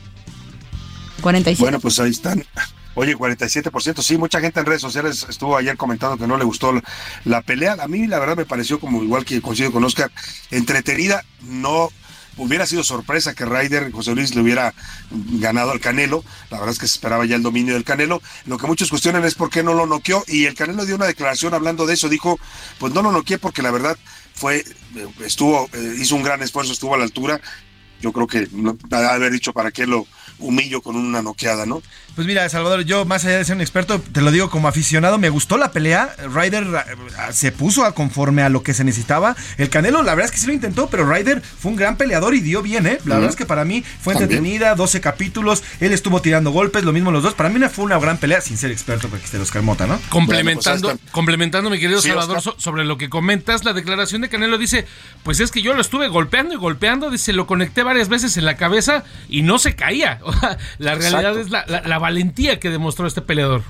47. 1.20 1.62
Bueno, 1.62 1.80
pues 1.80 1.98
ahí 2.00 2.10
están. 2.10 2.44
Oye, 2.94 3.16
47%, 3.16 4.02
sí, 4.02 4.18
mucha 4.18 4.40
gente 4.40 4.58
en 4.58 4.66
redes 4.66 4.80
sociales 4.80 5.26
estuvo 5.28 5.56
ayer 5.56 5.76
comentando 5.76 6.16
que 6.16 6.26
no 6.26 6.36
le 6.36 6.44
gustó 6.44 6.72
la, 6.72 6.82
la 7.24 7.42
pelea. 7.42 7.76
A 7.80 7.86
mí 7.86 8.06
la 8.08 8.18
verdad 8.18 8.36
me 8.36 8.44
pareció 8.44 8.80
como 8.80 9.02
igual 9.04 9.24
que 9.24 9.40
coincido 9.40 9.70
con 9.70 9.84
Oscar, 9.84 10.10
entretenida, 10.50 11.24
no 11.42 11.90
hubiera 12.38 12.66
sido 12.66 12.82
sorpresa 12.82 13.34
que 13.34 13.44
Ryder 13.44 13.92
José 13.92 14.14
Luis 14.14 14.34
le 14.34 14.40
hubiera 14.40 14.74
ganado 15.10 15.70
al 15.70 15.80
Canelo. 15.80 16.24
La 16.50 16.58
verdad 16.58 16.72
es 16.72 16.78
que 16.78 16.88
se 16.88 16.94
esperaba 16.94 17.26
ya 17.26 17.36
el 17.36 17.42
dominio 17.42 17.74
del 17.74 17.84
Canelo. 17.84 18.22
Lo 18.46 18.58
que 18.58 18.66
muchos 18.66 18.90
cuestionan 18.90 19.24
es 19.24 19.34
por 19.34 19.50
qué 19.50 19.62
no 19.62 19.74
lo 19.74 19.86
noqueó. 19.86 20.24
Y 20.26 20.46
el 20.46 20.54
Canelo 20.54 20.86
dio 20.86 20.96
una 20.96 21.06
declaración 21.06 21.54
hablando 21.54 21.86
de 21.86 21.94
eso. 21.94 22.08
Dijo, 22.08 22.38
pues 22.78 22.92
no 22.94 23.02
lo 23.02 23.12
noqueé 23.12 23.38
porque 23.38 23.62
la 23.62 23.70
verdad 23.70 23.98
fue, 24.34 24.64
estuvo, 25.24 25.68
eh, 25.72 25.96
hizo 25.98 26.16
un 26.16 26.22
gran 26.22 26.42
esfuerzo, 26.42 26.72
estuvo 26.72 26.94
a 26.94 26.98
la 26.98 27.04
altura. 27.04 27.40
Yo 28.00 28.12
creo 28.12 28.26
que 28.26 28.48
haber 28.92 29.32
dicho 29.32 29.52
para 29.52 29.72
qué 29.72 29.86
lo 29.86 30.06
humillo 30.38 30.80
con 30.82 30.96
una 30.96 31.22
noqueada, 31.22 31.66
¿no? 31.66 31.82
Pues 32.14 32.26
mira, 32.26 32.48
Salvador, 32.48 32.82
yo 32.82 33.04
más 33.04 33.24
allá 33.24 33.38
de 33.38 33.44
ser 33.44 33.54
un 33.54 33.60
experto, 33.60 34.00
te 34.00 34.22
lo 34.22 34.32
digo 34.32 34.50
como 34.50 34.66
aficionado, 34.66 35.18
me 35.18 35.28
gustó 35.28 35.56
la 35.56 35.70
pelea. 35.70 36.16
Ryder 36.34 36.64
eh, 36.64 37.32
se 37.32 37.52
puso 37.52 37.84
a 37.84 37.94
conforme 37.94 38.42
a 38.42 38.48
lo 38.48 38.64
que 38.64 38.74
se 38.74 38.82
necesitaba. 38.82 39.36
El 39.56 39.70
Canelo, 39.70 40.02
la 40.02 40.16
verdad 40.16 40.26
es 40.26 40.32
que 40.32 40.38
sí 40.38 40.46
lo 40.48 40.52
intentó, 40.52 40.88
pero 40.90 41.08
Ryder 41.08 41.40
fue 41.42 41.70
un 41.70 41.76
gran 41.76 41.96
peleador 41.96 42.34
y 42.34 42.40
dio 42.40 42.60
bien, 42.60 42.86
¿eh? 42.88 42.98
La 43.04 43.14
verdad 43.16 43.30
es 43.30 43.36
que 43.36 43.46
para 43.46 43.64
mí 43.64 43.84
fue 44.00 44.14
También. 44.14 44.38
entretenida, 44.38 44.74
12 44.74 45.00
capítulos, 45.00 45.62
él 45.78 45.92
estuvo 45.92 46.20
tirando 46.20 46.50
golpes, 46.50 46.82
lo 46.82 46.92
mismo 46.92 47.12
los 47.12 47.22
dos. 47.22 47.34
Para 47.34 47.50
mí 47.50 47.60
no 47.60 47.70
fue 47.70 47.84
una 47.84 47.98
gran 48.00 48.18
pelea, 48.18 48.40
sin 48.40 48.56
ser 48.58 48.72
experto, 48.72 49.08
porque 49.08 49.24
este 49.24 49.38
los 49.38 49.54
Mota, 49.62 49.86
¿no? 49.86 50.00
Complementando, 50.08 50.88
Bueno, 50.88 51.00
pues, 51.02 51.12
complementando, 51.12 51.70
mi 51.70 51.78
querido 51.78 52.00
Sí, 52.00 52.08
Salvador, 52.08 52.38
Oscar. 52.38 52.54
so- 52.54 52.60
sobre 52.60 52.84
lo 52.84 52.96
que 52.98 53.08
comentas, 53.08 53.64
la 53.64 53.72
declaración 53.72 54.22
de 54.22 54.28
Canelo 54.28 54.58
dice, 54.58 54.86
pues 55.22 55.38
es 55.40 55.50
que 55.50 55.62
yo 55.62 55.72
lo 55.74 55.80
estuve 55.80 56.08
golpeando 56.08 56.54
y 56.54 56.56
golpeando, 56.56 57.10
dice, 57.10 57.32
lo 57.32 57.46
conecté 57.46 57.82
varias 57.82 58.08
veces 58.08 58.36
en 58.36 58.44
la 58.44 58.56
cabeza 58.56 59.04
y 59.28 59.42
no 59.42 59.58
se 59.60 59.74
caía. 59.76 60.20
la 60.78 60.94
realidad 60.94 61.36
Exacto. 61.36 61.40
es 61.40 61.50
la, 61.50 61.64
la- 61.66 61.82
la 61.82 61.98
valentía 61.98 62.58
que 62.60 62.70
demostró 62.70 63.06
este 63.06 63.22
peleador. 63.22 63.62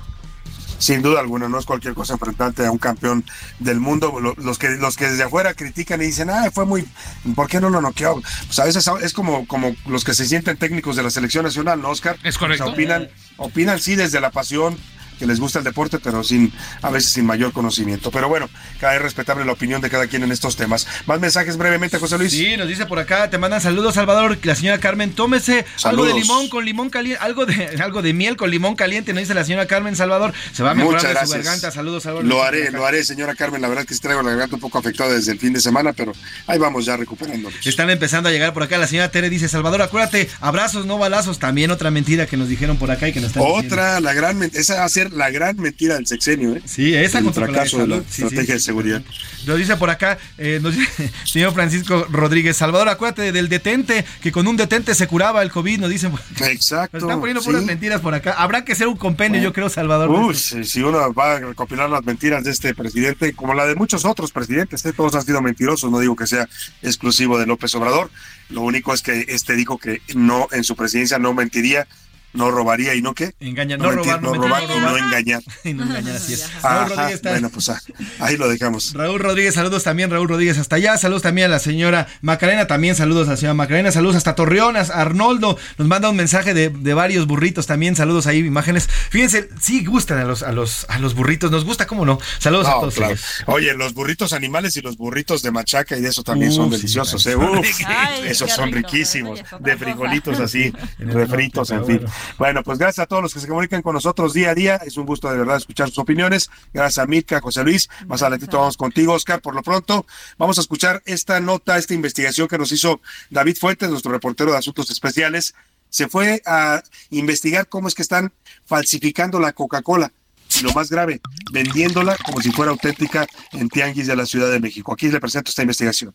Sin 0.79 1.03
duda 1.03 1.19
alguna, 1.19 1.49
no 1.49 1.59
es 1.59 1.67
cualquier 1.67 1.95
cosa 1.95 2.13
enfrentarte 2.13 2.65
a 2.65 2.71
un 2.71 2.79
campeón 2.79 3.25
del 3.59 3.81
mundo. 3.81 4.21
Lo- 4.21 4.35
Los 4.37 4.59
que, 4.59 4.69
los 4.77 4.97
que 4.97 5.09
desde 5.09 5.25
afuera 5.25 5.53
critican 5.55 6.01
y 6.01 6.05
dicen, 6.07 6.31
ah, 6.31 6.51
fue 6.55 6.67
muy, 6.67 6.87
¿por 7.35 7.49
qué 7.49 7.61
no 7.61 7.69
lo 7.69 7.81
noqueó? 7.81 8.23
Pues 8.47 8.59
a 8.61 8.65
veces 8.65 8.89
es 9.03 9.13
como, 9.13 9.45
como 9.49 9.75
los 9.87 10.05
que 10.05 10.15
se 10.15 10.25
sienten 10.25 10.57
técnicos 10.57 10.95
de 10.95 11.03
la 11.03 11.11
selección 11.11 11.45
nacional, 11.45 11.83
¿no, 11.83 11.89
Oscar? 11.91 12.17
Es 12.23 12.39
correcto. 12.39 12.63
O 12.63 12.67
sea, 12.69 12.75
opinan, 12.75 13.09
opinan 13.39 13.81
sí 13.81 13.97
desde 13.97 14.21
la 14.21 14.31
pasión 14.31 14.77
que 15.19 15.27
les 15.27 15.41
gusta 15.41 15.59
el 15.59 15.65
deporte, 15.65 15.99
pero 15.99 16.23
sin, 16.25 16.53
a 16.83 16.91
veces 16.91 17.13
sin 17.13 17.27
mayor 17.27 17.53
conocimiento. 17.53 18.11
Pero 18.11 18.29
bueno, 18.29 18.49
cada 18.81 18.95
vez 18.95 19.03
respetable 19.03 19.45
la 19.45 19.53
opinión 19.53 19.81
de 19.81 19.91
cada 19.91 20.07
quien 20.07 20.23
en 20.23 20.33
estos 20.33 20.57
temas. 20.57 20.87
Más 21.07 21.21
mensajes 21.21 21.57
brevemente, 21.57 21.99
José 21.99 22.19
Luis. 22.19 22.33
Sí, 22.33 22.57
nos 22.57 22.69
dice 22.69 22.87
por 22.87 22.99
acá, 22.99 23.31
te 23.31 23.39
mandan 23.39 23.61
saludos, 23.61 23.95
Salvador. 23.95 24.39
La 24.45 24.55
señora 24.55 24.79
Carmen, 24.79 25.13
tómese 25.13 25.65
algo 25.85 26.05
de 26.05 26.11
Saludos. 26.13 26.15
limón 26.15 26.49
con 26.49 26.65
limón 26.65 26.91
caliente, 26.91 27.23
algo 27.23 27.47
de, 27.47 27.67
algo 27.83 28.03
de 28.03 28.13
miel 28.13 28.37
con 28.37 28.51
limón 28.51 28.75
caliente, 28.77 29.13
nos 29.13 29.23
dice 29.23 29.35
la 29.35 29.45
señora 29.45 29.67
Carmen 29.67 29.97
Salvador. 29.97 30.33
Se 30.53 30.63
va 30.63 30.71
a 30.71 30.75
mejorar 30.75 31.03
de 31.21 31.27
su 31.27 31.33
garganta. 31.33 31.71
Saludos, 31.71 32.03
Salvador. 32.05 32.27
Lo 32.27 32.43
haré, 32.43 32.71
lo 32.71 32.87
haré, 32.87 33.05
señora 33.05 33.35
Carmen. 33.35 33.61
La 33.63 33.69
verdad 33.69 33.83
es 33.83 33.89
que 33.89 33.95
sí 33.95 34.01
traigo 34.01 34.23
la 34.23 34.31
garganta 34.31 34.55
un 34.57 34.61
poco 34.61 34.79
afectada 34.79 35.13
desde 35.13 35.33
el 35.33 35.39
fin 35.39 35.53
de 35.53 35.61
semana, 35.61 35.93
pero 35.93 36.13
ahí 36.47 36.59
vamos 36.59 36.85
ya 36.87 36.97
recuperándonos. 36.97 37.67
Están 37.67 37.91
empezando 37.91 38.29
a 38.29 38.33
llegar 38.33 38.53
por 38.55 38.63
acá. 38.63 38.79
La 38.79 38.87
señora 38.87 39.11
Tere 39.11 39.31
dice, 39.31 39.49
Salvador, 39.49 39.83
acuérdate, 39.83 40.29
abrazos, 40.41 40.87
no 40.87 40.99
balazos. 40.99 41.39
También 41.39 41.71
otra 41.71 41.91
mentira 41.91 42.27
que 42.27 42.37
nos 42.37 42.49
dijeron 42.49 42.77
por 42.79 42.91
acá 42.91 43.09
y 43.09 43.13
que 43.13 43.21
nos 43.21 43.29
están 43.29 43.43
diciendo. 43.45 43.67
Otra, 43.75 44.01
la 44.01 44.13
gran, 44.15 44.39
men- 44.39 44.51
esa 44.55 44.85
a 44.85 44.89
ser 45.09 45.17
la 45.17 45.31
gran 45.31 45.57
mentira 45.57 45.95
del 45.95 46.07
sexenio. 46.07 46.55
¿eh? 46.55 46.63
Sí, 46.65 46.95
esa 46.95 47.19
el 47.19 47.25
contra 47.25 47.47
la 47.47 47.65
de 47.65 47.87
la 47.87 48.03
sí. 48.09 48.23
estrategia 48.23 48.55
de 48.55 48.61
seguridad. 48.61 49.03
Nos 49.47 49.59
dice 49.59 49.77
por 49.77 49.91
acá, 49.91 50.19
eh, 50.37 50.59
nos 50.63 50.77
dice, 50.77 51.11
señor 51.25 51.55
Francisco 51.55 52.07
Rodríguez, 52.11 52.57
Salvador, 52.57 52.89
acuérdate 52.89 53.33
del 53.33 53.49
detente, 53.49 54.05
que 54.21 54.33
con 54.33 54.47
un 54.47 54.57
detente 54.57 54.95
se 54.95 55.07
curaba 55.07 55.43
el 55.43 55.51
COVID, 55.51 55.81
nos 55.81 55.91
dicen. 55.91 56.13
Exacto. 56.41 56.97
Nos 56.97 57.05
están 57.05 57.21
poniendo 57.21 57.41
sí. 57.41 57.47
puras 57.47 57.65
mentiras 57.65 58.01
por 58.01 58.15
acá. 58.15 58.33
Habrá 58.33 58.65
que 58.65 58.73
hacer 58.73 58.89
un 58.89 58.97
compendio, 58.97 59.41
yo 59.41 59.53
creo, 59.53 59.69
Salvador. 59.69 60.11
Uy, 60.11 60.35
si, 60.35 60.65
si 60.65 60.83
uno 60.83 61.13
va 61.13 61.37
a 61.37 61.41
recopilar 61.41 61.89
las 61.89 62.05
mentiras 62.05 62.45
de 62.45 62.51
este 62.51 62.75
presidente, 62.75 63.33
como 63.33 63.55
la 63.55 63.67
de 63.67 63.75
muchos 63.75 64.05
otros 64.05 64.33
presidentes, 64.33 64.85
¿eh? 64.85 64.93
todos 64.93 65.15
han 65.15 65.25
sido 65.25 65.41
mentirosos, 65.41 65.91
no 65.91 66.01
digo 66.01 66.17
que 66.17 66.27
sea 66.27 66.49
exclusivo 66.83 67.39
de 67.39 67.47
López 67.47 67.75
Obrador, 67.75 68.11
lo 68.51 68.63
único 68.63 68.95
es 68.95 69.03
que 69.03 69.27
este 69.29 69.55
dijo 69.55 69.79
que 69.79 70.01
no, 70.15 70.49
en 70.53 70.65
su 70.65 70.75
presidencia 70.75 71.19
no 71.19 71.35
mentiría, 71.35 71.87
no 72.33 72.51
robaría 72.51 72.95
y 72.95 73.03
no 73.03 73.15
qué. 73.15 73.33
Engañar, 73.41 73.79
no, 73.79 73.87
no 73.91 73.97
mentir, 73.97 74.13
robar, 74.13 74.23
no 74.23 74.35
robar 74.35 74.63
y 74.65 74.81
no 74.81 74.97
engañar. 74.97 75.43
Y 75.65 75.73
no 75.75 75.83
engañar, 75.85 76.17
así 76.17 76.35
es. 76.35 76.51
Raúl 76.63 76.77
Ajá, 76.77 76.89
Rodríguez 76.89 77.15
está- 77.15 77.31
bueno, 77.31 77.51
pues 77.51 77.69
ah, 77.69 77.81
ahí 78.21 78.37
lo 78.37 78.49
dejamos. 78.49 78.93
Raúl 78.95 79.19
Rodríguez, 79.21 79.55
saludos 79.55 79.83
también, 79.83 80.11
Raúl 80.11 80.29
Rodríguez 80.29 80.59
hasta 80.59 80.77
allá, 80.77 80.97
saludos 80.99 81.23
también 81.23 81.47
a 81.47 81.49
la 81.51 81.59
señora 81.59 82.07
Macarena, 82.21 82.67
también 82.67 82.95
saludos 82.95 83.29
a 83.29 83.33
la 83.33 83.37
señora 83.37 83.55
Macarena, 83.55 83.91
saludos 83.93 84.17
hasta 84.17 84.35
Torreón, 84.35 84.77
a 84.77 84.81
Arnoldo, 84.81 85.59
nos 85.79 85.89
manda 85.89 86.11
un 86.11 86.17
mensaje 86.17 86.55
de, 86.55 86.69
de 86.71 86.95
varios 86.95 87.27
burritos 87.27 87.67
también, 87.67 87.97
saludos 87.97 88.27
ahí, 88.27 88.39
imágenes. 88.39 88.89
Fíjense, 89.11 89.49
sí 89.61 89.85
gustan 89.85 90.19
a 90.19 90.25
los, 90.25 90.43
a 90.43 90.53
los, 90.53 90.87
a 90.89 90.99
los 90.99 91.15
burritos, 91.15 91.51
nos 91.51 91.65
gusta, 91.65 91.87
¿cómo 91.87 92.05
no? 92.05 92.19
Saludos 92.39 92.67
a 92.69 92.73
todos. 92.73 92.95
claro. 92.95 93.13
ellos. 93.15 93.25
Oye, 93.47 93.75
los 93.75 93.95
burritos 93.95 94.33
animales 94.33 94.77
y 94.77 94.81
los 94.83 94.97
burritos 94.97 95.43
de 95.43 95.51
machaca 95.51 95.97
y 95.97 96.01
de 96.01 96.09
eso 96.09 96.23
también 96.23 96.53
son 96.53 96.71
sí, 96.71 96.77
deliciosos, 96.77 97.27
¿eh? 97.27 97.35
claro. 97.35 97.61
Uf, 97.61 97.67
Ay, 97.87 98.23
esos 98.29 98.53
son 98.53 98.71
rico, 98.73 98.89
riquísimos, 98.89 99.41
de 99.61 99.77
frijolitos 99.77 100.39
así, 100.41 100.73
refritos, 100.99 101.71
en 101.71 101.85
fin. 101.87 102.01
Bueno, 102.39 102.63
pues 102.63 102.79
gracias 102.79 103.05
a 103.05 103.07
todos 103.07 103.23
los 103.23 103.35
que 103.35 103.41
se 103.41 103.49
comunican 103.49 103.83
con 103.83 103.95
nosotros 103.95 104.33
día 104.33 104.51
a 104.51 104.55
día. 104.55 104.77
Es 104.77 104.97
un 104.97 105.07
gusto 105.07 105.31
de 105.31 105.39
verdad 105.39 105.57
escuchar 105.57 105.89
sus 105.89 105.99
opiniones. 105.99 106.51
Gracias 106.73 107.03
a 107.03 107.07
Mirka, 107.07 107.41
José 107.41 107.65
Luis. 107.65 107.89
Más 108.07 108.23
adelantito 108.23 108.59
vamos 108.59 108.77
contigo, 108.77 109.13
Oscar. 109.13 109.41
Por 109.41 109.55
lo 109.55 109.63
pronto, 109.63 110.07
vamos 110.37 110.59
a 110.59 110.61
escuchar 110.61 111.03
esta 111.07 111.41
nota, 111.41 111.79
esta 111.79 111.95
investigación 111.95 112.49
que 112.49 112.59
nos 112.59 112.73
hizo 112.73 113.01
David 113.31 113.57
Fuentes, 113.59 113.91
nuestro 113.91 114.13
reportero 114.13 114.53
de 114.53 114.59
Asuntos 114.59 114.91
Especiales. 114.91 115.55
Se 115.91 116.09
fue 116.09 116.43
a 116.45 116.83
investigar 117.11 117.69
cómo 117.69 117.89
es 117.89 117.95
que 117.95 118.03
están 118.03 118.33
falsificando 118.67 119.41
la 119.41 119.53
Coca-Cola. 119.53 120.13
Y 120.59 120.63
lo 120.63 120.73
más 120.73 120.91
grave, 120.91 121.21
vendiéndola 121.53 122.17
como 122.25 122.41
si 122.41 122.51
fuera 122.51 122.71
auténtica 122.71 123.27
en 123.53 123.69
tianguis 123.69 124.07
de 124.07 124.17
la 124.17 124.27
Ciudad 124.27 124.51
de 124.51 124.61
México. 124.61 124.93
Aquí 124.93 125.09
le 125.09 125.21
presento 125.21 125.51
esta 125.51 125.63
investigación. 125.63 126.15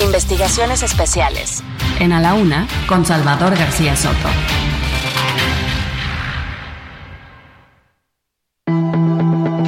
Investigaciones 0.00 0.82
especiales. 0.82 1.62
En 1.98 2.12
A 2.12 2.20
la 2.20 2.34
Una, 2.34 2.66
con 2.86 3.04
Salvador 3.04 3.54
García 3.56 3.94
Soto. 3.94 4.28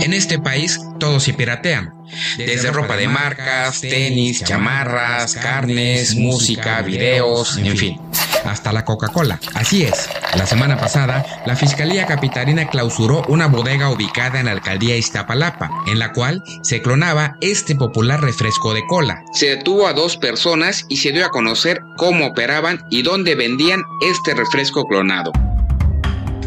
En 0.02 0.12
este 0.12 0.40
país 0.40 0.80
todo 0.98 1.20
se 1.20 1.32
piratea. 1.32 1.94
Desde 2.36 2.72
ropa 2.72 2.96
de 2.96 3.06
marcas, 3.06 3.80
tenis, 3.80 4.42
chamarras, 4.42 5.36
carnes, 5.36 6.16
música, 6.16 6.82
videos, 6.82 7.56
en 7.56 7.76
fin. 7.76 8.00
Hasta 8.44 8.72
la 8.72 8.84
Coca-Cola. 8.84 9.38
Así 9.54 9.84
es. 9.84 10.08
La 10.36 10.44
semana 10.44 10.76
pasada, 10.76 11.24
la 11.46 11.54
Fiscalía 11.54 12.06
Capitalina 12.06 12.66
clausuró 12.66 13.22
una 13.28 13.46
bodega 13.46 13.90
ubicada 13.90 14.40
en 14.40 14.46
la 14.46 14.52
alcaldía 14.52 14.96
Iztapalapa, 14.96 15.70
en 15.86 16.00
la 16.00 16.12
cual 16.12 16.42
se 16.62 16.82
clonaba 16.82 17.36
este 17.40 17.76
popular 17.76 18.20
refresco 18.20 18.74
de 18.74 18.84
cola. 18.88 19.22
Se 19.32 19.50
detuvo 19.50 19.86
a 19.86 19.92
dos 19.92 20.16
personas 20.16 20.84
y 20.88 20.96
se 20.96 21.12
dio 21.12 21.24
a 21.24 21.30
conocer 21.30 21.80
cómo 21.96 22.26
operaban 22.26 22.82
y 22.90 23.02
dónde 23.02 23.36
vendían 23.36 23.82
este 24.00 24.34
refresco 24.34 24.84
clonado. 24.84 25.30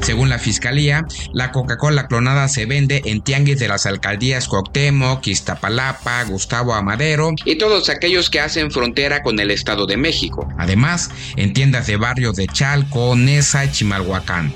Según 0.01 0.29
la 0.29 0.39
fiscalía, 0.39 1.05
la 1.33 1.51
Coca-Cola 1.51 2.07
clonada 2.07 2.47
se 2.47 2.65
vende 2.65 3.01
en 3.05 3.21
tianguis 3.21 3.59
de 3.59 3.67
las 3.67 3.85
alcaldías 3.85 4.47
Cuauhtémoc, 4.47 5.25
Iztapalapa, 5.27 6.23
Gustavo 6.23 6.73
Amadero 6.73 7.31
y 7.43 7.57
todos 7.57 7.89
aquellos 7.89 8.29
que 8.29 8.39
hacen 8.39 8.71
frontera 8.71 9.23
con 9.23 9.39
el 9.39 9.51
Estado 9.51 9.85
de 9.85 9.97
México. 9.97 10.47
Además, 10.57 11.09
en 11.35 11.53
tiendas 11.53 11.87
de 11.87 11.97
barrios 11.97 12.35
de 12.35 12.47
Chalco, 12.47 13.15
Nesa 13.15 13.65
y 13.65 13.71
Chimalhuacán. 13.71 14.53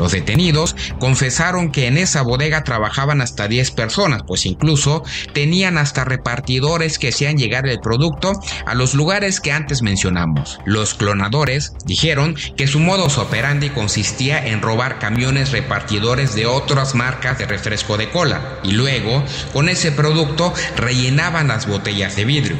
Los 0.00 0.12
detenidos 0.12 0.76
confesaron 0.98 1.70
que 1.70 1.86
en 1.86 1.98
esa 1.98 2.22
bodega 2.22 2.64
trabajaban 2.64 3.20
hasta 3.20 3.48
10 3.48 3.72
personas, 3.72 4.22
pues 4.26 4.46
incluso 4.46 5.02
tenían 5.34 5.76
hasta 5.76 6.04
repartidores 6.04 6.98
que 6.98 7.08
hacían 7.08 7.36
llegar 7.36 7.68
el 7.68 7.80
producto 7.80 8.32
a 8.64 8.74
los 8.74 8.94
lugares 8.94 9.40
que 9.40 9.52
antes 9.52 9.82
mencionamos. 9.82 10.58
Los 10.64 10.94
clonadores 10.94 11.74
dijeron 11.84 12.34
que 12.56 12.66
su 12.66 12.80
modus 12.80 13.18
operandi 13.18 13.68
consistía 13.68 14.46
en 14.46 14.62
robar 14.62 14.98
camiones 14.98 15.52
repartidores 15.52 16.34
de 16.34 16.46
otras 16.46 16.94
marcas 16.94 17.36
de 17.36 17.44
refresco 17.44 17.98
de 17.98 18.08
cola 18.08 18.58
y 18.62 18.72
luego 18.72 19.22
con 19.52 19.68
ese 19.68 19.92
producto 19.92 20.54
rellenaban 20.76 21.48
las 21.48 21.66
botellas 21.66 22.16
de 22.16 22.24
vidrio. 22.24 22.56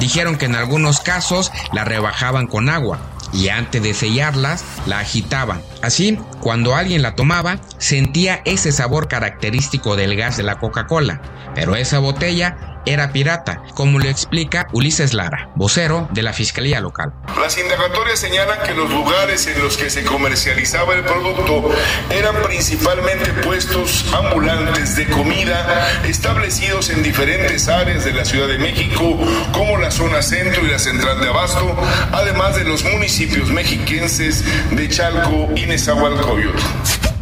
Dijeron 0.00 0.38
que 0.38 0.46
en 0.46 0.54
algunos 0.54 1.00
casos 1.00 1.52
la 1.74 1.84
rebajaban 1.84 2.46
con 2.46 2.70
agua 2.70 3.13
y 3.34 3.48
antes 3.48 3.82
de 3.82 3.92
sellarlas 3.92 4.64
la 4.86 5.00
agitaban. 5.00 5.60
Así, 5.82 6.18
cuando 6.40 6.74
alguien 6.74 7.02
la 7.02 7.16
tomaba, 7.16 7.58
sentía 7.78 8.40
ese 8.44 8.72
sabor 8.72 9.08
característico 9.08 9.96
del 9.96 10.16
gas 10.16 10.36
de 10.36 10.44
la 10.44 10.58
Coca-Cola. 10.58 11.20
Pero 11.54 11.76
esa 11.76 11.98
botella 11.98 12.73
era 12.86 13.12
pirata, 13.12 13.62
como 13.74 13.98
lo 13.98 14.08
explica 14.08 14.68
Ulises 14.72 15.14
Lara, 15.14 15.50
vocero 15.54 16.08
de 16.12 16.22
la 16.22 16.32
Fiscalía 16.32 16.80
Local. 16.80 17.12
Las 17.40 17.58
indagatorias 17.58 18.18
señalan 18.18 18.58
que 18.66 18.74
los 18.74 18.90
lugares 18.90 19.46
en 19.46 19.62
los 19.62 19.76
que 19.76 19.90
se 19.90 20.04
comercializaba 20.04 20.94
el 20.94 21.02
producto 21.04 21.70
eran 22.10 22.36
principalmente 22.42 23.32
puestos 23.44 24.12
ambulantes 24.14 24.96
de 24.96 25.06
comida 25.08 26.00
establecidos 26.04 26.90
en 26.90 27.02
diferentes 27.02 27.68
áreas 27.68 28.04
de 28.04 28.12
la 28.12 28.24
Ciudad 28.24 28.48
de 28.48 28.58
México, 28.58 29.18
como 29.52 29.78
la 29.78 29.90
zona 29.90 30.22
centro 30.22 30.64
y 30.64 30.70
la 30.70 30.78
central 30.78 31.20
de 31.20 31.28
Abasto, 31.28 31.76
además 32.12 32.56
de 32.56 32.64
los 32.64 32.84
municipios 32.84 33.50
mexiquenses 33.50 34.44
de 34.70 34.88
Chalco 34.88 35.48
y 35.54 35.66
Nezahualcóyotl. 35.66 37.13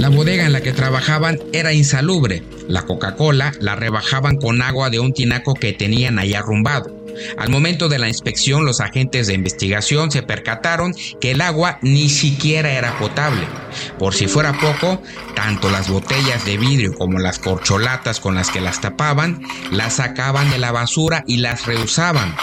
La 0.00 0.08
bodega 0.08 0.46
en 0.46 0.54
la 0.54 0.62
que 0.62 0.72
trabajaban 0.72 1.38
era 1.52 1.74
insalubre. 1.74 2.42
La 2.66 2.86
Coca-Cola 2.86 3.52
la 3.60 3.76
rebajaban 3.76 4.38
con 4.38 4.62
agua 4.62 4.88
de 4.88 4.98
un 4.98 5.12
tinaco 5.12 5.52
que 5.52 5.74
tenían 5.74 6.18
ahí 6.18 6.32
arrumbado. 6.32 7.04
Al 7.36 7.50
momento 7.50 7.90
de 7.90 7.98
la 7.98 8.08
inspección, 8.08 8.64
los 8.64 8.80
agentes 8.80 9.26
de 9.26 9.34
investigación 9.34 10.10
se 10.10 10.22
percataron 10.22 10.94
que 11.20 11.32
el 11.32 11.42
agua 11.42 11.78
ni 11.82 12.08
siquiera 12.08 12.72
era 12.72 12.98
potable. 12.98 13.46
Por 13.98 14.14
si 14.14 14.26
fuera 14.26 14.54
poco, 14.58 15.02
tanto 15.34 15.68
las 15.68 15.90
botellas 15.90 16.46
de 16.46 16.56
vidrio 16.56 16.94
como 16.94 17.18
las 17.18 17.38
corcholatas 17.38 18.20
con 18.20 18.34
las 18.34 18.48
que 18.48 18.62
las 18.62 18.80
tapaban, 18.80 19.42
las 19.70 19.96
sacaban 19.96 20.50
de 20.50 20.56
la 20.56 20.72
basura 20.72 21.24
y 21.26 21.36
las 21.36 21.66
reusaban. 21.66 22.34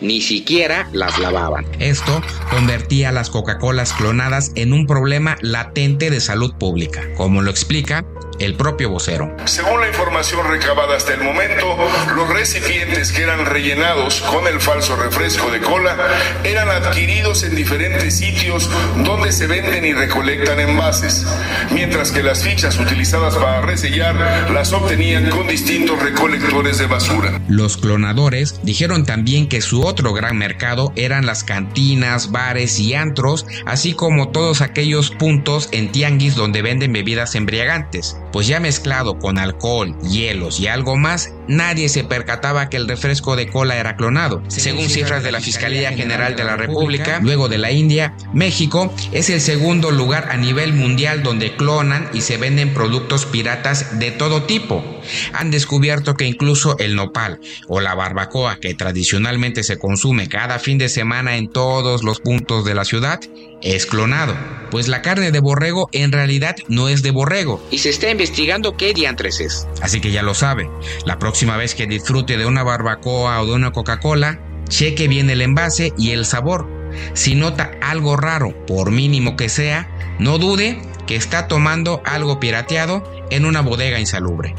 Ni 0.00 0.20
siquiera 0.20 0.88
las 0.92 1.18
lavaban. 1.18 1.66
Esto 1.78 2.22
convertía 2.50 3.08
a 3.08 3.12
las 3.12 3.30
Coca-Colas 3.30 3.92
clonadas 3.92 4.52
en 4.54 4.72
un 4.72 4.86
problema 4.86 5.36
latente 5.40 6.10
de 6.10 6.20
salud 6.20 6.54
pública, 6.54 7.02
como 7.16 7.42
lo 7.42 7.50
explica 7.50 8.04
el 8.38 8.54
propio 8.54 8.90
vocero. 8.90 9.34
Según 9.44 9.80
la 9.80 9.88
información 9.88 10.46
recabada 10.48 10.96
hasta 10.96 11.14
el 11.14 11.22
momento, 11.22 11.76
los 12.14 12.28
recipientes 12.28 13.12
que 13.12 13.22
eran 13.22 13.46
rellenados 13.46 14.20
con 14.22 14.46
el 14.46 14.60
falso 14.60 14.96
refresco 14.96 15.50
de 15.50 15.60
cola 15.60 15.96
eran 16.44 16.68
adquiridos 16.68 17.42
en 17.44 17.54
diferentes 17.54 18.18
sitios 18.18 18.68
donde 19.04 19.32
se 19.32 19.46
venden 19.46 19.84
y 19.84 19.92
recolectan 19.92 20.60
envases, 20.60 21.26
mientras 21.70 22.10
que 22.12 22.22
las 22.22 22.42
fichas 22.42 22.78
utilizadas 22.78 23.36
para 23.36 23.62
resellar 23.62 24.50
las 24.50 24.72
obtenían 24.72 25.30
con 25.30 25.46
distintos 25.46 26.02
recolectores 26.02 26.78
de 26.78 26.86
basura. 26.86 27.40
Los 27.48 27.76
clonadores 27.76 28.60
dijeron 28.62 29.04
también 29.04 29.48
que 29.48 29.60
su 29.60 29.82
otro 29.82 30.12
gran 30.12 30.36
mercado 30.36 30.92
eran 30.96 31.26
las 31.26 31.44
cantinas, 31.44 32.30
bares 32.30 32.78
y 32.78 32.94
antros, 32.94 33.46
así 33.64 33.94
como 33.94 34.28
todos 34.28 34.60
aquellos 34.60 35.10
puntos 35.10 35.68
en 35.72 35.92
tianguis 35.92 36.34
donde 36.34 36.62
venden 36.62 36.92
bebidas 36.92 37.34
embriagantes 37.34 38.16
pues 38.32 38.46
ya 38.46 38.60
mezclado 38.60 39.18
con 39.18 39.38
alcohol, 39.38 39.96
hielos 40.02 40.60
y 40.60 40.66
algo 40.66 40.96
más, 40.96 41.32
nadie 41.48 41.88
se 41.88 42.04
percataba 42.04 42.68
que 42.68 42.76
el 42.76 42.88
refresco 42.88 43.36
de 43.36 43.48
cola 43.48 43.76
era 43.76 43.96
clonado. 43.96 44.42
Según 44.48 44.88
cifras 44.88 45.22
de 45.22 45.32
la 45.32 45.40
Fiscalía 45.40 45.92
General 45.92 46.36
de 46.36 46.44
la 46.44 46.56
República, 46.56 47.20
luego 47.22 47.48
de 47.48 47.58
la 47.58 47.72
India, 47.72 48.14
México 48.32 48.92
es 49.12 49.30
el 49.30 49.40
segundo 49.40 49.90
lugar 49.90 50.28
a 50.30 50.36
nivel 50.36 50.72
mundial 50.72 51.22
donde 51.22 51.56
clonan 51.56 52.08
y 52.12 52.20
se 52.20 52.36
venden 52.36 52.74
productos 52.74 53.26
piratas 53.26 53.98
de 53.98 54.10
todo 54.10 54.44
tipo. 54.44 54.95
Han 55.32 55.50
descubierto 55.50 56.14
que 56.14 56.26
incluso 56.26 56.78
el 56.78 56.96
nopal 56.96 57.40
o 57.68 57.80
la 57.80 57.94
barbacoa 57.94 58.58
que 58.60 58.74
tradicionalmente 58.74 59.62
se 59.62 59.78
consume 59.78 60.28
cada 60.28 60.58
fin 60.58 60.78
de 60.78 60.88
semana 60.88 61.36
en 61.36 61.48
todos 61.50 62.02
los 62.02 62.20
puntos 62.20 62.64
de 62.64 62.74
la 62.74 62.84
ciudad 62.84 63.20
es 63.62 63.86
clonado, 63.86 64.36
pues 64.70 64.88
la 64.88 65.02
carne 65.02 65.32
de 65.32 65.40
borrego 65.40 65.88
en 65.92 66.12
realidad 66.12 66.56
no 66.68 66.88
es 66.88 67.02
de 67.02 67.10
borrego 67.10 67.66
y 67.70 67.78
se 67.78 67.90
está 67.90 68.10
investigando 68.10 68.76
qué 68.76 68.92
diantres 68.92 69.40
es. 69.40 69.66
Así 69.80 70.00
que 70.00 70.12
ya 70.12 70.22
lo 70.22 70.34
sabe, 70.34 70.68
la 71.04 71.18
próxima 71.18 71.56
vez 71.56 71.74
que 71.74 71.86
disfrute 71.86 72.36
de 72.36 72.46
una 72.46 72.62
barbacoa 72.62 73.40
o 73.42 73.46
de 73.46 73.52
una 73.52 73.72
Coca-Cola, 73.72 74.40
cheque 74.68 75.08
bien 75.08 75.30
el 75.30 75.40
envase 75.40 75.92
y 75.98 76.10
el 76.10 76.26
sabor. 76.26 76.68
Si 77.14 77.34
nota 77.34 77.72
algo 77.82 78.16
raro, 78.16 78.66
por 78.66 78.90
mínimo 78.90 79.36
que 79.36 79.48
sea, 79.48 79.88
no 80.18 80.38
dude 80.38 80.80
que 81.06 81.16
está 81.16 81.48
tomando 81.48 82.02
algo 82.04 82.40
pirateado 82.40 83.04
en 83.30 83.44
una 83.44 83.60
bodega 83.60 84.00
insalubre. 84.00 84.54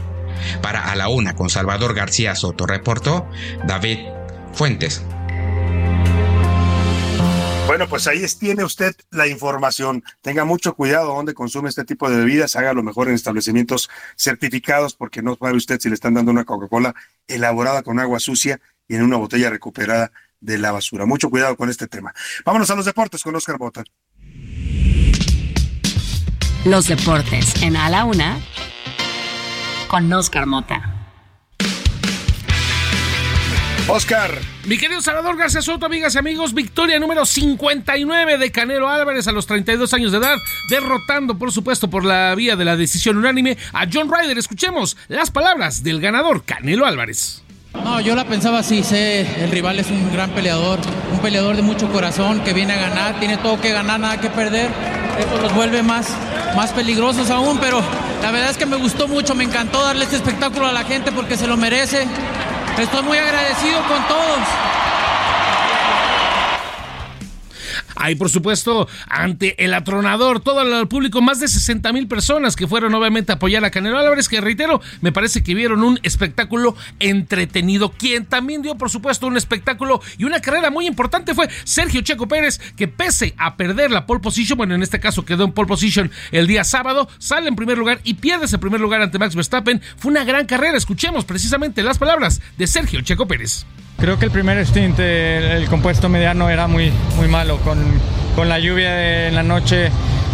Para 0.62 0.92
A 0.92 0.96
la 0.96 1.08
Una 1.10 1.36
con 1.36 1.50
Salvador 1.50 1.94
García 1.94 2.36
Soto 2.36 2.66
reportó 2.66 3.30
David 3.66 4.00
Fuentes. 4.54 5.04
Bueno, 7.68 7.90
pues 7.90 8.08
ahí 8.08 8.26
tiene 8.40 8.64
usted 8.64 8.96
la 9.12 9.28
información. 9.28 10.02
Tenga 10.22 10.46
mucho 10.46 10.74
cuidado 10.74 11.14
donde 11.14 11.34
consume 11.34 11.68
este 11.68 11.84
tipo 11.84 12.10
de 12.10 12.16
bebidas. 12.16 12.56
Haga 12.56 12.74
lo 12.74 12.82
mejor 12.82 13.10
en 13.10 13.16
establecimientos 13.16 13.90
certificados 14.16 14.96
porque 14.96 15.22
no 15.22 15.36
sabe 15.36 15.58
usted 15.58 15.78
si 15.80 15.90
le 15.90 15.96
están 15.96 16.14
dando 16.14 16.32
una 16.32 16.46
Coca-Cola 16.46 16.96
elaborada 17.28 17.84
con 17.84 18.00
agua 18.00 18.22
sucia 18.22 18.62
y 18.88 18.96
en 18.96 19.04
una 19.04 19.18
botella 19.18 19.50
recuperada 19.50 20.14
de 20.40 20.58
la 20.58 20.72
basura. 20.72 21.06
Mucho 21.06 21.30
cuidado 21.30 21.58
con 21.58 21.70
este 21.70 21.88
tema. 21.88 22.14
Vámonos 22.46 22.72
a 22.72 22.76
los 22.76 22.86
deportes 22.86 23.22
con 23.22 23.36
Oscar 23.36 23.58
Bota. 23.58 23.84
Los 26.64 26.88
deportes 26.88 27.62
en 27.62 27.76
A 27.76 27.90
la 27.90 28.06
Una 28.06 28.40
con 29.88 30.12
Oscar 30.12 30.46
Mota. 30.46 30.94
Oscar. 33.88 34.38
Mi 34.66 34.78
querido 34.78 35.02
Salvador 35.02 35.38
García 35.38 35.62
Soto, 35.62 35.86
amigas 35.86 36.14
y 36.16 36.18
amigos, 36.18 36.54
victoria 36.54 37.00
número 37.00 37.26
59 37.26 38.38
de 38.38 38.52
Canelo 38.52 38.90
Álvarez 38.90 39.30
a 39.30 39.32
los 39.32 39.48
32 39.48 39.94
años 39.94 40.12
de 40.12 40.18
edad, 40.18 40.36
derrotando, 40.70 41.38
por 41.38 41.54
supuesto, 41.54 41.90
por 41.90 42.04
la 42.04 42.36
vía 42.36 42.58
de 42.58 42.66
la 42.66 42.76
decisión 42.76 43.18
unánime 43.18 43.58
a 43.72 43.88
John 43.92 44.12
Ryder. 44.12 44.38
Escuchemos 44.38 44.98
las 45.08 45.32
palabras 45.32 45.84
del 45.84 46.02
ganador, 46.02 46.44
Canelo 46.44 46.86
Álvarez. 46.86 47.44
No, 47.84 48.02
yo 48.02 48.16
la 48.16 48.26
pensaba 48.26 48.60
así, 48.60 48.84
sé, 48.84 49.22
el 49.44 49.52
rival 49.52 49.80
es 49.80 49.90
un 49.90 50.12
gran 50.12 50.30
peleador, 50.32 50.80
un 51.12 51.20
peleador 51.20 51.56
de 51.56 51.62
mucho 51.62 51.90
corazón 51.92 52.42
que 52.42 52.54
viene 52.54 52.74
a 52.74 52.78
ganar, 52.78 53.20
tiene 53.20 53.38
todo 53.38 53.60
que 53.62 53.72
ganar, 53.72 54.00
nada 54.00 54.20
que 54.20 54.30
perder. 54.30 54.70
Eso 55.18 55.42
los 55.42 55.54
vuelve 55.54 55.82
más, 55.84 56.10
más 56.56 56.72
peligrosos 56.72 57.30
aún, 57.30 57.58
pero 57.60 57.82
la 58.22 58.32
verdad 58.32 58.50
es 58.50 58.58
que 58.58 58.66
me 58.66 58.76
gustó 58.76 59.08
mucho, 59.08 59.36
me 59.36 59.44
encantó 59.44 59.84
darle 59.84 60.04
este 60.04 60.18
espectáculo 60.18 60.68
a 60.68 60.72
la 60.74 60.84
gente 60.84 61.12
porque 61.12 61.38
se 61.38 61.48
lo 61.48 61.58
merece. 61.58 62.06
Estoy 62.78 63.04
muy 63.04 63.18
agradecido 63.18 63.80
con 63.88 64.06
todos. 64.08 64.40
Hay, 68.00 68.16
por 68.16 68.30
supuesto, 68.30 68.88
ante 69.08 69.64
el 69.64 69.74
atronador, 69.74 70.40
todo 70.40 70.62
el 70.62 70.88
público, 70.88 71.22
más 71.22 71.40
de 71.40 71.48
60 71.48 71.92
mil 71.94 72.08
personas 72.08 72.56
que 72.56 72.68
fueron 72.68 72.94
obviamente 72.94 73.32
a 73.32 73.36
apoyar 73.36 73.66
a 73.66 73.72
Canelo 73.72 73.98
Álvarez, 73.98 74.30
que 74.30 74.40
reitero, 74.40 74.82
me 75.02 75.12
parece 75.12 75.42
que 75.42 75.56
vieron 75.56 75.84
un 75.84 76.00
espectáculo 76.04 76.76
entretenido. 77.00 77.92
Quien 77.92 78.26
también 78.26 78.62
dio, 78.62 78.76
por 78.76 78.92
supuesto, 78.92 79.26
un 79.26 79.36
espectáculo 79.36 80.00
y 80.18 80.26
una 80.26 80.42
carrera 80.42 80.70
muy 80.70 80.86
importante 80.86 81.34
fue 81.34 81.50
Sergio 81.64 82.02
Checo 82.02 82.28
Pérez, 82.28 82.60
que 82.76 82.88
pese 82.88 83.34
a 83.38 83.58
perder 83.58 83.90
la 83.90 84.06
pole 84.06 84.20
position, 84.20 84.58
bueno, 84.58 84.76
en 84.76 84.84
este 84.84 85.00
caso 85.00 85.26
quedó 85.26 85.44
en 85.44 85.52
pole 85.52 85.68
position 85.68 86.12
el 86.32 86.46
día 86.46 86.64
sábado, 86.64 87.10
sale 87.18 87.48
en 87.48 87.56
primer 87.56 87.78
lugar 87.78 88.00
y 88.04 88.16
pierde 88.16 88.46
ese 88.46 88.60
primer 88.60 88.80
lugar 88.80 89.02
ante 89.02 89.18
Max 89.18 89.36
Verstappen. 89.36 89.82
Fue 89.98 90.12
una 90.12 90.24
gran 90.24 90.46
carrera. 90.46 90.78
Escuchemos 90.78 91.26
precisamente 91.26 91.82
las 91.82 91.98
palabras 91.98 92.42
de 92.58 92.68
Sergio 92.68 93.02
Checo 93.02 93.28
Pérez. 93.28 93.66
Creo 93.98 94.20
que 94.20 94.26
el 94.26 94.32
primer 94.32 94.64
stint, 94.66 95.00
el, 95.00 95.44
el 95.44 95.68
compuesto 95.68 96.08
mediano 96.08 96.50
era 96.50 96.68
muy, 96.68 96.92
muy 97.16 97.28
malo. 97.28 97.58
Con, 97.62 97.80
con 98.36 98.50
la 98.50 98.60
lluvia 98.60 98.92
de- 98.92 99.28
en 99.28 99.36
la 99.36 99.44
noche, 99.44 99.90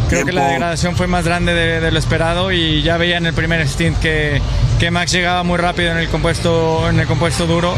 creo 0.10 0.26
que 0.26 0.32
la 0.34 0.48
degradación 0.48 0.96
fue 0.96 1.08
más 1.08 1.26
grande 1.26 1.54
de, 1.54 1.80
de 1.80 1.92
lo 1.92 2.00
esperado 2.00 2.52
y 2.52 2.82
ya 2.82 2.98
veía 2.98 3.18
en 3.18 3.26
el 3.26 3.34
primer 3.34 3.66
stint 3.68 3.98
que, 4.00 4.42
que 4.80 4.92
Max 4.92 5.12
llegaba 5.12 5.44
muy 5.44 5.58
rápido 5.58 5.92
en 5.92 5.98
el 5.98 6.10
compuesto, 6.10 6.90
en 6.90 7.00
el 7.00 7.08
compuesto 7.08 7.48
duro. 7.48 7.74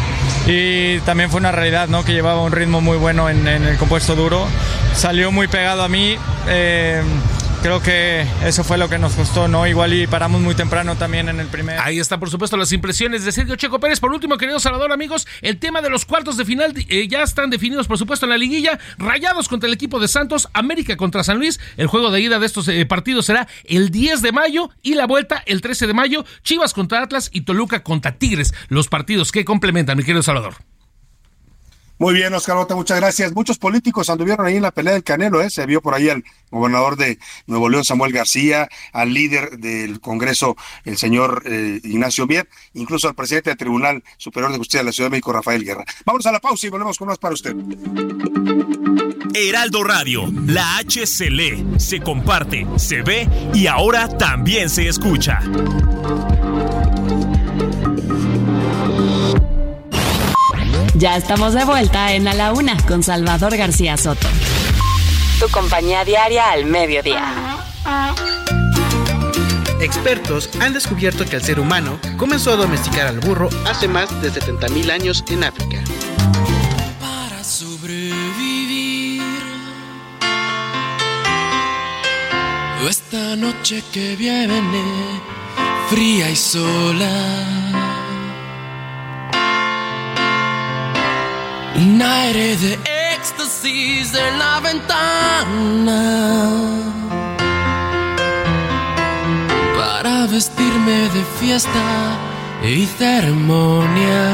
Y 0.47 0.99
también 0.99 1.30
fue 1.31 1.39
una 1.39 1.52
realidad, 1.52 1.88
¿no? 1.88 2.03
Que 2.03 2.14
llevaba 2.14 2.41
un 2.41 2.52
ritmo 2.52 2.81
muy 2.81 2.97
bueno 2.97 3.30
en, 3.30 3.47
en 3.47 3.64
el 3.64 3.77
compuesto 3.77 4.15
duro. 4.15 4.45
Salió 4.93 5.31
muy 5.31 5.47
pegado 5.47 5.84
a 5.84 5.88
mí. 5.89 6.18
eh, 6.47 7.02
creo 7.65 7.81
que 7.81 8.27
eso 8.45 8.63
fue 8.63 8.77
lo 8.77 8.87
que 8.89 8.99
nos 8.99 9.15
costó, 9.15 9.47
¿no? 9.47 9.65
Igual 9.65 9.91
y 9.95 10.05
paramos 10.05 10.39
muy 10.39 10.53
temprano 10.53 10.97
también 10.97 11.29
en 11.29 11.39
el 11.39 11.47
primer. 11.47 11.79
Ahí 11.79 11.97
están, 11.97 12.19
por 12.19 12.29
supuesto, 12.29 12.57
las 12.57 12.71
impresiones 12.71 13.25
de 13.25 13.31
Sergio 13.31 13.55
Checo 13.55 13.79
Pérez. 13.79 13.99
Por 13.99 14.11
último, 14.11 14.37
querido 14.37 14.59
Salvador, 14.59 14.91
amigos, 14.91 15.27
el 15.41 15.57
tema 15.57 15.81
de 15.81 15.89
los 15.89 16.05
cuartos 16.05 16.37
de 16.37 16.45
final 16.45 16.75
eh, 16.75 17.07
ya 17.07 17.23
están 17.23 17.49
definidos, 17.49 17.87
por 17.87 17.97
supuesto, 17.97 18.27
en 18.27 18.29
la 18.29 18.37
liguilla. 18.37 18.77
Rayados 18.99 19.49
contra 19.49 19.65
el 19.65 19.73
equipo 19.73 19.99
de 19.99 20.07
Santos, 20.07 20.47
América 20.53 20.95
contra 20.95 21.23
San 21.23 21.39
Luis. 21.39 21.59
El 21.75 21.87
juego 21.87 22.11
de 22.11 22.21
ida 22.21 22.37
de 22.37 22.45
estos 22.45 22.67
eh, 22.67 22.85
partidos 22.85 23.25
será 23.25 23.47
el 23.63 23.89
10 23.89 24.21
de 24.21 24.31
mayo 24.31 24.69
y 24.83 24.93
la 24.93 25.07
vuelta 25.07 25.41
el 25.47 25.61
13 25.61 25.87
de 25.87 25.93
mayo. 25.95 26.23
Chivas 26.43 26.71
contra 26.71 27.01
Atlas 27.01 27.31
y 27.33 27.41
Toluca 27.41 27.81
contra 27.81 28.11
Tigres. 28.19 28.53
Los 28.67 28.89
partidos 28.89 29.31
que 29.31 29.43
complementan, 29.43 29.97
mi 29.97 30.03
querido 30.03 30.21
Salvador. 30.21 30.53
Muy 31.97 32.13
bien, 32.13 32.34
Oscar 32.34 32.57
muchas 32.76 32.99
gracias. 32.99 33.34
Muchos 33.34 33.57
políticos 33.57 34.09
anduvieron 34.09 34.45
ahí 34.45 34.57
en 34.57 34.63
la 34.63 34.72
pelea 34.72 34.93
del 34.93 35.03
Canelo, 35.03 35.41
¿eh? 35.41 35.49
Se 35.49 35.65
vio 35.65 35.81
por 35.81 35.93
ahí 35.93 36.09
al 36.09 36.23
gobernador 36.51 36.97
de 36.97 37.19
Nuevo 37.47 37.69
León, 37.69 37.85
Samuel 37.85 38.11
García, 38.11 38.67
al 38.91 39.13
líder 39.13 39.57
del 39.59 40.01
Congreso, 40.01 40.57
el 40.84 40.97
señor 40.97 41.43
eh, 41.45 41.80
Ignacio 41.84 42.27
Mier, 42.27 42.49
incluso 42.73 43.07
al 43.07 43.15
presidente 43.15 43.49
del 43.49 43.57
Tribunal 43.57 44.03
Superior 44.17 44.51
de 44.51 44.57
Justicia 44.57 44.81
de 44.81 44.85
la 44.85 44.91
Ciudad 44.91 45.07
de 45.07 45.11
México, 45.11 45.31
Rafael 45.31 45.63
Guerra. 45.63 45.85
Vamos 46.05 46.26
a 46.26 46.31
la 46.34 46.39
pausa 46.39 46.67
y 46.67 46.69
volvemos 46.69 46.97
con 46.97 47.07
más 47.07 47.17
para 47.17 47.34
usted. 47.34 47.55
Heraldo 49.34 49.84
Radio, 49.84 50.31
la 50.45 50.77
H 50.77 51.05
se 51.07 51.30
lee, 51.30 51.65
se 51.77 51.99
comparte, 51.99 52.65
se 52.77 53.01
ve 53.01 53.27
y 53.53 53.67
ahora 53.67 54.07
también 54.17 54.69
se 54.69 54.88
escucha. 54.88 55.39
Ya 60.97 61.17
estamos 61.17 61.53
de 61.53 61.65
vuelta 61.65 62.13
en 62.13 62.26
A 62.26 62.34
la 62.34 62.53
Una 62.53 62.77
con 62.88 63.03
Salvador 63.03 63.57
García 63.57 63.97
Soto. 63.97 64.30
Tu 65.41 65.49
compañía 65.49 66.05
diaria 66.05 66.51
al 66.51 66.65
mediodía. 66.65 67.34
Expertos 69.81 70.49
han 70.61 70.72
descubierto 70.72 71.26
que 71.26 71.35
el 71.35 71.43
ser 71.43 71.59
humano 71.59 71.99
comenzó 72.15 72.53
a 72.53 72.55
domesticar 72.55 73.07
al 73.07 73.19
burro 73.19 73.49
hace 73.67 73.89
más 73.89 74.09
de 74.22 74.31
70.000 74.31 74.89
años 74.89 75.26
en 75.27 75.43
África. 75.43 75.84
Para 77.01 77.43
sobrevivir 77.43 79.22
esta 82.89 83.35
noche 83.35 83.84
que 83.91 84.15
viene 84.15 84.81
fría 85.89 86.30
y 86.30 86.35
sola. 86.38 87.64
Un 91.77 92.02
aire 92.02 92.56
de 92.56 92.80
éxtasis 93.14 94.14
en 94.15 94.39
la 94.39 94.61
ventana 94.61 96.03
para 99.77 100.26
vestirme 100.27 101.10
de 101.15 101.23
fiesta 101.38 101.85
y 102.64 102.85
ceremonia. 102.85 104.26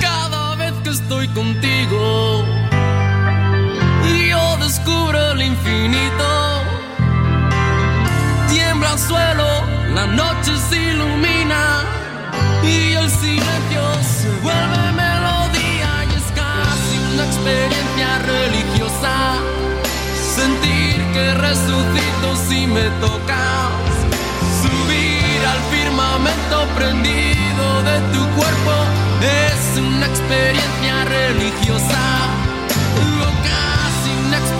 Cada 0.00 0.56
vez 0.56 0.72
que 0.82 0.90
estoy 0.90 1.28
contigo, 1.28 2.44
yo 4.28 4.56
descubro 4.56 5.32
el 5.32 5.42
infinito. 5.42 6.30
Tiembla 8.50 8.92
el 8.92 8.98
suelo, 8.98 9.48
la 9.94 10.06
noche 10.06 10.52
se 10.68 10.82
ilumina 10.90 12.03
y 12.66 12.94
el 12.94 13.10
silencio 13.10 13.82
se 14.02 14.28
vuelve 14.42 14.92
melodía 14.92 16.04
y 16.10 16.14
es 16.16 16.28
casi 16.34 16.98
una 17.12 17.24
experiencia 17.24 18.18
religiosa. 18.26 19.36
Sentir 20.36 20.96
que 21.12 21.34
resucito 21.34 22.36
si 22.48 22.66
me 22.66 22.88
tocas. 23.00 23.92
Subir 24.62 25.40
al 25.52 25.60
firmamento 25.74 26.66
prendido 26.76 27.82
de 27.82 28.00
tu 28.12 28.22
cuerpo 28.36 28.74
es 29.20 29.78
una 29.78 30.06
experiencia 30.06 31.04
religiosa. 31.04 32.33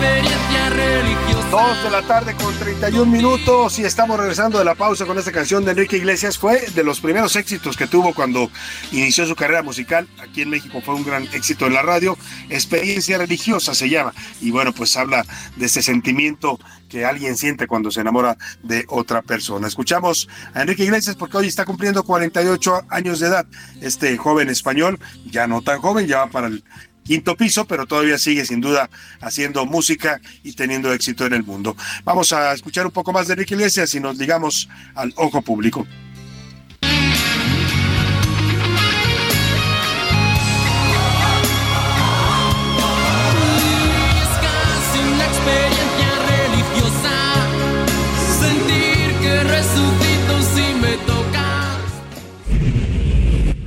Experiencia 0.05 0.69
religiosa. 0.69 1.49
Dos 1.49 1.83
de 1.83 1.89
la 1.89 2.01
tarde 2.03 2.35
con 2.35 2.53
31 2.53 3.11
minutos 3.11 3.79
y 3.79 3.83
estamos 3.85 4.19
regresando 4.19 4.59
de 4.59 4.65
la 4.65 4.75
pausa 4.75 5.05
con 5.07 5.17
esta 5.17 5.31
canción 5.31 5.65
de 5.65 5.71
Enrique 5.71 5.97
Iglesias. 5.97 6.37
Fue 6.37 6.61
de 6.69 6.83
los 6.83 6.99
primeros 6.99 7.35
éxitos 7.35 7.75
que 7.75 7.87
tuvo 7.87 8.13
cuando 8.13 8.51
inició 8.91 9.25
su 9.25 9.35
carrera 9.35 9.63
musical. 9.63 10.07
Aquí 10.19 10.43
en 10.43 10.51
México 10.51 10.79
fue 10.85 10.93
un 10.93 11.03
gran 11.03 11.23
éxito 11.33 11.65
en 11.65 11.73
la 11.73 11.81
radio. 11.81 12.17
Experiencia 12.49 13.17
religiosa 13.17 13.73
se 13.73 13.89
llama. 13.89 14.13
Y 14.41 14.51
bueno, 14.51 14.73
pues 14.73 14.95
habla 14.95 15.25
de 15.55 15.65
ese 15.65 15.81
sentimiento 15.81 16.59
que 16.87 17.03
alguien 17.03 17.35
siente 17.35 17.65
cuando 17.65 17.89
se 17.89 18.01
enamora 18.01 18.37
de 18.61 18.85
otra 18.89 19.23
persona. 19.23 19.67
Escuchamos 19.67 20.29
a 20.53 20.61
Enrique 20.61 20.83
Iglesias 20.83 21.15
porque 21.15 21.37
hoy 21.37 21.47
está 21.47 21.65
cumpliendo 21.65 22.03
48 22.03 22.83
años 22.89 23.19
de 23.19 23.27
edad. 23.27 23.47
Este 23.81 24.15
joven 24.17 24.49
español, 24.49 24.99
ya 25.25 25.47
no 25.47 25.63
tan 25.63 25.81
joven, 25.81 26.05
ya 26.05 26.19
va 26.19 26.27
para 26.27 26.47
el 26.47 26.63
quinto 27.05 27.37
piso, 27.37 27.65
pero 27.65 27.85
todavía 27.85 28.17
sigue 28.17 28.43
sin 28.45 28.59
duda 28.59 28.89
haciendo 29.21 29.65
música 29.65 30.19
y 30.43 30.53
teniendo 30.53 30.91
éxito 30.91 31.25
en 31.25 31.33
el 31.33 31.43
mundo. 31.43 31.77
Vamos 32.03 32.33
a 32.33 32.51
escuchar 32.51 32.85
un 32.85 32.91
poco 32.91 33.13
más 33.13 33.27
de 33.27 33.33
Enrique 33.33 33.53
Iglesias 33.53 33.93
y 33.95 33.99
nos 33.99 34.17
ligamos 34.17 34.67
al 34.95 35.13
ojo 35.15 35.41
público. 35.41 35.87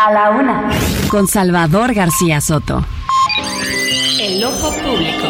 A 0.00 0.12
la 0.12 0.30
una. 0.30 0.70
Con 1.08 1.26
Salvador 1.26 1.92
García 1.92 2.40
Soto. 2.40 2.86
El 4.20 4.42
ojo 4.42 4.72
público. 4.72 5.28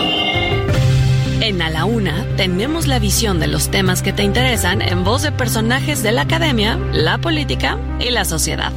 En 1.42 1.60
A 1.60 1.68
la 1.68 1.84
Una 1.84 2.26
tenemos 2.36 2.86
la 2.86 2.98
visión 2.98 3.38
de 3.38 3.46
los 3.46 3.70
temas 3.70 4.00
que 4.00 4.14
te 4.14 4.22
interesan 4.22 4.80
en 4.80 5.04
voz 5.04 5.22
de 5.22 5.30
personajes 5.30 6.02
de 6.02 6.12
la 6.12 6.22
academia, 6.22 6.78
la 6.92 7.18
política 7.18 7.78
y 8.00 8.08
la 8.08 8.24
sociedad. 8.24 8.72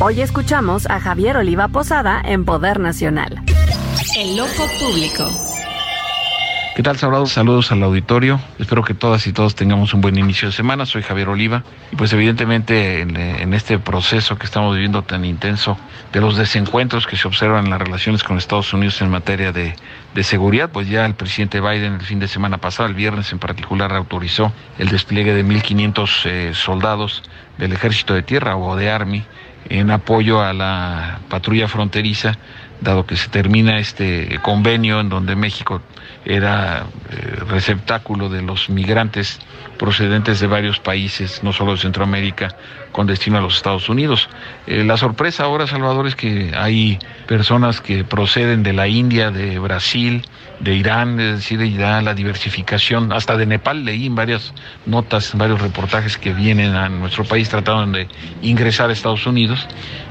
Hoy 0.00 0.20
escuchamos 0.20 0.86
a 0.90 0.98
Javier 0.98 1.36
Oliva 1.36 1.68
Posada 1.68 2.20
en 2.24 2.44
Poder 2.44 2.80
Nacional. 2.80 3.40
El 4.16 4.40
ojo 4.40 4.66
público. 4.80 5.53
¿Qué 6.74 6.82
tal, 6.82 6.96
Salvador? 6.98 7.28
Saludos 7.28 7.70
al 7.70 7.84
auditorio. 7.84 8.40
Espero 8.58 8.82
que 8.82 8.94
todas 8.94 9.28
y 9.28 9.32
todos 9.32 9.54
tengamos 9.54 9.94
un 9.94 10.00
buen 10.00 10.18
inicio 10.18 10.48
de 10.48 10.52
semana. 10.52 10.86
Soy 10.86 11.02
Javier 11.02 11.28
Oliva. 11.28 11.62
Y 11.92 11.94
pues 11.94 12.12
evidentemente 12.12 13.00
en, 13.00 13.54
este 13.54 13.78
proceso 13.78 14.36
que 14.38 14.44
estamos 14.44 14.74
viviendo 14.74 15.02
tan 15.02 15.24
intenso 15.24 15.78
de 16.12 16.20
los 16.20 16.36
desencuentros 16.36 17.06
que 17.06 17.16
se 17.16 17.28
observan 17.28 17.66
en 17.66 17.70
las 17.70 17.80
relaciones 17.80 18.24
con 18.24 18.38
Estados 18.38 18.72
Unidos 18.72 19.00
en 19.02 19.08
materia 19.08 19.52
de, 19.52 19.76
de 20.16 20.24
seguridad, 20.24 20.68
pues 20.72 20.88
ya 20.88 21.06
el 21.06 21.14
presidente 21.14 21.60
Biden 21.60 21.92
el 21.92 22.00
fin 22.00 22.18
de 22.18 22.26
semana 22.26 22.58
pasado, 22.58 22.88
el 22.88 22.96
viernes 22.96 23.30
en 23.30 23.38
particular, 23.38 23.92
autorizó 23.92 24.52
el 24.76 24.88
despliegue 24.88 25.32
de 25.32 25.44
1.500 25.44 26.26
eh, 26.26 26.50
soldados 26.54 27.22
del 27.56 27.72
ejército 27.72 28.14
de 28.14 28.24
tierra 28.24 28.56
o 28.56 28.74
de 28.74 28.90
Army 28.90 29.22
en 29.68 29.90
apoyo 29.90 30.42
a 30.42 30.52
la 30.52 31.20
patrulla 31.28 31.68
fronteriza, 31.68 32.36
dado 32.80 33.06
que 33.06 33.16
se 33.16 33.28
termina 33.28 33.78
este 33.78 34.38
convenio 34.42 35.00
en 35.00 35.08
donde 35.08 35.36
México 35.36 35.80
era 36.24 36.86
eh, 37.10 37.16
receptáculo 37.48 38.28
de 38.28 38.42
los 38.42 38.70
migrantes 38.70 39.38
procedentes 39.78 40.40
de 40.40 40.46
varios 40.46 40.78
países, 40.78 41.42
no 41.42 41.52
solo 41.52 41.72
de 41.72 41.78
Centroamérica, 41.78 42.56
con 42.92 43.06
destino 43.06 43.38
a 43.38 43.40
los 43.40 43.56
Estados 43.56 43.88
Unidos. 43.88 44.28
Eh, 44.66 44.84
la 44.84 44.96
sorpresa 44.96 45.44
ahora, 45.44 45.66
Salvador, 45.66 46.06
es 46.06 46.14
que 46.14 46.52
hay 46.56 46.98
personas 47.26 47.80
que 47.80 48.04
proceden 48.04 48.62
de 48.62 48.72
la 48.72 48.88
India, 48.88 49.30
de 49.30 49.58
Brasil, 49.58 50.22
de 50.60 50.74
Irán, 50.74 51.20
es 51.20 51.36
decir, 51.36 51.60
ya 51.76 52.00
la 52.02 52.14
diversificación, 52.14 53.12
hasta 53.12 53.36
de 53.36 53.46
Nepal 53.46 53.84
leí 53.84 54.06
en 54.06 54.14
varias 54.14 54.52
notas, 54.86 55.32
en 55.32 55.38
varios 55.38 55.60
reportajes 55.60 56.16
que 56.16 56.32
vienen 56.32 56.74
a 56.74 56.88
nuestro 56.88 57.24
país 57.24 57.48
tratando 57.48 57.98
de 57.98 58.08
ingresar 58.42 58.90
a 58.90 58.92
Estados 58.92 59.26
Unidos 59.26 59.66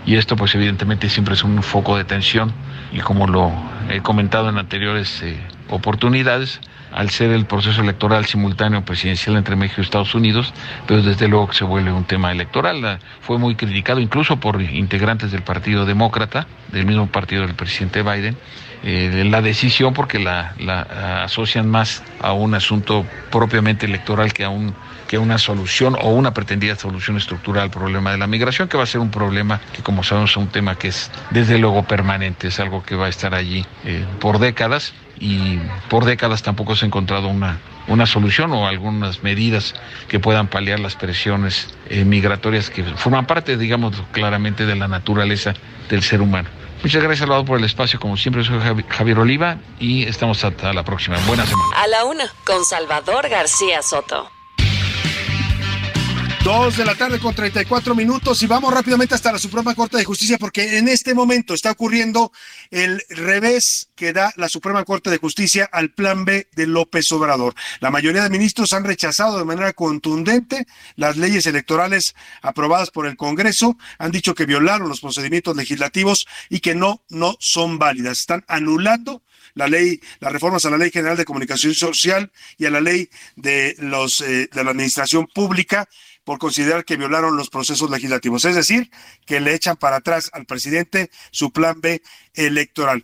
y 0.06 0.16
esto 0.16 0.36
pues 0.36 0.54
evidentemente 0.56 1.10
siempre 1.10 1.34
es 1.34 1.44
un 1.44 1.64
foco 1.64 1.98
de 1.98 2.04
tensión 2.04 2.52
y 2.92 3.00
como 3.00 3.28
lo 3.28 3.52
he 3.90 4.02
comentado 4.02 4.50
en 4.50 4.58
anteriores 4.58 5.22
eh, 5.24 5.38
oportunidades, 5.70 6.62
al 6.92 7.10
ser 7.10 7.32
el 7.32 7.46
proceso 7.46 7.82
electoral 7.82 8.26
simultáneo 8.26 8.86
presidencial 8.86 9.36
entre 9.36 9.56
México 9.56 9.82
y 9.82 9.84
Estados 9.84 10.14
Unidos, 10.14 10.54
pero 10.88 11.02
desde 11.02 11.28
luego 11.28 11.48
que 11.48 11.56
se 11.56 11.64
vuelve 11.64 11.92
un 11.92 12.06
tema 12.06 12.32
electoral. 12.32 13.00
Fue 13.22 13.40
muy 13.40 13.56
criticado 13.56 14.00
incluso 14.00 14.40
por 14.40 14.62
integrantes 14.62 15.32
del 15.32 15.42
Partido 15.42 15.86
Demócrata, 15.86 16.46
del 16.72 16.86
mismo 16.86 17.08
partido 17.08 17.42
del 17.46 17.56
presidente 17.56 18.04
Biden, 18.04 18.38
eh, 18.84 19.24
la 19.26 19.42
decisión 19.42 19.94
porque 19.94 20.20
la, 20.20 20.54
la, 20.60 21.24
asocian 21.24 21.70
más 21.70 22.04
a 22.20 22.34
un 22.34 22.54
asunto 22.54 23.06
propiamente 23.32 23.86
electoral 23.86 24.34
que 24.34 24.44
a 24.44 24.50
un 24.50 24.76
que 25.08 25.20
una 25.20 25.38
solución 25.38 25.96
o 26.02 26.10
una 26.10 26.34
pretendida 26.34 26.76
solución 26.76 27.18
estructural 27.18 27.66
al 27.66 27.70
problema 27.70 28.12
de 28.12 28.18
la 28.18 28.26
migración, 28.26 28.68
que 28.68 28.78
va 28.78 28.84
a 28.84 28.88
ser 28.88 29.00
un 29.00 29.12
problema 29.12 29.62
que 29.72 29.84
como 29.84 30.04
sabemos 30.04 30.32
es 30.32 30.38
un 30.38 30.48
tema 30.48 30.76
que 30.76 30.88
es 30.88 31.12
desde 31.30 31.60
luego 31.60 31.84
permanente, 31.84 32.48
es 32.48 32.60
algo 32.60 32.82
que 32.84 32.96
va 32.96 33.06
a 33.06 33.10
estar 33.10 33.36
allí 33.36 33.64
eh, 33.86 34.04
por 34.20 34.40
décadas 34.40 34.96
y 35.20 35.60
por 35.88 36.06
décadas 36.06 36.42
tampoco 36.42 36.76
se 36.76 36.86
ha 36.86 36.88
encontrado 36.88 37.28
una, 37.28 37.60
una 37.88 38.08
solución 38.08 38.52
o 38.54 38.68
algunas 38.68 39.22
medidas 39.22 39.76
que 40.08 40.20
puedan 40.20 40.48
paliar 40.48 40.80
las 40.80 40.96
presiones 40.96 41.68
eh, 41.90 42.06
migratorias 42.06 42.72
que 42.72 42.84
forman 42.84 43.28
parte, 43.28 43.56
digamos, 43.56 44.02
claramente 44.12 44.66
de 44.66 44.76
la 44.76 44.88
naturaleza 44.88 45.54
del 45.90 46.02
ser 46.02 46.22
humano. 46.22 46.50
Muchas 46.84 47.02
gracias, 47.02 47.20
Salvador, 47.20 47.46
por 47.46 47.58
el 47.58 47.64
espacio. 47.64 47.98
Como 47.98 48.18
siempre, 48.18 48.44
soy 48.44 48.60
Javier 48.90 49.18
Oliva 49.18 49.58
y 49.80 50.04
estamos 50.04 50.44
hasta 50.44 50.74
la 50.74 50.84
próxima. 50.84 51.18
Buena 51.26 51.46
semana. 51.46 51.78
A 51.78 51.88
la 51.88 52.04
una, 52.04 52.26
con 52.44 52.66
Salvador 52.66 53.30
García 53.30 53.82
Soto. 53.82 54.30
Dos 56.44 56.76
de 56.76 56.84
la 56.84 56.94
tarde 56.94 57.20
con 57.20 57.34
34 57.34 57.96
minutos 57.96 58.44
y 58.44 58.48
vamos 58.48 58.74
rápidamente 58.74 59.16
hasta 59.16 59.32
la 59.32 59.40
Suprema 59.40 59.74
Corte 59.76 59.96
de 59.96 60.04
Justicia 60.04 60.38
porque 60.38 60.78
en 60.78 60.90
este 60.90 61.14
momento 61.14 61.54
está 61.54 61.72
ocurriendo 61.72 62.34
el 62.70 63.02
revés 63.08 63.90
que 63.96 64.12
da 64.12 64.34
la 64.36 64.50
Suprema 64.50 64.84
Corte 64.84 65.10
de 65.10 65.20
Justicia 65.20 65.70
al 65.72 65.94
plan 65.94 66.26
B 66.26 66.50
de 66.54 66.68
López 66.68 67.10
Obrador. 67.14 67.54
La 67.80 67.92
mayoría 67.92 68.24
de 68.24 68.30
ministros 68.30 68.74
han 68.74 68.84
rechazado 68.84 69.38
de 69.38 69.46
manera 69.46 69.72
contundente 69.72 70.68
las 70.98 71.16
leyes 71.16 71.46
electorales 71.46 72.14
aprobadas 72.42 72.92
por 72.92 73.08
el 73.08 73.16
Congreso, 73.16 73.78
han 73.98 74.12
dicho 74.12 74.36
que 74.36 74.46
violaron 74.46 74.90
los 74.90 75.00
procedimientos 75.00 75.56
legislativos 75.56 76.28
y 76.50 76.60
que 76.60 76.76
no, 76.76 77.04
no 77.08 77.38
son 77.40 77.80
válidas. 77.80 78.20
Están 78.20 78.44
anulando 78.50 79.24
la 79.56 79.68
ley, 79.68 80.02
las 80.20 80.32
reformas 80.32 80.66
a 80.66 80.70
la 80.70 80.78
Ley 80.78 80.92
General 80.92 81.16
de 81.16 81.26
Comunicación 81.26 81.74
Social 81.74 82.32
y 82.58 82.66
a 82.66 82.72
la 82.72 82.82
ley 82.82 83.10
de 83.36 83.76
los 83.80 84.22
eh, 84.22 84.50
de 84.52 84.64
la 84.64 84.72
Administración 84.72 85.28
Pública 85.28 85.88
por 86.24 86.40
considerar 86.40 86.86
que 86.86 86.98
violaron 86.98 87.38
los 87.38 87.50
procesos 87.50 87.90
legislativos. 87.90 88.46
Es 88.46 88.56
decir, 88.56 88.90
que 89.26 89.40
le 89.40 89.54
echan 89.54 89.78
para 89.78 89.98
atrás 89.98 90.30
al 90.34 90.46
presidente 90.46 91.10
su 91.32 91.52
plan 91.52 91.80
B 91.82 92.02
electoral. 92.34 93.04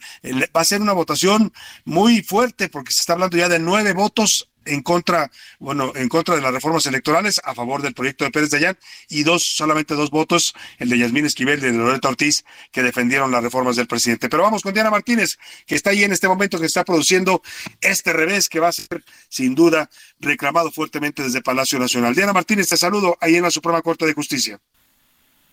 Va 0.56 0.62
a 0.62 0.66
ser 0.66 0.82
una 0.82 0.94
votación 0.94 1.54
muy 1.86 2.22
fuerte 2.22 2.70
porque 2.70 2.91
se 2.91 3.02
está 3.02 3.14
hablando 3.14 3.38
ya 3.38 3.50
de 3.50 3.60
nueve 3.60 3.94
votos 3.94 4.49
en 4.70 4.82
contra, 4.82 5.32
bueno, 5.60 5.91
en 5.96 6.10
contra 6.10 6.36
de 6.36 6.41
las 6.41 6.54
reformas 6.54 6.86
electorales, 6.86 7.41
a 7.44 7.54
favor 7.54 7.82
del 7.82 7.94
proyecto 7.94 8.24
de 8.24 8.32
Pérez 8.32 8.52
Dayán, 8.52 8.78
y 9.10 9.24
dos, 9.24 9.44
solamente 9.44 9.96
dos 9.96 10.10
votos, 10.12 10.54
el 10.78 10.90
de 10.90 10.98
Yasmín 10.98 11.26
Esquivel 11.26 11.62
y 11.62 11.66
el 11.68 11.74
de 11.74 11.78
Loreto 11.80 12.10
Ortiz, 12.10 12.44
que 12.72 12.84
defendieron 12.84 13.32
las 13.32 13.44
reformas 13.44 13.76
del 13.76 13.88
presidente. 13.88 14.30
Pero 14.30 14.44
vamos 14.44 14.62
con 14.62 14.74
Diana 14.74 14.90
Martínez, 14.90 15.38
que 15.66 15.76
está 15.76 15.90
ahí 15.90 16.04
en 16.04 16.12
este 16.12 16.28
momento, 16.28 16.60
que 16.60 16.66
está 16.66 16.84
produciendo 16.84 17.41
este 17.82 18.14
revés 18.14 18.50
que 18.50 18.60
va 18.60 18.70
a 18.70 18.72
ser, 18.72 19.04
sin 19.30 19.56
duda, 19.56 19.90
reclamado 20.20 20.72
fuertemente 20.72 21.24
desde 21.24 21.41
Palacio 21.41 21.80
Nacional. 21.80 22.16
Diana 22.16 22.34
Martínez, 22.34 22.70
te 22.70 22.78
saludo 22.78 23.18
ahí 23.22 23.36
en 23.36 23.44
la 23.44 23.52
Suprema 23.52 23.82
Corte 23.82 24.06
de 24.06 24.14
Justicia. 24.14 24.60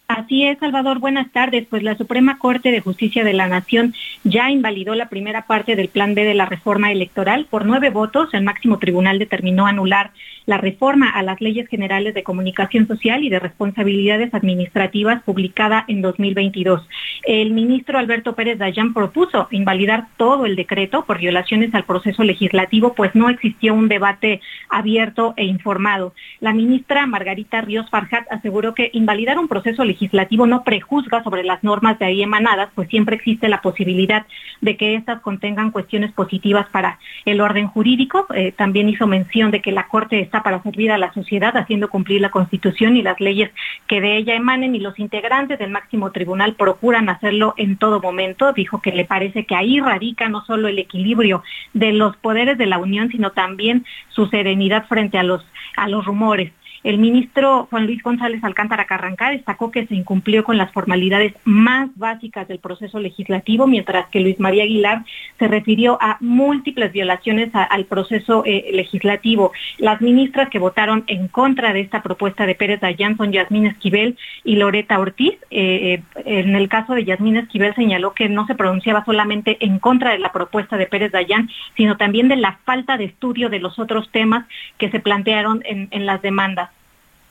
Así 0.09 0.45
es, 0.45 0.59
Salvador. 0.59 1.01
Buenas 1.01 1.33
tardes. 1.33 1.67
Pues 1.69 1.83
la 1.83 1.97
Suprema 1.97 2.39
Corte 2.39 2.71
de 2.71 2.81
Justicia 2.81 3.25
de 3.25 3.33
la 3.33 3.49
Nación 3.49 3.93
ya 4.23 4.51
invalidó 4.51 4.95
la 4.95 5.09
primera 5.09 5.47
parte 5.47 5.75
del 5.75 5.89
Plan 5.89 6.15
B 6.15 6.25
de 6.25 6.35
la 6.35 6.47
reforma 6.47 6.93
electoral. 6.93 7.47
Por 7.51 7.67
nueve 7.67 7.91
votos, 7.91 8.33
el 8.33 8.45
máximo 8.45 8.79
tribunal 8.79 9.19
determinó 9.19 9.67
anular 9.67 10.13
la 10.47 10.59
reforma 10.59 11.11
a 11.11 11.23
las 11.23 11.41
leyes 11.41 11.69
generales 11.69 12.15
de 12.15 12.23
comunicación 12.23 12.87
social 12.87 13.25
y 13.25 13.29
de 13.29 13.41
responsabilidades 13.41 14.33
administrativas 14.33 15.23
publicada 15.25 15.85
en 15.89 16.03
2022. 16.03 16.87
El 17.25 17.51
ministro 17.51 17.99
Alberto 17.99 18.35
Pérez 18.35 18.59
Dayán 18.59 18.95
propuso 18.95 19.49
invalidar 19.51 20.07
todo 20.17 20.47
el 20.47 20.57
decreto 20.57 21.05
por 21.05 21.19
violaciones 21.19 21.75
al 21.75 21.85
proceso 21.85 22.23
legislativo, 22.23 22.95
pues 22.95 23.15
no 23.15 23.29
existió 23.29 23.75
un 23.75 23.89
debate 23.89 24.41
abierto 24.71 25.35
e 25.37 25.45
informado. 25.45 26.15
La 26.41 26.53
ministra 26.53 27.07
Margarita 27.07 27.61
Ríos 27.61 27.91
Farjat 27.91 28.31
aseguró 28.31 28.75
que 28.75 28.91
invalidar 28.93 29.39
un 29.39 29.49
proceso 29.49 29.85
legislativo 29.85 30.47
no 30.47 30.63
prejuzga 30.63 31.23
sobre 31.25 31.43
las 31.43 31.65
normas 31.65 31.99
de 31.99 32.07
ahí 32.07 32.23
emanadas, 32.23 32.71
pues 32.75 32.89
siempre 32.89 33.17
existe 33.17 33.49
la 33.49 33.61
posibilidad 33.63 34.27
de 34.61 34.77
que 34.77 34.95
éstas 34.95 35.21
contengan 35.21 35.71
cuestiones 35.73 36.13
positivas 36.13 36.67
para 36.71 36.99
el 37.25 37.41
orden 37.41 37.67
jurídico. 37.67 38.27
Eh, 38.35 38.53
también 38.53 38.89
hizo 38.89 39.07
mención 39.07 39.51
de 39.51 39.61
que 39.61 39.73
la 39.73 39.89
Corte 39.89 40.21
está 40.21 40.36
para 40.43 40.63
servir 40.63 40.93
a 40.93 40.99
la 40.99 41.13
sociedad, 41.13 41.57
haciendo 41.57 41.89
cumplir 41.89 42.21
la 42.21 42.31
Constitución 42.31 42.97
y 42.97 43.03
las 43.03 43.21
leyes 43.21 43.51
que 43.87 44.01
de 44.01 44.17
ella 44.17 44.35
emanen, 44.35 44.75
y 44.75 44.81
los 44.81 44.99
integrantes 44.99 45.59
del 45.59 45.71
máximo 45.71 46.13
tribunal 46.13 46.55
procuran 46.55 47.09
hacerlo 47.09 47.55
en 47.57 47.77
todo 47.77 48.01
momento. 48.01 48.53
Dijo 48.53 48.81
que 48.81 48.93
le 48.93 49.05
parece 49.05 49.45
que 49.45 49.55
ahí 49.55 49.81
radica 49.81 50.29
no 50.29 50.45
solo 50.45 50.69
el 50.69 50.79
equilibrio 50.79 51.43
de 51.73 51.93
los 51.93 52.17
poderes 52.17 52.59
de 52.59 52.67
la 52.67 52.79
Unión, 52.79 53.11
sino 53.11 53.33
también 53.33 53.85
su 54.09 54.27
serenidad 54.27 54.87
frente 54.87 55.19
a 55.19 55.23
los, 55.23 55.45
a 55.77 55.89
los 55.89 56.05
rumores. 56.05 56.53
El 56.87 56.99
ministro 56.99 57.67
Juan 57.69 57.85
Luis 57.87 58.01
González 58.01 58.45
Alcántara 58.45 58.85
Carranca 58.85 59.31
destacó 59.31 59.73
que 59.73 59.89
se 59.89 59.97
incumplió 59.97 60.45
con 60.45 60.57
las 60.57 60.71
formalidades 60.71 61.35
más 61.43 61.91
básicas 61.97 62.47
del 62.47 62.61
proceso 62.61 63.01
legislativo, 63.01 63.67
mientras 63.67 64.07
que 64.07 64.21
Luis 64.21 64.39
María 64.39 64.63
Aguilar 64.63 65.05
se 65.37 65.49
refirió 65.49 65.99
a 66.01 66.17
múltiples 66.21 66.93
violaciones 66.93 67.51
al 67.53 67.87
proceso 67.87 68.45
eh, 68.47 68.71
legislativo. 68.73 69.51
Las 69.79 70.01
ministras 70.01 70.49
que 70.49 70.61
votaron 70.61 71.03
en 71.09 71.27
contra 71.27 71.73
de 71.73 71.81
esta 71.81 72.05
propuesta 72.05 72.47
de 72.47 72.55
Pérez 72.55 72.81
Dayán 72.81 73.17
son 73.17 73.33
Yasmín 73.33 73.67
Esquivel 73.67 74.17
y 74.45 74.55
Loreta 74.55 75.01
Ortiz. 75.01 75.35
Eh, 75.51 76.01
eh, 76.15 76.25
en 76.25 76.55
el 76.55 76.69
caso 76.69 76.95
de 76.95 77.05
Yasmín 77.05 77.37
Esquivel 77.37 77.75
señaló 77.75 78.15
que 78.15 78.29
no 78.29 78.47
se 78.47 78.55
pronunciaba 78.55 79.05
solamente 79.05 79.57
en 79.59 79.81
contra 79.81 80.13
de 80.13 80.21
la 80.21 80.31
propuesta 80.31 80.77
de 80.77 80.87
Pérez 80.87 81.11
Dayán, 81.11 81.51
sino 81.77 81.97
también 81.97 82.29
de 82.29 82.37
la 82.37 82.61
falta 82.65 82.97
de 82.97 83.07
estudio 83.07 83.49
de 83.49 83.59
los 83.59 83.77
otros 83.81 84.09
temas 84.13 84.47
que 84.79 84.89
se 84.89 85.01
plantearon 85.01 85.65
en 85.65 86.07
las 86.07 86.23
demandas. 86.23 86.76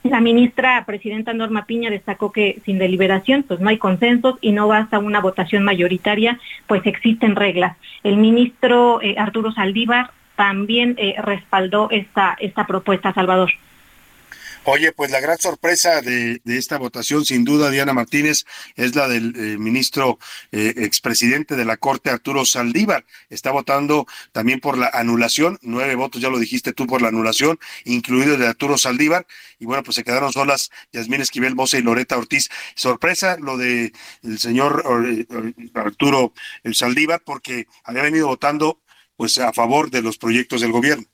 La 0.10 0.22
ministra 0.22 0.84
presidenta 0.86 1.34
Norma 1.34 1.66
Piña 1.66 1.90
destacó 1.90 2.32
que 2.32 2.62
sin 2.64 2.78
deliberación 2.78 3.42
pues 3.42 3.60
no 3.60 3.70
hay 3.70 3.80
consensos 3.80 4.36
y 4.40 4.52
no 4.52 4.68
basta 4.68 5.00
una 5.00 5.20
votación 5.20 5.64
mayoritaria, 5.64 6.40
pues 6.68 6.86
existen 6.86 7.36
reglas. 7.36 7.76
El 8.04 8.18
ministro 8.18 9.02
eh, 9.02 9.16
Arturo 9.18 9.52
Saldívar 9.52 10.12
también 10.36 10.94
eh, 11.00 11.16
respaldó 11.18 11.90
esta, 11.90 12.38
esta 12.40 12.68
propuesta, 12.68 13.14
Salvador. 13.14 13.50
Oye, 14.68 14.92
pues 14.94 15.12
la 15.12 15.20
gran 15.20 15.38
sorpresa 15.38 16.02
de, 16.02 16.42
esta 16.46 16.80
votación, 16.80 17.24
sin 17.24 17.44
duda, 17.44 17.70
Diana 17.70 17.94
Martínez, 17.94 18.46
es 18.76 18.96
la 18.96 19.08
del 19.08 19.36
eh, 19.36 19.58
ministro 19.60 20.18
eh, 20.52 20.74
expresidente 20.78 21.56
de 21.56 21.66
la 21.66 21.78
Corte, 21.78 22.10
Arturo 22.10 22.46
Saldívar. 22.46 23.06
Está 23.30 23.52
votando 23.52 24.08
también 24.32 24.60
por 24.60 24.80
la 24.80 24.90
anulación, 24.92 25.60
nueve 25.62 25.94
votos, 25.94 26.20
ya 26.20 26.30
lo 26.30 26.40
dijiste 26.40 26.74
tú, 26.74 26.88
por 26.88 27.04
la 27.04 27.10
anulación, 27.10 27.60
incluido 27.84 28.34
el 28.34 28.40
de 28.40 28.48
Arturo 28.48 28.80
Saldívar. 28.80 29.28
Y 29.60 29.66
bueno, 29.66 29.84
pues 29.84 29.96
se 29.96 30.04
quedaron 30.04 30.34
solas 30.34 30.72
Yasmín 30.92 31.22
Esquivel 31.22 31.54
Mosa 31.54 31.78
y 31.78 31.84
Loreta 31.84 32.18
Ortiz. 32.18 32.50
Sorpresa 32.74 33.38
lo 33.40 33.58
de 33.58 33.94
el 34.24 34.40
señor 34.40 34.84
eh, 35.08 35.28
Arturo 35.76 36.34
Saldívar, 36.74 37.22
porque 37.24 37.68
había 37.84 38.02
venido 38.02 38.26
votando 38.28 38.82
pues 39.16 39.38
a 39.38 39.54
favor 39.54 39.92
de 39.92 40.02
los 40.02 40.18
proyectos 40.18 40.62
del 40.62 40.72
gobierno. 40.72 41.06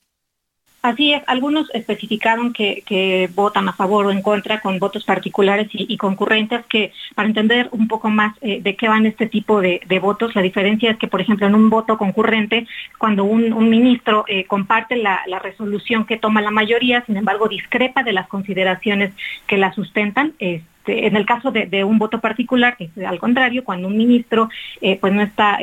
Así 0.81 1.13
es, 1.13 1.21
algunos 1.27 1.69
especificaron 1.75 2.53
que, 2.53 3.29
votan 3.35 3.69
a 3.69 3.73
favor 3.73 4.07
o 4.07 4.11
en 4.11 4.23
contra 4.23 4.61
con 4.61 4.79
votos 4.79 5.03
particulares 5.03 5.67
y, 5.71 5.95
concurrentes, 5.97 6.65
que 6.65 6.91
para 7.13 7.27
entender 7.27 7.69
un 7.71 7.87
poco 7.87 8.09
más 8.09 8.35
eh, 8.41 8.61
de 8.63 8.75
qué 8.75 8.87
van 8.87 9.05
este 9.05 9.27
tipo 9.27 9.61
de, 9.61 9.99
votos, 10.01 10.35
la 10.35 10.41
diferencia 10.41 10.89
es 10.89 10.97
que, 10.97 11.07
por 11.07 11.21
ejemplo, 11.21 11.45
en 11.45 11.53
un 11.53 11.69
voto 11.69 11.99
concurrente, 11.99 12.65
cuando 12.97 13.25
un, 13.25 13.69
ministro 13.69 14.25
eh, 14.27 14.45
comparte 14.45 14.95
la, 14.95 15.21
resolución 15.41 16.05
que 16.05 16.17
toma 16.17 16.41
la 16.41 16.51
mayoría, 16.51 17.05
sin 17.05 17.17
embargo, 17.17 17.47
discrepa 17.47 18.01
de 18.01 18.13
las 18.13 18.27
consideraciones 18.27 19.13
que 19.45 19.57
la 19.57 19.73
sustentan, 19.73 20.33
este, 20.39 21.05
en 21.05 21.15
el 21.15 21.27
caso 21.27 21.51
de, 21.51 21.83
un 21.83 21.99
voto 21.99 22.19
particular, 22.19 22.75
al 23.05 23.19
contrario, 23.19 23.63
cuando 23.63 23.87
un 23.87 23.97
ministro 23.97 24.49
eh, 24.81 24.97
pues 24.99 25.13
no 25.13 25.21
está 25.21 25.59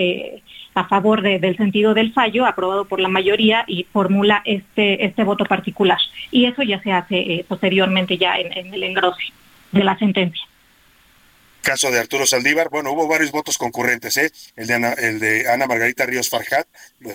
a 0.79 0.89
favor 0.89 1.23
del 1.23 1.57
sentido 1.57 1.95
del 1.95 2.13
fallo 2.13 2.47
aprobado 2.47 2.85
por 2.85 3.01
la 3.01 3.09
mayoría 3.09 3.65
y 3.67 3.85
formula 3.85 4.43
este, 4.45 5.05
este 5.05 5.25
voto 5.25 5.45
particular. 5.45 5.99
Y 6.31 6.47
eso 6.47 6.63
ya 6.63 6.81
se 6.83 6.93
hace 6.93 7.19
eh, 7.19 7.45
posteriormente 7.47 8.17
ya 8.17 8.39
en 8.39 8.73
el 8.73 8.83
engrose 8.83 9.33
de 9.73 9.85
la 9.85 9.99
sentencia 9.99 10.48
caso 11.69 11.91
de 11.91 11.99
Arturo 11.99 12.27
Saldívar, 12.27 12.71
bueno, 12.71 12.93
hubo 12.93 13.07
varios 13.07 13.31
votos 13.31 13.59
concurrentes, 13.59 14.17
¿eh? 14.17 14.33
El 14.57 14.69
de 14.69 14.75
Ana, 14.75 14.93
el 14.95 15.19
de 15.19 15.51
Ana 15.51 15.67
Margarita 15.67 16.07
Ríos 16.07 16.31
Farjat 16.31 16.67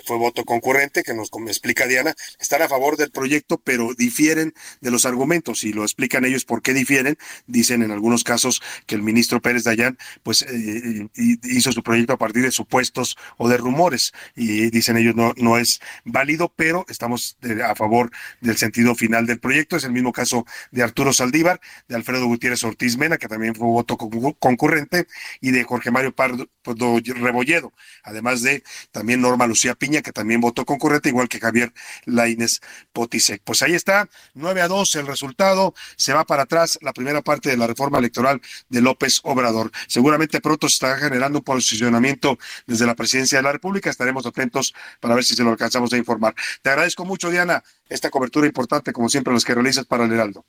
fue 0.04 0.16
voto 0.16 0.44
concurrente, 0.44 1.02
que 1.02 1.12
nos 1.12 1.28
explica 1.48 1.88
Diana, 1.88 2.14
están 2.38 2.62
a 2.62 2.68
favor 2.68 2.96
del 2.96 3.10
proyecto, 3.10 3.58
pero 3.58 3.94
difieren 3.94 4.54
de 4.80 4.92
los 4.92 5.06
argumentos 5.06 5.64
y 5.64 5.72
lo 5.72 5.82
explican 5.82 6.24
ellos 6.24 6.44
por 6.44 6.62
qué 6.62 6.72
difieren. 6.72 7.18
Dicen 7.48 7.82
en 7.82 7.90
algunos 7.90 8.22
casos 8.22 8.62
que 8.86 8.94
el 8.94 9.02
ministro 9.02 9.42
Pérez 9.42 9.64
Dayán, 9.64 9.98
pues, 10.22 10.42
eh, 10.42 11.08
eh, 11.16 11.36
hizo 11.42 11.72
su 11.72 11.82
proyecto 11.82 12.12
a 12.12 12.18
partir 12.18 12.44
de 12.44 12.52
supuestos 12.52 13.16
o 13.38 13.48
de 13.48 13.56
rumores 13.56 14.12
y 14.36 14.70
dicen 14.70 14.96
ellos 14.96 15.16
no, 15.16 15.32
no 15.36 15.58
es 15.58 15.80
válido, 16.04 16.52
pero 16.54 16.86
estamos 16.88 17.36
a 17.66 17.74
favor 17.74 18.12
del 18.40 18.56
sentido 18.56 18.94
final 18.94 19.26
del 19.26 19.40
proyecto. 19.40 19.76
Es 19.76 19.82
el 19.82 19.90
mismo 19.90 20.12
caso 20.12 20.46
de 20.70 20.84
Arturo 20.84 21.12
Saldívar, 21.12 21.60
de 21.88 21.96
Alfredo 21.96 22.26
Gutiérrez 22.26 22.62
Ortiz 22.62 22.96
Mena, 22.96 23.18
que 23.18 23.26
también 23.26 23.56
fue 23.56 23.66
voto 23.66 23.96
concurrente 23.96 24.43
concurrente 24.44 25.06
y 25.40 25.52
de 25.52 25.64
Jorge 25.64 25.90
Mario 25.90 26.14
Pardo 26.14 26.46
Rebolledo, 26.66 27.72
además 28.02 28.42
de 28.42 28.62
también 28.90 29.22
Norma 29.22 29.46
Lucía 29.46 29.74
Piña, 29.74 30.02
que 30.02 30.12
también 30.12 30.42
votó 30.42 30.66
concurrente, 30.66 31.08
igual 31.08 31.30
que 31.30 31.40
Javier 31.40 31.72
Laines 32.04 32.60
Potisek. 32.92 33.40
Pues 33.42 33.62
ahí 33.62 33.72
está, 33.72 34.06
9 34.34 34.60
a 34.60 34.68
2 34.68 34.96
el 34.96 35.06
resultado, 35.06 35.72
se 35.96 36.12
va 36.12 36.26
para 36.26 36.42
atrás 36.42 36.78
la 36.82 36.92
primera 36.92 37.22
parte 37.22 37.48
de 37.48 37.56
la 37.56 37.66
reforma 37.66 37.98
electoral 37.98 38.42
de 38.68 38.82
López 38.82 39.20
Obrador. 39.22 39.70
Seguramente 39.86 40.42
pronto 40.42 40.68
se 40.68 40.74
está 40.74 40.98
generando 40.98 41.38
un 41.38 41.44
posicionamiento 41.44 42.36
desde 42.66 42.84
la 42.84 42.94
presidencia 42.94 43.38
de 43.38 43.44
la 43.44 43.52
República, 43.52 43.88
estaremos 43.88 44.26
atentos 44.26 44.74
para 45.00 45.14
ver 45.14 45.24
si 45.24 45.34
se 45.34 45.42
lo 45.42 45.52
alcanzamos 45.52 45.90
a 45.94 45.96
informar. 45.96 46.34
Te 46.60 46.68
agradezco 46.68 47.06
mucho, 47.06 47.30
Diana, 47.30 47.64
esta 47.88 48.10
cobertura 48.10 48.46
importante, 48.46 48.92
como 48.92 49.08
siempre, 49.08 49.32
los 49.32 49.42
que 49.42 49.54
realizas 49.54 49.86
para 49.86 50.04
el 50.04 50.12
Heraldo. 50.12 50.44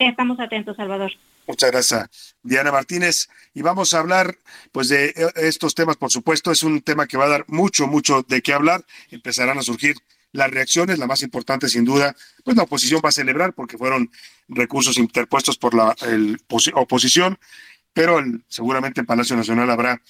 Estamos 0.00 0.40
atentos, 0.40 0.78
Salvador. 0.78 1.12
Muchas 1.46 1.70
gracias, 1.70 2.34
Diana 2.42 2.72
Martínez. 2.72 3.28
Y 3.52 3.60
vamos 3.60 3.92
a 3.92 3.98
hablar, 3.98 4.34
pues, 4.72 4.88
de 4.88 5.08
eh, 5.08 5.14
estos 5.36 5.74
temas, 5.74 5.98
por 5.98 6.10
supuesto. 6.10 6.50
Es 6.50 6.62
un 6.62 6.80
tema 6.80 7.06
que 7.06 7.18
va 7.18 7.26
a 7.26 7.28
dar 7.28 7.44
mucho, 7.48 7.86
mucho 7.86 8.24
de 8.26 8.40
qué 8.40 8.54
hablar. 8.54 8.82
Empezarán 9.10 9.58
a 9.58 9.62
surgir 9.62 9.96
las 10.32 10.50
reacciones. 10.50 10.98
La 10.98 11.06
más 11.06 11.22
importante, 11.22 11.68
sin 11.68 11.84
duda, 11.84 12.16
pues 12.44 12.56
la 12.56 12.62
oposición 12.62 13.02
va 13.04 13.10
a 13.10 13.12
celebrar 13.12 13.52
porque 13.52 13.76
fueron 13.76 14.10
recursos 14.48 14.96
interpuestos 14.96 15.58
por 15.58 15.74
la 15.74 15.94
oposición. 16.76 17.38
Pero 17.92 18.22
seguramente 18.48 19.00
en 19.00 19.06
Palacio 19.06 19.36
Nacional 19.36 19.70
habrá, 19.70 20.00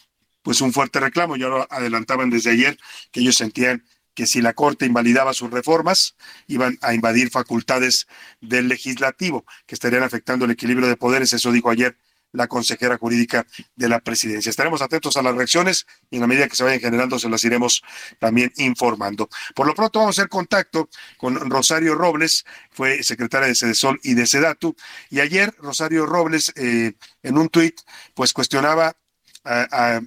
pues, 0.42 0.60
un 0.60 0.72
fuerte 0.72 1.00
reclamo. 1.00 1.34
Ya 1.34 1.48
lo 1.48 1.66
adelantaban 1.68 2.30
desde 2.30 2.52
ayer 2.52 2.78
que 3.10 3.20
ellos 3.20 3.34
sentían 3.34 3.84
que 4.20 4.26
si 4.26 4.42
la 4.42 4.52
Corte 4.52 4.84
invalidaba 4.84 5.32
sus 5.32 5.50
reformas, 5.50 6.14
iban 6.46 6.76
a 6.82 6.92
invadir 6.92 7.30
facultades 7.30 8.06
del 8.42 8.68
legislativo, 8.68 9.46
que 9.64 9.74
estarían 9.74 10.02
afectando 10.02 10.44
el 10.44 10.50
equilibrio 10.50 10.88
de 10.88 10.96
poderes. 10.98 11.32
Eso 11.32 11.50
dijo 11.50 11.70
ayer 11.70 11.96
la 12.32 12.46
consejera 12.46 12.98
jurídica 12.98 13.46
de 13.76 13.88
la 13.88 13.98
presidencia. 14.00 14.50
Estaremos 14.50 14.82
atentos 14.82 15.16
a 15.16 15.22
las 15.22 15.34
reacciones 15.34 15.86
y 16.10 16.16
en 16.16 16.20
la 16.20 16.26
medida 16.26 16.48
que 16.48 16.54
se 16.54 16.64
vayan 16.64 16.80
generando 16.80 17.18
se 17.18 17.30
las 17.30 17.42
iremos 17.44 17.82
también 18.18 18.52
informando. 18.58 19.30
Por 19.54 19.66
lo 19.66 19.74
pronto 19.74 20.00
vamos 20.00 20.18
a 20.18 20.20
hacer 20.20 20.28
contacto 20.28 20.90
con 21.16 21.36
Rosario 21.48 21.94
Robles, 21.94 22.44
fue 22.70 23.02
secretaria 23.02 23.48
de 23.48 23.54
Sedesol 23.54 23.98
y 24.02 24.12
de 24.12 24.26
Sedatu, 24.26 24.76
y 25.08 25.20
ayer 25.20 25.54
Rosario 25.60 26.04
Robles 26.04 26.52
eh, 26.56 26.92
en 27.22 27.38
un 27.38 27.48
tuit 27.48 27.80
pues 28.12 28.34
cuestionaba 28.34 28.94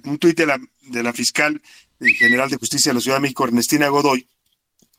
un 0.04 0.18
tuit 0.18 0.36
de 0.36 0.46
la, 0.46 0.60
de 0.82 1.02
la 1.02 1.12
fiscal 1.12 1.60
general 2.12 2.50
de 2.50 2.56
justicia 2.56 2.90
de 2.90 2.94
la 2.94 3.00
Ciudad 3.00 3.16
de 3.16 3.22
México, 3.22 3.44
Ernestina 3.44 3.88
Godoy, 3.88 4.28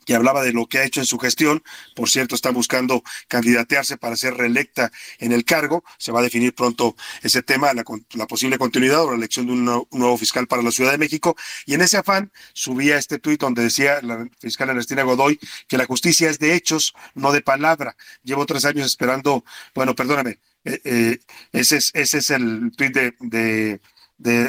que 0.05 0.15
hablaba 0.15 0.43
de 0.43 0.53
lo 0.53 0.67
que 0.67 0.77
ha 0.77 0.85
hecho 0.85 1.01
en 1.01 1.05
su 1.05 1.17
gestión. 1.17 1.63
Por 1.95 2.09
cierto, 2.09 2.35
está 2.35 2.51
buscando 2.51 3.03
candidatearse 3.27 3.97
para 3.97 4.15
ser 4.15 4.35
reelecta 4.35 4.91
en 5.19 5.31
el 5.31 5.43
cargo. 5.43 5.83
Se 5.97 6.11
va 6.11 6.19
a 6.19 6.23
definir 6.23 6.53
pronto 6.53 6.95
ese 7.23 7.41
tema, 7.41 7.73
la, 7.73 7.83
posible 8.27 8.57
continuidad 8.57 9.03
o 9.03 9.11
la 9.11 9.17
elección 9.17 9.47
de 9.47 9.53
un, 9.53 9.65
nuevo 9.65 10.17
fiscal 10.17 10.47
para 10.47 10.61
la 10.61 10.71
Ciudad 10.71 10.91
de 10.91 10.97
México. 10.97 11.35
Y 11.65 11.73
en 11.73 11.81
ese 11.81 11.97
afán 11.97 12.31
subía 12.53 12.97
este 12.97 13.19
tuit 13.19 13.41
donde 13.41 13.63
decía 13.63 14.01
la 14.01 14.27
fiscal 14.39 14.69
Ernestina 14.69 15.03
Godoy 15.03 15.39
que 15.67 15.77
la 15.77 15.85
justicia 15.85 16.29
es 16.29 16.39
de 16.39 16.53
hechos, 16.53 16.93
no 17.15 17.31
de 17.31 17.41
palabra. 17.41 17.97
Llevo 18.23 18.45
tres 18.45 18.65
años 18.65 18.85
esperando, 18.85 19.43
bueno, 19.73 19.95
perdóname, 19.95 20.39
eh, 20.63 20.81
eh, 20.83 21.19
ese, 21.51 21.77
es, 21.77 21.91
ese 21.93 22.19
es 22.19 22.29
el 22.29 22.71
tuit 22.75 22.93
de 22.93 23.81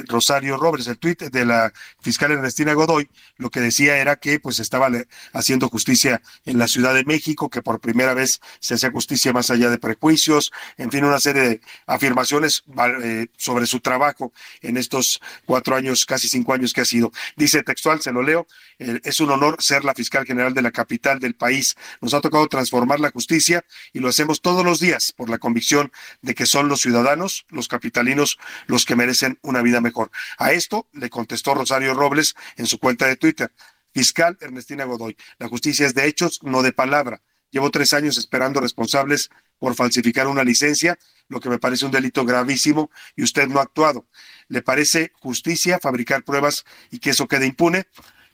Rosario 0.06 0.56
Robles, 0.56 0.86
el 0.86 0.98
tuit 0.98 1.22
de 1.24 1.44
la 1.44 1.72
fiscal 2.00 2.32
Ernestina 2.32 2.72
Godoy, 2.74 3.08
lo 3.36 3.50
que 3.50 3.60
decía 3.60 3.98
era 3.98 4.16
que 4.16 4.38
pues 4.38 4.60
estaba 4.60 4.88
haciendo 5.32 5.68
justicia 5.68 6.22
en 6.44 6.58
la 6.58 6.68
Ciudad 6.68 6.94
de 6.94 7.04
México, 7.04 7.50
que 7.50 7.62
por 7.62 7.80
primera 7.80 8.14
vez 8.14 8.40
se 8.60 8.74
hacía 8.74 8.90
justicia 8.90 9.32
más 9.32 9.50
allá 9.50 9.68
de 9.70 9.78
prejuicios, 9.78 10.52
en 10.76 10.90
fin, 10.90 11.04
una 11.04 11.18
serie 11.20 11.42
de 11.42 11.60
afirmaciones 11.86 12.64
eh, 13.02 13.26
sobre 13.36 13.66
su 13.66 13.80
trabajo 13.80 14.32
en 14.62 14.76
estos 14.76 15.20
cuatro 15.44 15.74
años, 15.74 16.06
casi 16.06 16.28
cinco 16.28 16.54
años 16.54 16.72
que 16.72 16.82
ha 16.82 16.84
sido. 16.84 17.12
Dice 17.36 17.62
textual, 17.62 18.00
se 18.00 18.12
lo 18.12 18.22
leo, 18.22 18.46
es 18.78 19.20
un 19.20 19.30
honor 19.30 19.56
ser 19.60 19.84
la 19.84 19.94
fiscal 19.94 20.24
general 20.26 20.54
de 20.54 20.62
la 20.62 20.70
capital 20.70 21.18
del 21.18 21.34
país. 21.34 21.76
Nos 22.00 22.14
ha 22.14 22.20
tocado 22.20 22.46
transformar 22.46 23.00
la 23.00 23.10
justicia 23.10 23.64
y 23.92 23.98
lo 23.98 24.08
hacemos 24.08 24.40
todos 24.40 24.64
los 24.64 24.80
días 24.80 25.12
por 25.12 25.28
la 25.28 25.38
convicción 25.38 25.90
de 26.22 26.34
que 26.34 26.46
son 26.46 26.68
los 26.68 26.80
ciudadanos, 26.80 27.46
los 27.48 27.68
capitalinos, 27.68 28.38
los 28.66 28.84
que 28.84 28.96
merecen 28.96 29.38
una 29.42 29.55
vida 29.62 29.80
mejor. 29.80 30.10
A 30.38 30.52
esto 30.52 30.88
le 30.92 31.10
contestó 31.10 31.54
Rosario 31.54 31.94
Robles 31.94 32.34
en 32.56 32.66
su 32.66 32.78
cuenta 32.78 33.06
de 33.06 33.16
Twitter. 33.16 33.52
Fiscal 33.92 34.36
Ernestina 34.40 34.84
Godoy, 34.84 35.16
la 35.38 35.48
justicia 35.48 35.86
es 35.86 35.94
de 35.94 36.06
hechos, 36.06 36.40
no 36.42 36.62
de 36.62 36.72
palabra. 36.72 37.22
Llevo 37.50 37.70
tres 37.70 37.94
años 37.94 38.18
esperando 38.18 38.60
responsables 38.60 39.30
por 39.58 39.74
falsificar 39.74 40.26
una 40.26 40.44
licencia, 40.44 40.98
lo 41.28 41.40
que 41.40 41.48
me 41.48 41.58
parece 41.58 41.86
un 41.86 41.92
delito 41.92 42.24
gravísimo 42.24 42.90
y 43.14 43.22
usted 43.22 43.48
no 43.48 43.58
ha 43.58 43.62
actuado. 43.62 44.06
¿Le 44.48 44.62
parece 44.62 45.12
justicia 45.14 45.78
fabricar 45.80 46.24
pruebas 46.24 46.64
y 46.90 46.98
que 46.98 47.10
eso 47.10 47.26
quede 47.26 47.46
impune? 47.46 47.86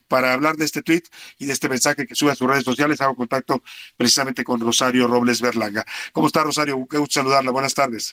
Para 0.08 0.32
hablar 0.32 0.56
de 0.56 0.64
este 0.64 0.82
tuit 0.82 1.06
y 1.38 1.46
de 1.46 1.52
este 1.52 1.68
mensaje 1.68 2.06
que 2.06 2.14
sube 2.14 2.32
a 2.32 2.34
sus 2.34 2.48
redes 2.48 2.64
sociales, 2.64 3.00
hago 3.00 3.14
contacto 3.14 3.62
precisamente 3.96 4.44
con 4.44 4.60
Rosario 4.60 5.06
Robles 5.06 5.40
Berlanga. 5.40 5.86
¿Cómo 6.12 6.26
está, 6.26 6.42
Rosario? 6.42 6.86
Qué 6.90 6.98
gusto 6.98 7.20
saludarla. 7.20 7.50
Buenas 7.50 7.74
tardes. 7.74 8.12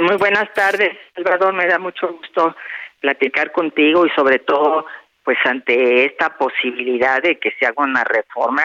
Muy 0.00 0.16
buenas 0.16 0.50
tardes, 0.54 0.96
Salvador. 1.14 1.52
Me 1.52 1.66
da 1.66 1.78
mucho 1.78 2.08
gusto 2.08 2.56
platicar 3.00 3.52
contigo 3.52 4.06
y 4.06 4.10
sobre 4.16 4.38
todo, 4.38 4.86
pues 5.22 5.36
ante 5.44 6.06
esta 6.06 6.38
posibilidad 6.38 7.22
de 7.22 7.38
que 7.38 7.50
se 7.58 7.66
haga 7.66 7.84
una 7.84 8.02
reforma 8.02 8.62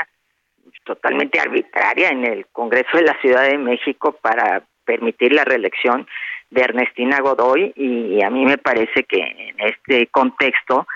totalmente 0.85 1.37
arbitraria 1.37 2.07
en 2.07 2.23
el 2.23 2.45
Congreso 2.53 2.95
de 2.95 3.03
la 3.03 3.19
Ciudad 3.19 3.49
de 3.49 3.57
México 3.57 4.17
para 4.21 4.63
permitir 4.85 5.33
la 5.33 5.43
reelección 5.43 6.07
de 6.51 6.61
Ernestina 6.61 7.19
Godoy 7.19 7.73
y 7.75 8.23
a 8.23 8.29
mí 8.29 8.45
me 8.45 8.57
parece 8.57 9.03
que 9.03 9.19
en 9.19 9.59
este 9.59 10.07
contexto 10.07 10.87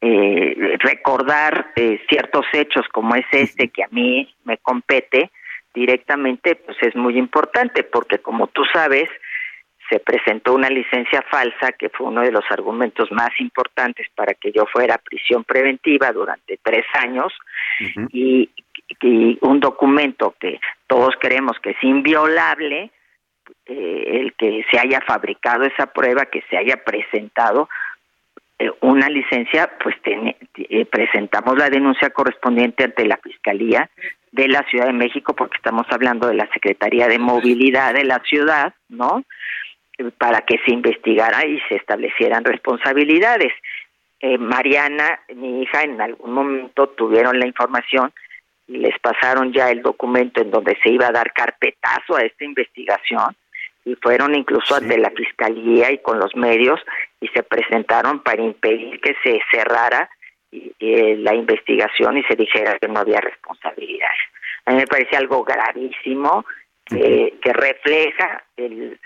eh, 0.00 0.76
recordar 0.78 1.72
eh, 1.74 2.00
ciertos 2.08 2.46
hechos 2.52 2.86
como 2.92 3.16
es 3.16 3.26
este 3.32 3.70
que 3.70 3.82
a 3.82 3.88
mí 3.90 4.32
me 4.44 4.58
compete 4.58 5.32
directamente 5.74 6.54
pues 6.54 6.76
es 6.82 6.94
muy 6.94 7.18
importante 7.18 7.82
porque 7.82 8.18
como 8.20 8.46
tú 8.46 8.62
sabes 8.72 9.08
se 9.88 10.00
presentó 10.00 10.54
una 10.54 10.68
licencia 10.68 11.22
falsa, 11.30 11.72
que 11.72 11.88
fue 11.88 12.06
uno 12.06 12.22
de 12.22 12.32
los 12.32 12.44
argumentos 12.50 13.10
más 13.12 13.30
importantes 13.38 14.06
para 14.14 14.34
que 14.34 14.52
yo 14.52 14.66
fuera 14.66 14.94
a 14.94 14.98
prisión 14.98 15.44
preventiva 15.44 16.12
durante 16.12 16.58
tres 16.62 16.84
años, 16.94 17.32
y, 18.12 18.50
un 19.40 19.60
documento 19.60 20.34
que 20.40 20.60
todos 20.86 21.14
creemos 21.20 21.58
que 21.60 21.70
es 21.70 21.82
inviolable 21.82 22.90
eh, 23.66 24.20
el 24.20 24.32
que 24.34 24.64
se 24.70 24.78
haya 24.78 25.00
fabricado 25.00 25.64
esa 25.64 25.86
prueba, 25.86 26.26
que 26.26 26.42
se 26.48 26.56
haya 26.56 26.82
presentado 26.84 27.68
eh, 28.58 28.70
una 28.80 29.08
licencia, 29.08 29.70
pues 29.82 29.96
eh, 30.06 30.86
presentamos 30.86 31.58
la 31.58 31.68
denuncia 31.68 32.10
correspondiente 32.10 32.84
ante 32.84 33.04
la 33.04 33.18
Fiscalía 33.18 33.90
de 34.32 34.48
la 34.48 34.62
Ciudad 34.70 34.86
de 34.86 34.92
México, 34.94 35.34
porque 35.34 35.56
estamos 35.56 35.86
hablando 35.90 36.26
de 36.26 36.34
la 36.34 36.48
Secretaría 36.52 37.06
de 37.06 37.18
Movilidad 37.18 37.92
de 37.92 38.04
la 38.04 38.20
ciudad, 38.20 38.72
¿no? 38.88 39.24
Para 40.18 40.42
que 40.42 40.58
se 40.64 40.72
investigara 40.72 41.46
y 41.46 41.58
se 41.68 41.76
establecieran 41.76 42.44
responsabilidades. 42.44 43.52
Mariana, 44.38 45.20
mi 45.34 45.62
hija, 45.62 45.82
en 45.82 46.00
algún 46.00 46.32
momento 46.32 46.88
tuvieron 46.88 47.38
la 47.38 47.46
información 47.46 48.12
y 48.66 48.78
les 48.78 48.98
pasaron 48.98 49.52
ya 49.52 49.70
el 49.70 49.82
documento 49.82 50.40
en 50.40 50.50
donde 50.50 50.76
se 50.82 50.90
iba 50.90 51.06
a 51.06 51.12
dar 51.12 51.32
carpetazo 51.32 52.16
a 52.16 52.22
esta 52.22 52.44
investigación 52.44 53.36
y 53.84 53.94
fueron 53.94 54.34
incluso 54.34 54.74
ante 54.74 54.98
la 54.98 55.10
fiscalía 55.10 55.92
y 55.92 55.98
con 55.98 56.18
los 56.18 56.34
medios 56.34 56.80
y 57.20 57.28
se 57.28 57.42
presentaron 57.44 58.20
para 58.20 58.42
impedir 58.42 59.00
que 59.00 59.14
se 59.22 59.40
cerrara 59.50 60.10
la 60.80 61.34
investigación 61.34 62.18
y 62.18 62.24
se 62.24 62.34
dijera 62.34 62.78
que 62.78 62.88
no 62.88 63.00
había 63.00 63.20
responsabilidades. 63.20 64.18
A 64.64 64.72
mí 64.72 64.78
me 64.78 64.86
parece 64.86 65.16
algo 65.16 65.44
gravísimo 65.44 66.44
que 66.88 67.52
refleja 67.52 68.44
el, 68.56 68.98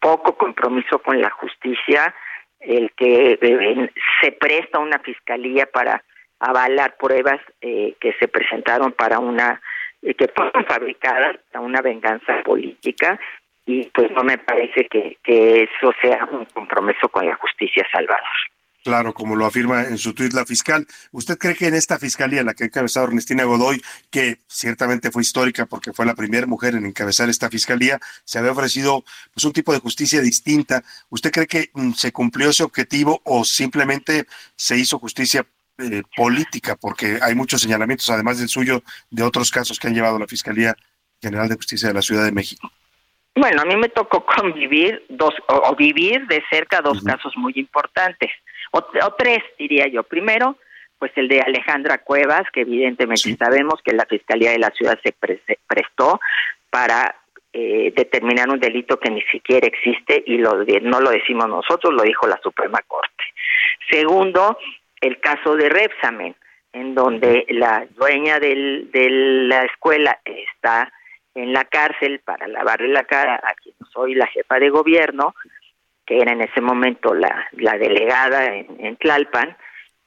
poco 0.00 0.36
compromiso 0.36 0.98
con 0.98 1.20
la 1.20 1.30
justicia, 1.30 2.14
el 2.60 2.92
que 2.96 3.38
eh, 3.40 3.90
se 4.20 4.32
presta 4.32 4.78
una 4.78 4.98
fiscalía 4.98 5.66
para 5.66 6.02
avalar 6.38 6.96
pruebas 6.96 7.40
eh, 7.60 7.94
que 8.00 8.12
se 8.14 8.28
presentaron 8.28 8.92
para 8.92 9.18
una 9.18 9.60
eh, 10.02 10.14
que 10.14 10.28
fueron 10.28 10.64
fabricadas 10.66 11.38
para 11.50 11.64
una 11.64 11.80
venganza 11.80 12.42
política 12.42 13.18
y 13.64 13.84
pues 13.94 14.10
no 14.10 14.24
me 14.24 14.38
parece 14.38 14.86
que 14.86 15.18
eso 15.22 15.92
sea 16.02 16.28
un 16.30 16.44
compromiso 16.46 17.08
con 17.08 17.26
la 17.26 17.36
justicia 17.36 17.86
Salvador. 17.92 18.26
Claro, 18.84 19.14
como 19.14 19.36
lo 19.36 19.46
afirma 19.46 19.82
en 19.82 19.96
su 19.96 20.12
tuit 20.12 20.32
la 20.32 20.44
fiscal. 20.44 20.86
¿Usted 21.12 21.38
cree 21.38 21.54
que 21.54 21.68
en 21.68 21.74
esta 21.74 22.00
fiscalía, 22.00 22.42
la 22.42 22.52
que 22.52 22.64
ha 22.64 22.66
encabezado 22.66 23.06
Ernestina 23.06 23.44
Godoy, 23.44 23.80
que 24.10 24.38
ciertamente 24.48 25.12
fue 25.12 25.22
histórica 25.22 25.66
porque 25.66 25.92
fue 25.92 26.04
la 26.04 26.16
primera 26.16 26.48
mujer 26.48 26.74
en 26.74 26.86
encabezar 26.86 27.28
esta 27.28 27.48
fiscalía, 27.48 28.00
se 28.24 28.40
había 28.40 28.50
ofrecido 28.50 29.04
pues 29.32 29.44
un 29.44 29.52
tipo 29.52 29.72
de 29.72 29.78
justicia 29.78 30.20
distinta? 30.20 30.82
¿Usted 31.10 31.30
cree 31.30 31.46
que 31.46 31.70
mm, 31.74 31.92
se 31.92 32.10
cumplió 32.10 32.50
ese 32.50 32.64
objetivo 32.64 33.20
o 33.24 33.44
simplemente 33.44 34.26
se 34.56 34.76
hizo 34.76 34.98
justicia 34.98 35.46
eh, 35.78 36.02
política? 36.16 36.74
Porque 36.74 37.20
hay 37.22 37.36
muchos 37.36 37.60
señalamientos, 37.60 38.10
además 38.10 38.38
del 38.38 38.48
suyo, 38.48 38.82
de 39.10 39.22
otros 39.22 39.52
casos 39.52 39.78
que 39.78 39.86
han 39.86 39.94
llevado 39.94 40.16
a 40.16 40.20
la 40.20 40.26
Fiscalía 40.26 40.76
General 41.20 41.48
de 41.48 41.54
Justicia 41.54 41.86
de 41.86 41.94
la 41.94 42.02
Ciudad 42.02 42.24
de 42.24 42.32
México. 42.32 42.68
Bueno, 43.34 43.62
a 43.62 43.64
mí 43.64 43.76
me 43.76 43.88
tocó 43.88 44.24
convivir 44.26 45.06
dos 45.08 45.34
o, 45.48 45.74
vivir 45.74 46.26
de 46.26 46.42
cerca 46.50 46.82
dos 46.82 47.02
casos 47.02 47.32
muy 47.36 47.54
importantes 47.56 48.30
o, 48.72 49.14
tres, 49.16 49.38
diría 49.58 49.86
yo. 49.86 50.02
Primero, 50.02 50.56
pues 50.98 51.12
el 51.16 51.28
de 51.28 51.40
Alejandra 51.40 51.98
Cuevas, 51.98 52.42
que 52.52 52.62
evidentemente 52.62 53.36
sabemos 53.36 53.80
que 53.84 53.92
la 53.92 54.06
Fiscalía 54.06 54.50
de 54.50 54.58
la 54.58 54.70
Ciudad 54.70 54.98
se 55.02 55.14
prestó 55.66 56.20
para 56.70 57.14
eh, 57.52 57.92
determinar 57.94 58.48
un 58.48 58.58
delito 58.58 58.98
que 58.98 59.10
ni 59.10 59.22
siquiera 59.22 59.66
existe 59.66 60.22
y 60.26 60.38
lo, 60.38 60.64
no 60.82 61.00
lo 61.00 61.10
decimos 61.10 61.48
nosotros, 61.48 61.92
lo 61.92 62.02
dijo 62.02 62.26
la 62.26 62.40
Suprema 62.42 62.80
Corte. 62.88 63.24
Segundo, 63.90 64.58
el 65.00 65.20
caso 65.20 65.54
de 65.54 65.68
Repsamen, 65.68 66.34
en 66.72 66.94
donde 66.94 67.44
la 67.50 67.86
dueña 67.90 68.40
del, 68.40 68.90
de 68.90 69.10
la 69.10 69.64
escuela 69.64 70.18
está 70.24 70.90
en 71.34 71.52
la 71.52 71.64
cárcel 71.64 72.20
para 72.24 72.48
lavarle 72.48 72.88
la 72.88 73.04
cara 73.04 73.40
a 73.42 73.54
quien 73.54 73.74
soy 73.92 74.14
la 74.14 74.26
jefa 74.26 74.58
de 74.58 74.70
gobierno, 74.70 75.34
que 76.06 76.18
era 76.18 76.32
en 76.32 76.42
ese 76.42 76.60
momento 76.60 77.14
la, 77.14 77.48
la 77.52 77.78
delegada 77.78 78.54
en, 78.54 78.96
Tlalpan, 78.96 79.56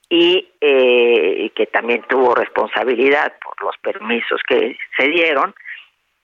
y 0.09 0.47
eh, 0.61 1.51
que 1.55 1.65
también 1.67 2.03
tuvo 2.07 2.35
responsabilidad 2.35 3.33
por 3.43 3.61
los 3.63 3.75
permisos 3.77 4.41
que 4.47 4.77
se 4.97 5.07
dieron, 5.07 5.55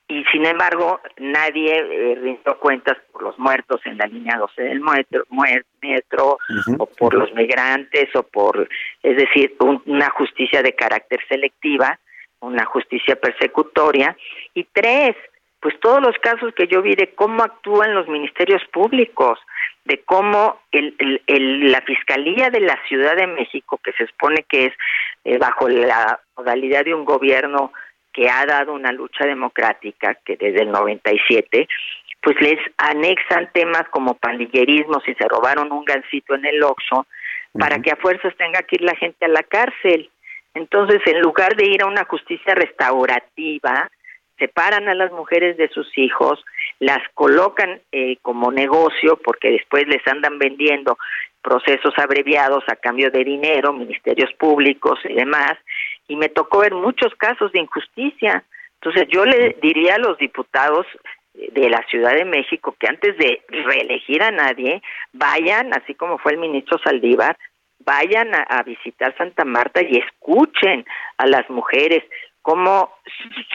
y 0.08 0.26
sin 0.26 0.46
embargo 0.46 1.00
nadie 1.18 1.78
eh, 1.78 2.16
rindió 2.16 2.60
cuentas 2.60 2.98
por 3.12 3.24
los 3.24 3.40
muertos 3.40 3.80
en 3.86 3.98
la 3.98 4.08
línea 4.08 4.38
12 4.38 4.62
del 4.62 4.82
metro, 4.82 5.24
metro 5.82 6.38
o 6.78 6.86
por 6.86 7.14
los 7.14 7.34
migrantes, 7.34 8.14
o 8.16 8.24
por, 8.24 8.68
es 9.02 9.16
decir, 9.18 9.56
una 9.86 10.10
justicia 10.10 10.62
de 10.62 10.76
carácter 10.76 11.20
selectiva, 11.30 11.98
una 12.42 12.66
justicia 12.66 13.16
persecutoria, 13.16 14.18
y 14.54 14.66
tres, 14.66 15.16
pues 15.62 15.80
todos 15.80 16.02
los 16.02 16.18
casos 16.18 16.54
que 16.56 16.68
yo 16.68 16.82
vi 16.82 16.96
de 16.96 17.14
cómo 17.14 17.44
actúan 17.44 17.94
los 17.94 18.08
ministerios 18.08 18.64
públicos, 18.74 19.40
de 19.86 20.02
cómo 20.04 20.60
el, 20.72 21.22
el, 21.28 21.72
la 21.72 21.82
Fiscalía 21.82 22.50
de 22.50 22.62
la 22.62 22.80
Ciudad 22.88 23.16
de 23.16 23.28
México, 23.28 23.80
que 23.84 23.94
se 23.94 24.08
supone 24.08 24.44
que 24.50 24.66
es 24.66 24.74
eh, 25.24 25.38
bajo 25.38 25.70
la 25.70 26.20
modalidad 26.36 26.84
de 26.84 26.96
un 26.96 27.06
gobierno 27.06 27.72
que 28.12 28.30
ha 28.30 28.46
dado 28.46 28.74
una 28.74 28.92
lucha 28.92 29.26
democrática, 29.26 30.18
que 30.26 30.36
desde 30.36 30.64
el 30.64 30.72
97, 30.72 31.68
pues 32.22 32.36
les 32.42 32.60
anexan 32.78 33.50
temas 33.54 33.84
como 33.90 34.16
pandillerismo, 34.16 35.00
si 35.02 35.14
se 35.14 35.28
robaron 35.28 35.72
un 35.72 35.86
gancito 35.86 36.36
en 36.36 36.46
el 36.46 36.62
Oxxo, 36.64 37.06
para 37.54 37.80
que 37.82 37.92
a 37.92 37.96
fuerzas 37.98 38.36
tenga 38.38 38.64
que 38.64 38.78
ir 38.78 38.82
la 38.82 38.96
gente 38.96 39.26
a 39.26 39.30
la 39.30 39.44
cárcel. 39.44 40.10
Entonces, 40.54 41.02
en 41.06 41.22
lugar 41.22 41.56
de 41.56 41.68
ir 41.68 41.82
a 41.84 41.88
una 41.88 42.06
justicia 42.06 42.54
restaurativa, 42.56 43.90
separan 44.42 44.90
a 44.90 44.96
las 44.96 45.12
mujeres 45.12 45.56
de 45.58 45.70
sus 45.70 45.88
hijos, 45.98 46.44
las 46.80 47.00
colocan 47.14 47.80
eh, 47.92 48.18
como 48.24 48.52
negocio 48.52 49.20
porque 49.24 49.52
después 49.52 49.88
les 49.88 50.06
andan 50.08 50.40
vendiendo 50.40 50.98
procesos 51.44 51.94
abreviados 51.98 52.64
a 52.68 52.76
cambio 52.76 53.12
de 53.12 53.24
dinero, 53.24 53.72
ministerios 53.72 54.34
públicos 54.34 55.00
y 55.06 55.14
demás, 55.14 55.54
y 56.08 56.16
me 56.16 56.30
tocó 56.30 56.60
ver 56.60 56.74
muchos 56.74 57.14
casos 57.16 57.52
de 57.52 57.60
injusticia. 57.60 58.44
Entonces 58.82 59.08
yo 59.12 59.26
le 59.26 59.58
diría 59.62 59.96
a 59.96 60.00
los 60.00 60.18
diputados 60.18 60.88
de 61.34 61.70
la 61.70 61.86
Ciudad 61.90 62.14
de 62.16 62.26
México 62.26 62.76
que 62.80 62.88
antes 62.88 63.16
de 63.18 63.42
reelegir 63.48 64.24
a 64.24 64.32
nadie, 64.32 64.82
vayan, 65.14 65.72
así 65.74 65.94
como 65.94 66.18
fue 66.18 66.34
el 66.34 66.40
ministro 66.40 66.80
Saldívar, 66.84 67.38
vayan 67.86 68.34
a, 68.34 68.62
visitar 68.64 69.16
Santa 69.18 69.46
Marta 69.46 69.82
y 69.82 69.98
escuchen 69.98 70.86
a 71.18 71.28
las 71.28 71.50
mujeres 71.50 72.04
cómo 72.42 72.92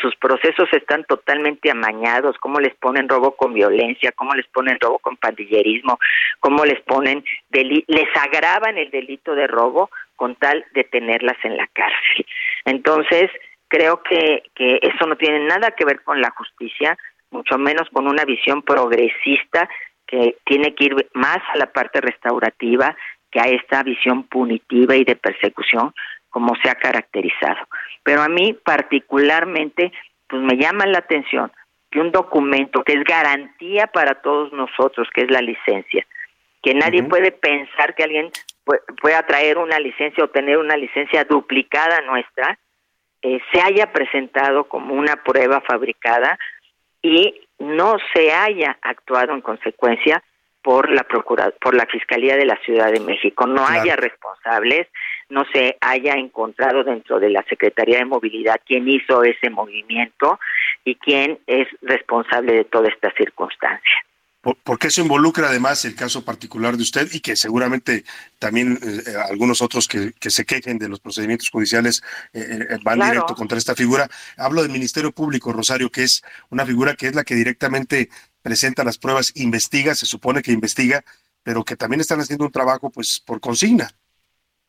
sus 0.01 0.15
procesos 0.17 0.69
están 0.73 1.05
totalmente 1.05 1.71
amañados, 1.71 2.37
cómo 2.39 2.61
les 2.61 2.75
ponen 2.75 3.09
robo 3.09 3.37
con 3.37 3.53
violencia, 3.53 4.13
cómo 4.13 4.35
les 4.35 4.47
ponen 4.47 4.79
robo 4.81 4.99
con 4.99 5.17
pandillerismo, 5.17 5.99
cómo 6.41 6.65
les 6.65 6.81
ponen 6.83 7.25
les 7.51 8.09
agravan 8.17 8.79
el 8.79 8.91
delito 8.91 9.35
de 9.35 9.47
robo 9.47 9.91
con 10.15 10.37
tal 10.37 10.65
de 10.73 10.85
tenerlas 10.85 11.37
en 11.43 11.57
la 11.57 11.67
cárcel. 11.69 12.27
Entonces, 12.65 13.31
creo 13.69 14.03
que, 14.03 14.45
que 14.55 14.79
eso 14.83 15.07
no 15.07 15.17
tiene 15.17 15.41
nada 15.47 15.73
que 15.73 15.85
ver 15.85 16.03
con 16.03 16.21
la 16.21 16.31
justicia, 16.31 16.97
mucho 17.31 17.59
menos 17.59 17.89
con 17.91 18.07
una 18.07 18.25
visión 18.25 18.63
progresista 18.63 19.69
que 20.07 20.37
tiene 20.45 20.75
que 20.75 20.85
ir 20.85 21.11
más 21.15 21.39
a 21.53 21.59
la 21.59 21.67
parte 21.67 22.01
restaurativa, 22.01 22.97
que 23.31 23.41
a 23.41 23.45
esta 23.45 23.83
visión 23.83 24.23
punitiva 24.25 24.95
y 24.95 25.05
de 25.05 25.17
persecución 25.17 25.93
como 26.31 26.55
se 26.63 26.69
ha 26.69 26.75
caracterizado. 26.75 27.67
Pero 28.03 28.23
a 28.23 28.29
mí 28.29 28.53
particularmente, 28.53 29.93
pues 30.29 30.43
me 30.43 30.57
llama 30.57 30.87
la 30.87 30.99
atención 30.99 31.51
que 31.91 32.01
un 32.01 32.13
documento 32.13 32.83
que 32.83 32.95
es 32.95 33.05
garantía 33.05 33.87
para 33.87 34.17
todos 34.21 34.53
nosotros, 34.53 35.09
que 35.15 35.23
es 35.23 35.31
la 35.31 35.41
licencia, 35.41 36.07
que 36.63 36.75
nadie 36.75 37.03
puede 37.05 37.33
pensar 37.33 37.95
que 37.95 38.05
alguien 38.05 38.31
pueda 39.01 39.23
traer 39.25 39.59
una 39.59 39.79
licencia 39.79 40.25
o 40.25 40.29
tener 40.29 40.59
una 40.59 40.77
licencia 40.77 41.25
duplicada 41.25 42.01
nuestra, 42.03 42.59
eh, 43.23 43.41
se 43.53 43.61
haya 43.61 43.93
presentado 43.93 44.65
como 44.65 44.95
una 44.95 45.17
prueba 45.17 45.61
fabricada 45.61 46.39
y 47.03 47.41
no 47.59 47.97
se 48.13 48.33
haya 48.33 48.79
actuado 48.83 49.33
en 49.33 49.41
consecuencia 49.41 50.23
por 50.63 50.91
la 50.91 51.05
procura, 51.05 51.53
por 51.61 51.75
la 51.77 51.87
Fiscalía 51.87 52.37
de 52.37 52.45
la 52.45 52.57
Ciudad 52.65 52.91
de 52.91 53.01
México. 53.01 53.47
No 53.47 53.67
haya 53.67 53.95
responsables, 53.95 54.89
no 55.29 55.45
se 55.53 55.77
haya 55.81 56.15
encontrado 56.15 56.85
dentro 56.85 57.19
de 57.19 57.31
la 57.31 57.45
Secretaría 57.49 57.99
de 57.99 58.05
Movilidad 58.05 58.61
quién 58.67 58.89
hizo 58.89 59.25
ese 59.25 59.51
movimiento 59.51 60.39
y 60.85 60.95
quién 60.97 61.39
es 61.47 61.69
responsable 61.83 62.53
de 62.53 62.65
toda 62.65 62.89
esta 62.89 63.13
circunstancia. 63.13 63.97
Porque 64.63 64.87
eso 64.87 65.01
involucra 65.01 65.49
además 65.49 65.85
el 65.85 65.97
caso 65.97 66.25
particular 66.25 66.77
de 66.77 66.83
usted 66.85 67.09
y 67.13 67.19
que 67.19 67.35
seguramente 67.35 68.05
también 68.39 68.79
eh, 68.81 69.03
algunos 69.29 69.61
otros 69.61 69.89
que, 69.89 70.13
se 70.21 70.45
quejen 70.45 70.79
de 70.79 70.89
los 70.89 71.01
procedimientos 71.01 71.51
judiciales 71.51 72.01
eh, 72.33 72.67
eh, 72.71 72.79
van 72.85 73.01
directo 73.01 73.35
contra 73.35 73.59
esta 73.59 73.75
figura. 73.75 74.09
Hablo 74.37 74.63
del 74.63 74.71
Ministerio 74.71 75.11
Público, 75.11 75.53
Rosario, 75.53 75.91
que 75.91 76.05
es 76.05 76.23
una 76.51 76.65
figura 76.65 76.95
que 76.95 77.09
es 77.09 77.17
la 77.17 77.25
que 77.25 77.35
directamente 77.35 78.09
presenta 78.41 78.85
las 78.85 78.99
pruebas, 78.99 79.33
investiga, 79.35 79.97
se 79.97 80.07
supone 80.07 80.43
que 80.43 80.53
investiga, 80.53 81.03
pero 81.43 81.65
que 81.65 81.75
también 81.75 82.01
están 82.01 82.21
haciendo 82.21 82.45
un 82.45 82.53
trabajo 82.53 82.91
pues 82.91 83.19
por 83.19 83.41
consigna. 83.41 83.91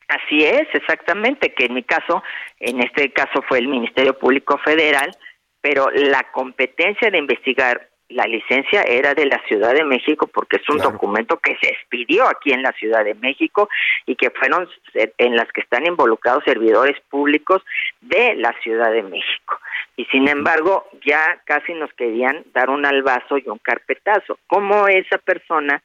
Así 0.07 0.43
es, 0.43 0.67
exactamente, 0.73 1.53
que 1.53 1.65
en 1.65 1.73
mi 1.73 1.83
caso, 1.83 2.23
en 2.59 2.81
este 2.81 3.11
caso 3.11 3.41
fue 3.47 3.59
el 3.59 3.67
Ministerio 3.67 4.17
Público 4.17 4.57
Federal, 4.59 5.11
pero 5.59 5.89
la 5.91 6.23
competencia 6.31 7.11
de 7.11 7.17
investigar 7.17 7.89
la 8.09 8.25
licencia 8.25 8.83
era 8.83 9.13
de 9.13 9.25
la 9.25 9.41
Ciudad 9.47 9.73
de 9.73 9.83
México 9.83 10.27
porque 10.27 10.57
es 10.57 10.69
un 10.69 10.77
documento 10.77 11.37
que 11.37 11.57
se 11.61 11.69
expidió 11.69 12.25
aquí 12.27 12.53
en 12.53 12.61
la 12.61 12.71
Ciudad 12.73 13.03
de 13.03 13.15
México 13.15 13.69
y 14.05 14.15
que 14.15 14.29
fueron 14.29 14.69
en 14.93 15.35
las 15.35 15.51
que 15.51 15.61
están 15.61 15.85
involucrados 15.85 16.43
servidores 16.45 16.97
públicos 17.09 17.61
de 17.99 18.35
la 18.35 18.53
Ciudad 18.63 18.91
de 18.91 19.03
México. 19.03 19.59
Y 19.97 20.05
sin 20.05 20.29
embargo, 20.29 20.87
ya 21.05 21.41
casi 21.43 21.73
nos 21.73 21.91
querían 21.93 22.43
dar 22.53 22.69
un 22.69 22.85
albazo 22.85 23.37
y 23.37 23.49
un 23.49 23.57
carpetazo. 23.57 24.39
¿Cómo 24.47 24.87
esa 24.87 25.17
persona 25.17 25.83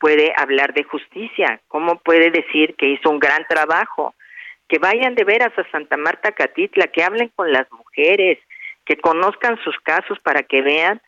puede 0.00 0.32
hablar 0.36 0.72
de 0.74 0.82
justicia? 0.82 1.60
¿Cómo 1.68 2.00
puede 2.00 2.30
decir 2.30 2.74
que 2.76 2.88
hizo 2.88 3.10
un 3.10 3.20
gran 3.20 3.46
trabajo? 3.46 4.14
Que 4.68 4.78
vayan 4.78 5.14
de 5.14 5.24
veras 5.24 5.56
a 5.56 5.70
Santa 5.70 5.96
Marta 5.96 6.32
Catitla, 6.32 6.88
que 6.88 7.04
hablen 7.04 7.30
con 7.36 7.52
las 7.52 7.70
mujeres, 7.70 8.38
que 8.84 8.96
conozcan 8.96 9.58
sus 9.62 9.78
casos 9.80 10.18
para 10.20 10.42
que 10.42 10.62
vean 10.62 11.00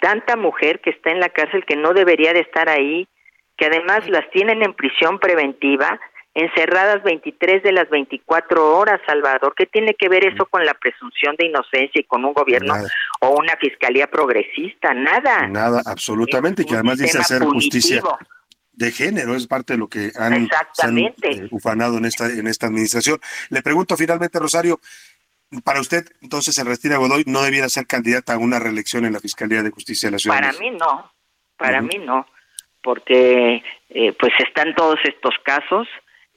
tanta 0.00 0.36
mujer 0.36 0.80
que 0.80 0.90
está 0.90 1.10
en 1.10 1.20
la 1.20 1.28
cárcel 1.28 1.64
que 1.66 1.76
no 1.76 1.92
debería 1.92 2.32
de 2.32 2.40
estar 2.40 2.68
ahí, 2.68 3.08
que 3.56 3.66
además 3.66 4.08
las 4.08 4.28
tienen 4.30 4.62
en 4.62 4.74
prisión 4.74 5.18
preventiva, 5.18 6.00
encerradas 6.34 7.02
23 7.02 7.62
de 7.62 7.72
las 7.72 7.90
24 7.90 8.76
horas, 8.76 9.00
Salvador. 9.06 9.54
¿Qué 9.56 9.66
tiene 9.66 9.94
que 9.94 10.08
ver 10.08 10.24
eso 10.24 10.46
con 10.46 10.64
la 10.64 10.74
presunción 10.74 11.36
de 11.36 11.46
inocencia 11.46 12.00
y 12.00 12.04
con 12.04 12.24
un 12.24 12.32
gobierno 12.32 12.74
o 13.20 13.30
una 13.30 13.56
fiscalía 13.56 14.06
progresista? 14.06 14.94
Nada. 14.94 15.46
Nada, 15.48 15.82
absolutamente, 15.84 16.64
que 16.64 16.74
además 16.74 16.98
dice 16.98 17.18
hacer 17.18 17.42
justicia 17.44 18.02
de 18.72 18.90
género, 18.90 19.34
es 19.34 19.46
parte 19.46 19.74
de 19.74 19.78
lo 19.78 19.88
que 19.88 20.10
han, 20.18 20.48
han, 20.82 20.98
eh, 20.98 21.12
ufanado 21.50 21.98
en 21.98 22.06
esta, 22.06 22.26
en 22.26 22.46
esta 22.46 22.66
administración. 22.66 23.20
Le 23.50 23.60
pregunto 23.62 23.96
finalmente, 23.96 24.38
Rosario, 24.38 24.80
para 25.64 25.80
usted, 25.80 26.06
entonces, 26.22 26.56
Ernestina 26.56 26.96
Godoy 26.96 27.24
no 27.26 27.42
debiera 27.42 27.68
ser 27.68 27.86
candidata 27.86 28.32
a 28.32 28.38
una 28.38 28.58
reelección 28.58 29.04
en 29.04 29.12
la 29.12 29.20
Fiscalía 29.20 29.62
de 29.62 29.70
Justicia 29.70 30.06
de 30.06 30.12
la 30.12 30.18
Ciudad 30.18 30.36
Para 30.36 30.52
mí 30.54 30.70
no, 30.70 31.12
para 31.58 31.82
mí 31.82 31.98
no, 31.98 32.26
porque 32.82 33.62
eh, 33.90 34.12
pues 34.18 34.32
están 34.38 34.74
todos 34.74 34.98
estos 35.04 35.34
casos 35.44 35.86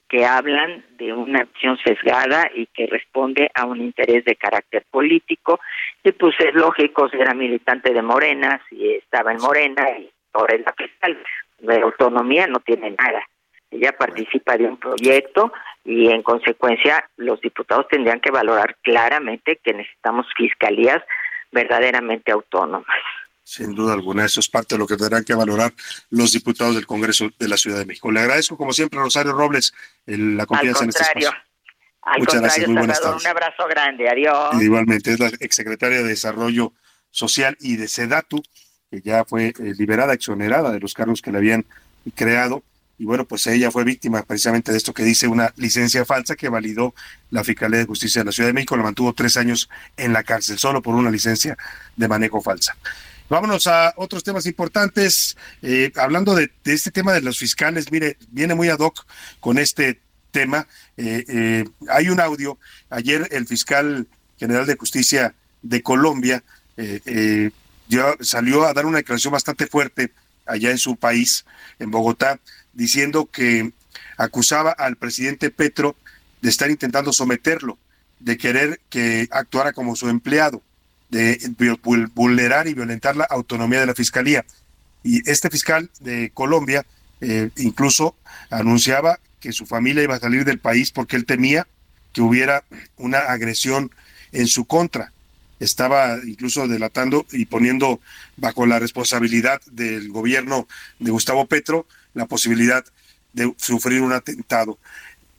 que 0.08 0.24
hablan 0.24 0.84
de 0.98 1.12
una 1.12 1.40
acción 1.40 1.78
sesgada 1.78 2.50
y 2.54 2.66
que 2.66 2.86
responde 2.86 3.50
a 3.54 3.66
un 3.66 3.80
interés 3.80 4.24
de 4.24 4.36
carácter 4.36 4.84
político 4.90 5.60
y 6.04 6.12
pues 6.12 6.34
es 6.38 6.54
lógico, 6.54 7.08
si 7.08 7.16
era 7.16 7.34
militante 7.34 7.92
de 7.92 8.02
Morena, 8.02 8.62
si 8.68 8.94
estaba 8.94 9.32
en 9.32 9.38
Morena 9.38 9.90
y 9.98 10.10
ahora 10.32 10.54
es 10.54 10.64
la 10.64 10.72
fiscal, 10.72 11.18
de 11.58 11.80
autonomía 11.80 12.46
no 12.46 12.60
tiene 12.60 12.90
nada. 12.90 13.22
Ella 13.70 13.92
participa 13.92 14.56
de 14.56 14.66
un 14.66 14.76
proyecto 14.76 15.52
y 15.84 16.08
en 16.10 16.22
consecuencia 16.22 17.08
los 17.16 17.40
diputados 17.40 17.88
tendrían 17.88 18.20
que 18.20 18.30
valorar 18.30 18.76
claramente 18.82 19.58
que 19.62 19.74
necesitamos 19.74 20.26
fiscalías 20.36 21.02
verdaderamente 21.50 22.32
autónomas. 22.32 22.96
Sin 23.48 23.76
duda 23.76 23.92
alguna, 23.92 24.24
eso 24.24 24.40
es 24.40 24.48
parte 24.48 24.74
de 24.74 24.80
lo 24.80 24.88
que 24.88 24.96
tendrán 24.96 25.22
que 25.22 25.32
valorar 25.32 25.72
los 26.10 26.32
diputados 26.32 26.74
del 26.74 26.84
Congreso 26.84 27.30
de 27.38 27.46
la 27.46 27.56
Ciudad 27.56 27.78
de 27.78 27.86
México. 27.86 28.10
Le 28.10 28.18
agradezco, 28.18 28.56
como 28.56 28.72
siempre, 28.72 28.98
Rosario 28.98 29.34
Robles, 29.34 29.72
la 30.04 30.46
confianza 30.46 30.82
en 30.82 30.88
este 30.88 31.02
espacio. 31.02 31.30
Al 32.02 32.18
Muchas 32.18 32.40
gracias, 32.40 32.66
muy 32.66 32.78
buenas 32.78 33.00
tardes. 33.00 33.22
Un 33.22 33.28
abrazo 33.28 33.68
grande, 33.68 34.08
adiós. 34.08 34.60
igualmente, 34.60 35.12
es 35.12 35.20
la 35.20 35.28
exsecretaria 35.38 35.98
de 35.98 36.08
Desarrollo 36.08 36.72
Social 37.12 37.56
y 37.60 37.76
de 37.76 37.86
SEDATU, 37.86 38.42
que 38.90 39.00
ya 39.00 39.24
fue 39.24 39.50
eh, 39.50 39.54
liberada, 39.78 40.12
exonerada 40.12 40.72
de 40.72 40.80
los 40.80 40.92
cargos 40.92 41.22
que 41.22 41.30
le 41.30 41.38
habían 41.38 41.64
creado 42.16 42.64
y 42.98 43.04
bueno, 43.04 43.26
pues 43.26 43.46
ella 43.46 43.70
fue 43.70 43.84
víctima 43.84 44.22
precisamente 44.22 44.72
de 44.72 44.78
esto 44.78 44.94
que 44.94 45.02
dice 45.02 45.28
una 45.28 45.52
licencia 45.56 46.04
falsa 46.04 46.34
que 46.34 46.48
validó 46.48 46.94
la 47.30 47.44
Fiscalía 47.44 47.78
de 47.78 47.86
Justicia 47.86 48.22
de 48.22 48.26
la 48.26 48.32
Ciudad 48.32 48.48
de 48.48 48.54
México, 48.54 48.76
la 48.76 48.82
mantuvo 48.82 49.12
tres 49.12 49.36
años 49.36 49.68
en 49.96 50.12
la 50.12 50.24
cárcel 50.24 50.58
solo 50.58 50.80
por 50.80 50.94
una 50.94 51.10
licencia 51.10 51.56
de 51.94 52.08
manejo 52.08 52.40
falsa. 52.40 52.76
Vámonos 53.28 53.66
a 53.66 53.92
otros 53.96 54.22
temas 54.22 54.46
importantes. 54.46 55.36
Eh, 55.60 55.92
hablando 55.96 56.34
de, 56.36 56.50
este 56.64 56.92
tema 56.92 57.12
de 57.12 57.22
los 57.22 57.38
fiscales, 57.38 57.90
mire, 57.90 58.16
viene 58.28 58.54
muy 58.54 58.68
ad 58.68 58.78
hoc 58.78 59.04
con 59.40 59.58
este 59.58 60.00
tema. 60.30 60.68
Eh, 60.96 61.24
eh, 61.26 61.64
hay 61.88 62.08
un 62.08 62.20
audio. 62.20 62.58
Ayer 62.88 63.26
el 63.32 63.46
fiscal 63.46 64.06
general 64.38 64.66
de 64.66 64.76
justicia 64.76 65.34
de 65.62 65.82
Colombia 65.82 66.44
ya 67.88 68.14
salió 68.20 68.66
a 68.66 68.74
dar 68.74 68.84
una 68.84 68.98
declaración 68.98 69.32
bastante 69.32 69.66
fuerte 69.66 70.12
allá 70.44 70.70
en 70.70 70.78
su 70.78 70.96
país, 70.96 71.46
en 71.78 71.90
Bogotá, 71.90 72.38
diciendo 72.74 73.26
que 73.32 73.72
acusaba 74.18 74.72
al 74.72 74.96
presidente 74.96 75.50
Petro 75.50 75.96
de 76.42 76.50
estar 76.50 76.70
intentando 76.70 77.14
someterlo, 77.14 77.78
de 78.20 78.36
querer 78.36 78.80
que 78.90 79.26
actuara 79.30 79.72
como 79.72 79.96
su 79.96 80.10
empleado, 80.10 80.62
de 81.10 81.38
vulnerar 82.14 82.66
y 82.68 82.74
violentar 82.74 83.16
la 83.16 83.24
autonomía 83.24 83.80
de 83.80 83.86
la 83.86 83.94
fiscalía. 83.94 84.44
Y 85.02 85.28
este 85.30 85.50
fiscal 85.50 85.90
de 86.00 86.30
Colombia 86.34 86.84
eh, 87.20 87.50
incluso 87.56 88.16
anunciaba 88.50 89.20
que 89.40 89.52
su 89.52 89.66
familia 89.66 90.02
iba 90.02 90.16
a 90.16 90.20
salir 90.20 90.44
del 90.44 90.58
país 90.58 90.90
porque 90.90 91.16
él 91.16 91.24
temía 91.24 91.66
que 92.12 92.22
hubiera 92.22 92.64
una 92.96 93.18
agresión 93.18 93.90
en 94.32 94.46
su 94.46 94.64
contra. 94.64 95.12
Estaba 95.60 96.18
incluso 96.26 96.68
delatando 96.68 97.26
y 97.30 97.46
poniendo 97.46 98.00
bajo 98.36 98.66
la 98.66 98.78
responsabilidad 98.78 99.62
del 99.70 100.10
gobierno 100.10 100.66
de 100.98 101.10
Gustavo 101.10 101.46
Petro 101.46 101.86
la 102.14 102.26
posibilidad 102.26 102.84
de 103.32 103.54
sufrir 103.58 104.02
un 104.02 104.12
atentado. 104.12 104.78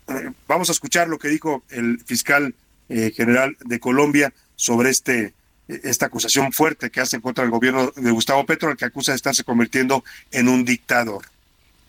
Eh, 0.08 0.32
vamos 0.48 0.70
a 0.70 0.72
escuchar 0.72 1.08
lo 1.08 1.20
que 1.20 1.28
dijo 1.28 1.64
el 1.70 2.00
fiscal 2.06 2.56
eh, 2.90 3.12
general 3.16 3.58
de 3.66 3.80
Colombia 3.80 4.34
sobre 4.56 4.92
este 4.92 5.34
esta 5.68 6.08
acusación 6.08 6.52
fuerte 6.52 6.90
que 6.90 7.02
hace 7.02 7.20
contra 7.22 7.44
el 7.44 7.50
gobierno 7.50 7.92
de 7.96 8.12
Gustavo 8.12 8.46
Petro, 8.46 8.70
al 8.70 8.78
que 8.78 8.86
acusa 8.86 9.12
de 9.12 9.18
estarse 9.18 9.44
convirtiendo 9.44 10.04
en 10.32 10.48
un 10.48 10.66
dictador. 10.66 11.26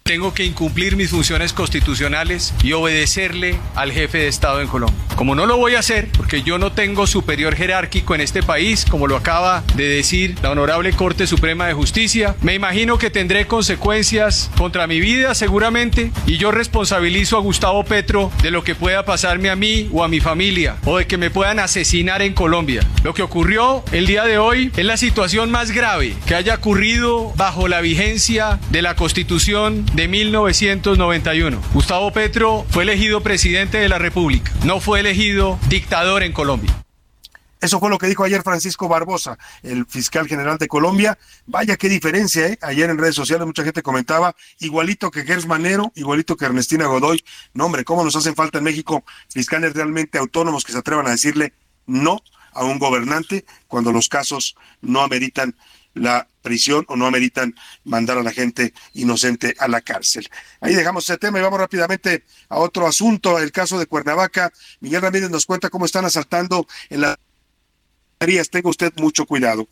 Tengo 0.09 0.33
que 0.33 0.47
incumplir 0.47 0.97
mis 0.97 1.11
funciones 1.11 1.53
constitucionales 1.53 2.55
y 2.63 2.73
obedecerle 2.73 3.59
al 3.75 3.93
jefe 3.93 4.17
de 4.17 4.29
Estado 4.29 4.63
en 4.63 4.67
Colombia. 4.67 4.99
Como 5.17 5.35
no 5.35 5.45
lo 5.45 5.59
voy 5.59 5.75
a 5.75 5.81
hacer, 5.81 6.09
porque 6.17 6.43
yo 6.43 6.59
no 6.59 6.73
tengo 6.73 7.07
superior 7.07 7.55
jerárquico 7.55 8.15
en 8.15 8.23
este 8.23 8.43
país, 8.43 8.87
como 8.89 9.07
lo 9.07 9.17
acaba 9.17 9.65
de 9.75 9.87
decir 9.87 10.37
la 10.43 10.51
Honorable 10.51 10.95
Corte 10.95 11.27
Suprema 11.27 11.67
de 11.67 11.75
Justicia, 11.75 12.37
me 12.41 12.55
imagino 12.55 12.97
que 12.97 13.11
tendré 13.11 13.47
consecuencias 13.47 14.51
contra 14.57 14.87
mi 14.87 14.99
vida 14.99 15.35
seguramente 15.35 16.11
y 16.27 16.39
yo 16.39 16.53
responsabilizo 16.53 17.37
a 17.37 17.41
Gustavo 17.41 17.85
Petro 17.85 18.33
de 18.43 18.51
lo 18.51 18.65
que 18.65 18.75
pueda 18.75 19.05
pasarme 19.05 19.51
a 19.51 19.57
mí 19.57 19.91
o 19.93 20.05
a 20.05 20.09
mi 20.09 20.21
familia 20.21 20.77
o 20.87 20.97
de 20.97 21.07
que 21.07 21.19
me 21.19 21.31
puedan 21.31 21.59
asesinar 21.59 22.23
en 22.23 22.33
Colombia. 22.33 22.81
Lo 23.03 23.13
que 23.13 23.23
ocurrió 23.23 23.85
el 23.93 24.07
día 24.07 24.25
de 24.25 24.39
hoy 24.39 24.71
es 24.75 24.87
la 24.87 24.97
situación 24.97 25.51
más 25.51 25.73
grave 25.73 26.15
que 26.27 26.35
haya 26.35 26.55
ocurrido 26.55 27.35
bajo 27.37 27.69
la 27.69 27.83
vigencia 27.83 28.59
de 28.71 28.81
la 28.81 28.95
Constitución 28.95 29.85
de 29.99 30.07
1991. 30.07 31.61
Gustavo 31.73 32.13
Petro 32.13 32.65
fue 32.71 32.85
elegido 32.85 33.21
presidente 33.21 33.79
de 33.79 33.89
la 33.89 33.99
República, 33.99 34.53
no 34.65 34.79
fue 34.79 35.01
elegido 35.01 35.59
dictador 35.69 36.23
en 36.23 36.33
Colombia. 36.33 36.73
Eso 37.61 37.81
fue 37.81 37.91
lo 37.91 37.99
que 37.99 38.07
dijo 38.07 38.23
ayer 38.23 38.43
Francisco 38.45 38.87
Barbosa, 38.87 39.37
el 39.65 39.87
fiscal 39.87 40.29
general 40.29 40.57
de 40.57 40.69
Colombia. 40.69 41.19
Vaya 41.47 41.77
qué 41.77 41.89
diferencia, 41.89 42.47
¿eh? 42.47 42.59
Ayer 42.63 42.89
en 42.91 42.97
redes 42.97 43.17
sociales 43.17 43.45
mucha 43.45 43.65
gente 43.65 43.83
comentaba, 43.83 44.37
igualito 44.61 45.11
que 45.11 45.25
Gers 45.25 45.47
Manero, 45.47 45.91
igualito 45.97 46.37
que 46.37 46.45
Ernestina 46.45 46.87
Godoy. 46.87 47.25
No, 47.53 47.67
hombre, 47.67 47.83
¿cómo 47.83 48.05
nos 48.05 48.15
hacen 48.15 48.37
falta 48.37 48.59
en 48.59 48.65
México 48.65 49.03
fiscales 49.29 49.75
realmente 49.75 50.17
autónomos 50.17 50.65
que 50.65 50.71
se 50.71 50.79
atrevan 50.79 51.09
a 51.09 51.11
decirle 51.11 51.55
no 51.87 52.23
a 52.53 52.63
un 52.63 52.79
gobernante 52.79 53.45
cuando 53.67 53.91
los 53.91 54.09
casos 54.09 54.55
no 54.81 55.03
ameritan 55.03 55.57
la 55.95 56.27
prisión 56.43 56.85
o 56.89 56.97
no 56.97 57.07
ameritan 57.07 57.55
mandar 57.85 58.19
a 58.19 58.23
la 58.23 58.33
gente 58.33 58.73
inocente 58.95 59.55
a 59.59 59.69
la 59.69 59.81
cárcel. 59.81 60.29
Ahí 60.61 60.75
dejamos 60.75 61.05
ese 61.05 61.19
tema 61.19 61.39
y 61.39 61.43
vamos 61.43 61.59
rápidamente 61.59 62.25
a 62.49 62.59
otro 62.59 62.87
asunto, 62.87 63.39
el 63.39 63.53
caso 63.53 63.79
de 63.79 63.87
Cuernavaca. 63.87 64.53
Miguel 64.81 65.03
Ramírez 65.03 65.31
nos 65.31 65.47
cuenta 65.47 65.71
cómo 65.71 65.85
están 65.85 66.05
asaltando 66.05 66.67
en 66.91 67.03
las 67.03 67.19
Tenga 68.19 68.69
usted 68.69 68.93
mucho 68.97 69.27
cuidado. 69.27 69.69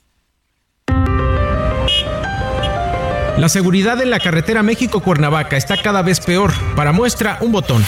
La 3.39 3.49
seguridad 3.49 4.01
en 4.01 4.11
la 4.11 4.21
carretera 4.21 4.63
México-Cuernavaca 4.63 5.57
está 5.57 5.81
cada 5.83 6.03
vez 6.03 6.21
peor. 6.21 6.53
Para 6.75 6.93
muestra, 6.93 7.39
un 7.43 7.53
botón. 7.53 7.85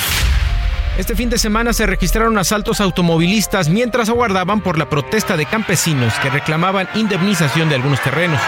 Este 0.99 1.15
fin 1.15 1.31
de 1.31 1.39
semana 1.39 1.73
se 1.73 1.87
registraron 1.87 2.37
asaltos 2.39 2.81
automovilistas 2.81 3.69
mientras 3.69 4.09
aguardaban 4.09 4.61
por 4.61 4.79
la 4.79 4.91
protesta 4.91 5.37
de 5.37 5.47
campesinos 5.47 6.13
que 6.21 6.29
reclamaban 6.29 6.89
indemnización 6.97 7.69
de 7.69 7.77
algunos 7.77 8.03
terrenos. 8.03 8.41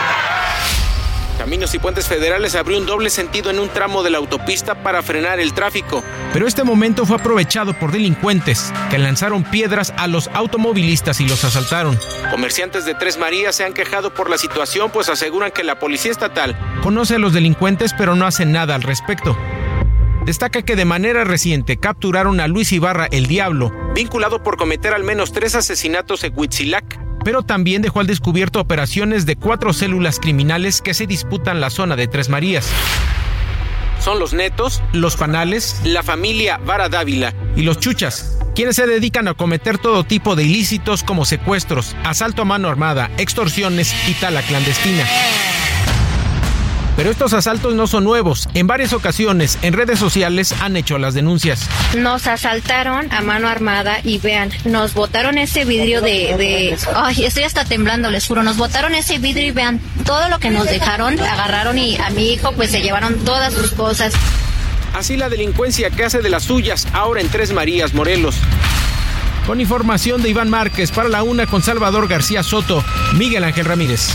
Caminos 1.38 1.72
y 1.74 1.78
Puentes 1.78 2.08
Federales 2.08 2.56
abrió 2.56 2.76
un 2.78 2.86
doble 2.86 3.08
sentido 3.08 3.50
en 3.50 3.60
un 3.60 3.68
tramo 3.68 4.02
de 4.02 4.10
la 4.10 4.18
autopista 4.18 4.74
para 4.82 5.00
frenar 5.00 5.38
el 5.38 5.54
tráfico. 5.54 6.02
Pero 6.32 6.48
este 6.48 6.64
momento 6.64 7.06
fue 7.06 7.18
aprovechado 7.18 7.72
por 7.72 7.92
delincuentes 7.92 8.72
que 8.90 8.98
lanzaron 8.98 9.44
piedras 9.44 9.94
a 9.96 10.08
los 10.08 10.28
automovilistas 10.34 11.20
y 11.20 11.28
los 11.28 11.44
asaltaron. 11.44 11.96
Comerciantes 12.32 12.84
de 12.84 12.94
Tres 12.94 13.16
Marías 13.16 13.54
se 13.54 13.64
han 13.64 13.72
quejado 13.72 14.12
por 14.12 14.28
la 14.28 14.38
situación 14.38 14.90
pues 14.90 15.08
aseguran 15.08 15.52
que 15.52 15.62
la 15.62 15.78
policía 15.78 16.10
estatal 16.10 16.58
conoce 16.82 17.14
a 17.14 17.18
los 17.18 17.32
delincuentes 17.32 17.94
pero 17.96 18.16
no 18.16 18.26
hace 18.26 18.44
nada 18.44 18.74
al 18.74 18.82
respecto 18.82 19.36
destaca 20.24 20.62
que 20.62 20.76
de 20.76 20.84
manera 20.84 21.24
reciente 21.24 21.76
capturaron 21.78 22.40
a 22.40 22.48
Luis 22.48 22.72
Ibarra 22.72 23.06
el 23.10 23.26
Diablo, 23.26 23.72
vinculado 23.94 24.42
por 24.42 24.56
cometer 24.56 24.94
al 24.94 25.04
menos 25.04 25.32
tres 25.32 25.54
asesinatos 25.54 26.24
en 26.24 26.32
Huitzilac. 26.36 27.00
pero 27.24 27.42
también 27.42 27.82
dejó 27.82 28.00
al 28.00 28.06
descubierto 28.06 28.60
operaciones 28.60 29.26
de 29.26 29.36
cuatro 29.36 29.72
células 29.74 30.18
criminales 30.18 30.80
que 30.80 30.94
se 30.94 31.06
disputan 31.06 31.60
la 31.60 31.68
zona 31.68 31.94
de 31.94 32.06
Tres 32.08 32.30
Marías. 32.30 32.70
Son 34.02 34.18
los 34.18 34.32
netos, 34.32 34.82
los 34.94 35.16
panales, 35.16 35.78
la 35.84 36.02
familia 36.02 36.56
Vara 36.64 36.88
Dávila 36.88 37.34
y 37.56 37.62
los 37.62 37.78
chuchas, 37.78 38.38
quienes 38.54 38.76
se 38.76 38.86
dedican 38.86 39.28
a 39.28 39.34
cometer 39.34 39.76
todo 39.76 40.04
tipo 40.04 40.34
de 40.34 40.44
ilícitos 40.44 41.02
como 41.02 41.26
secuestros, 41.26 41.94
asalto 42.04 42.40
a 42.40 42.46
mano 42.46 42.68
armada, 42.68 43.10
extorsiones 43.18 43.94
y 44.08 44.14
tala 44.14 44.40
clandestina. 44.40 45.04
Pero 47.00 47.12
estos 47.12 47.32
asaltos 47.32 47.74
no 47.74 47.86
son 47.86 48.04
nuevos. 48.04 48.46
En 48.52 48.66
varias 48.66 48.92
ocasiones 48.92 49.56
en 49.62 49.72
redes 49.72 49.98
sociales 49.98 50.54
han 50.60 50.76
hecho 50.76 50.98
las 50.98 51.14
denuncias. 51.14 51.66
Nos 51.96 52.26
asaltaron 52.26 53.10
a 53.10 53.22
mano 53.22 53.48
armada 53.48 54.00
y 54.04 54.18
vean, 54.18 54.50
nos 54.66 54.92
botaron 54.92 55.38
ese 55.38 55.64
vidrio 55.64 56.02
de, 56.02 56.36
de... 56.36 56.78
Ay, 56.94 57.24
estoy 57.24 57.44
hasta 57.44 57.64
temblando, 57.64 58.10
les 58.10 58.26
juro. 58.26 58.42
Nos 58.42 58.58
botaron 58.58 58.94
ese 58.94 59.16
vidrio 59.16 59.46
y 59.46 59.50
vean 59.50 59.80
todo 60.04 60.28
lo 60.28 60.40
que 60.40 60.50
nos 60.50 60.66
dejaron. 60.66 61.18
Agarraron 61.18 61.78
y 61.78 61.96
a 61.96 62.10
mi 62.10 62.34
hijo 62.34 62.52
pues 62.52 62.70
se 62.70 62.82
llevaron 62.82 63.14
todas 63.24 63.54
sus 63.54 63.70
cosas. 63.70 64.12
Así 64.94 65.16
la 65.16 65.30
delincuencia 65.30 65.88
que 65.88 66.04
hace 66.04 66.20
de 66.20 66.28
las 66.28 66.42
suyas 66.42 66.86
ahora 66.92 67.22
en 67.22 67.30
Tres 67.30 67.54
Marías, 67.54 67.94
Morelos. 67.94 68.36
Con 69.46 69.58
información 69.58 70.20
de 70.20 70.28
Iván 70.28 70.50
Márquez 70.50 70.90
para 70.90 71.08
la 71.08 71.22
una 71.22 71.46
con 71.46 71.62
Salvador 71.62 72.08
García 72.08 72.42
Soto, 72.42 72.84
Miguel 73.14 73.44
Ángel 73.44 73.64
Ramírez. 73.64 74.10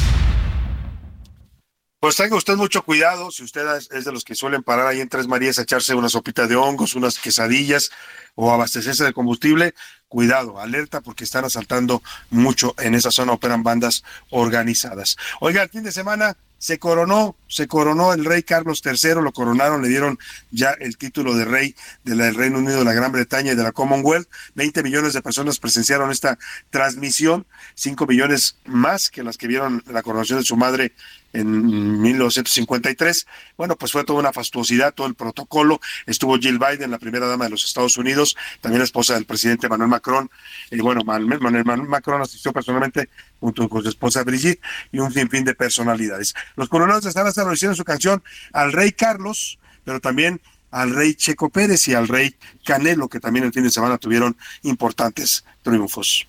Pues 2.05 2.17
tenga 2.17 2.35
usted 2.35 2.55
mucho 2.55 2.83
cuidado, 2.83 3.31
si 3.31 3.41
usted 3.41 3.65
es 3.89 4.05
de 4.05 4.11
los 4.11 4.23
que 4.23 4.35
suelen 4.35 4.61
parar 4.61 4.85
ahí 4.85 5.01
en 5.01 5.09
Tres 5.09 5.27
Marías 5.27 5.57
a 5.57 5.63
echarse 5.63 5.95
una 5.95 6.07
sopita 6.07 6.45
de 6.45 6.55
hongos, 6.55 6.93
unas 6.93 7.17
quesadillas 7.17 7.89
o 8.35 8.53
abastecerse 8.53 9.03
de 9.03 9.11
combustible, 9.11 9.73
cuidado, 10.07 10.59
alerta 10.59 11.01
porque 11.01 11.23
están 11.23 11.45
asaltando 11.45 12.03
mucho 12.29 12.75
en 12.77 12.93
esa 12.93 13.09
zona, 13.09 13.31
operan 13.31 13.63
bandas 13.63 14.03
organizadas. 14.29 15.17
Oiga, 15.39 15.63
el 15.63 15.69
fin 15.69 15.81
de 15.81 15.91
semana 15.91 16.37
se 16.59 16.79
coronó, 16.79 17.35
se 17.47 17.67
coronó 17.67 18.13
el 18.13 18.23
rey 18.23 18.43
Carlos 18.43 18.81
III, 18.85 19.21
lo 19.23 19.33
coronaron, 19.33 19.81
le 19.81 19.87
dieron 19.87 20.19
ya 20.51 20.71
el 20.79 20.97
título 20.97 21.35
de 21.35 21.45
rey 21.45 21.75
del 22.03 22.35
Reino 22.35 22.59
Unido, 22.59 22.79
de 22.79 22.85
la 22.85 22.93
Gran 22.93 23.11
Bretaña 23.11 23.53
y 23.53 23.55
de 23.55 23.63
la 23.63 23.71
Commonwealth. 23.71 24.29
20 24.53 24.83
millones 24.83 25.13
de 25.13 25.21
personas 25.21 25.59
presenciaron 25.59 26.11
esta 26.11 26.37
transmisión, 26.69 27.45
5 27.75 28.05
millones 28.05 28.57
más 28.65 29.09
que 29.09 29.23
las 29.23 29.37
que 29.37 29.47
vieron 29.47 29.83
la 29.87 30.03
coronación 30.03 30.39
de 30.39 30.45
su 30.45 30.55
madre 30.55 30.93
en 31.35 32.01
1953. 32.01 33.27
Bueno, 33.57 33.75
pues 33.75 33.91
fue 33.91 34.03
toda 34.03 34.19
una 34.19 34.33
fastuosidad, 34.33 34.93
todo 34.93 35.07
el 35.07 35.15
protocolo. 35.15 35.79
Estuvo 36.05 36.37
Jill 36.37 36.59
Biden, 36.59 36.91
la 36.91 36.99
primera 36.99 37.27
dama 37.27 37.45
de 37.45 37.51
los 37.51 37.63
Estados 37.63 37.97
Unidos, 37.97 38.35
también 38.61 38.79
la 38.79 38.85
esposa 38.85 39.13
del 39.13 39.25
presidente 39.25 39.69
Manuel 39.69 39.89
Macron. 39.89 40.29
Y 40.71 40.79
bueno, 40.79 41.01
Manuel 41.03 41.83
Macron 41.87 42.21
asistió 42.21 42.53
personalmente 42.53 43.09
junto 43.39 43.67
con 43.69 43.83
su 43.83 43.89
esposa 43.89 44.23
Brigitte 44.23 44.61
y 44.91 44.99
un 44.99 45.11
sinfín 45.11 45.43
de 45.43 45.53
personalidades. 45.53 46.33
Los 46.55 46.69
coronados 46.69 47.05
están 47.05 47.27
hasta 47.27 47.45
hicieron 47.53 47.75
su 47.75 47.83
canción 47.83 48.23
al 48.53 48.71
rey 48.71 48.91
Carlos, 48.91 49.59
pero 49.83 49.99
también 49.99 50.41
al 50.71 50.93
rey 50.93 51.15
Checo 51.15 51.49
Pérez 51.49 51.87
y 51.87 51.93
al 51.93 52.07
rey 52.07 52.35
Canelo, 52.65 53.07
que 53.07 53.19
también 53.19 53.45
el 53.45 53.53
fin 53.53 53.63
de 53.63 53.69
semana 53.69 53.97
tuvieron 53.97 54.35
importantes 54.63 55.45
triunfos. 55.63 56.27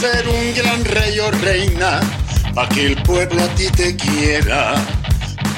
Ser 0.00 0.26
un 0.28 0.54
gran 0.54 0.82
rey 0.86 1.18
o 1.20 1.30
reina, 1.30 2.00
para 2.54 2.68
que 2.70 2.86
el 2.86 2.96
pueblo 3.02 3.44
a 3.44 3.48
ti 3.48 3.68
te 3.68 3.94
quiera, 3.94 4.74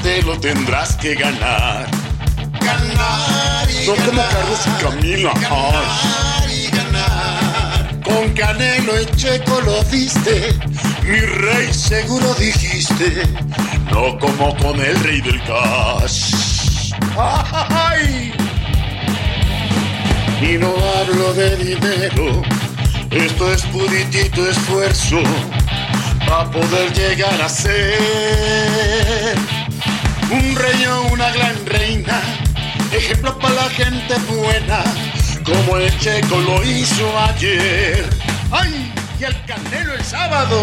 te 0.02 0.20
lo 0.22 0.36
tendrás 0.40 0.96
que 0.96 1.14
ganar. 1.14 1.86
Ganar 2.60 3.70
y 3.70 3.86
no 3.86 3.94
como 3.94 4.20
Carlos 4.20 4.60
y 4.66 4.82
Camila. 4.82 5.32
Ganar 5.34 6.50
y 6.50 6.66
ganar. 6.76 8.00
Con 8.02 8.32
Canelo 8.34 9.00
y 9.00 9.06
Checo 9.16 9.60
lo 9.60 9.80
diste, 9.84 10.58
mi 11.04 11.20
rey 11.20 11.72
seguro 11.72 12.34
dijiste, 12.34 13.22
no 13.92 14.18
como 14.18 14.56
con 14.56 14.80
el 14.80 14.98
rey 15.04 15.20
del 15.20 15.40
cash. 15.44 16.92
¡Ay! 17.16 18.32
Y 20.40 20.58
no 20.58 20.74
hablo 20.98 21.32
de 21.34 21.56
dinero 21.58 22.42
esto 23.14 23.52
es 23.52 23.62
puritito 23.66 24.48
esfuerzo 24.48 25.20
para 26.26 26.50
poder 26.50 26.92
llegar 26.94 27.40
a 27.42 27.48
ser 27.48 29.36
un 30.30 30.56
rey 30.56 30.86
o 30.86 31.12
una 31.12 31.30
gran 31.30 31.54
reina, 31.66 32.22
ejemplo 32.90 33.38
para 33.38 33.54
la 33.54 33.70
gente 33.70 34.14
buena, 34.28 34.82
como 35.44 35.76
el 35.76 35.96
Checo 35.98 36.38
lo 36.38 36.64
hizo 36.64 37.18
ayer. 37.18 38.08
¡Ay! 38.50 38.92
Y 39.20 39.24
el 39.24 39.44
Canelo 39.44 39.94
el 39.94 40.04
sábado. 40.04 40.58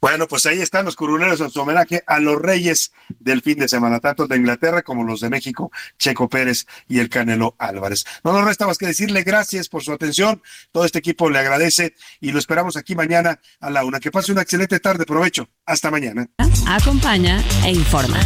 Bueno, 0.00 0.26
pues 0.26 0.46
ahí 0.46 0.60
están 0.60 0.86
los 0.86 0.96
curuleros 0.96 1.40
en 1.40 1.50
su 1.50 1.60
homenaje 1.60 2.02
a 2.06 2.20
los 2.20 2.40
reyes 2.40 2.92
del 3.18 3.42
fin 3.42 3.58
de 3.58 3.68
semana, 3.68 4.00
tanto 4.00 4.26
de 4.26 4.36
Inglaterra 4.36 4.82
como 4.82 5.04
los 5.04 5.20
de 5.20 5.28
México, 5.28 5.70
Checo 5.98 6.28
Pérez 6.28 6.66
y 6.88 7.00
el 7.00 7.10
Canelo 7.10 7.54
Álvarez. 7.58 8.04
No 8.24 8.32
nos 8.32 8.44
resta 8.44 8.66
más 8.66 8.78
que 8.78 8.86
decirle 8.86 9.22
gracias 9.22 9.68
por 9.68 9.82
su 9.82 9.92
atención. 9.92 10.42
Todo 10.72 10.86
este 10.86 11.00
equipo 11.00 11.28
le 11.28 11.38
agradece 11.38 11.94
y 12.20 12.32
lo 12.32 12.38
esperamos 12.38 12.76
aquí 12.76 12.94
mañana 12.94 13.40
a 13.60 13.68
la 13.68 13.84
una. 13.84 14.00
Que 14.00 14.10
pase 14.10 14.32
una 14.32 14.42
excelente 14.42 14.80
tarde. 14.80 15.04
Provecho. 15.04 15.48
Hasta 15.66 15.90
mañana. 15.90 16.26
Acompaña 16.66 17.44
e 17.64 17.72
informa. 17.72 18.20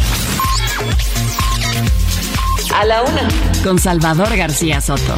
A 2.73 2.85
la 2.85 3.03
una. 3.03 3.27
Con 3.63 3.79
Salvador 3.79 4.35
García 4.37 4.79
Soto. 4.79 5.17